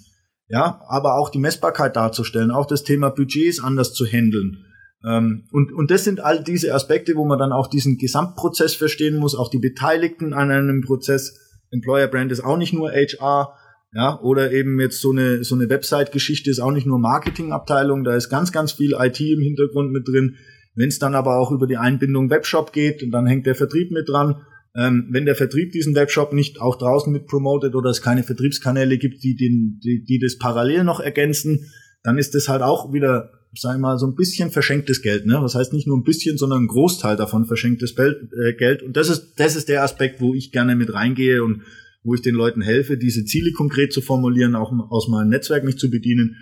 Ja, 0.48 0.80
aber 0.88 1.18
auch 1.18 1.28
die 1.28 1.38
Messbarkeit 1.38 1.96
darzustellen, 1.96 2.50
auch 2.50 2.66
das 2.66 2.84
Thema 2.84 3.10
Budgets 3.10 3.60
anders 3.60 3.94
zu 3.94 4.06
handeln. 4.06 4.64
Ähm, 5.04 5.44
und, 5.52 5.72
und 5.72 5.90
das 5.90 6.04
sind 6.04 6.20
all 6.20 6.42
diese 6.42 6.74
Aspekte, 6.74 7.14
wo 7.16 7.24
man 7.24 7.38
dann 7.38 7.52
auch 7.52 7.68
diesen 7.68 7.98
Gesamtprozess 7.98 8.74
verstehen 8.74 9.16
muss, 9.16 9.34
auch 9.34 9.50
die 9.50 9.58
Beteiligten 9.58 10.32
an 10.32 10.50
einem 10.50 10.82
Prozess. 10.82 11.40
Employer 11.70 12.06
Brand 12.06 12.32
ist 12.32 12.44
auch 12.44 12.56
nicht 12.56 12.72
nur 12.72 12.90
HR, 12.90 13.54
ja, 13.92 14.20
oder 14.20 14.52
eben 14.52 14.80
jetzt 14.80 15.00
so 15.00 15.10
eine, 15.10 15.42
so 15.44 15.54
eine 15.54 15.68
Website-Geschichte 15.68 16.50
ist 16.50 16.60
auch 16.60 16.72
nicht 16.72 16.86
nur 16.86 16.98
Marketingabteilung, 16.98 18.04
da 18.04 18.14
ist 18.14 18.28
ganz, 18.28 18.52
ganz 18.52 18.72
viel 18.72 18.94
IT 18.98 19.20
im 19.20 19.40
Hintergrund 19.40 19.92
mit 19.92 20.06
drin. 20.06 20.36
Wenn 20.74 20.88
es 20.88 20.98
dann 20.98 21.14
aber 21.14 21.38
auch 21.38 21.50
über 21.50 21.66
die 21.66 21.78
Einbindung 21.78 22.28
Webshop 22.28 22.72
geht, 22.72 23.02
dann 23.12 23.26
hängt 23.26 23.46
der 23.46 23.54
Vertrieb 23.54 23.90
mit 23.90 24.08
dran. 24.08 24.42
Ähm, 24.76 25.08
wenn 25.10 25.24
der 25.24 25.34
Vertrieb 25.34 25.72
diesen 25.72 25.94
Webshop 25.94 26.34
nicht 26.34 26.60
auch 26.60 26.76
draußen 26.76 27.10
mit 27.10 27.26
promotet 27.26 27.74
oder 27.74 27.88
es 27.88 28.02
keine 28.02 28.22
Vertriebskanäle 28.22 28.98
gibt, 28.98 29.24
die, 29.24 29.34
den, 29.34 29.80
die, 29.82 30.04
die 30.04 30.18
das 30.18 30.36
parallel 30.36 30.84
noch 30.84 31.00
ergänzen, 31.00 31.70
dann 32.02 32.18
ist 32.18 32.34
das 32.34 32.48
halt 32.48 32.60
auch 32.60 32.92
wieder, 32.92 33.30
ich 33.52 33.80
mal, 33.80 33.98
so 33.98 34.06
ein 34.06 34.14
bisschen 34.14 34.50
verschenktes 34.50 35.02
Geld. 35.02 35.26
Ne? 35.26 35.38
Das 35.40 35.54
heißt 35.54 35.72
nicht 35.72 35.86
nur 35.86 35.96
ein 35.96 36.04
bisschen, 36.04 36.36
sondern 36.36 36.64
ein 36.64 36.68
Großteil 36.68 37.16
davon 37.16 37.46
verschenktes 37.46 37.94
äh, 37.98 38.52
Geld. 38.54 38.82
Und 38.82 38.96
das 38.96 39.08
ist, 39.08 39.34
das 39.36 39.56
ist 39.56 39.68
der 39.68 39.82
Aspekt, 39.82 40.20
wo 40.20 40.34
ich 40.34 40.52
gerne 40.52 40.76
mit 40.76 40.92
reingehe 40.92 41.42
und 41.42 41.62
wo 42.02 42.14
ich 42.14 42.22
den 42.22 42.34
Leuten 42.34 42.62
helfe, 42.62 42.96
diese 42.96 43.24
Ziele 43.24 43.52
konkret 43.52 43.92
zu 43.92 44.00
formulieren, 44.00 44.54
auch 44.54 44.72
aus 44.90 45.08
meinem 45.08 45.30
Netzwerk 45.30 45.64
mich 45.64 45.78
zu 45.78 45.90
bedienen 45.90 46.36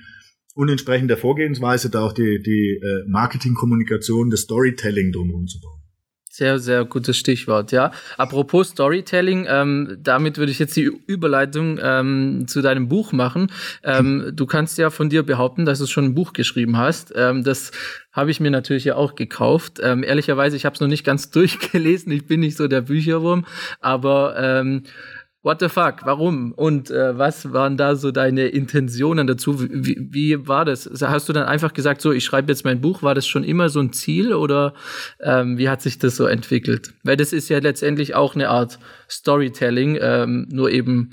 und 0.54 0.68
entsprechend 0.68 1.08
der 1.10 1.16
Vorgehensweise 1.16 1.90
da 1.90 2.02
auch 2.02 2.12
die, 2.12 2.42
die 2.42 2.80
äh, 2.82 3.08
Marketingkommunikation, 3.08 4.30
das 4.30 4.40
Storytelling 4.40 5.12
drumherum 5.12 5.46
zu 5.46 5.60
bauen. 5.60 5.83
Sehr, 6.36 6.58
sehr 6.58 6.84
gutes 6.84 7.16
Stichwort, 7.16 7.70
ja. 7.70 7.92
Apropos 8.16 8.70
Storytelling, 8.70 9.46
ähm, 9.48 9.98
damit 10.02 10.36
würde 10.36 10.50
ich 10.50 10.58
jetzt 10.58 10.74
die 10.74 10.90
Überleitung 11.06 11.78
ähm, 11.80 12.48
zu 12.48 12.60
deinem 12.60 12.88
Buch 12.88 13.12
machen. 13.12 13.52
Ähm, 13.84 14.32
du 14.34 14.44
kannst 14.44 14.76
ja 14.76 14.90
von 14.90 15.08
dir 15.08 15.22
behaupten, 15.22 15.64
dass 15.64 15.78
du 15.78 15.86
schon 15.86 16.06
ein 16.06 16.14
Buch 16.16 16.32
geschrieben 16.32 16.76
hast. 16.76 17.12
Ähm, 17.14 17.44
das 17.44 17.70
habe 18.10 18.32
ich 18.32 18.40
mir 18.40 18.50
natürlich 18.50 18.82
ja 18.82 18.96
auch 18.96 19.14
gekauft. 19.14 19.78
Ähm, 19.80 20.02
ehrlicherweise, 20.02 20.56
ich 20.56 20.64
habe 20.64 20.74
es 20.74 20.80
noch 20.80 20.88
nicht 20.88 21.04
ganz 21.04 21.30
durchgelesen. 21.30 22.10
Ich 22.10 22.26
bin 22.26 22.40
nicht 22.40 22.56
so 22.56 22.66
der 22.66 22.80
Bücherwurm, 22.80 23.46
aber 23.80 24.34
ähm, 24.36 24.82
what 25.44 25.60
the 25.60 25.68
fuck, 25.68 26.04
warum? 26.04 26.52
Und 26.52 26.90
äh, 26.90 27.16
was 27.16 27.52
waren 27.52 27.76
da 27.76 27.94
so 27.96 28.10
deine 28.10 28.48
Intentionen 28.48 29.26
dazu? 29.26 29.60
Wie, 29.60 30.08
wie 30.10 30.48
war 30.48 30.64
das? 30.64 30.90
Hast 31.02 31.28
du 31.28 31.32
dann 31.32 31.44
einfach 31.44 31.74
gesagt, 31.74 32.00
so, 32.00 32.12
ich 32.12 32.24
schreibe 32.24 32.50
jetzt 32.50 32.64
mein 32.64 32.80
Buch, 32.80 33.02
war 33.02 33.14
das 33.14 33.26
schon 33.26 33.44
immer 33.44 33.68
so 33.68 33.80
ein 33.80 33.92
Ziel 33.92 34.32
oder 34.32 34.74
ähm, 35.20 35.58
wie 35.58 35.68
hat 35.68 35.82
sich 35.82 35.98
das 35.98 36.16
so 36.16 36.26
entwickelt? 36.26 36.94
Weil 37.04 37.18
das 37.18 37.32
ist 37.32 37.50
ja 37.50 37.58
letztendlich 37.58 38.14
auch 38.14 38.34
eine 38.34 38.48
Art 38.48 38.78
Storytelling, 39.08 39.98
ähm, 40.00 40.48
nur 40.50 40.70
eben 40.70 41.10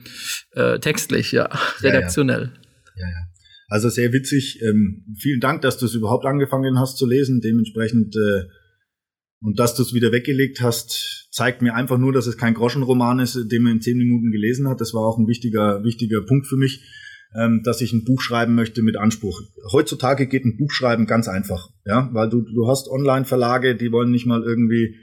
äh, 0.54 0.80
textlich, 0.80 1.34
ja, 1.34 1.50
redaktionell. 1.82 2.52
Ja, 2.96 3.04
ja. 3.04 3.10
ja. 3.10 3.32
Also 3.68 3.90
sehr 3.90 4.12
witzig. 4.12 4.62
Ähm, 4.62 5.06
vielen 5.18 5.40
Dank, 5.40 5.62
dass 5.62 5.78
du 5.78 5.86
es 5.86 5.94
überhaupt 5.94 6.26
angefangen 6.26 6.80
hast 6.80 6.98
zu 6.98 7.06
lesen. 7.06 7.40
Dementsprechend 7.40 8.16
äh, 8.16 8.44
und 9.42 9.60
dass 9.60 9.76
du 9.76 9.82
es 9.82 9.94
wieder 9.94 10.12
weggelegt 10.12 10.62
hast, 10.62 11.28
zeigt 11.32 11.62
mir 11.62 11.74
einfach 11.74 11.98
nur, 11.98 12.14
dass 12.14 12.28
es 12.28 12.38
kein 12.38 12.54
Groschenroman 12.54 13.20
ist, 13.20 13.52
den 13.52 13.64
man 13.64 13.74
in 13.74 13.82
zehn 13.82 13.98
Minuten 13.98 14.32
gelesen 14.32 14.68
hat. 14.68 14.82
Das 14.82 14.94
war 14.94 15.02
auch 15.02 15.18
ein 15.18 15.28
wichtiger, 15.28 15.84
wichtiger 15.84 16.22
Punkt 16.22 16.48
für 16.48 16.58
mich, 16.58 16.84
ähm, 17.36 17.62
dass 17.64 17.82
ich 17.82 17.94
ein 17.94 18.04
Buch 18.04 18.22
schreiben 18.22 18.54
möchte 18.54 18.82
mit 18.82 18.98
Anspruch. 18.98 19.42
Heutzutage 19.72 20.28
geht 20.28 20.46
ein 20.46 20.58
Buch 20.58 20.72
schreiben 20.72 21.08
ganz 21.08 21.28
einfach, 21.28 21.70
ja, 21.86 22.10
weil 22.14 22.30
du, 22.30 22.42
du 22.42 22.68
hast 22.68 22.88
Online-Verlage, 22.90 23.76
die 23.76 23.92
wollen 23.92 24.12
nicht 24.12 24.26
mal 24.26 24.44
irgendwie 24.44 24.98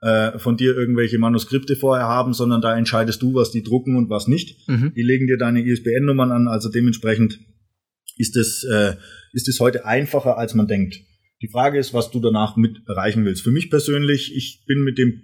äh, 0.00 0.38
von 0.38 0.56
dir 0.56 0.76
irgendwelche 0.76 1.18
Manuskripte 1.18 1.76
vorher 1.76 2.06
haben, 2.06 2.32
sondern 2.32 2.60
da 2.60 2.76
entscheidest 2.76 3.22
du, 3.22 3.34
was 3.34 3.50
die 3.52 3.62
drucken 3.62 3.96
und 3.96 4.10
was 4.10 4.26
nicht. 4.26 4.68
Mhm. 4.68 4.92
Die 4.96 5.02
legen 5.02 5.26
dir 5.26 5.38
deine 5.38 5.62
ISBN-Nummern 5.62 6.32
an, 6.32 6.48
also 6.48 6.68
dementsprechend 6.68 7.38
ist 8.16 8.36
es, 8.36 8.64
äh, 8.64 8.96
ist 9.32 9.48
es 9.48 9.60
heute 9.60 9.86
einfacher, 9.86 10.38
als 10.38 10.54
man 10.54 10.66
denkt. 10.66 11.00
Die 11.44 11.50
Frage 11.50 11.78
ist, 11.78 11.92
was 11.92 12.10
du 12.10 12.20
danach 12.20 12.56
mit 12.56 12.88
erreichen 12.88 13.26
willst. 13.26 13.42
Für 13.42 13.50
mich 13.50 13.68
persönlich, 13.68 14.34
ich 14.34 14.64
bin 14.66 14.82
mit 14.82 14.96
dem 14.96 15.20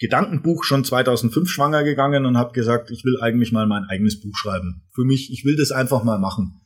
Gedankenbuch 0.00 0.64
schon 0.64 0.84
2005 0.84 1.48
schwanger 1.48 1.84
gegangen 1.84 2.26
und 2.26 2.36
habe 2.36 2.52
gesagt, 2.52 2.90
ich 2.90 3.04
will 3.04 3.20
eigentlich 3.20 3.52
mal 3.52 3.68
mein 3.68 3.84
eigenes 3.84 4.20
Buch 4.20 4.36
schreiben. 4.36 4.82
Für 4.92 5.04
mich, 5.04 5.30
ich 5.32 5.44
will 5.44 5.54
das 5.54 5.70
einfach 5.70 6.02
mal 6.02 6.18
machen. 6.18 6.60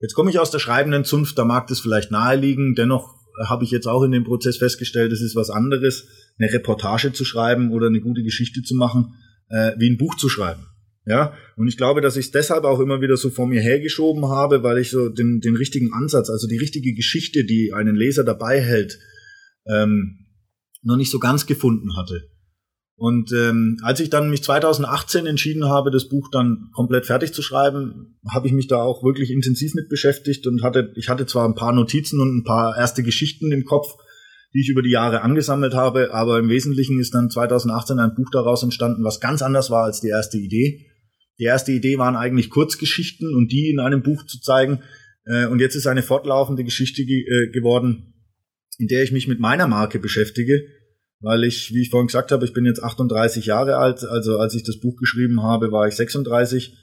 Jetzt 0.00 0.14
komme 0.14 0.28
ich 0.28 0.40
aus 0.40 0.50
der 0.50 0.58
schreibenden 0.58 1.04
Zunft, 1.04 1.38
da 1.38 1.44
mag 1.44 1.68
das 1.68 1.78
vielleicht 1.78 2.10
naheliegen. 2.10 2.74
Dennoch 2.74 3.14
habe 3.46 3.62
ich 3.62 3.70
jetzt 3.70 3.86
auch 3.86 4.02
in 4.02 4.10
dem 4.10 4.24
Prozess 4.24 4.56
festgestellt, 4.56 5.12
es 5.12 5.20
ist 5.20 5.36
was 5.36 5.48
anderes, 5.48 6.08
eine 6.36 6.52
Reportage 6.52 7.12
zu 7.12 7.24
schreiben 7.24 7.70
oder 7.70 7.86
eine 7.86 8.00
gute 8.00 8.24
Geschichte 8.24 8.62
zu 8.62 8.74
machen, 8.74 9.14
äh, 9.50 9.70
wie 9.78 9.88
ein 9.88 9.98
Buch 9.98 10.16
zu 10.16 10.28
schreiben. 10.28 10.66
Ja, 11.06 11.34
und 11.56 11.66
ich 11.66 11.76
glaube, 11.76 12.00
dass 12.00 12.16
ich 12.16 12.26
es 12.26 12.30
deshalb 12.30 12.64
auch 12.64 12.78
immer 12.78 13.00
wieder 13.00 13.16
so 13.16 13.30
vor 13.30 13.46
mir 13.46 13.60
hergeschoben 13.60 14.28
habe, 14.28 14.62
weil 14.62 14.78
ich 14.78 14.90
so 14.90 15.08
den, 15.08 15.40
den 15.40 15.56
richtigen 15.56 15.92
Ansatz, 15.92 16.28
also 16.28 16.46
die 16.46 16.58
richtige 16.58 16.92
Geschichte, 16.94 17.44
die 17.44 17.72
einen 17.72 17.96
Leser 17.96 18.22
dabei 18.22 18.60
hält, 18.60 18.98
ähm, 19.66 20.26
noch 20.82 20.96
nicht 20.96 21.10
so 21.10 21.18
ganz 21.18 21.46
gefunden 21.46 21.96
hatte. 21.96 22.30
Und 23.00 23.32
ähm, 23.32 23.78
als 23.82 24.00
ich 24.00 24.10
dann 24.10 24.28
mich 24.28 24.42
2018 24.42 25.24
entschieden 25.24 25.64
habe, 25.64 25.90
das 25.90 26.10
Buch 26.10 26.28
dann 26.30 26.68
komplett 26.74 27.06
fertig 27.06 27.32
zu 27.32 27.40
schreiben, 27.40 28.18
habe 28.30 28.46
ich 28.46 28.52
mich 28.52 28.66
da 28.66 28.82
auch 28.82 29.02
wirklich 29.02 29.30
intensiv 29.30 29.72
mit 29.74 29.88
beschäftigt 29.88 30.46
und 30.46 30.62
hatte, 30.62 30.92
ich 30.96 31.08
hatte 31.08 31.24
zwar 31.24 31.48
ein 31.48 31.54
paar 31.54 31.72
Notizen 31.72 32.20
und 32.20 32.36
ein 32.36 32.44
paar 32.44 32.76
erste 32.76 33.02
Geschichten 33.02 33.52
im 33.52 33.64
Kopf, 33.64 33.94
die 34.52 34.60
ich 34.60 34.68
über 34.68 34.82
die 34.82 34.90
Jahre 34.90 35.22
angesammelt 35.22 35.72
habe, 35.72 36.12
aber 36.12 36.38
im 36.38 36.50
Wesentlichen 36.50 37.00
ist 37.00 37.14
dann 37.14 37.30
2018 37.30 37.98
ein 37.98 38.14
Buch 38.14 38.28
daraus 38.32 38.62
entstanden, 38.62 39.02
was 39.02 39.18
ganz 39.18 39.40
anders 39.40 39.70
war 39.70 39.84
als 39.84 40.02
die 40.02 40.08
erste 40.08 40.36
Idee. 40.36 40.89
Die 41.40 41.44
erste 41.44 41.72
Idee 41.72 41.96
waren 41.98 42.16
eigentlich 42.16 42.50
Kurzgeschichten 42.50 43.34
und 43.34 43.50
die 43.50 43.70
in 43.70 43.80
einem 43.80 44.02
Buch 44.02 44.24
zu 44.26 44.40
zeigen. 44.40 44.82
Äh, 45.24 45.46
und 45.46 45.58
jetzt 45.60 45.74
ist 45.74 45.86
eine 45.86 46.02
fortlaufende 46.02 46.64
Geschichte 46.64 47.02
äh, 47.02 47.50
geworden, 47.50 48.14
in 48.78 48.88
der 48.88 49.02
ich 49.02 49.10
mich 49.10 49.26
mit 49.26 49.40
meiner 49.40 49.66
Marke 49.66 49.98
beschäftige, 49.98 50.62
weil 51.20 51.44
ich, 51.44 51.72
wie 51.72 51.80
ich 51.80 51.90
vorhin 51.90 52.08
gesagt 52.08 52.30
habe, 52.30 52.44
ich 52.44 52.52
bin 52.52 52.66
jetzt 52.66 52.82
38 52.82 53.46
Jahre 53.46 53.76
alt. 53.76 54.04
Also 54.04 54.38
als 54.38 54.54
ich 54.54 54.64
das 54.64 54.80
Buch 54.80 54.96
geschrieben 54.96 55.42
habe, 55.42 55.72
war 55.72 55.88
ich 55.88 55.94
36. 55.94 56.76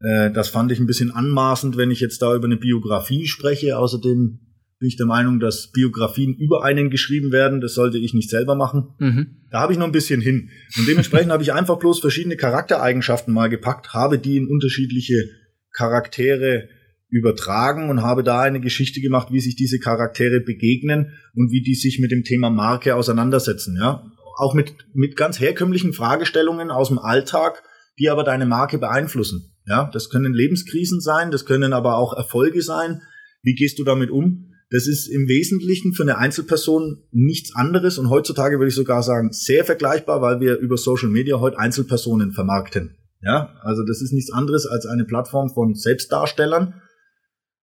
Äh, 0.00 0.32
das 0.32 0.48
fand 0.48 0.72
ich 0.72 0.80
ein 0.80 0.86
bisschen 0.86 1.12
anmaßend, 1.12 1.76
wenn 1.76 1.92
ich 1.92 2.00
jetzt 2.00 2.20
da 2.20 2.34
über 2.34 2.46
eine 2.46 2.56
Biografie 2.56 3.28
spreche. 3.28 3.78
Außerdem 3.78 4.40
bin 4.80 4.88
ich 4.88 4.96
der 4.96 5.06
Meinung, 5.06 5.40
dass 5.40 5.70
Biografien 5.72 6.34
über 6.34 6.64
einen 6.64 6.88
geschrieben 6.88 7.32
werden. 7.32 7.60
Das 7.60 7.74
sollte 7.74 7.98
ich 7.98 8.14
nicht 8.14 8.30
selber 8.30 8.54
machen. 8.54 8.94
Mhm. 8.98 9.36
Da 9.50 9.60
habe 9.60 9.74
ich 9.74 9.78
noch 9.78 9.84
ein 9.84 9.92
bisschen 9.92 10.22
hin. 10.22 10.48
Und 10.78 10.88
dementsprechend 10.88 11.30
habe 11.32 11.42
ich 11.42 11.52
einfach 11.52 11.78
bloß 11.78 12.00
verschiedene 12.00 12.36
Charaktereigenschaften 12.36 13.32
mal 13.32 13.48
gepackt, 13.48 13.92
habe 13.92 14.18
die 14.18 14.38
in 14.38 14.48
unterschiedliche 14.48 15.28
Charaktere 15.72 16.70
übertragen 17.10 17.90
und 17.90 18.02
habe 18.02 18.24
da 18.24 18.40
eine 18.40 18.60
Geschichte 18.60 19.02
gemacht, 19.02 19.28
wie 19.30 19.40
sich 19.40 19.54
diese 19.54 19.78
Charaktere 19.78 20.40
begegnen 20.40 21.12
und 21.34 21.50
wie 21.50 21.60
die 21.60 21.74
sich 21.74 21.98
mit 21.98 22.10
dem 22.10 22.24
Thema 22.24 22.48
Marke 22.48 22.94
auseinandersetzen. 22.94 23.76
Ja, 23.78 24.10
auch 24.38 24.54
mit 24.54 24.72
mit 24.94 25.14
ganz 25.14 25.40
herkömmlichen 25.40 25.92
Fragestellungen 25.92 26.70
aus 26.70 26.88
dem 26.88 26.98
Alltag, 26.98 27.62
die 27.98 28.08
aber 28.08 28.24
deine 28.24 28.46
Marke 28.46 28.78
beeinflussen. 28.78 29.52
Ja, 29.66 29.90
das 29.92 30.08
können 30.08 30.32
Lebenskrisen 30.32 31.00
sein, 31.00 31.30
das 31.30 31.44
können 31.44 31.74
aber 31.74 31.96
auch 31.96 32.16
Erfolge 32.16 32.62
sein. 32.62 33.02
Wie 33.42 33.54
gehst 33.54 33.78
du 33.78 33.84
damit 33.84 34.10
um? 34.10 34.49
Das 34.70 34.86
ist 34.86 35.08
im 35.08 35.26
Wesentlichen 35.26 35.94
für 35.94 36.04
eine 36.04 36.16
Einzelperson 36.16 37.02
nichts 37.10 37.54
anderes 37.56 37.98
und 37.98 38.08
heutzutage 38.08 38.58
würde 38.58 38.68
ich 38.68 38.74
sogar 38.74 39.02
sagen 39.02 39.32
sehr 39.32 39.64
vergleichbar, 39.64 40.22
weil 40.22 40.40
wir 40.40 40.58
über 40.58 40.76
Social 40.76 41.08
Media 41.08 41.40
heute 41.40 41.58
Einzelpersonen 41.58 42.32
vermarkten. 42.32 42.96
Ja, 43.20 43.56
also 43.62 43.82
das 43.84 44.00
ist 44.00 44.12
nichts 44.12 44.32
anderes 44.32 44.66
als 44.66 44.86
eine 44.86 45.04
Plattform 45.04 45.50
von 45.50 45.74
Selbstdarstellern. 45.74 46.80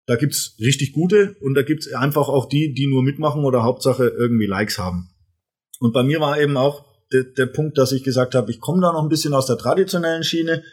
Da 0.06 0.16
gibt's 0.18 0.56
richtig 0.60 0.92
gute 0.92 1.36
und 1.42 1.56
da 1.56 1.64
gibt's 1.64 1.92
einfach 1.94 2.28
auch 2.28 2.48
die, 2.48 2.74
die 2.74 2.88
nur 2.88 3.04
mitmachen 3.04 3.44
oder 3.44 3.64
Hauptsache 3.64 4.08
irgendwie 4.08 4.46
Likes 4.46 4.78
haben. 4.78 5.10
Und 5.80 5.94
bei 5.94 6.04
mir 6.04 6.20
war 6.20 6.40
eben 6.40 6.58
auch 6.58 6.86
der, 7.14 7.24
der 7.24 7.46
Punkt, 7.46 7.78
dass 7.78 7.94
ich 7.94 8.04
gesagt 8.04 8.36
habe, 8.36 8.52
ich 8.52 8.60
komme 8.60 8.82
da 8.82 8.92
noch 8.92 9.04
ein 9.04 9.10
bisschen 9.10 9.34
aus 9.34 9.46
der 9.48 9.58
traditionellen 9.58 10.24
Schiene. 10.24 10.64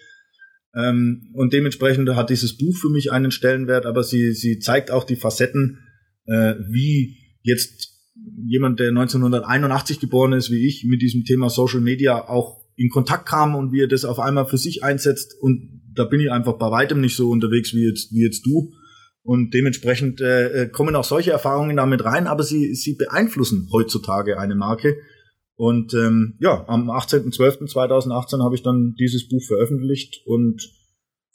Ähm, 0.74 1.30
und 1.34 1.52
dementsprechend 1.52 2.08
hat 2.10 2.30
dieses 2.30 2.56
Buch 2.56 2.76
für 2.76 2.90
mich 2.90 3.12
einen 3.12 3.30
Stellenwert, 3.30 3.86
aber 3.86 4.02
sie, 4.02 4.32
sie 4.32 4.58
zeigt 4.58 4.90
auch 4.90 5.04
die 5.04 5.16
Facetten, 5.16 5.78
äh, 6.26 6.54
wie 6.70 7.16
jetzt 7.42 7.94
jemand, 8.46 8.80
der 8.80 8.88
1981 8.88 10.00
geboren 10.00 10.32
ist, 10.32 10.50
wie 10.50 10.66
ich, 10.66 10.84
mit 10.84 11.02
diesem 11.02 11.24
Thema 11.24 11.50
Social 11.50 11.80
Media 11.80 12.28
auch 12.28 12.62
in 12.76 12.90
Kontakt 12.90 13.26
kam 13.26 13.54
und 13.54 13.72
wie 13.72 13.82
er 13.82 13.88
das 13.88 14.04
auf 14.04 14.18
einmal 14.18 14.46
für 14.46 14.58
sich 14.58 14.82
einsetzt. 14.82 15.34
Und 15.40 15.82
da 15.94 16.04
bin 16.04 16.20
ich 16.20 16.30
einfach 16.30 16.54
bei 16.58 16.70
weitem 16.70 17.00
nicht 17.00 17.16
so 17.16 17.30
unterwegs 17.30 17.72
wie 17.74 17.86
jetzt, 17.86 18.12
wie 18.12 18.22
jetzt 18.22 18.44
du. 18.46 18.72
Und 19.22 19.54
dementsprechend 19.54 20.20
äh, 20.20 20.68
kommen 20.70 20.96
auch 20.96 21.04
solche 21.04 21.30
Erfahrungen 21.30 21.76
damit 21.76 22.04
rein, 22.04 22.26
aber 22.26 22.42
sie, 22.42 22.74
sie 22.74 22.94
beeinflussen 22.94 23.68
heutzutage 23.72 24.38
eine 24.38 24.54
Marke. 24.54 24.96
Und 25.56 25.94
ähm, 25.94 26.36
ja, 26.40 26.64
am 26.68 26.90
18.12.2018 26.90 28.42
habe 28.42 28.54
ich 28.54 28.62
dann 28.62 28.94
dieses 28.98 29.28
Buch 29.28 29.42
veröffentlicht 29.46 30.22
und 30.26 30.60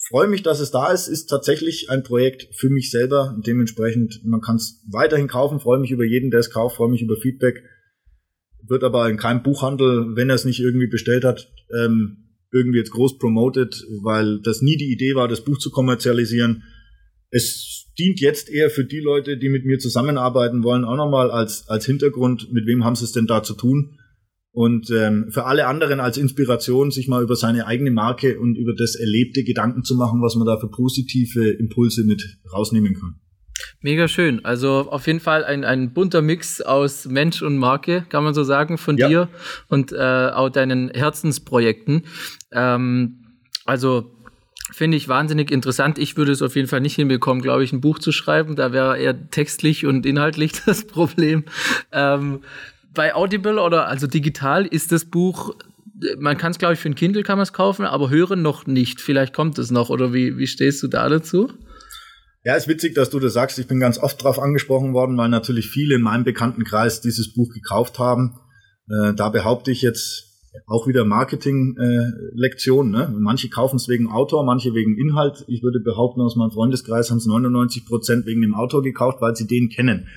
freue 0.10 0.28
mich, 0.28 0.44
dass 0.44 0.60
es 0.60 0.72
da 0.72 0.92
ist, 0.92 1.08
ist 1.08 1.28
tatsächlich 1.28 1.90
ein 1.90 2.04
Projekt 2.04 2.50
für 2.56 2.70
mich 2.70 2.90
selber. 2.90 3.40
Dementsprechend, 3.46 4.22
man 4.26 4.42
kann 4.42 4.56
es 4.56 4.84
weiterhin 4.92 5.28
kaufen, 5.28 5.60
freue 5.60 5.80
mich 5.80 5.92
über 5.92 6.04
jeden, 6.04 6.32
der 6.32 6.40
es 6.40 6.50
kauft, 6.50 6.78
freue 6.78 6.90
mich 6.90 7.02
über 7.02 7.16
Feedback. 7.16 7.64
Wird 8.68 8.84
aber 8.84 9.10
in 9.10 9.18
keinem 9.18 9.44
Buchhandel, 9.44 10.16
wenn 10.16 10.30
er 10.30 10.36
es 10.36 10.46
nicht 10.46 10.60
irgendwie 10.60 10.88
bestellt 10.88 11.24
hat, 11.24 11.52
ähm, 11.74 12.30
irgendwie 12.52 12.80
jetzt 12.80 12.92
groß 12.92 13.20
promoted, 13.20 13.86
weil 14.02 14.42
das 14.42 14.62
nie 14.62 14.78
die 14.78 14.92
Idee 14.92 15.14
war, 15.16 15.28
das 15.28 15.44
Buch 15.44 15.60
zu 15.60 15.70
kommerzialisieren. 15.70 16.64
Es 17.30 17.86
dient 18.00 18.20
jetzt 18.20 18.50
eher 18.50 18.72
für 18.72 18.86
die 18.86 19.00
Leute, 19.00 19.38
die 19.38 19.50
mit 19.50 19.66
mir 19.66 19.78
zusammenarbeiten 19.78 20.64
wollen, 20.64 20.84
auch 20.84 20.96
nochmal 20.96 21.30
als, 21.30 21.68
als 21.68 21.86
Hintergrund, 21.86 22.52
mit 22.52 22.66
wem 22.66 22.84
haben 22.84 22.96
sie 22.96 23.06
es 23.06 23.12
denn 23.12 23.28
da 23.28 23.44
zu 23.44 23.54
tun. 23.54 23.99
Und 24.52 24.90
ähm, 24.90 25.28
für 25.30 25.46
alle 25.46 25.68
anderen 25.68 26.00
als 26.00 26.18
Inspiration, 26.18 26.92
sich 26.92 27.08
mal 27.08 27.22
über 27.22 27.36
seine 27.36 27.68
eigene 27.68 27.92
Marke 27.92 28.40
und 28.40 28.56
über 28.56 28.74
das 28.74 28.96
Erlebte 28.96 29.44
Gedanken 29.44 29.84
zu 29.84 29.96
machen, 29.96 30.22
was 30.22 30.36
man 30.36 30.48
da 30.48 30.58
für 30.58 30.70
positive 30.70 31.50
Impulse 31.50 32.04
mit 32.04 32.40
rausnehmen 32.52 32.96
kann. 32.96 33.20
Mega 33.82 34.08
schön. 34.08 34.44
Also 34.44 34.90
auf 34.90 35.06
jeden 35.08 35.20
Fall 35.20 35.44
ein, 35.44 35.64
ein 35.64 35.94
bunter 35.94 36.22
Mix 36.22 36.62
aus 36.62 37.06
Mensch 37.06 37.42
und 37.42 37.58
Marke, 37.58 38.06
kann 38.10 38.24
man 38.24 38.34
so 38.34 38.44
sagen, 38.44 38.78
von 38.78 38.98
ja. 38.98 39.08
dir 39.08 39.30
und 39.68 39.92
äh, 39.92 39.98
auch 40.34 40.50
deinen 40.50 40.90
Herzensprojekten. 40.90 42.04
Ähm, 42.52 43.26
also 43.66 44.12
Finde 44.72 44.98
ich 44.98 45.08
wahnsinnig 45.08 45.52
interessant. 45.52 45.98
Ich 45.98 46.16
würde 46.16 46.32
es 46.32 46.42
auf 46.44 46.56
jeden 46.56 46.68
Fall 46.68 46.82
nicht 46.82 46.96
hinbekommen, 46.96 47.42
glaube 47.42 47.64
ich, 47.64 47.74
ein 47.74 47.82
Buch 47.82 47.98
zu 47.98 48.12
schreiben. 48.12 48.56
Da 48.56 48.72
wäre 48.72 49.00
eher 49.00 49.30
textlich 49.32 49.86
und 49.86 50.06
inhaltlich 50.06 50.52
das 50.66 50.86
Problem. 50.86 51.44
Ähm, 51.92 52.42
bei 52.94 53.14
Audible 53.14 53.62
oder 53.62 53.88
also 53.88 54.08
digital 54.08 54.66
ist 54.66 54.92
das 54.92 55.06
Buch, 55.06 55.56
man 56.18 56.38
kann 56.38 56.52
es, 56.52 56.60
glaube 56.60 56.74
ich, 56.76 56.80
für 56.80 56.90
ein 56.90 56.96
Kindle 56.96 57.24
kann 57.24 57.38
man 57.38 57.44
es 57.44 57.54
kaufen, 57.54 57.86
aber 57.86 58.10
hören 58.10 58.42
noch 58.42 58.68
nicht. 58.68 59.02
Vielleicht 59.02 59.34
kommt 59.34 59.60
es 59.60 59.72
noch. 59.72 59.90
Oder 59.90 60.14
wie, 60.14 60.38
wie 60.38 60.48
stehst 60.48 60.82
du 60.82 60.88
da 60.88 61.10
dazu? 61.10 61.52
Ja, 62.46 62.56
ist 62.56 62.70
witzig, 62.70 62.96
dass 62.96 63.10
du 63.10 63.20
das 63.20 63.34
sagst. 63.34 63.60
Ich 63.60 63.68
bin 63.68 63.80
ganz 63.80 63.98
oft 63.98 64.22
darauf 64.22 64.40
angesprochen 64.40 64.94
worden, 64.94 65.18
weil 65.18 65.30
natürlich 65.30 65.70
viele 65.70 65.96
in 65.96 66.02
meinem 66.02 66.24
Bekanntenkreis 66.24 67.02
dieses 67.02 67.34
Buch 67.34 67.54
gekauft 67.54 68.00
haben. 68.00 68.40
Äh, 68.90 69.14
da 69.14 69.30
behaupte 69.30 69.72
ich 69.72 69.82
jetzt 69.82 70.26
auch 70.66 70.88
wieder 70.88 71.04
Marketing-Lektion. 71.04 72.94
Äh, 72.94 72.98
ne? 72.98 73.16
Manche 73.20 73.50
kaufen 73.50 73.76
es 73.76 73.90
wegen 73.90 74.10
Autor, 74.10 74.46
manche 74.46 74.74
wegen 74.74 74.98
Inhalt. 74.98 75.44
Ich 75.48 75.64
würde 75.64 75.80
behaupten, 75.80 76.22
aus 76.22 76.38
meinem 76.38 76.52
Freundeskreis 76.52 77.12
haben 77.12 77.18
es 77.18 77.26
99 77.26 77.86
Prozent 77.86 78.26
wegen 78.26 78.42
dem 78.42 78.56
Autor 78.56 78.82
gekauft, 78.82 79.20
weil 79.22 79.36
sie 79.36 79.46
den 79.46 79.70
kennen. 79.70 80.08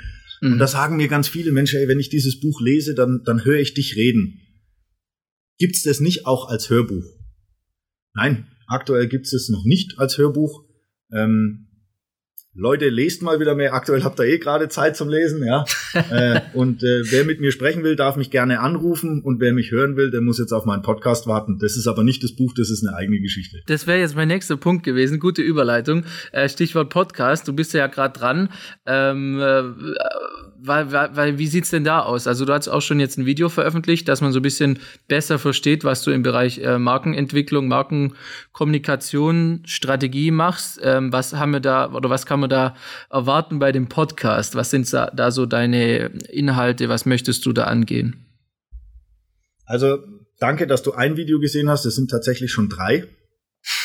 Mhm. 0.42 0.54
Und 0.54 0.58
da 0.58 0.66
sagen 0.66 0.96
mir 0.96 1.08
ganz 1.08 1.28
viele 1.28 1.52
Menschen, 1.52 1.78
ey, 1.78 1.88
wenn 1.88 2.00
ich 2.00 2.10
dieses 2.10 2.40
Buch 2.40 2.60
lese, 2.60 2.94
dann, 2.94 3.22
dann 3.24 3.44
höre 3.44 3.60
ich 3.60 3.74
dich 3.74 3.96
reden. 3.96 4.40
Gibt's 5.58 5.82
das 5.82 6.00
nicht 6.00 6.26
auch 6.26 6.48
als 6.48 6.68
Hörbuch? 6.68 7.04
Nein, 8.14 8.48
aktuell 8.66 9.08
gibt's 9.08 9.32
es 9.32 9.48
noch 9.48 9.64
nicht 9.64 9.98
als 9.98 10.18
Hörbuch. 10.18 10.64
Ähm, 11.12 11.68
Leute, 12.54 12.90
lest 12.90 13.22
mal 13.22 13.40
wieder 13.40 13.54
mehr. 13.54 13.72
Aktuell 13.72 14.04
habt 14.04 14.18
ihr 14.20 14.26
eh 14.26 14.38
gerade 14.38 14.68
Zeit 14.68 14.94
zum 14.94 15.08
Lesen, 15.08 15.42
ja. 15.42 15.64
äh, 16.10 16.42
und 16.52 16.82
äh, 16.82 17.10
wer 17.10 17.24
mit 17.24 17.40
mir 17.40 17.50
sprechen 17.50 17.82
will, 17.82 17.96
darf 17.96 18.16
mich 18.16 18.30
gerne 18.30 18.60
anrufen. 18.60 19.22
Und 19.22 19.40
wer 19.40 19.54
mich 19.54 19.70
hören 19.70 19.96
will, 19.96 20.10
der 20.10 20.20
muss 20.20 20.38
jetzt 20.38 20.52
auf 20.52 20.66
meinen 20.66 20.82
Podcast 20.82 21.26
warten. 21.26 21.58
Das 21.58 21.78
ist 21.78 21.86
aber 21.86 22.04
nicht 22.04 22.22
das 22.22 22.36
Buch, 22.36 22.52
das 22.54 22.68
ist 22.68 22.86
eine 22.86 22.94
eigene 22.94 23.20
Geschichte. 23.20 23.62
Das 23.68 23.86
wäre 23.86 24.00
jetzt 24.00 24.16
mein 24.16 24.28
nächster 24.28 24.58
Punkt 24.58 24.84
gewesen. 24.84 25.18
Gute 25.18 25.40
Überleitung. 25.40 26.04
Äh, 26.32 26.46
Stichwort 26.46 26.90
Podcast. 26.90 27.48
Du 27.48 27.54
bist 27.54 27.72
ja 27.72 27.86
gerade 27.86 28.18
dran. 28.18 28.50
Ähm, 28.84 29.40
äh, 29.40 29.62
weil, 30.64 30.92
weil, 30.92 31.16
weil, 31.16 31.38
wie 31.38 31.46
sieht's 31.46 31.70
denn 31.70 31.84
da 31.84 32.00
aus? 32.00 32.26
Also 32.26 32.44
du 32.44 32.52
hast 32.52 32.68
auch 32.68 32.80
schon 32.80 33.00
jetzt 33.00 33.18
ein 33.18 33.26
Video 33.26 33.48
veröffentlicht, 33.48 34.06
dass 34.08 34.20
man 34.20 34.32
so 34.32 34.38
ein 34.38 34.42
bisschen 34.42 34.78
besser 35.08 35.38
versteht, 35.38 35.82
was 35.84 36.02
du 36.02 36.10
im 36.12 36.22
Bereich 36.22 36.58
äh, 36.58 36.78
Markenentwicklung, 36.78 37.66
Markenkommunikation, 37.68 39.62
Strategie 39.66 40.30
machst. 40.30 40.78
Ähm, 40.82 41.12
was 41.12 41.34
haben 41.34 41.52
wir 41.52 41.60
da 41.60 41.92
oder 41.92 42.10
was 42.10 42.26
kann 42.26 42.40
man 42.40 42.50
da 42.50 42.76
erwarten 43.10 43.58
bei 43.58 43.72
dem 43.72 43.88
Podcast? 43.88 44.54
Was 44.54 44.70
sind 44.70 44.92
da, 44.92 45.06
da 45.06 45.30
so 45.30 45.46
deine 45.46 46.12
Inhalte? 46.30 46.88
Was 46.88 47.06
möchtest 47.06 47.44
du 47.44 47.52
da 47.52 47.64
angehen? 47.64 48.26
Also 49.64 49.98
danke, 50.38 50.66
dass 50.66 50.82
du 50.82 50.92
ein 50.92 51.16
Video 51.16 51.40
gesehen 51.40 51.68
hast. 51.68 51.84
Es 51.86 51.96
sind 51.96 52.10
tatsächlich 52.10 52.52
schon 52.52 52.68
drei. 52.68 53.04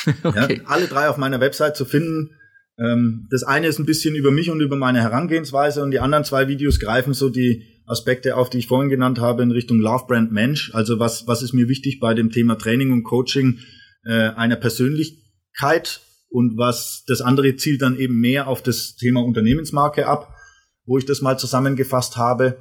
okay. 0.22 0.60
ja, 0.62 0.66
alle 0.66 0.86
drei 0.86 1.08
auf 1.08 1.16
meiner 1.16 1.40
Website 1.40 1.76
zu 1.76 1.84
finden. 1.84 2.37
Ähm, 2.78 3.26
das 3.30 3.42
eine 3.42 3.66
ist 3.66 3.78
ein 3.78 3.86
bisschen 3.86 4.14
über 4.14 4.30
mich 4.30 4.50
und 4.50 4.60
über 4.60 4.76
meine 4.76 5.00
Herangehensweise 5.00 5.82
und 5.82 5.90
die 5.90 6.00
anderen 6.00 6.24
zwei 6.24 6.48
Videos 6.48 6.78
greifen 6.78 7.12
so 7.12 7.28
die 7.28 7.64
Aspekte 7.86 8.36
auf, 8.36 8.50
die 8.50 8.58
ich 8.58 8.66
vorhin 8.66 8.90
genannt 8.90 9.18
habe, 9.18 9.42
in 9.42 9.50
Richtung 9.50 9.80
Love 9.80 10.04
Brand 10.06 10.30
Mensch. 10.30 10.74
Also 10.74 10.98
was, 10.98 11.26
was 11.26 11.42
ist 11.42 11.54
mir 11.54 11.68
wichtig 11.68 12.00
bei 12.00 12.14
dem 12.14 12.30
Thema 12.30 12.56
Training 12.56 12.92
und 12.92 13.02
Coaching 13.02 13.58
äh, 14.04 14.28
einer 14.30 14.56
Persönlichkeit 14.56 16.00
und 16.28 16.58
was 16.58 17.04
das 17.06 17.20
andere 17.20 17.56
zielt 17.56 17.82
dann 17.82 17.98
eben 17.98 18.20
mehr 18.20 18.46
auf 18.46 18.62
das 18.62 18.96
Thema 18.96 19.22
Unternehmensmarke 19.22 20.06
ab, 20.06 20.34
wo 20.84 20.98
ich 20.98 21.06
das 21.06 21.22
mal 21.22 21.38
zusammengefasst 21.38 22.16
habe. 22.16 22.58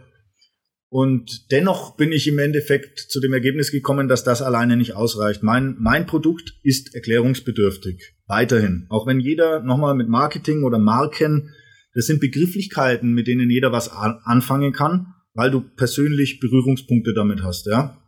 Und 0.90 1.52
dennoch 1.52 1.98
bin 1.98 2.12
ich 2.14 2.28
im 2.28 2.40
Endeffekt 2.40 3.00
zu 3.00 3.20
dem 3.20 3.34
Ergebnis 3.34 3.72
gekommen, 3.72 4.08
dass 4.08 4.24
das 4.24 4.42
alleine 4.42 4.78
nicht 4.78 4.94
ausreicht. 4.94 5.44
Mein, 5.44 5.76
mein 5.80 6.06
Produkt 6.06 6.54
ist 6.64 6.96
erklärungsbedürftig. 6.96 8.16
Weiterhin. 8.28 8.86
Auch 8.90 9.06
wenn 9.06 9.20
jeder 9.20 9.62
nochmal 9.62 9.96
mit 9.96 10.08
Marketing 10.08 10.64
oder 10.64 10.80
Marken, 10.80 11.54
das 11.94 12.06
sind 12.06 12.22
Begrifflichkeiten, 12.22 13.12
mit 13.12 13.28
denen 13.28 13.50
jeder 13.50 13.72
was 13.72 13.90
anfangen 13.90 14.72
kann, 14.72 15.08
weil 15.34 15.52
du 15.52 15.62
persönlich 15.62 16.40
Berührungspunkte 16.40 17.14
damit 17.14 17.44
hast, 17.44 17.66
ja. 17.66 18.02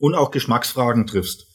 Und 0.00 0.14
auch 0.14 0.30
Geschmacksfragen 0.30 1.06
triffst. 1.06 1.46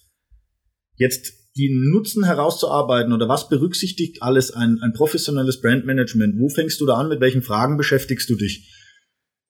Jetzt 0.95 1.33
die 1.55 1.69
Nutzen 1.91 2.23
herauszuarbeiten 2.23 3.13
oder 3.13 3.27
was 3.27 3.49
berücksichtigt 3.49 4.21
alles 4.21 4.51
ein, 4.51 4.79
ein 4.81 4.93
professionelles 4.93 5.61
Brandmanagement? 5.61 6.39
Wo 6.39 6.49
fängst 6.49 6.79
du 6.81 6.85
da 6.85 6.95
an? 6.95 7.09
Mit 7.09 7.19
welchen 7.19 7.41
Fragen 7.41 7.77
beschäftigst 7.77 8.29
du 8.29 8.35
dich? 8.35 8.71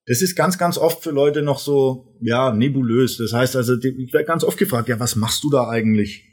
Das 0.05 0.21
ist 0.21 0.35
ganz, 0.35 0.57
ganz 0.57 0.77
oft 0.77 1.01
für 1.01 1.11
Leute 1.11 1.41
noch 1.41 1.59
so, 1.59 2.17
ja, 2.19 2.53
nebulös. 2.53 3.17
Das 3.17 3.33
heißt 3.33 3.55
also, 3.55 3.75
ich 3.75 4.13
werde 4.13 4.25
ganz 4.25 4.43
oft 4.43 4.57
gefragt, 4.57 4.89
ja, 4.89 4.99
was 4.99 5.15
machst 5.15 5.43
du 5.43 5.49
da 5.49 5.69
eigentlich? 5.69 6.29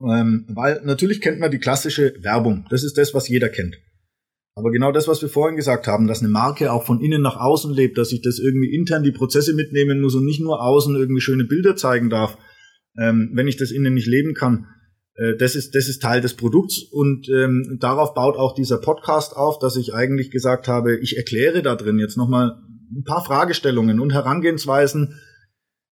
Ähm, 0.00 0.46
weil 0.48 0.80
natürlich 0.84 1.20
kennt 1.20 1.40
man 1.40 1.50
die 1.50 1.58
klassische 1.58 2.14
Werbung. 2.20 2.66
Das 2.70 2.84
ist 2.84 2.96
das, 2.96 3.12
was 3.14 3.28
jeder 3.28 3.48
kennt. 3.48 3.76
Aber 4.54 4.70
genau 4.70 4.90
das, 4.90 5.06
was 5.06 5.22
wir 5.22 5.28
vorhin 5.28 5.56
gesagt 5.56 5.86
haben, 5.86 6.06
dass 6.06 6.20
eine 6.20 6.30
Marke 6.30 6.72
auch 6.72 6.84
von 6.84 7.00
innen 7.00 7.22
nach 7.22 7.36
außen 7.36 7.72
lebt, 7.72 7.98
dass 7.98 8.10
ich 8.10 8.22
das 8.22 8.38
irgendwie 8.38 8.74
intern 8.74 9.04
die 9.04 9.12
Prozesse 9.12 9.54
mitnehmen 9.54 10.00
muss 10.00 10.14
und 10.14 10.24
nicht 10.24 10.40
nur 10.40 10.62
außen 10.62 10.96
irgendwie 10.96 11.20
schöne 11.20 11.44
Bilder 11.44 11.76
zeigen 11.76 12.10
darf, 12.10 12.38
ähm, 12.98 13.30
wenn 13.34 13.46
ich 13.46 13.56
das 13.56 13.70
innen 13.70 13.94
nicht 13.94 14.08
leben 14.08 14.34
kann. 14.34 14.66
Äh, 15.14 15.36
das 15.36 15.54
ist, 15.54 15.74
das 15.74 15.88
ist 15.88 16.00
Teil 16.02 16.20
des 16.20 16.34
Produkts 16.34 16.82
und 16.90 17.28
ähm, 17.28 17.78
darauf 17.80 18.14
baut 18.14 18.36
auch 18.36 18.54
dieser 18.54 18.78
Podcast 18.78 19.36
auf, 19.36 19.58
dass 19.58 19.76
ich 19.76 19.94
eigentlich 19.94 20.30
gesagt 20.30 20.66
habe, 20.66 20.98
ich 20.98 21.16
erkläre 21.16 21.62
da 21.62 21.76
drin 21.76 21.98
jetzt 21.98 22.16
nochmal 22.16 22.60
ein 22.90 23.04
paar 23.04 23.24
Fragestellungen 23.24 24.00
und 24.00 24.12
Herangehensweisen, 24.12 25.20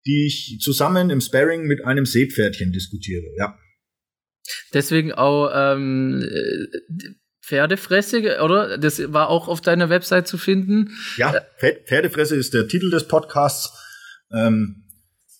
die 0.07 0.27
ich 0.27 0.59
zusammen 0.61 1.11
im 1.11 1.21
Sparring 1.21 1.67
mit 1.67 1.85
einem 1.85 2.07
Seepferdchen 2.07 2.73
diskutiere. 2.73 3.27
Ja. 3.39 3.59
Deswegen 4.73 5.13
auch 5.13 5.51
ähm, 5.53 6.25
Pferdefresse, 7.43 8.41
oder? 8.43 8.79
Das 8.79 9.13
war 9.13 9.29
auch 9.29 9.49
auf 9.49 9.61
deiner 9.61 9.89
Website 9.89 10.27
zu 10.27 10.39
finden. 10.39 10.91
Ja, 11.17 11.35
Pferdefresse 11.59 12.37
ist 12.37 12.55
der 12.55 12.69
Titel 12.69 12.91
des 12.91 13.09
Podcasts. 13.09 13.73
Ähm, 14.33 14.85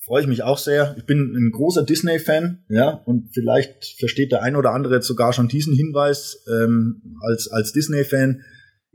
freue 0.05 0.23
ich 0.23 0.29
mich 0.29 0.45
auch 0.45 0.59
sehr. 0.59 0.95
Ich 0.99 1.05
bin 1.05 1.35
ein 1.35 1.51
großer 1.51 1.85
Disney-Fan, 1.85 2.65
ja, 2.69 2.91
und 2.91 3.31
vielleicht 3.35 3.97
versteht 3.99 4.31
der 4.31 4.43
ein 4.43 4.55
oder 4.55 4.71
andere 4.73 4.95
jetzt 4.95 5.09
sogar 5.09 5.33
schon 5.33 5.49
diesen 5.49 5.75
Hinweis 5.75 6.45
ähm, 6.49 7.19
als, 7.23 7.49
als 7.49 7.73
Disney-Fan. 7.73 8.43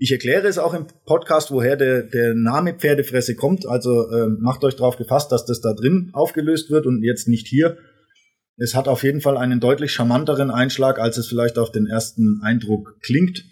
Ich 0.04 0.12
erkläre 0.12 0.48
es 0.48 0.58
auch 0.58 0.74
im 0.74 0.88
Podcast, 1.06 1.52
woher 1.52 1.76
der, 1.76 2.02
der 2.02 2.34
Name 2.34 2.74
Pferdefresse 2.74 3.36
kommt. 3.36 3.68
Also 3.68 4.10
äh, 4.10 4.30
macht 4.30 4.64
euch 4.64 4.76
darauf 4.76 4.98
gefasst, 4.98 5.32
dass 5.32 5.46
das 5.46 5.62
da 5.62 5.74
drin 5.74 6.10
aufgelöst 6.14 6.72
wird 6.72 6.88
und 6.88 7.04
jetzt 7.04 7.28
nicht 7.28 7.46
hier. 7.46 7.78
Es 8.58 8.74
hat 8.74 8.88
auf 8.88 9.04
jeden 9.04 9.22
Fall 9.22 9.38
einen 9.38 9.60
deutlich 9.60 9.92
charmanteren 9.92 10.50
Einschlag, 10.50 10.98
als 10.98 11.20
es 11.20 11.28
vielleicht 11.28 11.60
auf 11.60 11.72
den 11.72 11.86
ersten 11.86 12.42
Eindruck 12.42 12.98
klingt. 13.04 13.46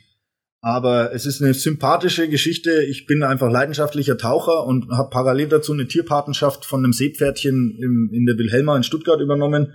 Aber 0.60 1.14
es 1.14 1.28
ist 1.28 1.40
eine 1.40 1.54
sympathische 1.54 2.28
Geschichte. 2.28 2.82
Ich 2.82 3.06
bin 3.06 3.22
einfach 3.22 3.52
leidenschaftlicher 3.52 4.18
Taucher 4.18 4.66
und 4.66 4.90
habe 4.90 5.12
parallel 5.12 5.50
dazu 5.50 5.74
eine 5.74 5.88
Tierpatenschaft 5.88 6.66
von 6.66 6.84
einem 6.84 6.94
Seepferdchen 6.94 7.78
im, 7.80 8.10
in 8.12 8.26
der 8.26 8.40
Wilhelma 8.40 8.76
in 8.76 8.82
Stuttgart 8.82 9.22
übernommen. 9.22 9.74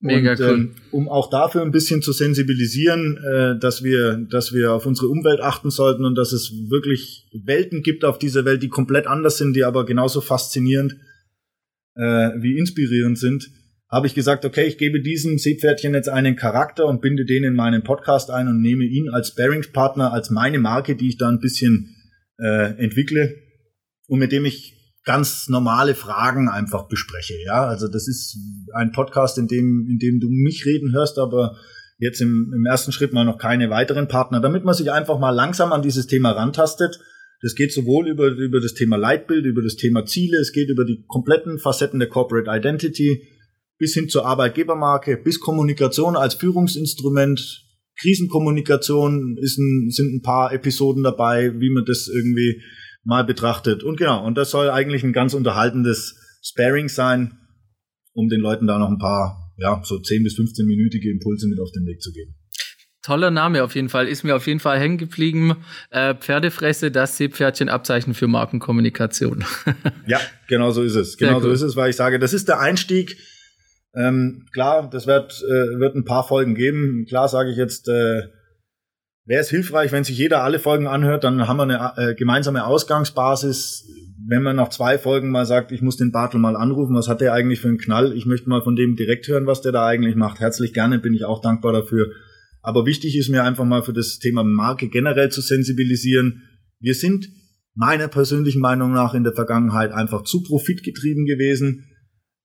Mega 0.00 0.32
und, 0.32 0.40
cool. 0.40 0.48
Ähm, 0.48 0.74
um 0.92 1.08
auch 1.08 1.28
dafür 1.28 1.62
ein 1.62 1.72
bisschen 1.72 2.02
zu 2.02 2.12
sensibilisieren, 2.12 3.16
äh, 3.16 3.58
dass 3.58 3.82
wir, 3.82 4.26
dass 4.30 4.52
wir 4.52 4.72
auf 4.72 4.86
unsere 4.86 5.08
Umwelt 5.08 5.40
achten 5.40 5.70
sollten 5.70 6.04
und 6.04 6.14
dass 6.14 6.32
es 6.32 6.52
wirklich 6.68 7.28
Welten 7.44 7.82
gibt 7.82 8.04
auf 8.04 8.18
dieser 8.18 8.44
Welt, 8.44 8.62
die 8.62 8.68
komplett 8.68 9.06
anders 9.06 9.38
sind, 9.38 9.54
die 9.54 9.64
aber 9.64 9.84
genauso 9.84 10.20
faszinierend 10.20 10.96
äh, 11.96 12.30
wie 12.40 12.58
inspirierend 12.58 13.18
sind 13.18 13.50
habe 13.90 14.06
ich 14.06 14.14
gesagt, 14.14 14.44
okay, 14.44 14.66
ich 14.66 14.76
gebe 14.76 15.00
diesem 15.00 15.38
Seepferdchen 15.38 15.94
jetzt 15.94 16.08
einen 16.08 16.36
Charakter 16.36 16.86
und 16.86 17.00
binde 17.00 17.24
den 17.24 17.44
in 17.44 17.54
meinen 17.54 17.82
Podcast 17.82 18.30
ein 18.30 18.46
und 18.46 18.60
nehme 18.60 18.84
ihn 18.84 19.08
als 19.08 19.34
Bearingspartner, 19.34 20.12
als 20.12 20.30
meine 20.30 20.58
Marke, 20.58 20.94
die 20.94 21.08
ich 21.08 21.16
da 21.16 21.28
ein 21.28 21.40
bisschen 21.40 21.96
äh, 22.38 22.74
entwickle 22.78 23.34
und 24.06 24.18
mit 24.18 24.32
dem 24.32 24.44
ich 24.44 24.74
ganz 25.08 25.48
normale 25.48 25.94
Fragen 25.94 26.48
einfach 26.48 26.86
bespreche. 26.86 27.34
Ja, 27.44 27.66
also 27.66 27.88
das 27.88 28.06
ist 28.06 28.36
ein 28.74 28.92
Podcast, 28.92 29.38
in 29.38 29.48
dem, 29.48 29.86
in 29.88 29.98
dem 29.98 30.20
du 30.20 30.28
mich 30.28 30.66
reden 30.66 30.92
hörst, 30.92 31.18
aber 31.18 31.56
Jetzt 32.00 32.20
im, 32.20 32.52
im 32.54 32.64
ersten 32.64 32.92
Schritt 32.92 33.12
mal 33.12 33.24
noch 33.24 33.38
keine 33.38 33.70
weiteren 33.70 34.06
Partner, 34.06 34.40
damit 34.40 34.64
man 34.64 34.74
sich 34.74 34.92
einfach 34.92 35.18
mal 35.18 35.30
langsam 35.30 35.72
an 35.72 35.82
dieses 35.82 36.06
Thema 36.06 36.30
rantastet. 36.30 37.00
Das 37.42 37.56
geht 37.56 37.72
sowohl 37.72 38.08
über, 38.08 38.28
über 38.28 38.60
das 38.60 38.74
Thema 38.74 38.96
Leitbild, 38.96 39.44
über 39.44 39.62
das 39.62 39.74
Thema 39.74 40.06
Ziele, 40.06 40.38
es 40.38 40.52
geht 40.52 40.70
über 40.70 40.84
die 40.84 41.04
kompletten 41.08 41.58
Facetten 41.58 41.98
der 41.98 42.08
Corporate 42.08 42.48
Identity, 42.48 43.22
bis 43.78 43.94
hin 43.94 44.08
zur 44.08 44.26
Arbeitgebermarke, 44.26 45.16
bis 45.16 45.40
Kommunikation 45.40 46.16
als 46.16 46.34
Führungsinstrument, 46.34 47.64
Krisenkommunikation 48.00 49.36
ist 49.40 49.58
ein, 49.58 49.90
sind 49.90 50.14
ein 50.14 50.22
paar 50.22 50.52
Episoden 50.52 51.02
dabei, 51.02 51.52
wie 51.58 51.70
man 51.70 51.84
das 51.84 52.06
irgendwie 52.06 52.62
mal 53.08 53.24
betrachtet. 53.24 53.82
Und 53.82 53.96
genau, 53.96 54.24
und 54.24 54.36
das 54.36 54.50
soll 54.50 54.68
eigentlich 54.68 55.02
ein 55.02 55.14
ganz 55.14 55.32
unterhaltendes 55.32 56.14
Sparing 56.42 56.88
sein, 56.88 57.38
um 58.12 58.28
den 58.28 58.40
Leuten 58.40 58.66
da 58.66 58.78
noch 58.78 58.90
ein 58.90 58.98
paar, 58.98 59.54
ja, 59.56 59.80
so 59.82 59.98
10 59.98 60.22
bis 60.22 60.34
15-minütige 60.38 61.10
Impulse 61.10 61.48
mit 61.48 61.58
auf 61.58 61.72
den 61.72 61.86
Weg 61.86 62.02
zu 62.02 62.12
geben. 62.12 62.34
Toller 63.02 63.30
Name 63.30 63.64
auf 63.64 63.74
jeden 63.74 63.88
Fall. 63.88 64.06
Ist 64.06 64.24
mir 64.24 64.36
auf 64.36 64.46
jeden 64.46 64.60
Fall 64.60 64.78
hängen 64.78 64.98
geblieben. 64.98 65.56
Äh, 65.88 66.14
Pferdefresse, 66.16 66.90
das 66.90 67.16
Seepferdchen-Abzeichen 67.16 68.12
für 68.12 68.26
Markenkommunikation. 68.26 69.42
ja, 70.06 70.20
genau 70.46 70.70
so 70.72 70.82
ist 70.82 70.94
es. 70.94 71.16
Genau 71.16 71.40
so 71.40 71.50
ist 71.50 71.62
es, 71.62 71.76
weil 71.76 71.88
ich 71.88 71.96
sage, 71.96 72.18
das 72.18 72.34
ist 72.34 72.48
der 72.48 72.60
Einstieg 72.60 73.16
ähm, 73.94 74.46
klar, 74.52 74.88
das 74.90 75.06
wird, 75.06 75.42
äh, 75.42 75.78
wird 75.80 75.96
ein 75.96 76.04
paar 76.04 76.26
Folgen 76.26 76.54
geben. 76.54 77.06
Klar 77.08 77.28
sage 77.28 77.50
ich 77.50 77.56
jetzt, 77.56 77.88
äh, 77.88 78.22
wäre 79.28 79.42
es 79.42 79.50
hilfreich, 79.50 79.92
wenn 79.92 80.04
sich 80.04 80.16
jeder 80.16 80.42
alle 80.42 80.58
Folgen 80.58 80.86
anhört, 80.86 81.22
dann 81.22 81.46
haben 81.46 81.58
wir 81.58 81.62
eine 81.64 81.92
äh, 81.96 82.14
gemeinsame 82.14 82.64
Ausgangsbasis. 82.64 83.86
Wenn 84.26 84.42
man 84.42 84.56
nach 84.56 84.70
zwei 84.70 84.98
Folgen 84.98 85.30
mal 85.30 85.44
sagt, 85.44 85.70
ich 85.70 85.82
muss 85.82 85.98
den 85.98 86.12
Bartel 86.12 86.40
mal 86.40 86.56
anrufen, 86.56 86.96
was 86.96 87.08
hat 87.08 87.20
der 87.20 87.34
eigentlich 87.34 87.60
für 87.60 87.68
einen 87.68 87.78
Knall? 87.78 88.14
Ich 88.14 88.24
möchte 88.24 88.48
mal 88.48 88.62
von 88.62 88.74
dem 88.74 88.96
direkt 88.96 89.28
hören, 89.28 89.46
was 89.46 89.60
der 89.60 89.72
da 89.72 89.86
eigentlich 89.86 90.16
macht. 90.16 90.40
Herzlich 90.40 90.72
gerne, 90.72 90.98
bin 90.98 91.12
ich 91.12 91.24
auch 91.24 91.42
dankbar 91.42 91.74
dafür. 91.74 92.08
Aber 92.62 92.86
wichtig 92.86 93.16
ist 93.16 93.28
mir 93.28 93.44
einfach 93.44 93.66
mal 93.66 93.82
für 93.82 93.92
das 93.92 94.18
Thema 94.18 94.44
Marke 94.44 94.88
generell 94.88 95.28
zu 95.30 95.42
sensibilisieren. 95.42 96.42
Wir 96.80 96.94
sind 96.94 97.28
meiner 97.74 98.08
persönlichen 98.08 98.60
Meinung 98.60 98.92
nach 98.92 99.12
in 99.12 99.24
der 99.24 99.34
Vergangenheit 99.34 99.92
einfach 99.92 100.22
zu 100.22 100.42
profitgetrieben 100.42 101.26
gewesen 101.26 101.84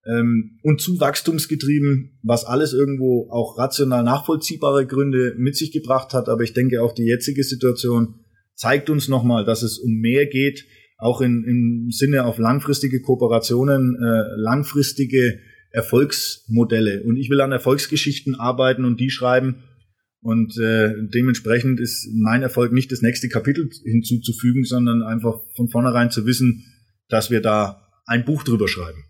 ähm, 0.06 0.60
und 0.64 0.82
zu 0.82 0.99
wachstumsgetrieben, 0.99 2.20
was 2.24 2.45
alles 2.45 2.74
irgendwo 2.74 3.30
auch 3.30 3.58
rational 3.58 4.04
nachvollziehbare 4.04 4.86
Gründe 4.86 5.36
mit 5.38 5.56
sich 5.56 5.72
gebracht 5.72 6.14
hat. 6.14 6.30
Aber 6.30 6.43
ich 6.43 6.54
denke, 6.54 6.82
auch 6.82 6.93
die 6.93 7.06
jetzige 7.06 7.43
Situation 7.43 8.16
zeigt 8.56 8.89
uns 8.89 9.08
nochmal, 9.08 9.45
dass 9.45 9.64
es 9.64 9.80
um 9.80 9.91
mehr 9.91 10.26
geht, 10.26 10.66
auch 10.97 11.22
in, 11.22 11.43
im 11.43 11.91
Sinne 11.91 12.26
auf 12.26 12.38
langfristige 12.38 13.01
Kooperationen, 13.01 13.95
äh, 13.95 14.24
langfristige 14.36 15.39
Erfolgsmodelle. 15.72 17.04
Und 17.04 17.18
ich 17.18 17.30
will 17.30 17.41
an 17.41 17.51
Erfolgsgeschichten 17.51 18.36
arbeiten 18.36 18.86
und 18.86 18.99
die 18.99 19.10
schreiben. 19.10 19.64
Und 20.22 20.58
äh, 20.58 20.93
dementsprechend 21.14 21.80
ist 21.82 22.08
mein 22.14 22.43
Erfolg 22.43 22.72
nicht 22.72 22.91
das 22.91 23.01
nächste 23.01 23.28
Kapitel 23.28 23.70
hinzuzufügen, 23.84 24.64
sondern 24.64 25.01
einfach 25.01 25.41
von 25.56 25.68
vornherein 25.70 26.12
zu 26.12 26.26
wissen, 26.26 26.64
dass 27.10 27.32
wir 27.32 27.41
da 27.41 27.89
ein 28.06 28.24
Buch 28.24 28.43
drüber 28.43 28.68
schreiben. 28.68 29.04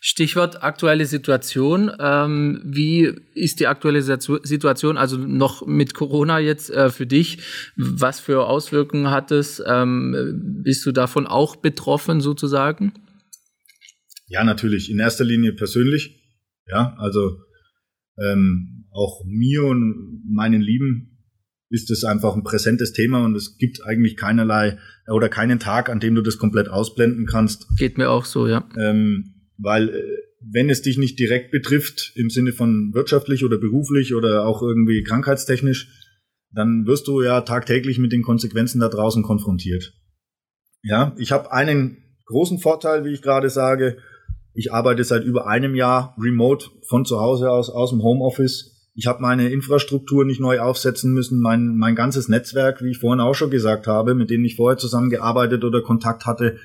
Stichwort 0.00 0.62
aktuelle 0.62 1.06
Situation. 1.06 1.90
Ähm, 1.98 2.62
wie 2.64 3.12
ist 3.34 3.60
die 3.60 3.66
aktuelle 3.66 4.02
Situation, 4.02 4.96
also 4.96 5.18
noch 5.18 5.66
mit 5.66 5.94
Corona 5.94 6.38
jetzt 6.38 6.70
äh, 6.70 6.90
für 6.90 7.06
dich? 7.06 7.38
Was 7.76 8.20
für 8.20 8.46
Auswirkungen 8.46 9.10
hat 9.10 9.30
es? 9.30 9.62
Ähm, 9.66 10.60
bist 10.62 10.86
du 10.86 10.92
davon 10.92 11.26
auch 11.26 11.56
betroffen 11.56 12.20
sozusagen? 12.20 12.92
Ja, 14.28 14.44
natürlich. 14.44 14.90
In 14.90 14.98
erster 14.98 15.24
Linie 15.24 15.52
persönlich. 15.52 16.22
Ja, 16.68 16.96
also 16.98 17.38
ähm, 18.18 18.86
auch 18.90 19.22
mir 19.26 19.64
und 19.64 20.24
meinen 20.28 20.60
Lieben 20.60 21.12
ist 21.68 21.90
es 21.90 22.04
einfach 22.04 22.34
ein 22.34 22.44
präsentes 22.44 22.92
Thema 22.92 23.24
und 23.24 23.34
es 23.34 23.58
gibt 23.58 23.84
eigentlich 23.84 24.16
keinerlei 24.16 24.78
oder 25.08 25.28
keinen 25.28 25.58
Tag, 25.58 25.88
an 25.88 26.00
dem 26.00 26.14
du 26.14 26.22
das 26.22 26.38
komplett 26.38 26.68
ausblenden 26.68 27.26
kannst. 27.26 27.66
Geht 27.76 27.98
mir 27.98 28.10
auch 28.10 28.24
so, 28.24 28.46
ja. 28.46 28.68
Ähm, 28.78 29.35
weil 29.58 29.88
äh, 29.88 30.02
wenn 30.40 30.70
es 30.70 30.82
dich 30.82 30.98
nicht 30.98 31.18
direkt 31.18 31.50
betrifft, 31.50 32.12
im 32.14 32.30
Sinne 32.30 32.52
von 32.52 32.92
wirtschaftlich 32.94 33.44
oder 33.44 33.58
beruflich 33.58 34.14
oder 34.14 34.46
auch 34.46 34.62
irgendwie 34.62 35.02
krankheitstechnisch, 35.02 35.88
dann 36.52 36.86
wirst 36.86 37.08
du 37.08 37.22
ja 37.22 37.40
tagtäglich 37.40 37.98
mit 37.98 38.12
den 38.12 38.22
Konsequenzen 38.22 38.80
da 38.80 38.88
draußen 38.88 39.22
konfrontiert. 39.22 39.94
Ja, 40.82 41.14
ich 41.18 41.32
habe 41.32 41.52
einen 41.52 41.98
großen 42.26 42.58
Vorteil, 42.58 43.04
wie 43.04 43.12
ich 43.12 43.22
gerade 43.22 43.50
sage. 43.50 43.98
Ich 44.54 44.72
arbeite 44.72 45.04
seit 45.04 45.24
über 45.24 45.46
einem 45.46 45.74
Jahr 45.74 46.16
remote 46.18 46.66
von 46.88 47.04
zu 47.04 47.20
Hause 47.20 47.50
aus, 47.50 47.68
aus 47.68 47.90
dem 47.90 48.02
Homeoffice. 48.02 48.90
Ich 48.94 49.06
habe 49.06 49.20
meine 49.20 49.50
Infrastruktur 49.50 50.24
nicht 50.24 50.40
neu 50.40 50.60
aufsetzen 50.60 51.12
müssen. 51.12 51.40
Mein, 51.40 51.76
mein 51.76 51.94
ganzes 51.94 52.28
Netzwerk, 52.28 52.82
wie 52.82 52.92
ich 52.92 52.98
vorhin 52.98 53.20
auch 53.20 53.34
schon 53.34 53.50
gesagt 53.50 53.86
habe, 53.86 54.14
mit 54.14 54.30
denen 54.30 54.44
ich 54.44 54.56
vorher 54.56 54.78
zusammengearbeitet 54.78 55.64
oder 55.64 55.82
Kontakt 55.82 56.24
hatte, 56.24 56.56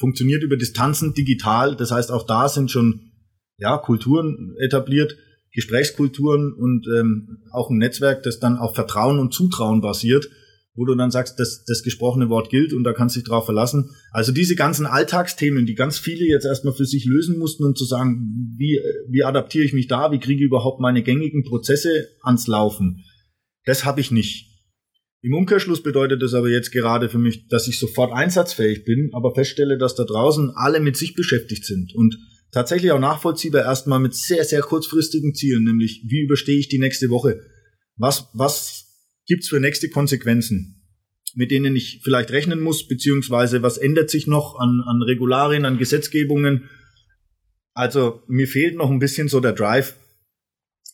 funktioniert 0.00 0.42
über 0.42 0.56
Distanzen 0.56 1.14
digital. 1.14 1.76
Das 1.76 1.92
heißt, 1.92 2.10
auch 2.10 2.26
da 2.26 2.48
sind 2.48 2.70
schon 2.70 3.12
ja, 3.58 3.76
Kulturen 3.76 4.56
etabliert, 4.58 5.16
Gesprächskulturen 5.52 6.52
und 6.52 6.86
ähm, 6.88 7.38
auch 7.52 7.70
ein 7.70 7.78
Netzwerk, 7.78 8.22
das 8.22 8.40
dann 8.40 8.56
auf 8.56 8.74
Vertrauen 8.74 9.18
und 9.18 9.34
Zutrauen 9.34 9.80
basiert, 9.80 10.30
wo 10.74 10.86
du 10.86 10.94
dann 10.94 11.10
sagst, 11.10 11.38
dass 11.38 11.64
das 11.64 11.82
gesprochene 11.82 12.30
Wort 12.30 12.48
gilt 12.48 12.72
und 12.72 12.84
da 12.84 12.92
kannst 12.92 13.16
du 13.16 13.20
dich 13.20 13.28
drauf 13.28 13.44
verlassen. 13.44 13.90
Also 14.12 14.32
diese 14.32 14.54
ganzen 14.54 14.86
Alltagsthemen, 14.86 15.66
die 15.66 15.74
ganz 15.74 15.98
viele 15.98 16.24
jetzt 16.24 16.46
erstmal 16.46 16.72
für 16.72 16.86
sich 16.86 17.04
lösen 17.04 17.38
mussten 17.38 17.64
und 17.64 17.76
zu 17.76 17.84
sagen, 17.84 18.54
wie, 18.56 18.80
wie 19.08 19.24
adaptiere 19.24 19.64
ich 19.64 19.72
mich 19.72 19.88
da, 19.88 20.12
wie 20.12 20.20
kriege 20.20 20.40
ich 20.40 20.46
überhaupt 20.46 20.80
meine 20.80 21.02
gängigen 21.02 21.44
Prozesse 21.44 22.08
ans 22.22 22.46
Laufen, 22.46 23.04
das 23.64 23.84
habe 23.84 24.00
ich 24.00 24.10
nicht. 24.10 24.49
Im 25.22 25.34
Umkehrschluss 25.34 25.82
bedeutet 25.82 26.22
das 26.22 26.32
aber 26.32 26.48
jetzt 26.48 26.72
gerade 26.72 27.10
für 27.10 27.18
mich, 27.18 27.46
dass 27.48 27.68
ich 27.68 27.78
sofort 27.78 28.12
einsatzfähig 28.12 28.84
bin, 28.84 29.10
aber 29.12 29.34
feststelle, 29.34 29.76
dass 29.76 29.94
da 29.94 30.04
draußen 30.04 30.52
alle 30.54 30.80
mit 30.80 30.96
sich 30.96 31.14
beschäftigt 31.14 31.66
sind 31.66 31.94
und 31.94 32.18
tatsächlich 32.52 32.90
auch 32.92 33.00
nachvollziehbar 33.00 33.62
erstmal 33.62 34.00
mit 34.00 34.14
sehr, 34.14 34.44
sehr 34.44 34.62
kurzfristigen 34.62 35.34
Zielen, 35.34 35.64
nämlich 35.64 36.04
wie 36.06 36.22
überstehe 36.22 36.58
ich 36.58 36.68
die 36.68 36.78
nächste 36.78 37.10
Woche? 37.10 37.40
Was, 37.96 38.28
was 38.32 38.86
gibt's 39.26 39.48
für 39.48 39.60
nächste 39.60 39.90
Konsequenzen, 39.90 40.86
mit 41.34 41.50
denen 41.50 41.76
ich 41.76 42.00
vielleicht 42.02 42.30
rechnen 42.30 42.60
muss, 42.60 42.88
beziehungsweise 42.88 43.62
was 43.62 43.76
ändert 43.76 44.08
sich 44.08 44.26
noch 44.26 44.58
an, 44.58 44.82
an 44.86 45.02
Regularien, 45.02 45.66
an 45.66 45.76
Gesetzgebungen? 45.76 46.70
Also 47.74 48.22
mir 48.26 48.48
fehlt 48.48 48.74
noch 48.74 48.90
ein 48.90 48.98
bisschen 49.00 49.28
so 49.28 49.40
der 49.40 49.52
Drive, 49.52 49.96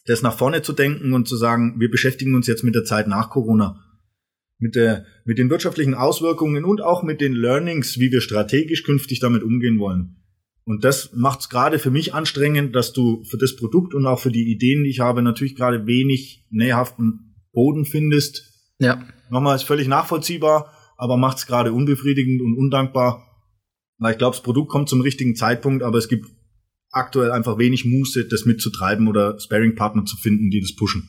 das 0.07 0.23
nach 0.23 0.37
vorne 0.37 0.63
zu 0.63 0.73
denken 0.73 1.13
und 1.13 1.29
zu 1.29 1.37
sagen, 1.37 1.77
wir 1.79 1.91
beschäftigen 1.91 2.35
uns 2.35 2.49
jetzt 2.49 2.65
mit 2.65 2.75
der 2.75 2.85
Zeit 2.85 3.07
nach 3.07 3.31
Corona 3.31 3.86
mit, 4.59 4.75
der, 4.75 5.05
mit 5.25 5.39
den 5.39 5.51
wirtschaftlichen 5.51 5.95
Auswirkungen 5.95 6.65
und 6.65 6.81
auch 6.81 7.03
mit 7.03 7.21
den 7.21 7.35
Learnings, 7.35 7.99
wie 7.99 8.11
wir 8.11 8.21
strategisch 8.21 8.85
künftig 8.85 9.21
damit 9.21 9.43
umgehen 9.43 9.79
wollen. 9.79 10.17
Und 10.65 10.83
das 10.83 11.13
macht 11.15 11.41
es 11.41 11.49
gerade 11.49 11.79
für 11.79 11.91
mich 11.91 12.13
anstrengend, 12.13 12.75
dass 12.75 12.93
du 12.93 13.23
für 13.25 13.39
das 13.39 13.55
Produkt 13.55 13.95
und 13.95 14.05
auch 14.05 14.19
für 14.19 14.33
die 14.33 14.51
Ideen, 14.51 14.83
die 14.83 14.91
ich 14.91 15.01
habe, 15.01 15.23
natürlich 15.23 15.55
gerade 15.55 15.87
wenig 15.87 16.45
nährhaften 16.51 17.37
Boden 17.53 17.85
findest. 17.85 18.53
Ja. 18.79 19.07
Nochmal 19.31 19.57
ist 19.57 19.63
völlig 19.63 19.87
nachvollziehbar, 19.87 20.73
aber 20.97 21.17
macht 21.17 21.39
es 21.39 21.47
gerade 21.47 21.73
unbefriedigend 21.73 22.43
und 22.43 22.57
undankbar. 22.57 23.23
Weil 23.99 24.13
ich 24.13 24.19
glaube, 24.19 24.37
das 24.37 24.43
Produkt 24.43 24.69
kommt 24.69 24.89
zum 24.89 25.01
richtigen 25.01 25.37
Zeitpunkt, 25.37 25.83
aber 25.83 25.99
es 25.99 26.09
gibt 26.09 26.27
aktuell 26.91 27.31
einfach 27.31 27.59
wenig 27.59 27.85
Muße, 27.85 28.27
das 28.27 28.45
mitzutreiben 28.45 29.07
oder 29.07 29.39
Sparing-Partner 29.39 30.05
zu 30.05 30.17
finden, 30.17 30.51
die 30.51 30.61
das 30.61 30.75
pushen. 30.75 31.09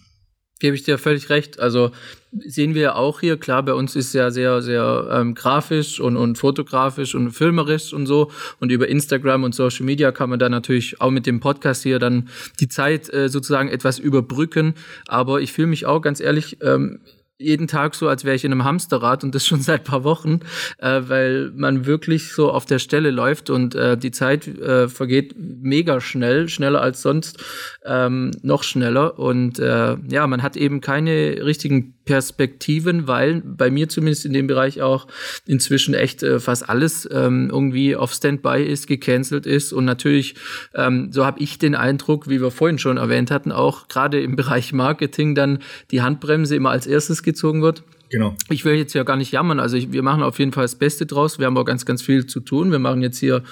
Gebe 0.59 0.75
ich 0.75 0.83
dir 0.83 0.97
völlig 0.97 1.29
recht. 1.29 1.59
Also 1.59 1.91
sehen 2.31 2.73
wir 2.75 2.95
auch 2.95 3.19
hier, 3.19 3.37
klar, 3.37 3.63
bei 3.63 3.73
uns 3.73 3.95
ist 3.95 4.13
ja 4.13 4.31
sehr, 4.31 4.61
sehr 4.61 5.07
ähm, 5.11 5.35
grafisch 5.35 5.99
und, 5.99 6.17
und 6.17 6.37
fotografisch 6.37 7.15
und 7.15 7.31
filmerisch 7.31 7.93
und 7.93 8.05
so. 8.07 8.31
Und 8.59 8.71
über 8.71 8.87
Instagram 8.87 9.43
und 9.43 9.55
Social 9.55 9.85
Media 9.85 10.11
kann 10.11 10.29
man 10.29 10.39
da 10.39 10.49
natürlich 10.49 10.99
auch 10.99 11.11
mit 11.11 11.25
dem 11.25 11.39
Podcast 11.39 11.83
hier 11.83 11.99
dann 11.99 12.29
die 12.59 12.67
Zeit 12.67 13.11
äh, 13.13 13.29
sozusagen 13.29 13.69
etwas 13.69 13.99
überbrücken. 13.99 14.73
Aber 15.07 15.41
ich 15.41 15.53
fühle 15.53 15.67
mich 15.67 15.85
auch 15.85 16.01
ganz 16.01 16.19
ehrlich, 16.19 16.57
ähm, 16.61 16.99
jeden 17.39 17.67
Tag 17.67 17.95
so, 17.95 18.07
als 18.07 18.23
wäre 18.23 18.35
ich 18.35 18.43
in 18.43 18.51
einem 18.51 18.63
Hamsterrad 18.63 19.23
und 19.23 19.35
das 19.35 19.45
schon 19.45 19.61
seit 19.61 19.83
paar 19.83 20.03
Wochen, 20.03 20.39
äh, 20.79 21.01
weil 21.05 21.51
man 21.55 21.85
wirklich 21.85 22.33
so 22.33 22.51
auf 22.51 22.65
der 22.65 22.79
Stelle 22.79 23.11
läuft 23.11 23.49
und 23.49 23.75
äh, 23.75 23.97
die 23.97 24.11
Zeit 24.11 24.47
äh, 24.47 24.87
vergeht 24.87 25.35
mega 25.37 26.01
schnell, 26.01 26.49
schneller 26.49 26.81
als 26.81 27.01
sonst, 27.01 27.43
ähm, 27.85 28.31
noch 28.41 28.63
schneller. 28.63 29.19
Und 29.19 29.59
äh, 29.59 29.97
ja, 30.09 30.27
man 30.27 30.43
hat 30.43 30.57
eben 30.57 30.81
keine 30.81 31.45
richtigen 31.45 31.96
Perspektiven, 32.07 33.07
weil 33.07 33.41
bei 33.45 33.69
mir 33.69 33.89
zumindest 33.89 34.25
in 34.25 34.33
dem 34.33 34.47
Bereich 34.47 34.81
auch 34.81 35.07
inzwischen 35.45 35.93
echt 35.93 36.23
äh, 36.23 36.39
fast 36.39 36.67
alles 36.67 37.07
ähm, 37.11 37.49
irgendwie 37.51 37.95
auf 37.95 38.11
Standby 38.11 38.63
ist, 38.63 38.87
gecancelt 38.87 39.45
ist 39.45 39.73
und 39.73 39.85
natürlich, 39.85 40.33
ähm, 40.73 41.11
so 41.11 41.25
habe 41.25 41.39
ich 41.39 41.59
den 41.59 41.75
Eindruck, 41.75 42.27
wie 42.27 42.41
wir 42.41 42.49
vorhin 42.49 42.79
schon 42.79 42.97
erwähnt 42.97 43.29
hatten, 43.29 43.51
auch 43.51 43.87
gerade 43.89 44.19
im 44.21 44.35
Bereich 44.47 44.73
Marketing 44.73 45.35
dann 45.35 45.59
die 45.91 46.01
Handbremse 46.01 46.55
immer 46.55 46.71
als 46.71 46.87
erstes 46.87 47.21
gezogen 47.21 47.61
wird. 47.61 47.83
Genau. 48.09 48.35
Ich 48.49 48.63
will 48.63 48.75
jetzt 48.75 48.93
ja 48.93 49.03
gar 49.03 49.17
nicht 49.17 49.33
jammern. 49.33 49.59
Also 49.59 49.75
ich, 49.75 49.91
wir 49.91 50.01
machen 50.01 50.23
auf 50.23 50.39
jeden 50.39 50.53
Fall 50.53 50.63
das 50.63 50.75
Beste 50.75 51.05
draus. 51.05 51.39
Wir 51.39 51.45
haben 51.45 51.57
auch 51.57 51.65
ganz, 51.65 51.85
ganz 51.85 52.01
viel 52.01 52.25
zu 52.25 52.39
tun. 52.39 52.71
Wir 52.71 52.79
machen 52.79 53.01
jetzt 53.01 53.19
hier 53.19 53.43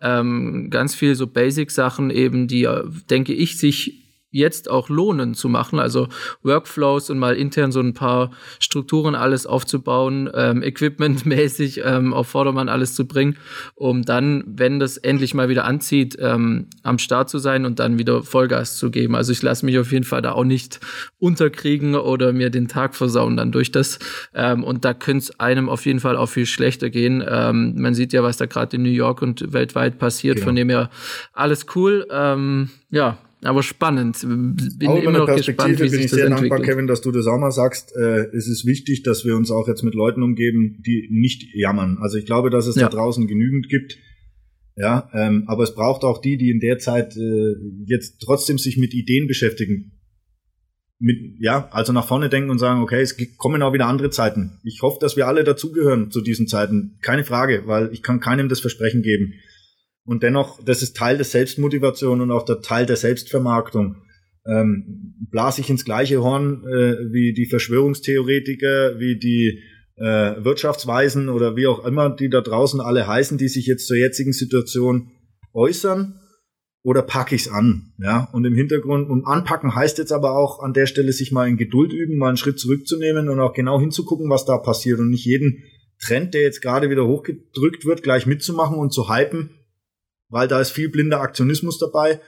ähm, 0.00 0.68
ganz 0.70 0.94
viel 0.94 1.16
so 1.16 1.26
Basic-Sachen 1.26 2.10
eben, 2.10 2.46
die, 2.46 2.68
denke 3.10 3.34
ich, 3.34 3.58
sich 3.58 4.03
jetzt 4.34 4.68
auch 4.68 4.88
lohnen 4.88 5.34
zu 5.34 5.48
machen, 5.48 5.78
also 5.78 6.08
Workflows 6.42 7.08
und 7.08 7.18
mal 7.18 7.36
intern 7.36 7.70
so 7.70 7.78
ein 7.78 7.94
paar 7.94 8.32
Strukturen 8.58 9.14
alles 9.14 9.46
aufzubauen, 9.46 10.28
ähm, 10.34 10.62
equipmentmäßig 10.62 11.82
ähm, 11.84 12.12
auf 12.12 12.26
Vordermann 12.28 12.68
alles 12.68 12.94
zu 12.94 13.06
bringen, 13.06 13.36
um 13.76 14.02
dann, 14.02 14.42
wenn 14.46 14.80
das 14.80 14.96
endlich 14.96 15.34
mal 15.34 15.48
wieder 15.48 15.64
anzieht, 15.64 16.16
ähm, 16.18 16.66
am 16.82 16.98
Start 16.98 17.30
zu 17.30 17.38
sein 17.38 17.64
und 17.64 17.78
dann 17.78 17.96
wieder 17.96 18.24
Vollgas 18.24 18.76
zu 18.76 18.90
geben. 18.90 19.14
Also 19.14 19.30
ich 19.30 19.40
lasse 19.40 19.64
mich 19.64 19.78
auf 19.78 19.92
jeden 19.92 20.04
Fall 20.04 20.20
da 20.20 20.32
auch 20.32 20.44
nicht 20.44 20.80
unterkriegen 21.18 21.94
oder 21.94 22.32
mir 22.32 22.50
den 22.50 22.66
Tag 22.66 22.96
versauen 22.96 23.36
dann 23.36 23.52
durch 23.52 23.70
das. 23.70 24.00
Ähm, 24.34 24.64
und 24.64 24.84
da 24.84 24.94
könnte 24.94 25.24
es 25.24 25.38
einem 25.38 25.68
auf 25.68 25.86
jeden 25.86 26.00
Fall 26.00 26.16
auch 26.16 26.28
viel 26.28 26.46
schlechter 26.46 26.90
gehen. 26.90 27.24
Ähm, 27.26 27.74
man 27.76 27.94
sieht 27.94 28.12
ja, 28.12 28.24
was 28.24 28.36
da 28.36 28.46
gerade 28.46 28.76
in 28.76 28.82
New 28.82 28.90
York 28.90 29.22
und 29.22 29.52
weltweit 29.52 30.00
passiert, 30.00 30.36
genau. 30.36 30.46
von 30.46 30.56
dem 30.56 30.70
her 30.70 30.90
alles 31.32 31.66
cool. 31.76 32.04
Ähm, 32.10 32.70
ja, 32.90 33.18
aber 33.44 33.62
spannend. 33.62 34.20
Bin 34.20 34.88
auch 34.88 35.02
immer 35.02 35.12
noch 35.12 35.34
gespannt, 35.34 35.80
wie 35.80 35.88
bin 35.88 36.00
ich 36.00 36.10
sehr 36.10 36.28
dankbar, 36.28 36.60
Kevin, 36.60 36.86
dass 36.86 37.00
du 37.00 37.10
das 37.12 37.26
auch 37.26 37.38
mal 37.38 37.50
sagst. 37.50 37.94
Äh, 37.96 38.26
es 38.34 38.48
ist 38.48 38.66
wichtig, 38.66 39.02
dass 39.02 39.24
wir 39.24 39.36
uns 39.36 39.50
auch 39.50 39.68
jetzt 39.68 39.82
mit 39.82 39.94
Leuten 39.94 40.22
umgeben, 40.22 40.82
die 40.84 41.08
nicht 41.10 41.54
jammern. 41.54 41.98
Also 42.00 42.18
ich 42.18 42.26
glaube, 42.26 42.50
dass 42.50 42.66
es 42.66 42.76
ja. 42.76 42.88
da 42.88 42.96
draußen 42.96 43.26
genügend 43.26 43.68
gibt. 43.68 43.98
Ja, 44.76 45.08
ähm, 45.14 45.44
aber 45.46 45.62
es 45.62 45.74
braucht 45.74 46.02
auch 46.02 46.20
die, 46.20 46.36
die 46.36 46.50
in 46.50 46.58
der 46.58 46.78
Zeit 46.78 47.16
äh, 47.16 47.54
jetzt 47.86 48.18
trotzdem 48.20 48.58
sich 48.58 48.76
mit 48.76 48.92
Ideen 48.92 49.28
beschäftigen. 49.28 49.92
Mit, 50.98 51.18
ja, 51.38 51.68
also 51.70 51.92
nach 51.92 52.06
vorne 52.06 52.28
denken 52.28 52.50
und 52.50 52.58
sagen, 52.58 52.80
okay, 52.80 53.00
es 53.00 53.16
kommen 53.36 53.62
auch 53.62 53.72
wieder 53.72 53.86
andere 53.86 54.10
Zeiten. 54.10 54.58
Ich 54.64 54.82
hoffe, 54.82 54.98
dass 55.00 55.16
wir 55.16 55.28
alle 55.28 55.44
dazugehören 55.44 56.10
zu 56.10 56.22
diesen 56.22 56.48
Zeiten. 56.48 56.98
Keine 57.02 57.24
Frage, 57.24 57.64
weil 57.66 57.92
ich 57.92 58.02
kann 58.02 58.20
keinem 58.20 58.48
das 58.48 58.60
Versprechen 58.60 59.02
geben. 59.02 59.34
Und 60.06 60.22
dennoch, 60.22 60.62
das 60.62 60.82
ist 60.82 60.96
Teil 60.96 61.16
der 61.16 61.24
Selbstmotivation 61.24 62.20
und 62.20 62.30
auch 62.30 62.44
der 62.44 62.60
Teil 62.60 62.86
der 62.86 62.96
Selbstvermarktung. 62.96 63.96
Ähm, 64.46 65.14
blase 65.30 65.62
ich 65.62 65.70
ins 65.70 65.86
gleiche 65.86 66.22
Horn 66.22 66.64
äh, 66.66 67.12
wie 67.12 67.32
die 67.32 67.46
Verschwörungstheoretiker, 67.46 68.98
wie 68.98 69.18
die 69.18 69.62
äh, 69.96 70.44
Wirtschaftsweisen 70.44 71.30
oder 71.30 71.56
wie 71.56 71.66
auch 71.66 71.84
immer 71.86 72.10
die 72.10 72.28
da 72.28 72.42
draußen 72.42 72.80
alle 72.80 73.06
heißen, 73.06 73.38
die 73.38 73.48
sich 73.48 73.66
jetzt 73.66 73.86
zur 73.86 73.96
jetzigen 73.96 74.32
Situation 74.32 75.12
äußern 75.54 76.20
oder 76.82 77.00
packe 77.00 77.34
ich's 77.34 77.48
an, 77.48 77.94
ja? 77.98 78.28
Und 78.32 78.44
im 78.44 78.54
Hintergrund 78.54 79.08
und 79.08 79.24
anpacken 79.24 79.74
heißt 79.74 79.96
jetzt 79.96 80.12
aber 80.12 80.36
auch 80.36 80.60
an 80.60 80.74
der 80.74 80.84
Stelle 80.84 81.12
sich 81.12 81.32
mal 81.32 81.48
in 81.48 81.56
Geduld 81.56 81.94
üben, 81.94 82.18
mal 82.18 82.28
einen 82.28 82.36
Schritt 82.36 82.58
zurückzunehmen 82.58 83.30
und 83.30 83.40
auch 83.40 83.54
genau 83.54 83.80
hinzugucken, 83.80 84.28
was 84.28 84.44
da 84.44 84.58
passiert 84.58 85.00
und 85.00 85.08
nicht 85.08 85.24
jeden 85.24 85.64
Trend, 85.98 86.34
der 86.34 86.42
jetzt 86.42 86.60
gerade 86.60 86.90
wieder 86.90 87.06
hochgedrückt 87.06 87.86
wird, 87.86 88.02
gleich 88.02 88.26
mitzumachen 88.26 88.76
und 88.76 88.92
zu 88.92 89.08
hypen, 89.08 89.50
weil 90.28 90.48
da 90.48 90.60
ist 90.60 90.70
viel 90.70 90.88
blinder 90.88 91.20
Aktionismus 91.20 91.78
dabei. 91.78 92.20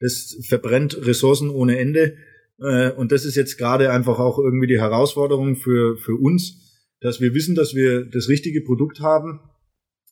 Das 0.00 0.36
verbrennt 0.48 1.06
Ressourcen 1.06 1.50
ohne 1.50 1.78
Ende. 1.78 2.16
Äh, 2.58 2.92
und 2.92 3.12
das 3.12 3.24
ist 3.24 3.36
jetzt 3.36 3.58
gerade 3.58 3.90
einfach 3.90 4.18
auch 4.18 4.38
irgendwie 4.38 4.66
die 4.66 4.80
Herausforderung 4.80 5.56
für, 5.56 5.96
für 5.96 6.14
uns, 6.14 6.64
dass 7.00 7.20
wir 7.20 7.34
wissen, 7.34 7.54
dass 7.54 7.74
wir 7.74 8.04
das 8.04 8.28
richtige 8.28 8.62
Produkt 8.62 9.00
haben, 9.00 9.40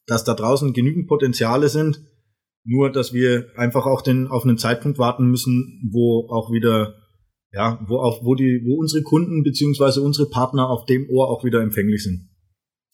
dass 0.07 0.25
da 0.25 0.35
draußen 0.35 0.73
genügend 0.73 1.09
Potenziale 1.09 1.69
sind, 1.69 2.03
nur 2.65 2.91
dass 2.91 3.13
wir 3.13 3.47
einfach 3.57 3.87
auch 3.87 4.03
den, 4.03 4.29
auf 4.29 4.45
einen 4.45 4.59
Zeitpunkt 4.59 4.99
warten 4.99 5.27
müssen, 5.27 5.81
wo 5.91 6.29
auch 6.31 6.53
wieder, 6.53 6.95
ja, 7.53 7.85
wo 7.89 7.97
auch, 7.97 8.25
wo 8.25 8.35
die, 8.35 8.63
wo 8.65 8.77
unsere 8.77 9.03
Kunden 9.03 9.43
beziehungsweise 9.43 10.03
unsere 10.03 10.29
Partner 10.29 10.69
auf 10.69 10.85
dem 10.87 11.09
Ohr 11.11 11.29
auch 11.29 11.45
wieder 11.45 11.61
empfänglich 11.61 12.03
sind. 12.03 12.29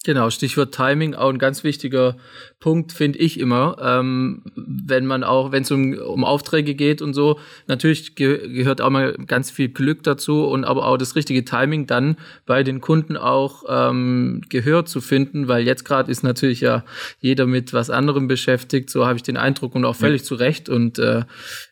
Genau, 0.05 0.29
Stichwort 0.29 0.73
Timing, 0.73 1.13
auch 1.13 1.27
ein 1.27 1.39
ganz 1.39 1.65
wichtiger 1.65 2.15
Punkt, 2.61 2.93
finde 2.93 3.19
ich 3.19 3.37
immer. 3.37 3.75
Ähm, 3.81 4.43
wenn 4.55 5.05
man 5.05 5.25
auch, 5.25 5.51
wenn 5.51 5.63
es 5.63 5.71
um, 5.71 5.93
um 5.97 6.23
Aufträge 6.23 6.73
geht 6.73 7.01
und 7.01 7.13
so, 7.13 7.37
natürlich 7.67 8.15
ge 8.15 8.47
gehört 8.47 8.79
auch 8.79 8.91
mal 8.91 9.11
ganz 9.27 9.51
viel 9.51 9.67
Glück 9.67 10.03
dazu 10.03 10.45
und 10.45 10.63
aber 10.63 10.85
auch 10.85 10.95
das 10.95 11.17
richtige 11.17 11.43
Timing 11.43 11.85
dann 11.85 12.15
bei 12.45 12.63
den 12.63 12.79
Kunden 12.79 13.17
auch 13.17 13.65
ähm, 13.67 14.41
Gehör 14.47 14.85
zu 14.85 15.01
finden, 15.01 15.49
weil 15.49 15.65
jetzt 15.65 15.83
gerade 15.83 16.09
ist 16.09 16.23
natürlich 16.23 16.61
ja 16.61 16.85
jeder 17.19 17.45
mit 17.45 17.73
was 17.73 17.89
anderem 17.89 18.29
beschäftigt, 18.29 18.89
so 18.89 19.05
habe 19.05 19.17
ich 19.17 19.23
den 19.23 19.35
Eindruck 19.35 19.75
und 19.75 19.83
auch 19.83 19.97
völlig 19.97 20.21
ja. 20.21 20.27
zu 20.27 20.35
Recht. 20.35 20.69
Und 20.69 20.97
äh, 20.97 21.23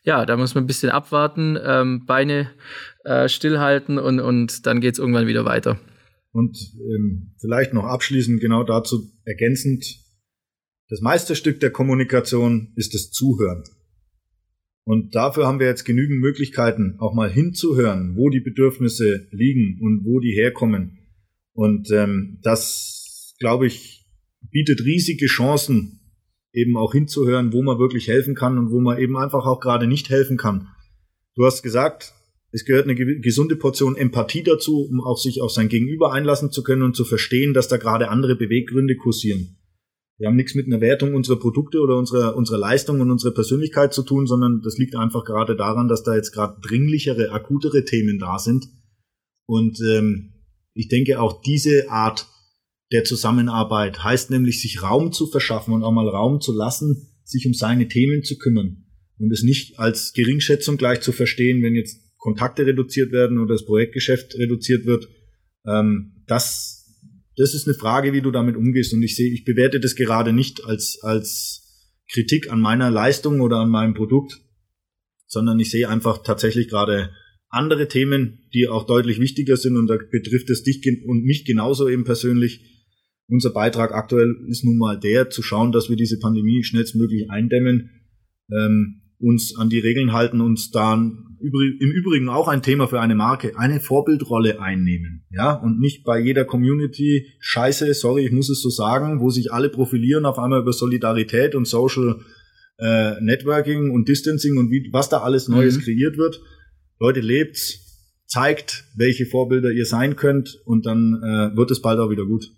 ja, 0.04 0.26
da 0.26 0.36
muss 0.36 0.54
man 0.54 0.64
ein 0.64 0.66
bisschen 0.66 0.90
abwarten, 0.90 1.58
ähm, 1.64 2.04
Beine 2.04 2.50
äh, 3.04 3.26
stillhalten 3.26 3.98
und, 3.98 4.20
und 4.20 4.66
dann 4.66 4.82
geht's 4.82 4.98
irgendwann 4.98 5.26
wieder 5.26 5.46
weiter. 5.46 5.78
Und 6.32 6.58
ähm, 6.76 7.34
vielleicht 7.40 7.72
noch 7.72 7.84
abschließend 7.84 8.40
genau 8.40 8.64
dazu 8.64 9.10
ergänzend, 9.24 9.84
das 10.88 11.00
Meisterstück 11.00 11.60
der 11.60 11.70
Kommunikation 11.70 12.72
ist 12.76 12.94
das 12.94 13.10
Zuhören. 13.10 13.64
Und 14.84 15.14
dafür 15.14 15.46
haben 15.46 15.60
wir 15.60 15.66
jetzt 15.66 15.84
genügend 15.84 16.20
Möglichkeiten, 16.20 16.96
auch 16.98 17.12
mal 17.12 17.30
hinzuhören, 17.30 18.16
wo 18.16 18.30
die 18.30 18.40
Bedürfnisse 18.40 19.28
liegen 19.30 19.78
und 19.82 20.06
wo 20.06 20.18
die 20.18 20.32
herkommen. 20.32 20.98
Und 21.52 21.90
ähm, 21.90 22.38
das, 22.42 23.34
glaube 23.38 23.66
ich, 23.66 24.06
bietet 24.50 24.80
riesige 24.80 25.26
Chancen, 25.26 26.00
eben 26.54 26.78
auch 26.78 26.92
hinzuhören, 26.92 27.52
wo 27.52 27.62
man 27.62 27.78
wirklich 27.78 28.08
helfen 28.08 28.34
kann 28.34 28.56
und 28.56 28.70
wo 28.70 28.80
man 28.80 28.98
eben 28.98 29.18
einfach 29.18 29.44
auch 29.44 29.60
gerade 29.60 29.86
nicht 29.86 30.08
helfen 30.08 30.38
kann. 30.38 30.68
Du 31.34 31.44
hast 31.44 31.62
gesagt, 31.62 32.14
es 32.50 32.64
gehört 32.64 32.84
eine 32.84 32.94
gesunde 32.94 33.56
Portion 33.56 33.96
Empathie 33.96 34.42
dazu, 34.42 34.86
um 34.90 35.00
auch 35.00 35.18
sich 35.18 35.42
auf 35.42 35.50
sein 35.50 35.68
Gegenüber 35.68 36.12
einlassen 36.12 36.50
zu 36.50 36.62
können 36.62 36.82
und 36.82 36.96
zu 36.96 37.04
verstehen, 37.04 37.52
dass 37.52 37.68
da 37.68 37.76
gerade 37.76 38.08
andere 38.08 38.36
Beweggründe 38.36 38.96
kursieren. 38.96 39.56
Wir 40.18 40.26
haben 40.26 40.36
nichts 40.36 40.54
mit 40.54 40.66
einer 40.66 40.80
Wertung 40.80 41.14
unserer 41.14 41.38
Produkte 41.38 41.78
oder 41.78 41.96
unserer, 41.96 42.36
unserer 42.36 42.58
Leistung 42.58 43.00
und 43.00 43.10
unserer 43.10 43.32
Persönlichkeit 43.32 43.94
zu 43.94 44.02
tun, 44.02 44.26
sondern 44.26 44.62
das 44.62 44.76
liegt 44.76 44.96
einfach 44.96 45.24
gerade 45.24 45.56
daran, 45.56 45.88
dass 45.88 46.02
da 46.02 46.16
jetzt 46.16 46.32
gerade 46.32 46.60
dringlichere, 46.60 47.30
akutere 47.30 47.84
Themen 47.84 48.18
da 48.18 48.38
sind. 48.38 48.66
Und 49.46 49.78
ähm, 49.80 50.32
ich 50.74 50.88
denke, 50.88 51.20
auch 51.20 51.40
diese 51.42 51.90
Art 51.90 52.26
der 52.90 53.04
Zusammenarbeit 53.04 54.02
heißt 54.02 54.30
nämlich, 54.30 54.60
sich 54.60 54.82
Raum 54.82 55.12
zu 55.12 55.26
verschaffen 55.26 55.74
und 55.74 55.84
auch 55.84 55.92
mal 55.92 56.08
Raum 56.08 56.40
zu 56.40 56.52
lassen, 56.52 57.12
sich 57.22 57.46
um 57.46 57.54
seine 57.54 57.86
Themen 57.86 58.24
zu 58.24 58.38
kümmern 58.38 58.86
und 59.18 59.30
es 59.32 59.42
nicht 59.42 59.78
als 59.78 60.14
Geringschätzung 60.14 60.78
gleich 60.78 61.00
zu 61.00 61.12
verstehen, 61.12 61.62
wenn 61.62 61.74
jetzt 61.74 62.07
Kontakte 62.28 62.66
reduziert 62.66 63.10
werden 63.10 63.38
oder 63.38 63.54
das 63.54 63.64
Projektgeschäft 63.64 64.34
reduziert 64.36 64.84
wird. 64.84 65.08
Ähm, 65.66 66.22
das, 66.26 66.86
das 67.36 67.54
ist 67.54 67.66
eine 67.66 67.74
Frage, 67.74 68.12
wie 68.12 68.20
du 68.20 68.30
damit 68.30 68.56
umgehst. 68.56 68.92
Und 68.92 69.02
ich 69.02 69.16
sehe, 69.16 69.32
ich 69.32 69.44
bewerte 69.44 69.80
das 69.80 69.94
gerade 69.94 70.34
nicht 70.34 70.64
als, 70.64 70.98
als 71.02 71.94
Kritik 72.12 72.52
an 72.52 72.60
meiner 72.60 72.90
Leistung 72.90 73.40
oder 73.40 73.56
an 73.56 73.70
meinem 73.70 73.94
Produkt, 73.94 74.40
sondern 75.26 75.58
ich 75.58 75.70
sehe 75.70 75.88
einfach 75.88 76.22
tatsächlich 76.22 76.68
gerade 76.68 77.10
andere 77.48 77.88
Themen, 77.88 78.46
die 78.52 78.68
auch 78.68 78.86
deutlich 78.86 79.20
wichtiger 79.20 79.56
sind 79.56 79.78
und 79.78 79.86
da 79.86 79.96
betrifft 79.96 80.50
es 80.50 80.62
dich 80.62 80.82
und 81.06 81.24
mich 81.24 81.46
genauso 81.46 81.88
eben 81.88 82.04
persönlich. 82.04 82.60
Unser 83.30 83.50
Beitrag 83.50 83.92
aktuell 83.92 84.34
ist 84.48 84.64
nun 84.64 84.76
mal 84.76 84.98
der, 84.98 85.30
zu 85.30 85.42
schauen, 85.42 85.72
dass 85.72 85.88
wir 85.88 85.96
diese 85.96 86.18
Pandemie 86.18 86.62
schnellstmöglich 86.62 87.30
eindämmen, 87.30 87.90
ähm, 88.50 89.02
uns 89.18 89.56
an 89.56 89.68
die 89.68 89.80
Regeln 89.80 90.12
halten, 90.12 90.40
uns 90.40 90.70
dann 90.70 91.27
im 91.40 91.90
Übrigen 91.90 92.28
auch 92.28 92.48
ein 92.48 92.62
Thema 92.62 92.88
für 92.88 93.00
eine 93.00 93.14
Marke, 93.14 93.58
eine 93.58 93.80
Vorbildrolle 93.80 94.60
einnehmen, 94.60 95.24
ja, 95.30 95.52
und 95.52 95.80
nicht 95.80 96.04
bei 96.04 96.18
jeder 96.18 96.44
Community 96.44 97.26
Scheiße, 97.40 97.94
sorry, 97.94 98.26
ich 98.26 98.32
muss 98.32 98.48
es 98.48 98.62
so 98.62 98.70
sagen, 98.70 99.20
wo 99.20 99.30
sich 99.30 99.52
alle 99.52 99.68
profilieren 99.68 100.26
auf 100.26 100.38
einmal 100.38 100.60
über 100.60 100.72
Solidarität 100.72 101.54
und 101.54 101.66
Social 101.66 102.20
äh, 102.78 103.20
Networking 103.20 103.90
und 103.90 104.08
Distancing 104.08 104.56
und 104.56 104.70
wie, 104.70 104.88
was 104.92 105.08
da 105.08 105.18
alles 105.18 105.48
Neues 105.48 105.78
mhm. 105.78 105.82
kreiert 105.82 106.16
wird. 106.16 106.40
Leute, 107.00 107.20
lebt's, 107.20 107.88
zeigt, 108.26 108.84
welche 108.96 109.26
Vorbilder 109.26 109.70
ihr 109.70 109.86
sein 109.86 110.16
könnt 110.16 110.60
und 110.64 110.86
dann 110.86 111.14
äh, 111.22 111.56
wird 111.56 111.70
es 111.70 111.80
bald 111.80 111.98
auch 111.98 112.10
wieder 112.10 112.26
gut. 112.26 112.52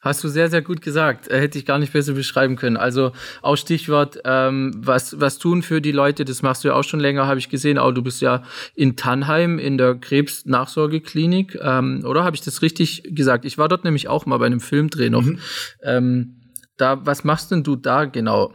Hast 0.00 0.22
du 0.22 0.28
sehr, 0.28 0.50
sehr 0.50 0.62
gut 0.62 0.82
gesagt. 0.82 1.28
Äh, 1.28 1.40
hätte 1.40 1.58
ich 1.58 1.66
gar 1.66 1.78
nicht 1.78 1.92
besser 1.92 2.12
beschreiben 2.12 2.56
können. 2.56 2.76
Also 2.76 3.12
auch 3.42 3.56
Stichwort, 3.56 4.20
ähm, 4.24 4.72
was, 4.76 5.20
was 5.20 5.38
tun 5.38 5.62
für 5.62 5.80
die 5.80 5.92
Leute, 5.92 6.24
das 6.24 6.42
machst 6.42 6.64
du 6.64 6.68
ja 6.68 6.74
auch 6.74 6.84
schon 6.84 7.00
länger, 7.00 7.26
habe 7.26 7.38
ich 7.38 7.48
gesehen. 7.48 7.78
Auch 7.78 7.92
du 7.92 8.02
bist 8.02 8.20
ja 8.20 8.42
in 8.74 8.96
Tannheim 8.96 9.58
in 9.58 9.78
der 9.78 9.94
Krebsnachsorgeklinik, 9.94 11.58
ähm, 11.60 12.02
oder? 12.04 12.24
Habe 12.24 12.36
ich 12.36 12.42
das 12.42 12.62
richtig 12.62 13.02
gesagt? 13.10 13.44
Ich 13.44 13.58
war 13.58 13.68
dort 13.68 13.84
nämlich 13.84 14.08
auch 14.08 14.26
mal 14.26 14.38
bei 14.38 14.46
einem 14.46 14.60
Filmdreh 14.60 15.10
noch. 15.10 15.22
Mhm. 15.22 15.38
Ähm, 15.82 16.36
da, 16.76 17.04
was 17.04 17.24
machst 17.24 17.50
denn 17.50 17.62
du 17.62 17.76
da 17.76 18.04
genau? 18.04 18.52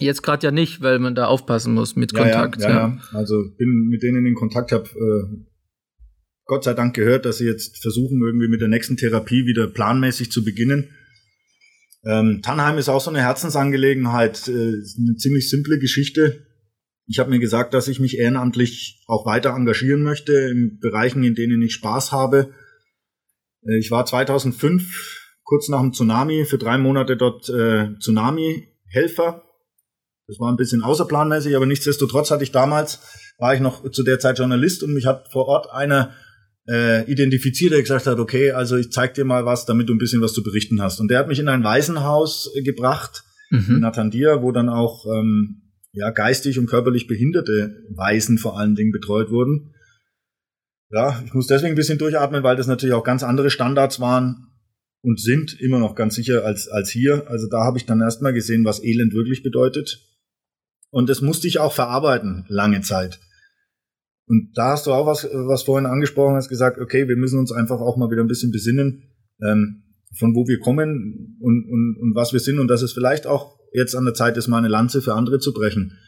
Jetzt 0.00 0.22
gerade 0.22 0.46
ja 0.46 0.50
nicht, 0.52 0.80
weil 0.80 1.00
man 1.00 1.14
da 1.14 1.26
aufpassen 1.26 1.74
muss 1.74 1.96
mit 1.96 2.12
ja, 2.12 2.22
Kontakt. 2.22 2.62
Ja, 2.62 2.68
ja, 2.68 2.76
ja, 2.76 2.98
also 3.12 3.42
bin 3.56 3.88
mit 3.88 4.02
denen 4.02 4.26
in 4.26 4.34
Kontakt, 4.34 4.70
habe 4.70 4.88
äh, 4.88 5.44
Gott 6.48 6.64
sei 6.64 6.72
Dank 6.72 6.96
gehört, 6.96 7.26
dass 7.26 7.38
sie 7.38 7.44
jetzt 7.44 7.76
versuchen, 7.82 8.22
irgendwie 8.24 8.48
mit 8.48 8.62
der 8.62 8.68
nächsten 8.68 8.96
Therapie 8.96 9.44
wieder 9.44 9.66
planmäßig 9.66 10.32
zu 10.32 10.42
beginnen. 10.42 10.88
Ähm, 12.06 12.40
Tannheim 12.42 12.78
ist 12.78 12.88
auch 12.88 13.02
so 13.02 13.10
eine 13.10 13.20
Herzensangelegenheit, 13.20 14.48
äh, 14.48 14.52
eine 14.52 15.16
ziemlich 15.18 15.50
simple 15.50 15.78
Geschichte. 15.78 16.46
Ich 17.06 17.18
habe 17.18 17.28
mir 17.28 17.38
gesagt, 17.38 17.74
dass 17.74 17.86
ich 17.86 18.00
mich 18.00 18.16
ehrenamtlich 18.16 19.04
auch 19.06 19.26
weiter 19.26 19.50
engagieren 19.50 20.02
möchte 20.02 20.32
in 20.32 20.78
Bereichen, 20.80 21.22
in 21.22 21.34
denen 21.34 21.60
ich 21.60 21.74
Spaß 21.74 22.12
habe. 22.12 22.54
Äh, 23.66 23.78
ich 23.78 23.90
war 23.90 24.06
2005 24.06 25.42
kurz 25.44 25.68
nach 25.68 25.82
dem 25.82 25.92
Tsunami 25.92 26.46
für 26.46 26.56
drei 26.56 26.78
Monate 26.78 27.18
dort 27.18 27.50
äh, 27.50 27.94
Tsunami-Helfer 27.98 29.42
Das 30.26 30.40
war 30.40 30.50
ein 30.50 30.56
bisschen 30.56 30.82
außerplanmäßig, 30.82 31.56
aber 31.56 31.66
nichtsdestotrotz 31.66 32.30
hatte 32.30 32.44
ich 32.44 32.52
damals, 32.52 33.00
war 33.36 33.54
ich 33.54 33.60
noch 33.60 33.90
zu 33.90 34.02
der 34.02 34.18
Zeit 34.18 34.38
Journalist 34.38 34.82
und 34.82 34.94
mich 34.94 35.04
hat 35.04 35.30
vor 35.30 35.46
Ort 35.46 35.70
einer 35.70 36.14
äh, 36.68 37.10
identifiziert, 37.10 37.72
der 37.72 37.80
gesagt 37.80 38.06
hat, 38.06 38.18
okay, 38.18 38.52
also 38.52 38.76
ich 38.76 38.92
zeig 38.92 39.14
dir 39.14 39.24
mal 39.24 39.46
was, 39.46 39.64
damit 39.64 39.88
du 39.88 39.94
ein 39.94 39.98
bisschen 39.98 40.20
was 40.20 40.34
zu 40.34 40.42
berichten 40.42 40.82
hast. 40.82 41.00
Und 41.00 41.10
der 41.10 41.18
hat 41.18 41.28
mich 41.28 41.38
in 41.38 41.48
ein 41.48 41.64
Waisenhaus 41.64 42.50
äh, 42.54 42.62
gebracht, 42.62 43.24
mhm. 43.50 43.76
in 43.76 43.80
Natandia, 43.80 44.42
wo 44.42 44.52
dann 44.52 44.68
auch 44.68 45.06
ähm, 45.06 45.62
ja, 45.92 46.10
geistig 46.10 46.58
und 46.58 46.66
körperlich 46.66 47.06
behinderte 47.06 47.84
Waisen 47.94 48.38
vor 48.38 48.58
allen 48.58 48.74
Dingen 48.74 48.92
betreut 48.92 49.30
wurden. 49.30 49.74
Ja, 50.90 51.22
ich 51.24 51.34
muss 51.34 51.46
deswegen 51.46 51.72
ein 51.72 51.76
bisschen 51.76 51.98
durchatmen, 51.98 52.42
weil 52.42 52.56
das 52.56 52.66
natürlich 52.66 52.94
auch 52.94 53.04
ganz 53.04 53.22
andere 53.22 53.50
Standards 53.50 54.00
waren 54.00 54.46
und 55.02 55.20
sind 55.20 55.58
immer 55.60 55.78
noch 55.78 55.94
ganz 55.94 56.14
sicher 56.14 56.44
als, 56.44 56.68
als 56.68 56.90
hier. 56.90 57.28
Also 57.28 57.46
da 57.48 57.64
habe 57.64 57.78
ich 57.78 57.86
dann 57.86 58.00
erstmal 58.00 58.32
gesehen, 58.32 58.64
was 58.64 58.82
Elend 58.82 59.14
wirklich 59.14 59.42
bedeutet. 59.42 60.00
Und 60.90 61.08
das 61.08 61.20
musste 61.20 61.46
ich 61.46 61.58
auch 61.58 61.72
verarbeiten, 61.72 62.44
lange 62.48 62.80
Zeit. 62.80 63.20
Und 64.28 64.50
da 64.54 64.72
hast 64.72 64.86
du 64.86 64.92
auch 64.92 65.06
was, 65.06 65.24
was 65.24 65.62
vorhin 65.62 65.86
angesprochen 65.86 66.36
hast, 66.36 66.48
gesagt, 66.48 66.78
okay, 66.78 67.08
wir 67.08 67.16
müssen 67.16 67.38
uns 67.38 67.50
einfach 67.50 67.80
auch 67.80 67.96
mal 67.96 68.10
wieder 68.10 68.22
ein 68.22 68.28
bisschen 68.28 68.52
besinnen, 68.52 69.04
ähm, 69.42 69.84
von 70.16 70.34
wo 70.34 70.46
wir 70.46 70.58
kommen 70.60 71.38
und, 71.40 71.64
und, 71.64 71.96
und 72.00 72.14
was 72.14 72.32
wir 72.32 72.40
sind 72.40 72.58
und 72.58 72.68
dass 72.68 72.82
es 72.82 72.92
vielleicht 72.92 73.26
auch 73.26 73.58
jetzt 73.72 73.94
an 73.94 74.04
der 74.04 74.14
Zeit 74.14 74.36
ist, 74.36 74.48
mal 74.48 74.58
eine 74.58 74.68
Lanze 74.68 75.00
für 75.00 75.14
andere 75.14 75.38
zu 75.38 75.52
brechen. 75.52 75.98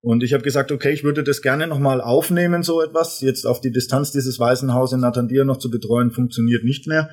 Und 0.00 0.22
ich 0.22 0.32
habe 0.32 0.44
gesagt, 0.44 0.70
okay, 0.70 0.92
ich 0.92 1.04
würde 1.04 1.24
das 1.24 1.42
gerne 1.42 1.66
nochmal 1.66 2.00
aufnehmen, 2.00 2.62
so 2.62 2.80
etwas. 2.80 3.20
Jetzt 3.20 3.46
auf 3.46 3.60
die 3.60 3.72
Distanz 3.72 4.12
dieses 4.12 4.38
Waisenhaus 4.38 4.92
in 4.92 5.00
Natandir 5.00 5.44
noch 5.44 5.58
zu 5.58 5.70
betreuen, 5.70 6.10
funktioniert 6.10 6.64
nicht 6.64 6.86
mehr. 6.86 7.10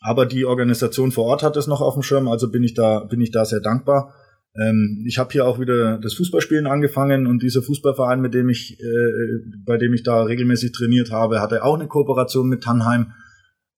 Aber 0.00 0.26
die 0.26 0.44
Organisation 0.44 1.12
vor 1.12 1.26
Ort 1.26 1.42
hat 1.42 1.56
es 1.56 1.66
noch 1.66 1.80
auf 1.80 1.94
dem 1.94 2.02
Schirm, 2.02 2.28
also 2.28 2.50
bin 2.50 2.62
ich 2.62 2.74
da, 2.74 3.00
bin 3.00 3.20
ich 3.20 3.30
da 3.30 3.44
sehr 3.44 3.60
dankbar. 3.60 4.14
Ähm, 4.56 5.04
ich 5.06 5.18
habe 5.18 5.32
hier 5.32 5.46
auch 5.46 5.58
wieder 5.58 5.98
das 5.98 6.14
Fußballspielen 6.14 6.66
angefangen 6.66 7.26
und 7.26 7.42
dieser 7.42 7.62
Fußballverein, 7.62 8.20
mit 8.20 8.34
dem 8.34 8.48
ich, 8.48 8.78
äh, 8.80 9.12
bei 9.64 9.78
dem 9.78 9.92
ich 9.94 10.02
da 10.02 10.22
regelmäßig 10.22 10.72
trainiert 10.72 11.10
habe, 11.10 11.40
hatte 11.40 11.64
auch 11.64 11.74
eine 11.74 11.88
Kooperation 11.88 12.48
mit 12.48 12.62
Tannheim. 12.62 13.12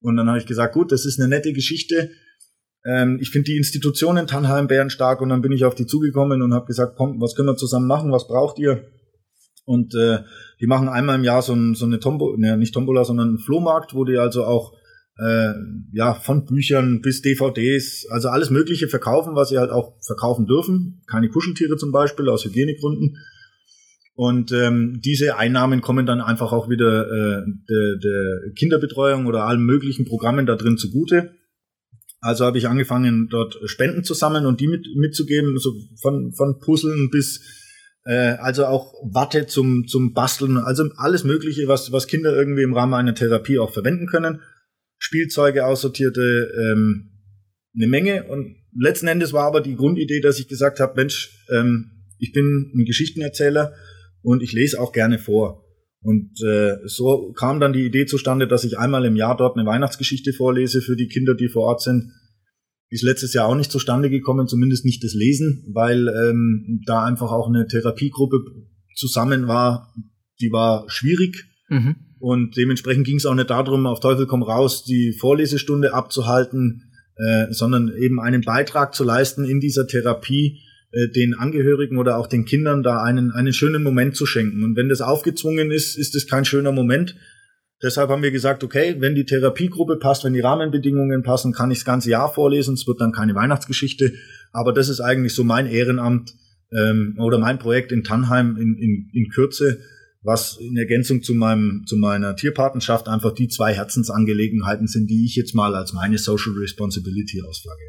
Und 0.01 0.17
dann 0.17 0.27
habe 0.27 0.37
ich 0.37 0.45
gesagt, 0.45 0.73
gut, 0.73 0.91
das 0.91 1.05
ist 1.05 1.19
eine 1.19 1.29
nette 1.29 1.51
Geschichte. 1.53 2.11
Ähm, 2.85 3.17
ich 3.19 3.31
finde 3.31 3.45
die 3.45 3.57
Institution 3.57 4.17
in 4.17 4.27
Tannheim 4.27 4.67
bärenstark 4.67 5.21
und 5.21 5.29
dann 5.29 5.41
bin 5.41 5.51
ich 5.51 5.65
auf 5.65 5.73
die 5.73 5.87
zugekommen 5.87 6.41
und 6.41 6.53
habe 6.53 6.67
gesagt, 6.67 6.93
komm, 6.95 7.19
was 7.19 7.35
können 7.35 7.49
wir 7.49 7.57
zusammen 7.57 7.87
machen, 7.87 8.11
was 8.11 8.27
braucht 8.27 8.59
ihr? 8.59 8.85
Und 9.65 9.95
äh, 9.95 10.19
die 10.61 10.67
machen 10.67 10.87
einmal 10.87 11.15
im 11.15 11.23
Jahr 11.23 11.41
so, 11.41 11.53
ein, 11.53 11.75
so 11.75 11.85
eine 11.85 11.99
Tombola, 11.99 12.37
ne, 12.37 12.55
nicht 12.55 12.73
Tombola, 12.73 13.03
sondern 13.03 13.29
einen 13.29 13.39
Flohmarkt, 13.39 13.93
wo 13.93 14.05
die 14.05 14.17
also 14.17 14.45
auch 14.45 14.73
äh, 15.19 15.53
ja, 15.93 16.13
von 16.13 16.45
Büchern 16.45 17.01
bis 17.01 17.21
DVDs, 17.21 18.07
also 18.09 18.29
alles 18.29 18.49
Mögliche 18.49 18.87
verkaufen, 18.87 19.35
was 19.35 19.49
sie 19.49 19.57
halt 19.57 19.71
auch 19.71 19.95
verkaufen 20.05 20.45
dürfen. 20.45 21.01
Keine 21.07 21.29
Kuscheltiere 21.29 21.77
zum 21.77 21.91
Beispiel, 21.91 22.29
aus 22.29 22.45
Hygienegründen. 22.45 23.17
Und 24.15 24.51
ähm, 24.51 24.99
diese 25.03 25.37
Einnahmen 25.37 25.81
kommen 25.81 26.05
dann 26.05 26.21
einfach 26.21 26.51
auch 26.51 26.69
wieder 26.69 27.05
äh, 27.05 27.43
der, 27.69 27.97
der 27.97 28.51
Kinderbetreuung 28.55 29.27
oder 29.27 29.43
allen 29.43 29.61
möglichen 29.61 30.05
Programmen 30.05 30.45
da 30.45 30.55
drin 30.55 30.77
zugute. 30.77 31.35
Also 32.19 32.45
habe 32.45 32.57
ich 32.57 32.67
angefangen, 32.67 33.27
dort 33.29 33.59
Spenden 33.65 34.03
zu 34.03 34.15
sammeln 34.15 34.47
und 34.47 34.59
die 34.59 34.67
mit, 34.67 34.87
mitzugeben, 34.95 35.57
so 35.59 35.71
von, 36.01 36.33
von 36.33 36.59
Puzzeln 36.59 37.09
bis 37.11 37.41
äh, 38.05 38.37
also 38.39 38.65
auch 38.65 38.93
Watte 39.03 39.45
zum, 39.45 39.87
zum 39.87 40.13
Basteln, 40.13 40.57
also 40.57 40.85
alles 40.95 41.23
Mögliche, 41.23 41.67
was, 41.67 41.91
was 41.91 42.07
Kinder 42.07 42.35
irgendwie 42.35 42.63
im 42.63 42.73
Rahmen 42.73 42.95
einer 42.95 43.13
Therapie 43.13 43.59
auch 43.59 43.71
verwenden 43.71 44.07
können. 44.07 44.41
Spielzeuge 44.97 45.65
aussortierte, 45.65 46.51
ähm, 46.71 47.11
eine 47.75 47.87
Menge. 47.87 48.25
Und 48.25 48.55
letzten 48.75 49.07
Endes 49.07 49.33
war 49.33 49.45
aber 49.45 49.61
die 49.61 49.75
Grundidee, 49.75 50.21
dass 50.21 50.39
ich 50.39 50.47
gesagt 50.47 50.79
habe, 50.79 50.93
Mensch, 50.95 51.45
ähm, 51.51 51.91
ich 52.19 52.31
bin 52.31 52.71
ein 52.75 52.85
Geschichtenerzähler 52.85 53.73
und 54.21 54.41
ich 54.41 54.53
lese 54.53 54.79
auch 54.79 54.91
gerne 54.91 55.19
vor. 55.19 55.63
Und 56.01 56.41
äh, 56.41 56.77
so 56.85 57.33
kam 57.33 57.59
dann 57.59 57.73
die 57.73 57.85
Idee 57.85 58.05
zustande, 58.05 58.47
dass 58.47 58.63
ich 58.63 58.77
einmal 58.77 59.05
im 59.05 59.15
Jahr 59.15 59.35
dort 59.35 59.57
eine 59.57 59.67
Weihnachtsgeschichte 59.67 60.33
vorlese 60.33 60.81
für 60.81 60.95
die 60.95 61.07
Kinder, 61.07 61.35
die 61.35 61.49
vor 61.49 61.63
Ort 61.63 61.81
sind. 61.81 62.11
Ist 62.89 63.03
letztes 63.03 63.33
Jahr 63.33 63.47
auch 63.47 63.55
nicht 63.55 63.71
zustande 63.71 64.09
gekommen, 64.09 64.47
zumindest 64.47 64.85
nicht 64.85 65.03
das 65.03 65.13
Lesen, 65.13 65.65
weil 65.73 66.07
ähm, 66.07 66.81
da 66.85 67.03
einfach 67.03 67.31
auch 67.31 67.49
eine 67.49 67.67
Therapiegruppe 67.67 68.37
zusammen 68.95 69.47
war, 69.47 69.93
die 70.39 70.51
war 70.51 70.89
schwierig. 70.89 71.45
Mhm. 71.69 72.06
Und 72.19 72.57
dementsprechend 72.57 73.05
ging 73.05 73.17
es 73.17 73.25
auch 73.25 73.35
nicht 73.35 73.49
darum, 73.49 73.85
auf 73.85 73.99
Teufel 73.99 74.25
komm 74.25 74.43
raus, 74.43 74.83
die 74.83 75.13
Vorlesestunde 75.13 75.93
abzuhalten, 75.93 76.83
äh, 77.15 77.51
sondern 77.51 77.91
eben 77.97 78.19
einen 78.19 78.41
Beitrag 78.41 78.93
zu 78.95 79.03
leisten 79.03 79.45
in 79.45 79.59
dieser 79.59 79.87
Therapie, 79.87 80.59
äh, 80.91 81.09
den 81.09 81.33
Angehörigen 81.33 81.97
oder 81.97 82.17
auch 82.17 82.27
den 82.27 82.45
Kindern 82.45 82.83
da 82.83 83.01
einen, 83.03 83.31
einen 83.31 83.53
schönen 83.53 83.83
Moment 83.83 84.15
zu 84.15 84.25
schenken. 84.25 84.63
Und 84.63 84.75
wenn 84.75 84.89
das 84.89 85.01
aufgezwungen 85.01 85.71
ist, 85.71 85.97
ist 85.97 86.15
es 86.15 86.27
kein 86.27 86.45
schöner 86.45 86.71
Moment. 86.71 87.15
Deshalb 87.83 88.09
haben 88.09 88.23
wir 88.23 88.31
gesagt, 88.31 88.63
okay, 88.63 88.95
wenn 88.99 89.13
die 89.13 89.25
Therapiegruppe 89.25 89.97
passt, 89.97 90.23
wenn 90.23 90.33
die 90.33 90.39
Rahmenbedingungen 90.39 91.21
passen, 91.21 91.53
kann 91.53 91.69
ich 91.69 91.79
das 91.79 91.85
ganze 91.85 92.09
Jahr 92.09 92.33
vorlesen. 92.33 92.73
Es 92.73 92.87
wird 92.87 93.01
dann 93.01 93.11
keine 93.11 93.35
Weihnachtsgeschichte. 93.35 94.13
Aber 94.51 94.73
das 94.73 94.89
ist 94.89 94.99
eigentlich 94.99 95.35
so 95.35 95.43
mein 95.43 95.67
Ehrenamt 95.67 96.33
ähm, 96.71 97.15
oder 97.19 97.37
mein 97.37 97.59
Projekt 97.59 97.91
in 97.91 98.03
Tannheim 98.03 98.57
in, 98.57 98.75
in, 98.77 99.09
in 99.13 99.29
Kürze 99.29 99.79
was 100.27 100.57
in 100.57 100.75
Ergänzung 100.75 101.23
zu 101.23 101.33
meinem 101.33 101.85
zu 101.87 101.95
meiner 101.95 102.35
Tierpatenschaft 102.35 103.07
einfach 103.07 103.33
die 103.33 103.47
zwei 103.47 103.73
Herzensangelegenheiten 103.73 104.85
sind, 104.87 105.09
die 105.09 105.25
ich 105.25 105.35
jetzt 105.35 105.55
mal 105.55 105.73
als 105.73 105.93
meine 105.93 106.17
Social 106.17 106.53
Responsibility 106.53 107.41
ausflagge. 107.41 107.81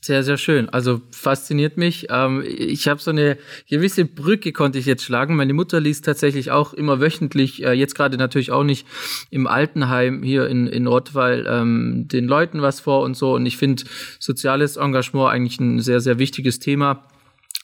Sehr, 0.00 0.22
sehr 0.22 0.36
schön. 0.36 0.68
Also 0.68 1.00
fasziniert 1.10 1.78
mich. 1.78 2.06
Ähm, 2.10 2.44
ich 2.46 2.86
habe 2.86 3.00
so 3.00 3.10
eine 3.10 3.38
gewisse 3.68 4.04
Brücke 4.04 4.52
konnte 4.52 4.78
ich 4.78 4.86
jetzt 4.86 5.02
schlagen. 5.02 5.34
Meine 5.34 5.52
Mutter 5.52 5.80
liest 5.80 6.04
tatsächlich 6.04 6.52
auch 6.52 6.74
immer 6.74 7.00
wöchentlich, 7.00 7.64
äh, 7.64 7.72
jetzt 7.72 7.96
gerade 7.96 8.16
natürlich 8.16 8.52
auch 8.52 8.62
nicht 8.62 8.86
im 9.30 9.48
Altenheim 9.48 10.22
hier 10.22 10.46
in, 10.46 10.68
in 10.68 10.86
Rottweil, 10.86 11.44
ähm, 11.48 12.06
den 12.06 12.28
Leuten 12.28 12.62
was 12.62 12.78
vor 12.78 13.02
und 13.02 13.16
so. 13.16 13.34
Und 13.34 13.46
ich 13.46 13.56
finde 13.56 13.82
soziales 14.20 14.76
Engagement 14.76 15.32
eigentlich 15.32 15.58
ein 15.58 15.80
sehr, 15.80 15.98
sehr 15.98 16.20
wichtiges 16.20 16.60
Thema. 16.60 17.08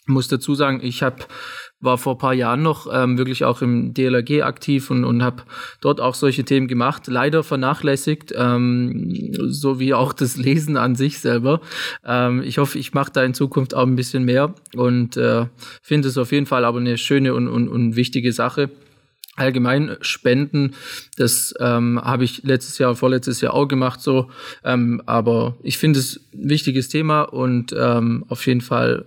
Muss 0.06 0.26
dazu 0.26 0.56
sagen, 0.56 0.80
ich 0.82 1.04
habe 1.04 1.18
war 1.82 1.98
vor 1.98 2.16
paar 2.16 2.32
Jahren 2.32 2.62
noch 2.62 2.86
ähm, 2.90 3.18
wirklich 3.18 3.44
auch 3.44 3.60
im 3.60 3.92
DLRG 3.92 4.42
aktiv 4.42 4.90
und, 4.90 5.04
und 5.04 5.22
habe 5.22 5.42
dort 5.80 6.00
auch 6.00 6.14
solche 6.14 6.44
Themen 6.44 6.68
gemacht. 6.68 7.08
Leider 7.08 7.42
vernachlässigt, 7.42 8.32
ähm, 8.36 9.34
so 9.48 9.78
wie 9.78 9.92
auch 9.92 10.12
das 10.12 10.36
Lesen 10.36 10.76
an 10.76 10.94
sich 10.94 11.18
selber. 11.18 11.60
Ähm, 12.06 12.42
ich 12.42 12.58
hoffe, 12.58 12.78
ich 12.78 12.94
mache 12.94 13.12
da 13.12 13.22
in 13.24 13.34
Zukunft 13.34 13.74
auch 13.74 13.86
ein 13.86 13.96
bisschen 13.96 14.24
mehr 14.24 14.54
und 14.74 15.16
äh, 15.16 15.46
finde 15.82 16.08
es 16.08 16.16
auf 16.16 16.32
jeden 16.32 16.46
Fall 16.46 16.64
aber 16.64 16.78
eine 16.78 16.96
schöne 16.96 17.34
und, 17.34 17.48
und, 17.48 17.68
und 17.68 17.96
wichtige 17.96 18.32
Sache 18.32 18.70
allgemein 19.34 19.96
Spenden, 20.02 20.74
das 21.16 21.54
ähm, 21.58 21.98
habe 22.02 22.24
ich 22.24 22.42
letztes 22.42 22.76
Jahr, 22.78 22.94
vorletztes 22.94 23.40
Jahr 23.40 23.54
auch 23.54 23.66
gemacht 23.66 24.00
so, 24.00 24.30
ähm, 24.62 25.02
aber 25.06 25.56
ich 25.62 25.78
finde 25.78 26.00
es 26.00 26.20
ein 26.34 26.50
wichtiges 26.50 26.90
Thema 26.90 27.22
und 27.22 27.74
ähm, 27.76 28.24
auf 28.28 28.46
jeden 28.46 28.60
Fall 28.60 29.06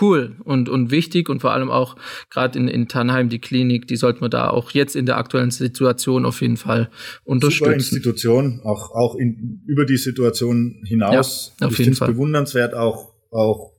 cool 0.00 0.36
und, 0.44 0.68
und 0.68 0.90
wichtig 0.90 1.28
und 1.28 1.40
vor 1.40 1.52
allem 1.52 1.70
auch 1.70 1.96
gerade 2.30 2.58
in, 2.58 2.68
in 2.68 2.88
Tannheim, 2.88 3.28
die 3.28 3.40
Klinik, 3.40 3.88
die 3.88 3.96
sollte 3.96 4.20
man 4.20 4.30
da 4.30 4.50
auch 4.50 4.70
jetzt 4.70 4.96
in 4.96 5.06
der 5.06 5.16
aktuellen 5.16 5.50
Situation 5.50 6.26
auf 6.26 6.40
jeden 6.40 6.56
Fall 6.56 6.90
unterstützen. 7.24 7.64
Super 7.64 7.74
Institution, 7.74 8.60
auch, 8.64 8.90
auch 8.92 9.16
in, 9.16 9.62
über 9.66 9.84
die 9.84 9.96
Situation 9.96 10.82
hinaus. 10.86 11.54
Ja, 11.60 11.66
auf 11.66 11.72
ich 11.72 11.76
finde 11.76 11.92
es 11.92 12.00
bewundernswert, 12.00 12.74
auch, 12.74 13.14
auch, 13.30 13.72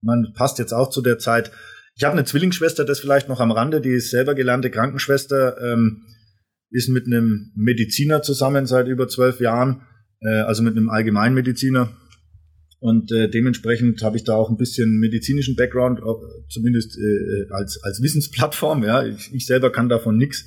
man 0.00 0.32
passt 0.34 0.58
jetzt 0.58 0.72
auch 0.72 0.90
zu 0.90 1.02
der 1.02 1.18
Zeit. 1.18 1.52
Ich 1.94 2.04
habe 2.04 2.14
eine 2.14 2.24
Zwillingsschwester, 2.24 2.84
das 2.84 3.00
vielleicht 3.00 3.28
noch 3.28 3.40
am 3.40 3.50
Rande, 3.50 3.80
die 3.80 3.90
ist 3.90 4.10
selber 4.10 4.34
gelernte 4.34 4.70
Krankenschwester, 4.70 5.60
ähm, 5.60 6.04
ist 6.70 6.88
mit 6.88 7.06
einem 7.06 7.52
Mediziner 7.54 8.22
zusammen 8.22 8.66
seit 8.66 8.88
über 8.88 9.08
zwölf 9.08 9.40
Jahren, 9.40 9.82
äh, 10.20 10.40
also 10.40 10.62
mit 10.62 10.76
einem 10.76 10.88
Allgemeinmediziner 10.88 11.94
und 12.82 13.12
äh, 13.12 13.30
dementsprechend 13.30 14.02
habe 14.02 14.16
ich 14.16 14.24
da 14.24 14.34
auch 14.34 14.50
ein 14.50 14.56
bisschen 14.56 14.98
medizinischen 14.98 15.54
Background, 15.54 16.00
zumindest 16.48 16.98
äh, 16.98 17.46
als, 17.52 17.80
als 17.84 18.02
Wissensplattform. 18.02 18.82
Ja, 18.82 19.06
ich, 19.06 19.32
ich 19.32 19.46
selber 19.46 19.70
kann 19.70 19.88
davon 19.88 20.16
nichts. 20.16 20.44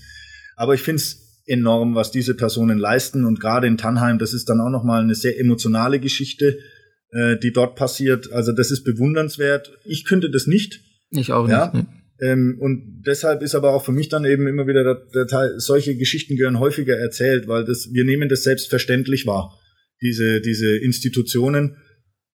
Aber 0.58 0.74
ich 0.74 0.82
finde 0.82 0.98
es 1.02 1.42
enorm, 1.46 1.96
was 1.96 2.12
diese 2.12 2.36
Personen 2.36 2.78
leisten. 2.78 3.24
Und 3.24 3.40
gerade 3.40 3.68
in 3.68 3.78
Tannheim, 3.78 4.20
das 4.20 4.34
ist 4.34 4.50
dann 4.50 4.60
auch 4.60 4.70
nochmal 4.70 5.02
eine 5.02 5.16
sehr 5.16 5.40
emotionale 5.40 6.02
Geschichte, 6.02 6.60
äh, 7.12 7.38
die 7.38 7.54
dort 7.54 7.78
passiert. 7.78 8.34
Also 8.34 8.52
das 8.52 8.70
ist 8.70 8.84
bewundernswert. 8.84 9.72
Ich 9.86 10.04
könnte 10.04 10.30
das 10.30 10.46
nicht. 10.46 10.82
Ich 11.12 11.32
auch 11.32 11.48
ja? 11.48 11.72
nicht. 11.74 11.88
Ähm, 12.20 12.58
und 12.60 13.04
deshalb 13.08 13.44
ist 13.44 13.56
aber 13.56 13.74
auch 13.74 13.86
für 13.86 13.94
mich 13.94 14.10
dann 14.10 14.26
eben 14.26 14.46
immer 14.46 14.68
wieder 14.68 14.84
der, 14.84 15.02
der 15.14 15.28
Teil, 15.28 15.58
solche 15.62 15.96
Geschichten 15.96 16.36
gehören 16.36 16.60
häufiger 16.60 16.98
erzählt, 16.98 17.48
weil 17.48 17.64
das, 17.64 17.94
wir 17.94 18.04
nehmen 18.04 18.28
das 18.28 18.44
selbstverständlich 18.44 19.26
wahr. 19.26 19.58
Diese, 20.02 20.42
diese 20.42 20.76
Institutionen 20.76 21.78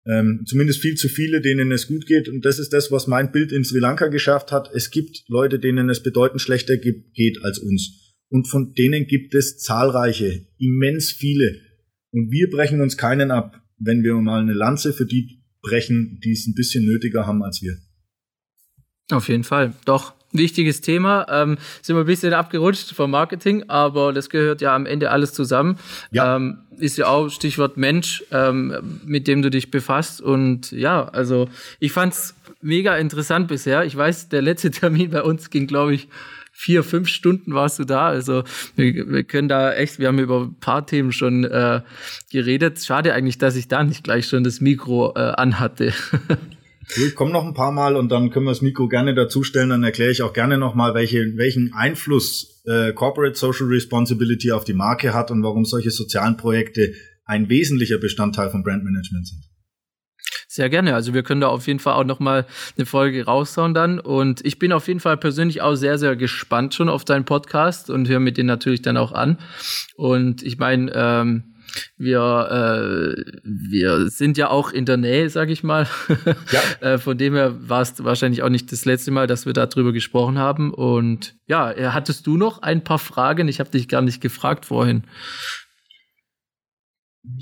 ähm, 0.09 0.45
zumindest 0.47 0.81
viel 0.81 0.95
zu 0.95 1.09
viele, 1.09 1.41
denen 1.41 1.71
es 1.71 1.87
gut 1.87 2.07
geht. 2.07 2.29
Und 2.29 2.45
das 2.45 2.59
ist 2.59 2.73
das, 2.73 2.91
was 2.91 3.07
mein 3.07 3.31
Bild 3.31 3.53
in 3.53 3.65
Sri 3.65 3.79
Lanka 3.79 4.09
geschafft 4.09 4.53
hat. 4.53 4.71
Es 4.75 4.91
gibt 4.91 5.25
Leute, 5.29 5.59
denen 5.59 5.91
es 5.91 6.03
bedeutend 6.03 6.41
schlechter 6.41 6.77
geht 6.79 7.45
als 7.45 7.59
uns. 7.59 8.15
Und 8.31 8.49
von 8.49 8.75
denen 8.75 9.07
gibt 9.07 9.35
es 9.35 9.59
zahlreiche, 9.59 10.47
immens 10.59 11.13
viele. 11.13 11.61
Und 12.11 12.31
wir 12.31 12.49
brechen 12.49 12.81
uns 12.81 12.97
keinen 12.97 13.31
ab, 13.31 13.63
wenn 13.79 14.03
wir 14.03 14.15
mal 14.15 14.41
eine 14.41 14.55
Lanze 14.55 14.93
für 14.93 15.07
die 15.07 15.43
brechen, 15.61 16.21
die 16.25 16.33
es 16.33 16.47
ein 16.47 16.55
bisschen 16.55 16.85
nötiger 16.85 17.27
haben 17.27 17.43
als 17.43 17.63
wir. 17.63 17.77
Auf 19.11 19.29
jeden 19.29 19.45
Fall, 19.45 19.75
doch. 19.85 20.18
Wichtiges 20.33 20.81
Thema. 20.83 21.27
Ähm, 21.31 21.57
sind 21.81 21.97
wir 21.97 22.01
ein 22.01 22.07
bisschen 22.07 22.35
abgerutscht 22.35 22.95
vom 22.95 23.11
Marketing, 23.11 23.65
aber 23.69 24.13
das 24.13 24.29
gehört 24.29 24.61
ja 24.61 24.75
am 24.75 24.85
Ende 24.85 25.11
alles 25.11 25.33
zusammen. 25.33 25.79
Ja. 26.11 26.37
Ähm, 26.37 26.59
ist 26.77 26.99
ja 26.99 27.07
auch 27.07 27.29
Stichwort 27.29 27.77
Mensch, 27.77 28.25
ähm, 28.31 29.01
mit 29.05 29.27
dem 29.27 29.43
du 29.43 29.51
dich 29.51 29.71
befasst. 29.71 30.21
Und 30.21 30.71
ja, 30.71 31.09
also 31.09 31.49
ich 31.81 31.93
fand's 31.93 32.35
mega 32.61 32.97
interessant 32.97 33.49
bisher. 33.49 33.85
Ich 33.85 33.97
weiß, 33.97 34.29
der 34.29 34.43
letzte 34.43 34.71
Termin 34.73 35.11
bei 35.11 35.23
uns 35.23 35.51
ging, 35.51 35.67
glaube 35.67 35.95
ich, 35.95 36.09
vier, 36.53 36.83
fünf 36.83 37.09
Stunden 37.09 37.55
warst 37.55 37.79
du 37.79 37.85
da. 37.85 38.09
Also 38.09 38.43
wir, 38.75 39.09
wir 39.09 39.23
können 39.23 39.49
da 39.49 39.73
echt, 39.73 39.99
wir 39.99 40.09
haben 40.09 40.19
über 40.19 40.41
ein 40.41 40.57
paar 40.59 40.85
Themen 40.87 41.13
schon 41.13 41.45
äh, 41.45 41.83
geredet. 42.33 42.85
Schade 42.85 43.15
eigentlich, 43.15 43.39
dass 43.39 43.55
ich 43.55 43.69
da 43.69 43.85
nicht 43.85 44.03
gleich 44.03 44.27
schon 44.27 44.43
das 44.45 44.61
Mikro 44.61 45.15
äh, 45.15 45.21
anhatte. 45.21 45.93
Ich 46.97 47.15
komme 47.15 47.33
noch 47.33 47.45
ein 47.45 47.55
paar 47.55 47.73
Mal 47.73 47.97
und 47.97 48.11
dann 48.11 48.31
können 48.31 48.47
wir 48.47 48.53
das 48.53 48.63
Mikro 48.63 48.89
gerne 48.89 49.15
dazustellen. 49.15 49.71
Dann 49.71 49.85
erkläre 49.85 50.11
ich 50.11 50.23
auch 50.23 50.33
gerne 50.33 50.57
nochmal, 50.57 50.95
welche, 50.95 51.37
welchen 51.37 51.73
Einfluss 51.75 52.63
äh, 52.67 52.93
Corporate 52.93 53.37
Social 53.37 53.67
Responsibility 53.67 54.53
auf 54.53 54.65
die 54.65 54.73
Marke 54.73 55.13
hat 55.13 55.31
und 55.31 55.43
warum 55.43 55.65
solche 55.65 55.91
sozialen 55.91 56.37
Projekte 56.37 56.95
ein 57.25 57.49
wesentlicher 57.51 57.99
Bestandteil 57.99 58.51
von 58.51 58.63
Brandmanagement 58.63 59.29
sind. 59.29 59.45
Sehr 60.51 60.71
gerne. 60.71 60.95
Also 60.95 61.13
wir 61.13 61.23
können 61.23 61.43
da 61.43 61.49
auf 61.49 61.67
jeden 61.67 61.79
Fall 61.79 61.93
auch 61.93 62.05
noch 62.05 62.21
mal 62.21 62.47
eine 62.77 62.87
Folge 62.87 63.25
raushauen 63.27 63.75
dann. 63.75 64.01
Und 64.01 64.45
ich 64.47 64.59
bin 64.59 64.73
auf 64.73 64.89
jeden 64.89 64.99
Fall 64.99 65.19
persönlich 65.19 65.61
auch 65.61 65.75
sehr, 65.75 65.99
sehr 65.99 66.17
gespannt 66.17 66.75
schon 66.75 66.89
auf 66.89 67.05
deinen 67.05 67.27
Podcast 67.27 67.91
und 67.91 68.09
höre 68.09 68.19
mir 68.19 68.33
den 68.33 68.47
natürlich 68.47 68.81
dann 68.81 68.97
auch 68.97 69.13
an. 69.13 69.39
Und 69.97 70.43
ich 70.43 70.59
meine, 70.59 70.91
ähm, 70.95 71.55
wir, 71.97 73.17
äh, 73.19 73.39
wir 73.43 74.09
sind 74.09 74.39
ja 74.39 74.51
auch 74.51 74.71
in 74.71 74.85
der 74.85 74.97
Nähe, 74.97 75.31
sag 75.31 75.51
ich 75.51 75.63
mal. 75.63 75.87
Ja. 76.51 76.95
äh, 76.95 76.99
von 76.99 77.19
dem 77.19 77.35
her 77.35 77.57
war 77.69 77.83
es 77.83 78.03
wahrscheinlich 78.03 78.43
auch 78.43 78.49
nicht 78.49 78.73
das 78.73 78.85
letzte 78.85 79.11
Mal, 79.11 79.27
dass 79.27 79.45
wir 79.45 79.53
darüber 79.53 79.93
gesprochen 79.93 80.39
haben. 80.39 80.73
Und 80.73 81.37
ja, 81.47 81.71
äh, 81.71 81.89
hattest 81.89 82.27
du 82.27 82.37
noch 82.37 82.63
ein 82.63 82.85
paar 82.85 82.99
Fragen? 82.99 83.49
Ich 83.49 83.61
habe 83.61 83.71
dich 83.71 83.89
gar 83.89 84.03
nicht 84.03 84.21
gefragt 84.21 84.67
vorhin. 84.67 85.05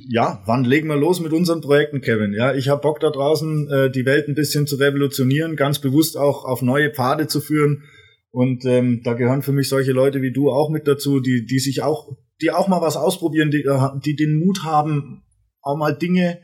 Ja, 0.09 0.43
wann 0.47 0.65
legen 0.65 0.89
wir 0.89 0.97
los 0.97 1.21
mit 1.21 1.33
unseren 1.33 1.61
Projekten, 1.61 2.01
Kevin? 2.01 2.33
Ja, 2.33 2.55
ich 2.55 2.69
habe 2.69 2.81
Bock 2.81 3.01
da 3.01 3.11
draußen, 3.11 3.71
äh, 3.71 3.91
die 3.91 4.05
Welt 4.05 4.29
ein 4.29 4.35
bisschen 4.35 4.67
zu 4.67 4.77
revolutionieren, 4.77 5.57
ganz 5.57 5.79
bewusst 5.79 6.17
auch 6.17 6.45
auf 6.45 6.63
neue 6.63 6.91
Pfade 6.91 7.27
zu 7.29 7.41
führen. 7.41 7.85
Und 8.31 8.65
ähm, 8.65 9.03
da 9.05 9.15
gehören 9.15 9.43
für 9.43 9.53
mich 9.53 9.69
solche 9.69 9.93
Leute 9.93 10.23
wie 10.23 10.33
du 10.33 10.51
auch 10.51 10.71
mit 10.71 10.89
dazu, 10.89 11.21
die, 11.21 11.47
die 11.47 11.59
sich 11.59 11.83
auch 11.83 12.17
die 12.41 12.51
auch 12.51 12.69
mal 12.69 12.81
was 12.81 12.97
ausprobieren, 12.97 13.51
die, 13.51 13.63
äh, 13.63 13.91
die 14.05 14.17
den 14.17 14.39
Mut 14.39 14.63
haben, 14.65 15.23
auch 15.63 15.77
mal 15.77 15.93
Dinge 15.93 16.41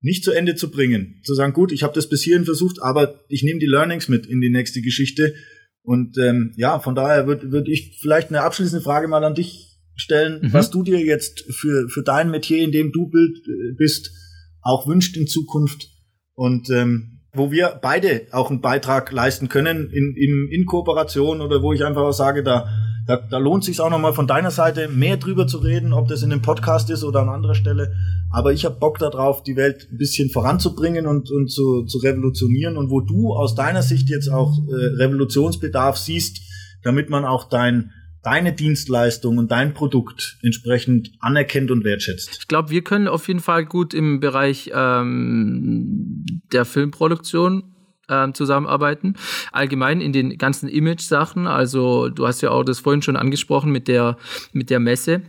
nicht 0.00 0.24
zu 0.24 0.32
Ende 0.32 0.54
zu 0.54 0.70
bringen. 0.70 1.20
Zu 1.24 1.34
sagen, 1.34 1.52
gut, 1.52 1.72
ich 1.72 1.82
habe 1.82 1.94
das 1.94 2.08
bis 2.08 2.22
hierhin 2.22 2.44
versucht, 2.44 2.82
aber 2.82 3.20
ich 3.28 3.42
nehme 3.42 3.60
die 3.60 3.66
Learnings 3.66 4.08
mit 4.08 4.26
in 4.26 4.40
die 4.40 4.50
nächste 4.50 4.80
Geschichte. 4.80 5.34
Und 5.82 6.18
ähm, 6.18 6.52
ja, 6.56 6.78
von 6.78 6.94
daher 6.94 7.26
würde 7.26 7.52
würd 7.52 7.68
ich 7.68 7.98
vielleicht 8.00 8.28
eine 8.28 8.42
abschließende 8.42 8.82
Frage 8.82 9.08
mal 9.08 9.24
an 9.24 9.34
dich 9.34 9.78
stellen, 9.94 10.40
mhm. 10.42 10.52
was 10.52 10.70
du 10.70 10.82
dir 10.82 11.00
jetzt 11.00 11.44
für, 11.52 11.88
für 11.88 12.02
dein 12.02 12.30
Metier, 12.30 12.64
in 12.64 12.72
dem 12.72 12.92
du 12.92 13.08
Bild, 13.08 13.36
äh, 13.46 13.74
bist, 13.76 14.10
auch 14.62 14.86
wünscht 14.86 15.16
in 15.16 15.26
Zukunft. 15.26 15.88
Und 16.34 16.70
ähm, 16.70 17.20
wo 17.32 17.52
wir 17.52 17.78
beide 17.80 18.26
auch 18.32 18.50
einen 18.50 18.60
Beitrag 18.60 19.12
leisten 19.12 19.48
können 19.48 19.90
in, 19.90 20.16
in, 20.16 20.48
in 20.50 20.66
Kooperation 20.66 21.40
oder 21.40 21.62
wo 21.62 21.72
ich 21.72 21.84
einfach 21.84 22.02
auch 22.02 22.12
sage, 22.12 22.42
da 22.42 22.68
da, 23.10 23.16
da 23.16 23.38
lohnt 23.38 23.64
sich 23.64 23.80
auch 23.80 23.90
nochmal 23.90 24.12
von 24.12 24.28
deiner 24.28 24.52
Seite 24.52 24.86
mehr 24.86 25.16
drüber 25.16 25.48
zu 25.48 25.58
reden, 25.58 25.92
ob 25.92 26.06
das 26.06 26.22
in 26.22 26.30
einem 26.30 26.42
Podcast 26.42 26.90
ist 26.90 27.02
oder 27.02 27.22
an 27.22 27.28
anderer 27.28 27.56
Stelle. 27.56 27.92
Aber 28.30 28.52
ich 28.52 28.64
habe 28.64 28.78
Bock 28.78 29.00
darauf, 29.00 29.42
die 29.42 29.56
Welt 29.56 29.88
ein 29.90 29.98
bisschen 29.98 30.30
voranzubringen 30.30 31.08
und, 31.08 31.28
und 31.32 31.48
zu, 31.48 31.82
zu 31.86 31.98
revolutionieren. 31.98 32.76
Und 32.76 32.88
wo 32.88 33.00
du 33.00 33.32
aus 33.32 33.56
deiner 33.56 33.82
Sicht 33.82 34.08
jetzt 34.10 34.28
auch 34.28 34.56
äh, 34.68 35.02
Revolutionsbedarf 35.02 35.98
siehst, 35.98 36.40
damit 36.84 37.10
man 37.10 37.24
auch 37.24 37.48
dein, 37.48 37.90
deine 38.22 38.52
Dienstleistung 38.52 39.38
und 39.38 39.50
dein 39.50 39.74
Produkt 39.74 40.38
entsprechend 40.42 41.10
anerkennt 41.18 41.72
und 41.72 41.82
wertschätzt? 41.82 42.38
Ich 42.38 42.46
glaube, 42.46 42.70
wir 42.70 42.84
können 42.84 43.08
auf 43.08 43.26
jeden 43.26 43.40
Fall 43.40 43.66
gut 43.66 43.92
im 43.92 44.20
Bereich 44.20 44.70
ähm, 44.72 46.24
der 46.52 46.64
Filmproduktion 46.64 47.74
äh, 48.10 48.32
zusammenarbeiten. 48.32 49.14
Allgemein 49.52 50.00
in 50.00 50.12
den 50.12 50.36
ganzen 50.36 50.68
Image-Sachen. 50.68 51.46
Also 51.46 52.08
du 52.08 52.26
hast 52.26 52.40
ja 52.40 52.50
auch 52.50 52.64
das 52.64 52.80
vorhin 52.80 53.02
schon 53.02 53.16
angesprochen 53.16 53.72
mit 53.72 53.88
der, 53.88 54.16
mit 54.52 54.70
der 54.70 54.80
Messe 54.80 55.22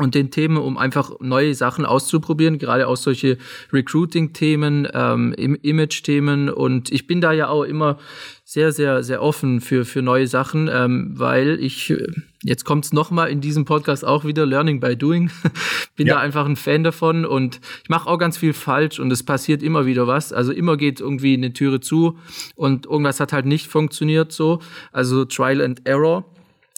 und 0.00 0.14
den 0.14 0.30
Themen, 0.30 0.56
um 0.56 0.78
einfach 0.78 1.12
neue 1.20 1.54
Sachen 1.54 1.84
auszuprobieren, 1.84 2.58
gerade 2.58 2.88
auch 2.88 2.96
solche 2.96 3.36
Recruiting-Themen, 3.72 4.88
ähm, 4.94 5.34
Image-Themen. 5.34 6.48
Und 6.48 6.90
ich 6.90 7.06
bin 7.06 7.20
da 7.20 7.32
ja 7.32 7.48
auch 7.48 7.64
immer 7.64 7.98
sehr, 8.44 8.72
sehr, 8.72 9.02
sehr 9.02 9.22
offen 9.22 9.60
für, 9.60 9.84
für 9.84 10.00
neue 10.00 10.26
Sachen, 10.26 10.70
ähm, 10.72 11.12
weil 11.16 11.58
ich, 11.60 11.94
jetzt 12.42 12.64
kommt 12.64 12.86
es 12.86 12.92
nochmal 12.94 13.28
in 13.28 13.42
diesem 13.42 13.66
Podcast 13.66 14.04
auch 14.04 14.24
wieder, 14.24 14.46
Learning 14.46 14.80
by 14.80 14.96
Doing. 14.96 15.30
bin 15.96 16.06
ja. 16.06 16.14
da 16.14 16.20
einfach 16.20 16.46
ein 16.46 16.56
Fan 16.56 16.82
davon 16.82 17.26
und 17.26 17.60
ich 17.82 17.90
mache 17.90 18.08
auch 18.08 18.18
ganz 18.18 18.38
viel 18.38 18.54
falsch 18.54 18.98
und 18.98 19.12
es 19.12 19.22
passiert 19.22 19.62
immer 19.62 19.84
wieder 19.84 20.06
was. 20.06 20.32
Also 20.32 20.50
immer 20.50 20.78
geht 20.78 21.00
irgendwie 21.00 21.34
eine 21.34 21.52
Türe 21.52 21.80
zu 21.80 22.18
und 22.56 22.86
irgendwas 22.86 23.20
hat 23.20 23.34
halt 23.34 23.44
nicht 23.44 23.66
funktioniert 23.66 24.32
so. 24.32 24.60
Also 24.92 25.26
Trial 25.26 25.60
and 25.60 25.86
Error. 25.86 26.24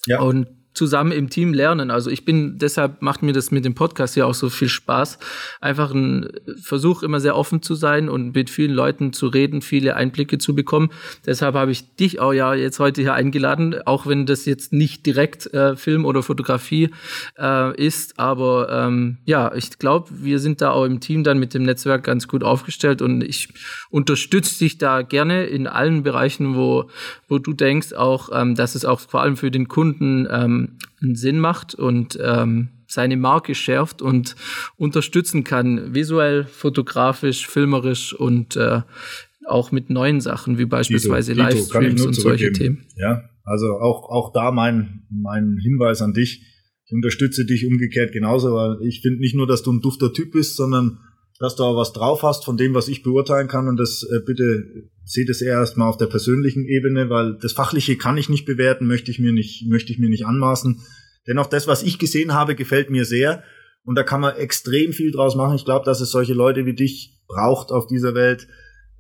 Ja. 0.07 0.20
Und 0.20 0.49
zusammen 0.75 1.12
im 1.12 1.29
Team 1.29 1.53
lernen. 1.53 1.91
Also 1.91 2.11
ich 2.11 2.25
bin, 2.25 2.59
deshalb 2.59 3.03
macht 3.03 3.23
mir 3.23 3.33
das 3.33 3.51
mit 3.51 3.64
dem 3.64 3.75
Podcast 3.75 4.16
ja 4.16 4.25
auch 4.25 4.35
so 4.35 4.49
viel 4.49 4.68
Spaß. 4.68 5.18
Einfach 5.61 5.93
ein 5.93 6.31
Versuch, 6.61 7.03
immer 7.03 7.20
sehr 7.20 7.37
offen 7.37 7.62
zu 7.62 7.75
sein 7.75 8.09
und 8.09 8.35
mit 8.35 8.51
vielen 8.51 8.73
Leuten 8.73 9.12
zu 9.12 9.27
reden, 9.29 9.61
viele 9.61 9.97
Einblicke 9.97 10.39
zu 10.39 10.55
bekommen. 10.55 10.91
Deshalb 11.27 11.55
habe 11.55 11.70
ich 11.70 11.95
dich 11.97 12.20
auch 12.20 12.33
ja 12.33 12.55
jetzt 12.55 12.79
heute 12.79 13.03
hier 13.03 13.14
eingeladen, 13.14 13.75
auch 13.85 14.07
wenn 14.07 14.27
das 14.27 14.47
jetzt 14.47 14.73
nicht 14.73 15.05
direkt 15.05 15.53
äh, 15.53 15.77
Film 15.77 16.05
oder 16.05 16.23
Fotografie 16.23 16.91
äh, 17.39 17.77
ist. 17.77 18.18
Aber 18.18 18.68
ähm, 18.70 19.18
ja, 19.25 19.53
ich 19.55 19.79
glaube, 19.79 20.11
wir 20.11 20.39
sind 20.39 20.61
da 20.61 20.70
auch 20.70 20.85
im 20.85 21.01
Team 21.01 21.25
dann 21.25 21.39
mit 21.39 21.55
dem 21.55 21.64
Netzwerk 21.64 22.05
ganz 22.05 22.29
gut 22.29 22.45
aufgestellt 22.45 23.03
und 23.03 23.23
ich 23.23 23.49
unterstütze 23.91 24.59
dich 24.59 24.79
da 24.79 25.03
gerne 25.03 25.45
in 25.45 25.66
allen 25.66 26.03
Bereichen, 26.03 26.57
wo, 26.57 26.89
wo 27.29 27.39
du 27.39 27.53
denkst, 27.53 27.93
auch, 27.93 28.31
ähm, 28.33 28.55
dass 28.55 28.75
es 28.75 28.85
auch 28.85 29.01
vor 29.01 29.20
allem 29.20 29.37
für 29.37 29.51
den 29.51 29.68
Kunden 29.68 30.27
ähm, 30.31 30.62
einen 31.01 31.17
Sinn 31.17 31.39
macht 31.39 31.75
und 31.75 32.19
ähm, 32.23 32.69
seine 32.87 33.17
Marke 33.17 33.55
schärft 33.55 34.03
und 34.03 34.37
unterstützen 34.77 35.45
kann, 35.45 35.95
visuell, 35.95 36.45
fotografisch, 36.45 37.47
filmerisch 37.47 38.13
und 38.13 38.57
äh, 38.57 38.83
auch 39.47 39.73
mit 39.73 39.91
neuen 39.91 40.21
Sachen, 40.21 40.59
wie 40.59 40.67
beispielsweise 40.67 41.33
Dito, 41.33 41.45
Livestreams 41.45 42.03
und 42.05 42.15
solche 42.15 42.53
Themen. 42.53 42.85
Ja, 42.97 43.23
also 43.45 43.79
auch, 43.81 44.09
auch 44.09 44.33
da 44.33 44.53
mein, 44.53 45.03
mein 45.11 45.59
Hinweis 45.63 46.03
an 46.03 46.13
dich. 46.13 46.43
Ich 46.85 46.93
unterstütze 46.93 47.45
dich 47.45 47.67
umgekehrt 47.67 48.13
genauso, 48.13 48.53
weil 48.53 48.79
ich 48.87 49.01
finde 49.01 49.21
nicht 49.21 49.35
nur, 49.35 49.47
dass 49.47 49.63
du 49.63 49.73
ein 49.73 49.81
dufter 49.81 50.13
Typ 50.13 50.33
bist, 50.33 50.57
sondern 50.57 50.99
dass 51.43 51.57
du 51.57 51.64
auch 51.64 51.76
was 51.76 51.93
drauf 51.93 52.22
hast 52.22 52.45
von 52.45 52.57
dem, 52.57 52.72
was 52.72 52.86
ich 52.86 53.03
beurteilen 53.03 53.49
kann. 53.49 53.66
Und 53.66 53.76
das 53.76 54.05
äh, 54.05 54.20
bitte 54.24 54.64
seht 55.05 55.28
es 55.28 55.43
eher 55.43 55.55
erstmal 55.55 55.88
auf 55.88 55.97
der 55.97 56.07
persönlichen 56.07 56.64
Ebene, 56.64 57.11
weil 57.11 57.36
das 57.43 57.53
Fachliche 57.53 57.97
kann 57.97 58.16
ich 58.16 58.28
nicht 58.28 58.45
bewerten, 58.45 58.86
möchte 58.86 59.11
ich 59.11 59.18
mir 59.18 59.32
nicht, 59.32 59.66
möchte 59.68 59.90
ich 59.90 59.99
mir 59.99 60.09
nicht 60.09 60.24
anmaßen. 60.24 60.82
Dennoch 61.26 61.49
das, 61.49 61.66
was 61.66 61.82
ich 61.82 61.99
gesehen 61.99 62.32
habe, 62.32 62.55
gefällt 62.55 62.90
mir 62.90 63.05
sehr. 63.05 63.43
Und 63.82 63.97
da 63.97 64.05
kann 64.05 64.20
man 64.20 64.36
extrem 64.36 64.93
viel 64.93 65.11
draus 65.11 65.34
machen. 65.34 65.57
Ich 65.57 65.64
glaube, 65.64 65.84
dass 65.84 66.01
es 66.01 66.12
solche 66.12 66.32
Leute 66.32 66.64
wie 66.64 66.74
dich 66.74 67.20
braucht 67.26 67.72
auf 67.72 67.88
dieser 67.88 68.14
Welt. 68.14 68.47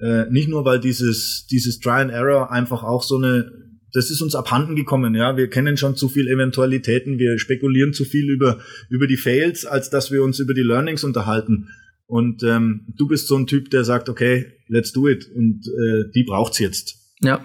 Äh, 0.00 0.28
nicht 0.28 0.48
nur, 0.48 0.64
weil 0.64 0.80
dieses, 0.80 1.46
dieses 1.48 1.78
Try 1.78 2.00
and 2.00 2.10
Error 2.10 2.50
einfach 2.50 2.82
auch 2.82 3.04
so 3.04 3.18
eine, 3.18 3.52
das 3.92 4.10
ist 4.10 4.20
uns 4.20 4.34
abhanden 4.34 4.74
gekommen, 4.74 5.14
ja. 5.14 5.36
Wir 5.36 5.48
kennen 5.48 5.76
schon 5.76 5.94
zu 5.94 6.08
viel 6.08 6.26
Eventualitäten, 6.26 7.20
wir 7.20 7.38
spekulieren 7.38 7.92
zu 7.92 8.04
viel 8.04 8.28
über, 8.30 8.58
über 8.90 9.06
die 9.06 9.16
Fails, 9.16 9.64
als 9.64 9.90
dass 9.90 10.10
wir 10.10 10.24
uns 10.24 10.40
über 10.40 10.54
die 10.54 10.62
Learnings 10.62 11.04
unterhalten. 11.04 11.68
Und 12.12 12.42
ähm, 12.42 12.84
du 12.88 13.08
bist 13.08 13.26
so 13.26 13.36
ein 13.38 13.46
Typ, 13.46 13.70
der 13.70 13.84
sagt, 13.84 14.10
okay, 14.10 14.52
let's 14.68 14.92
do 14.92 15.08
it. 15.08 15.26
Und 15.34 15.66
äh, 15.66 16.10
die 16.14 16.24
braucht's 16.24 16.58
jetzt. 16.58 16.98
Ja, 17.22 17.40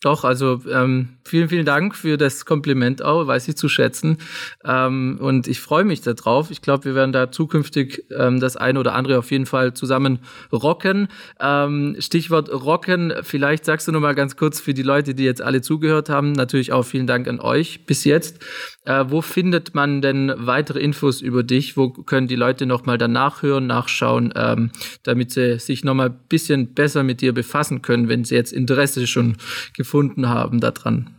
doch, 0.00 0.22
also 0.22 0.62
ähm, 0.70 1.15
vielen, 1.26 1.48
vielen 1.48 1.66
Dank 1.66 1.94
für 1.94 2.16
das 2.16 2.44
Kompliment 2.44 3.02
auch, 3.02 3.26
weiß 3.26 3.48
ich 3.48 3.56
zu 3.56 3.68
schätzen. 3.68 4.18
Ähm, 4.64 5.18
und 5.20 5.48
ich 5.48 5.60
freue 5.60 5.84
mich 5.84 6.00
darauf. 6.00 6.50
Ich 6.50 6.62
glaube, 6.62 6.84
wir 6.84 6.94
werden 6.94 7.12
da 7.12 7.30
zukünftig 7.30 8.04
ähm, 8.16 8.40
das 8.40 8.56
eine 8.56 8.80
oder 8.80 8.94
andere 8.94 9.18
auf 9.18 9.30
jeden 9.30 9.46
Fall 9.46 9.74
zusammen 9.74 10.20
rocken. 10.52 11.08
Ähm, 11.40 11.96
Stichwort 11.98 12.50
rocken, 12.50 13.12
vielleicht 13.22 13.64
sagst 13.64 13.88
du 13.88 13.92
noch 13.92 14.00
mal 14.00 14.14
ganz 14.14 14.36
kurz 14.36 14.60
für 14.60 14.74
die 14.74 14.82
Leute, 14.82 15.14
die 15.14 15.24
jetzt 15.24 15.42
alle 15.42 15.62
zugehört 15.62 16.08
haben, 16.08 16.32
natürlich 16.32 16.72
auch 16.72 16.84
vielen 16.84 17.06
Dank 17.06 17.28
an 17.28 17.40
euch 17.40 17.86
bis 17.86 18.04
jetzt. 18.04 18.42
Äh, 18.84 19.04
wo 19.08 19.20
findet 19.20 19.74
man 19.74 20.00
denn 20.00 20.32
weitere 20.36 20.78
Infos 20.78 21.20
über 21.20 21.42
dich? 21.42 21.76
Wo 21.76 21.90
können 21.90 22.28
die 22.28 22.36
Leute 22.36 22.66
noch 22.66 22.86
mal 22.86 22.98
danach 22.98 23.42
hören, 23.42 23.66
nachschauen, 23.66 24.32
ähm, 24.36 24.70
damit 25.02 25.32
sie 25.32 25.58
sich 25.58 25.84
noch 25.84 25.94
mal 25.94 26.10
ein 26.10 26.18
bisschen 26.28 26.74
besser 26.74 27.02
mit 27.02 27.20
dir 27.20 27.32
befassen 27.32 27.82
können, 27.82 28.08
wenn 28.08 28.24
sie 28.24 28.36
jetzt 28.36 28.52
Interesse 28.52 29.06
schon 29.06 29.36
gefunden 29.74 30.28
haben 30.28 30.60
daran? 30.60 31.15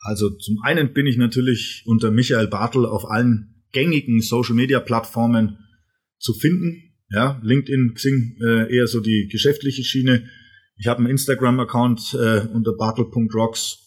Also 0.00 0.30
zum 0.30 0.58
einen 0.62 0.92
bin 0.92 1.06
ich 1.06 1.16
natürlich 1.16 1.82
unter 1.86 2.10
Michael 2.10 2.48
Bartel 2.48 2.86
auf 2.86 3.04
allen 3.08 3.64
gängigen 3.72 4.20
Social 4.20 4.54
Media 4.54 4.80
Plattformen 4.80 5.58
zu 6.18 6.32
finden. 6.32 6.94
Ja, 7.10 7.40
LinkedIn, 7.42 7.94
Xing, 7.94 8.36
äh, 8.40 8.74
eher 8.74 8.86
so 8.86 9.00
die 9.00 9.28
geschäftliche 9.30 9.84
Schiene. 9.84 10.28
Ich 10.76 10.86
habe 10.86 11.00
einen 11.00 11.08
Instagram-Account 11.08 12.14
äh, 12.14 12.46
unter 12.52 12.72
bartel.rocks, 12.72 13.78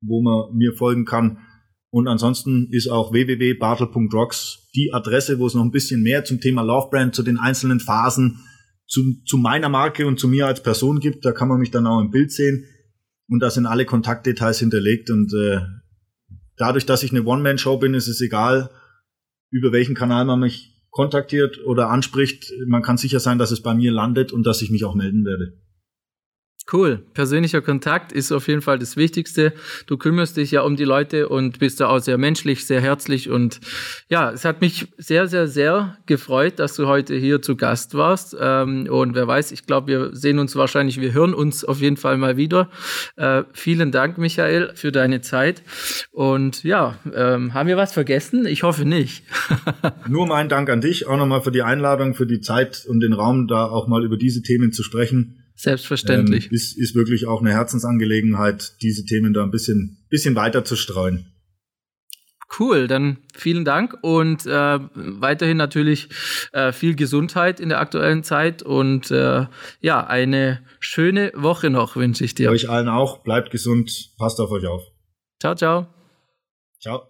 wo 0.00 0.22
man 0.22 0.56
mir 0.56 0.72
folgen 0.72 1.04
kann. 1.04 1.38
Und 1.90 2.08
ansonsten 2.08 2.68
ist 2.70 2.88
auch 2.88 3.12
www.bartel.rocks 3.12 4.70
die 4.74 4.92
Adresse, 4.92 5.38
wo 5.38 5.46
es 5.46 5.54
noch 5.54 5.64
ein 5.64 5.70
bisschen 5.70 6.02
mehr 6.02 6.24
zum 6.24 6.40
Thema 6.40 6.62
Love 6.62 6.88
Brand, 6.90 7.14
zu 7.14 7.22
den 7.22 7.36
einzelnen 7.36 7.80
Phasen, 7.80 8.40
zu, 8.86 9.02
zu 9.24 9.36
meiner 9.36 9.68
Marke 9.68 10.06
und 10.06 10.18
zu 10.18 10.28
mir 10.28 10.46
als 10.46 10.62
Person 10.62 10.98
gibt. 10.98 11.24
Da 11.24 11.32
kann 11.32 11.48
man 11.48 11.58
mich 11.58 11.70
dann 11.70 11.86
auch 11.86 12.00
im 12.00 12.10
Bild 12.10 12.32
sehen. 12.32 12.64
Und 13.30 13.40
da 13.40 13.48
sind 13.48 13.64
alle 13.64 13.86
Kontaktdetails 13.86 14.58
hinterlegt. 14.58 15.08
Und 15.08 15.32
äh, 15.32 15.60
dadurch, 16.56 16.84
dass 16.84 17.02
ich 17.02 17.12
eine 17.12 17.22
One-Man-Show 17.22 17.78
bin, 17.78 17.94
ist 17.94 18.08
es 18.08 18.20
egal, 18.20 18.70
über 19.50 19.72
welchen 19.72 19.94
Kanal 19.94 20.24
man 20.24 20.40
mich 20.40 20.84
kontaktiert 20.90 21.64
oder 21.64 21.88
anspricht. 21.88 22.52
Man 22.66 22.82
kann 22.82 22.98
sicher 22.98 23.20
sein, 23.20 23.38
dass 23.38 23.52
es 23.52 23.62
bei 23.62 23.72
mir 23.72 23.92
landet 23.92 24.32
und 24.32 24.44
dass 24.44 24.60
ich 24.62 24.70
mich 24.70 24.84
auch 24.84 24.96
melden 24.96 25.24
werde. 25.24 25.54
Cool. 26.72 27.02
Persönlicher 27.14 27.62
Kontakt 27.62 28.12
ist 28.12 28.30
auf 28.30 28.46
jeden 28.46 28.62
Fall 28.62 28.78
das 28.78 28.96
Wichtigste. 28.96 29.52
Du 29.86 29.96
kümmerst 29.96 30.36
dich 30.36 30.52
ja 30.52 30.62
um 30.62 30.76
die 30.76 30.84
Leute 30.84 31.28
und 31.28 31.58
bist 31.58 31.80
da 31.80 31.88
auch 31.88 31.98
sehr 31.98 32.16
menschlich, 32.16 32.64
sehr 32.64 32.80
herzlich. 32.80 33.28
Und 33.28 33.60
ja, 34.08 34.30
es 34.30 34.44
hat 34.44 34.60
mich 34.60 34.86
sehr, 34.96 35.26
sehr, 35.26 35.48
sehr 35.48 35.96
gefreut, 36.06 36.60
dass 36.60 36.76
du 36.76 36.86
heute 36.86 37.16
hier 37.16 37.42
zu 37.42 37.56
Gast 37.56 37.94
warst. 37.94 38.36
Ähm, 38.38 38.86
und 38.88 39.16
wer 39.16 39.26
weiß, 39.26 39.50
ich 39.50 39.66
glaube, 39.66 39.88
wir 39.88 40.10
sehen 40.14 40.38
uns 40.38 40.54
wahrscheinlich, 40.54 41.00
wir 41.00 41.12
hören 41.12 41.34
uns 41.34 41.64
auf 41.64 41.80
jeden 41.80 41.96
Fall 41.96 42.16
mal 42.18 42.36
wieder. 42.36 42.70
Äh, 43.16 43.42
vielen 43.52 43.90
Dank, 43.90 44.18
Michael, 44.18 44.70
für 44.74 44.92
deine 44.92 45.22
Zeit. 45.22 45.62
Und 46.12 46.62
ja, 46.62 46.98
ähm, 47.12 47.52
haben 47.52 47.68
wir 47.68 47.76
was 47.76 47.92
vergessen? 47.92 48.46
Ich 48.46 48.62
hoffe 48.62 48.84
nicht. 48.84 49.24
Nur 50.08 50.26
mein 50.28 50.48
Dank 50.48 50.70
an 50.70 50.80
dich, 50.80 51.08
auch 51.08 51.16
nochmal 51.16 51.42
für 51.42 51.52
die 51.52 51.62
Einladung, 51.62 52.14
für 52.14 52.26
die 52.26 52.40
Zeit 52.40 52.86
und 52.88 53.00
den 53.00 53.12
Raum, 53.12 53.48
da 53.48 53.64
auch 53.64 53.88
mal 53.88 54.04
über 54.04 54.16
diese 54.16 54.42
Themen 54.42 54.72
zu 54.72 54.84
sprechen. 54.84 55.39
Selbstverständlich. 55.60 56.46
Ähm, 56.46 56.52
ist, 56.52 56.78
ist 56.78 56.94
wirklich 56.94 57.26
auch 57.26 57.42
eine 57.42 57.50
Herzensangelegenheit, 57.50 58.76
diese 58.80 59.04
Themen 59.04 59.34
da 59.34 59.42
ein 59.42 59.50
bisschen, 59.50 59.98
bisschen 60.08 60.34
weiter 60.34 60.64
zu 60.64 60.74
streuen. 60.74 61.26
Cool, 62.58 62.88
dann 62.88 63.18
vielen 63.34 63.66
Dank 63.66 63.98
und 64.00 64.46
äh, 64.46 64.78
weiterhin 64.94 65.58
natürlich 65.58 66.08
äh, 66.52 66.72
viel 66.72 66.96
Gesundheit 66.96 67.60
in 67.60 67.68
der 67.68 67.78
aktuellen 67.78 68.24
Zeit 68.24 68.62
und 68.62 69.10
äh, 69.10 69.46
ja, 69.80 70.06
eine 70.06 70.62
schöne 70.80 71.30
Woche 71.34 71.68
noch 71.68 71.94
wünsche 71.94 72.24
ich 72.24 72.34
dir. 72.34 72.50
Euch 72.50 72.70
allen 72.70 72.88
auch, 72.88 73.22
bleibt 73.22 73.50
gesund, 73.50 74.14
passt 74.18 74.40
auf 74.40 74.50
euch 74.50 74.66
auf. 74.66 74.82
Ciao, 75.38 75.54
ciao. 75.54 75.86
Ciao. 76.80 77.09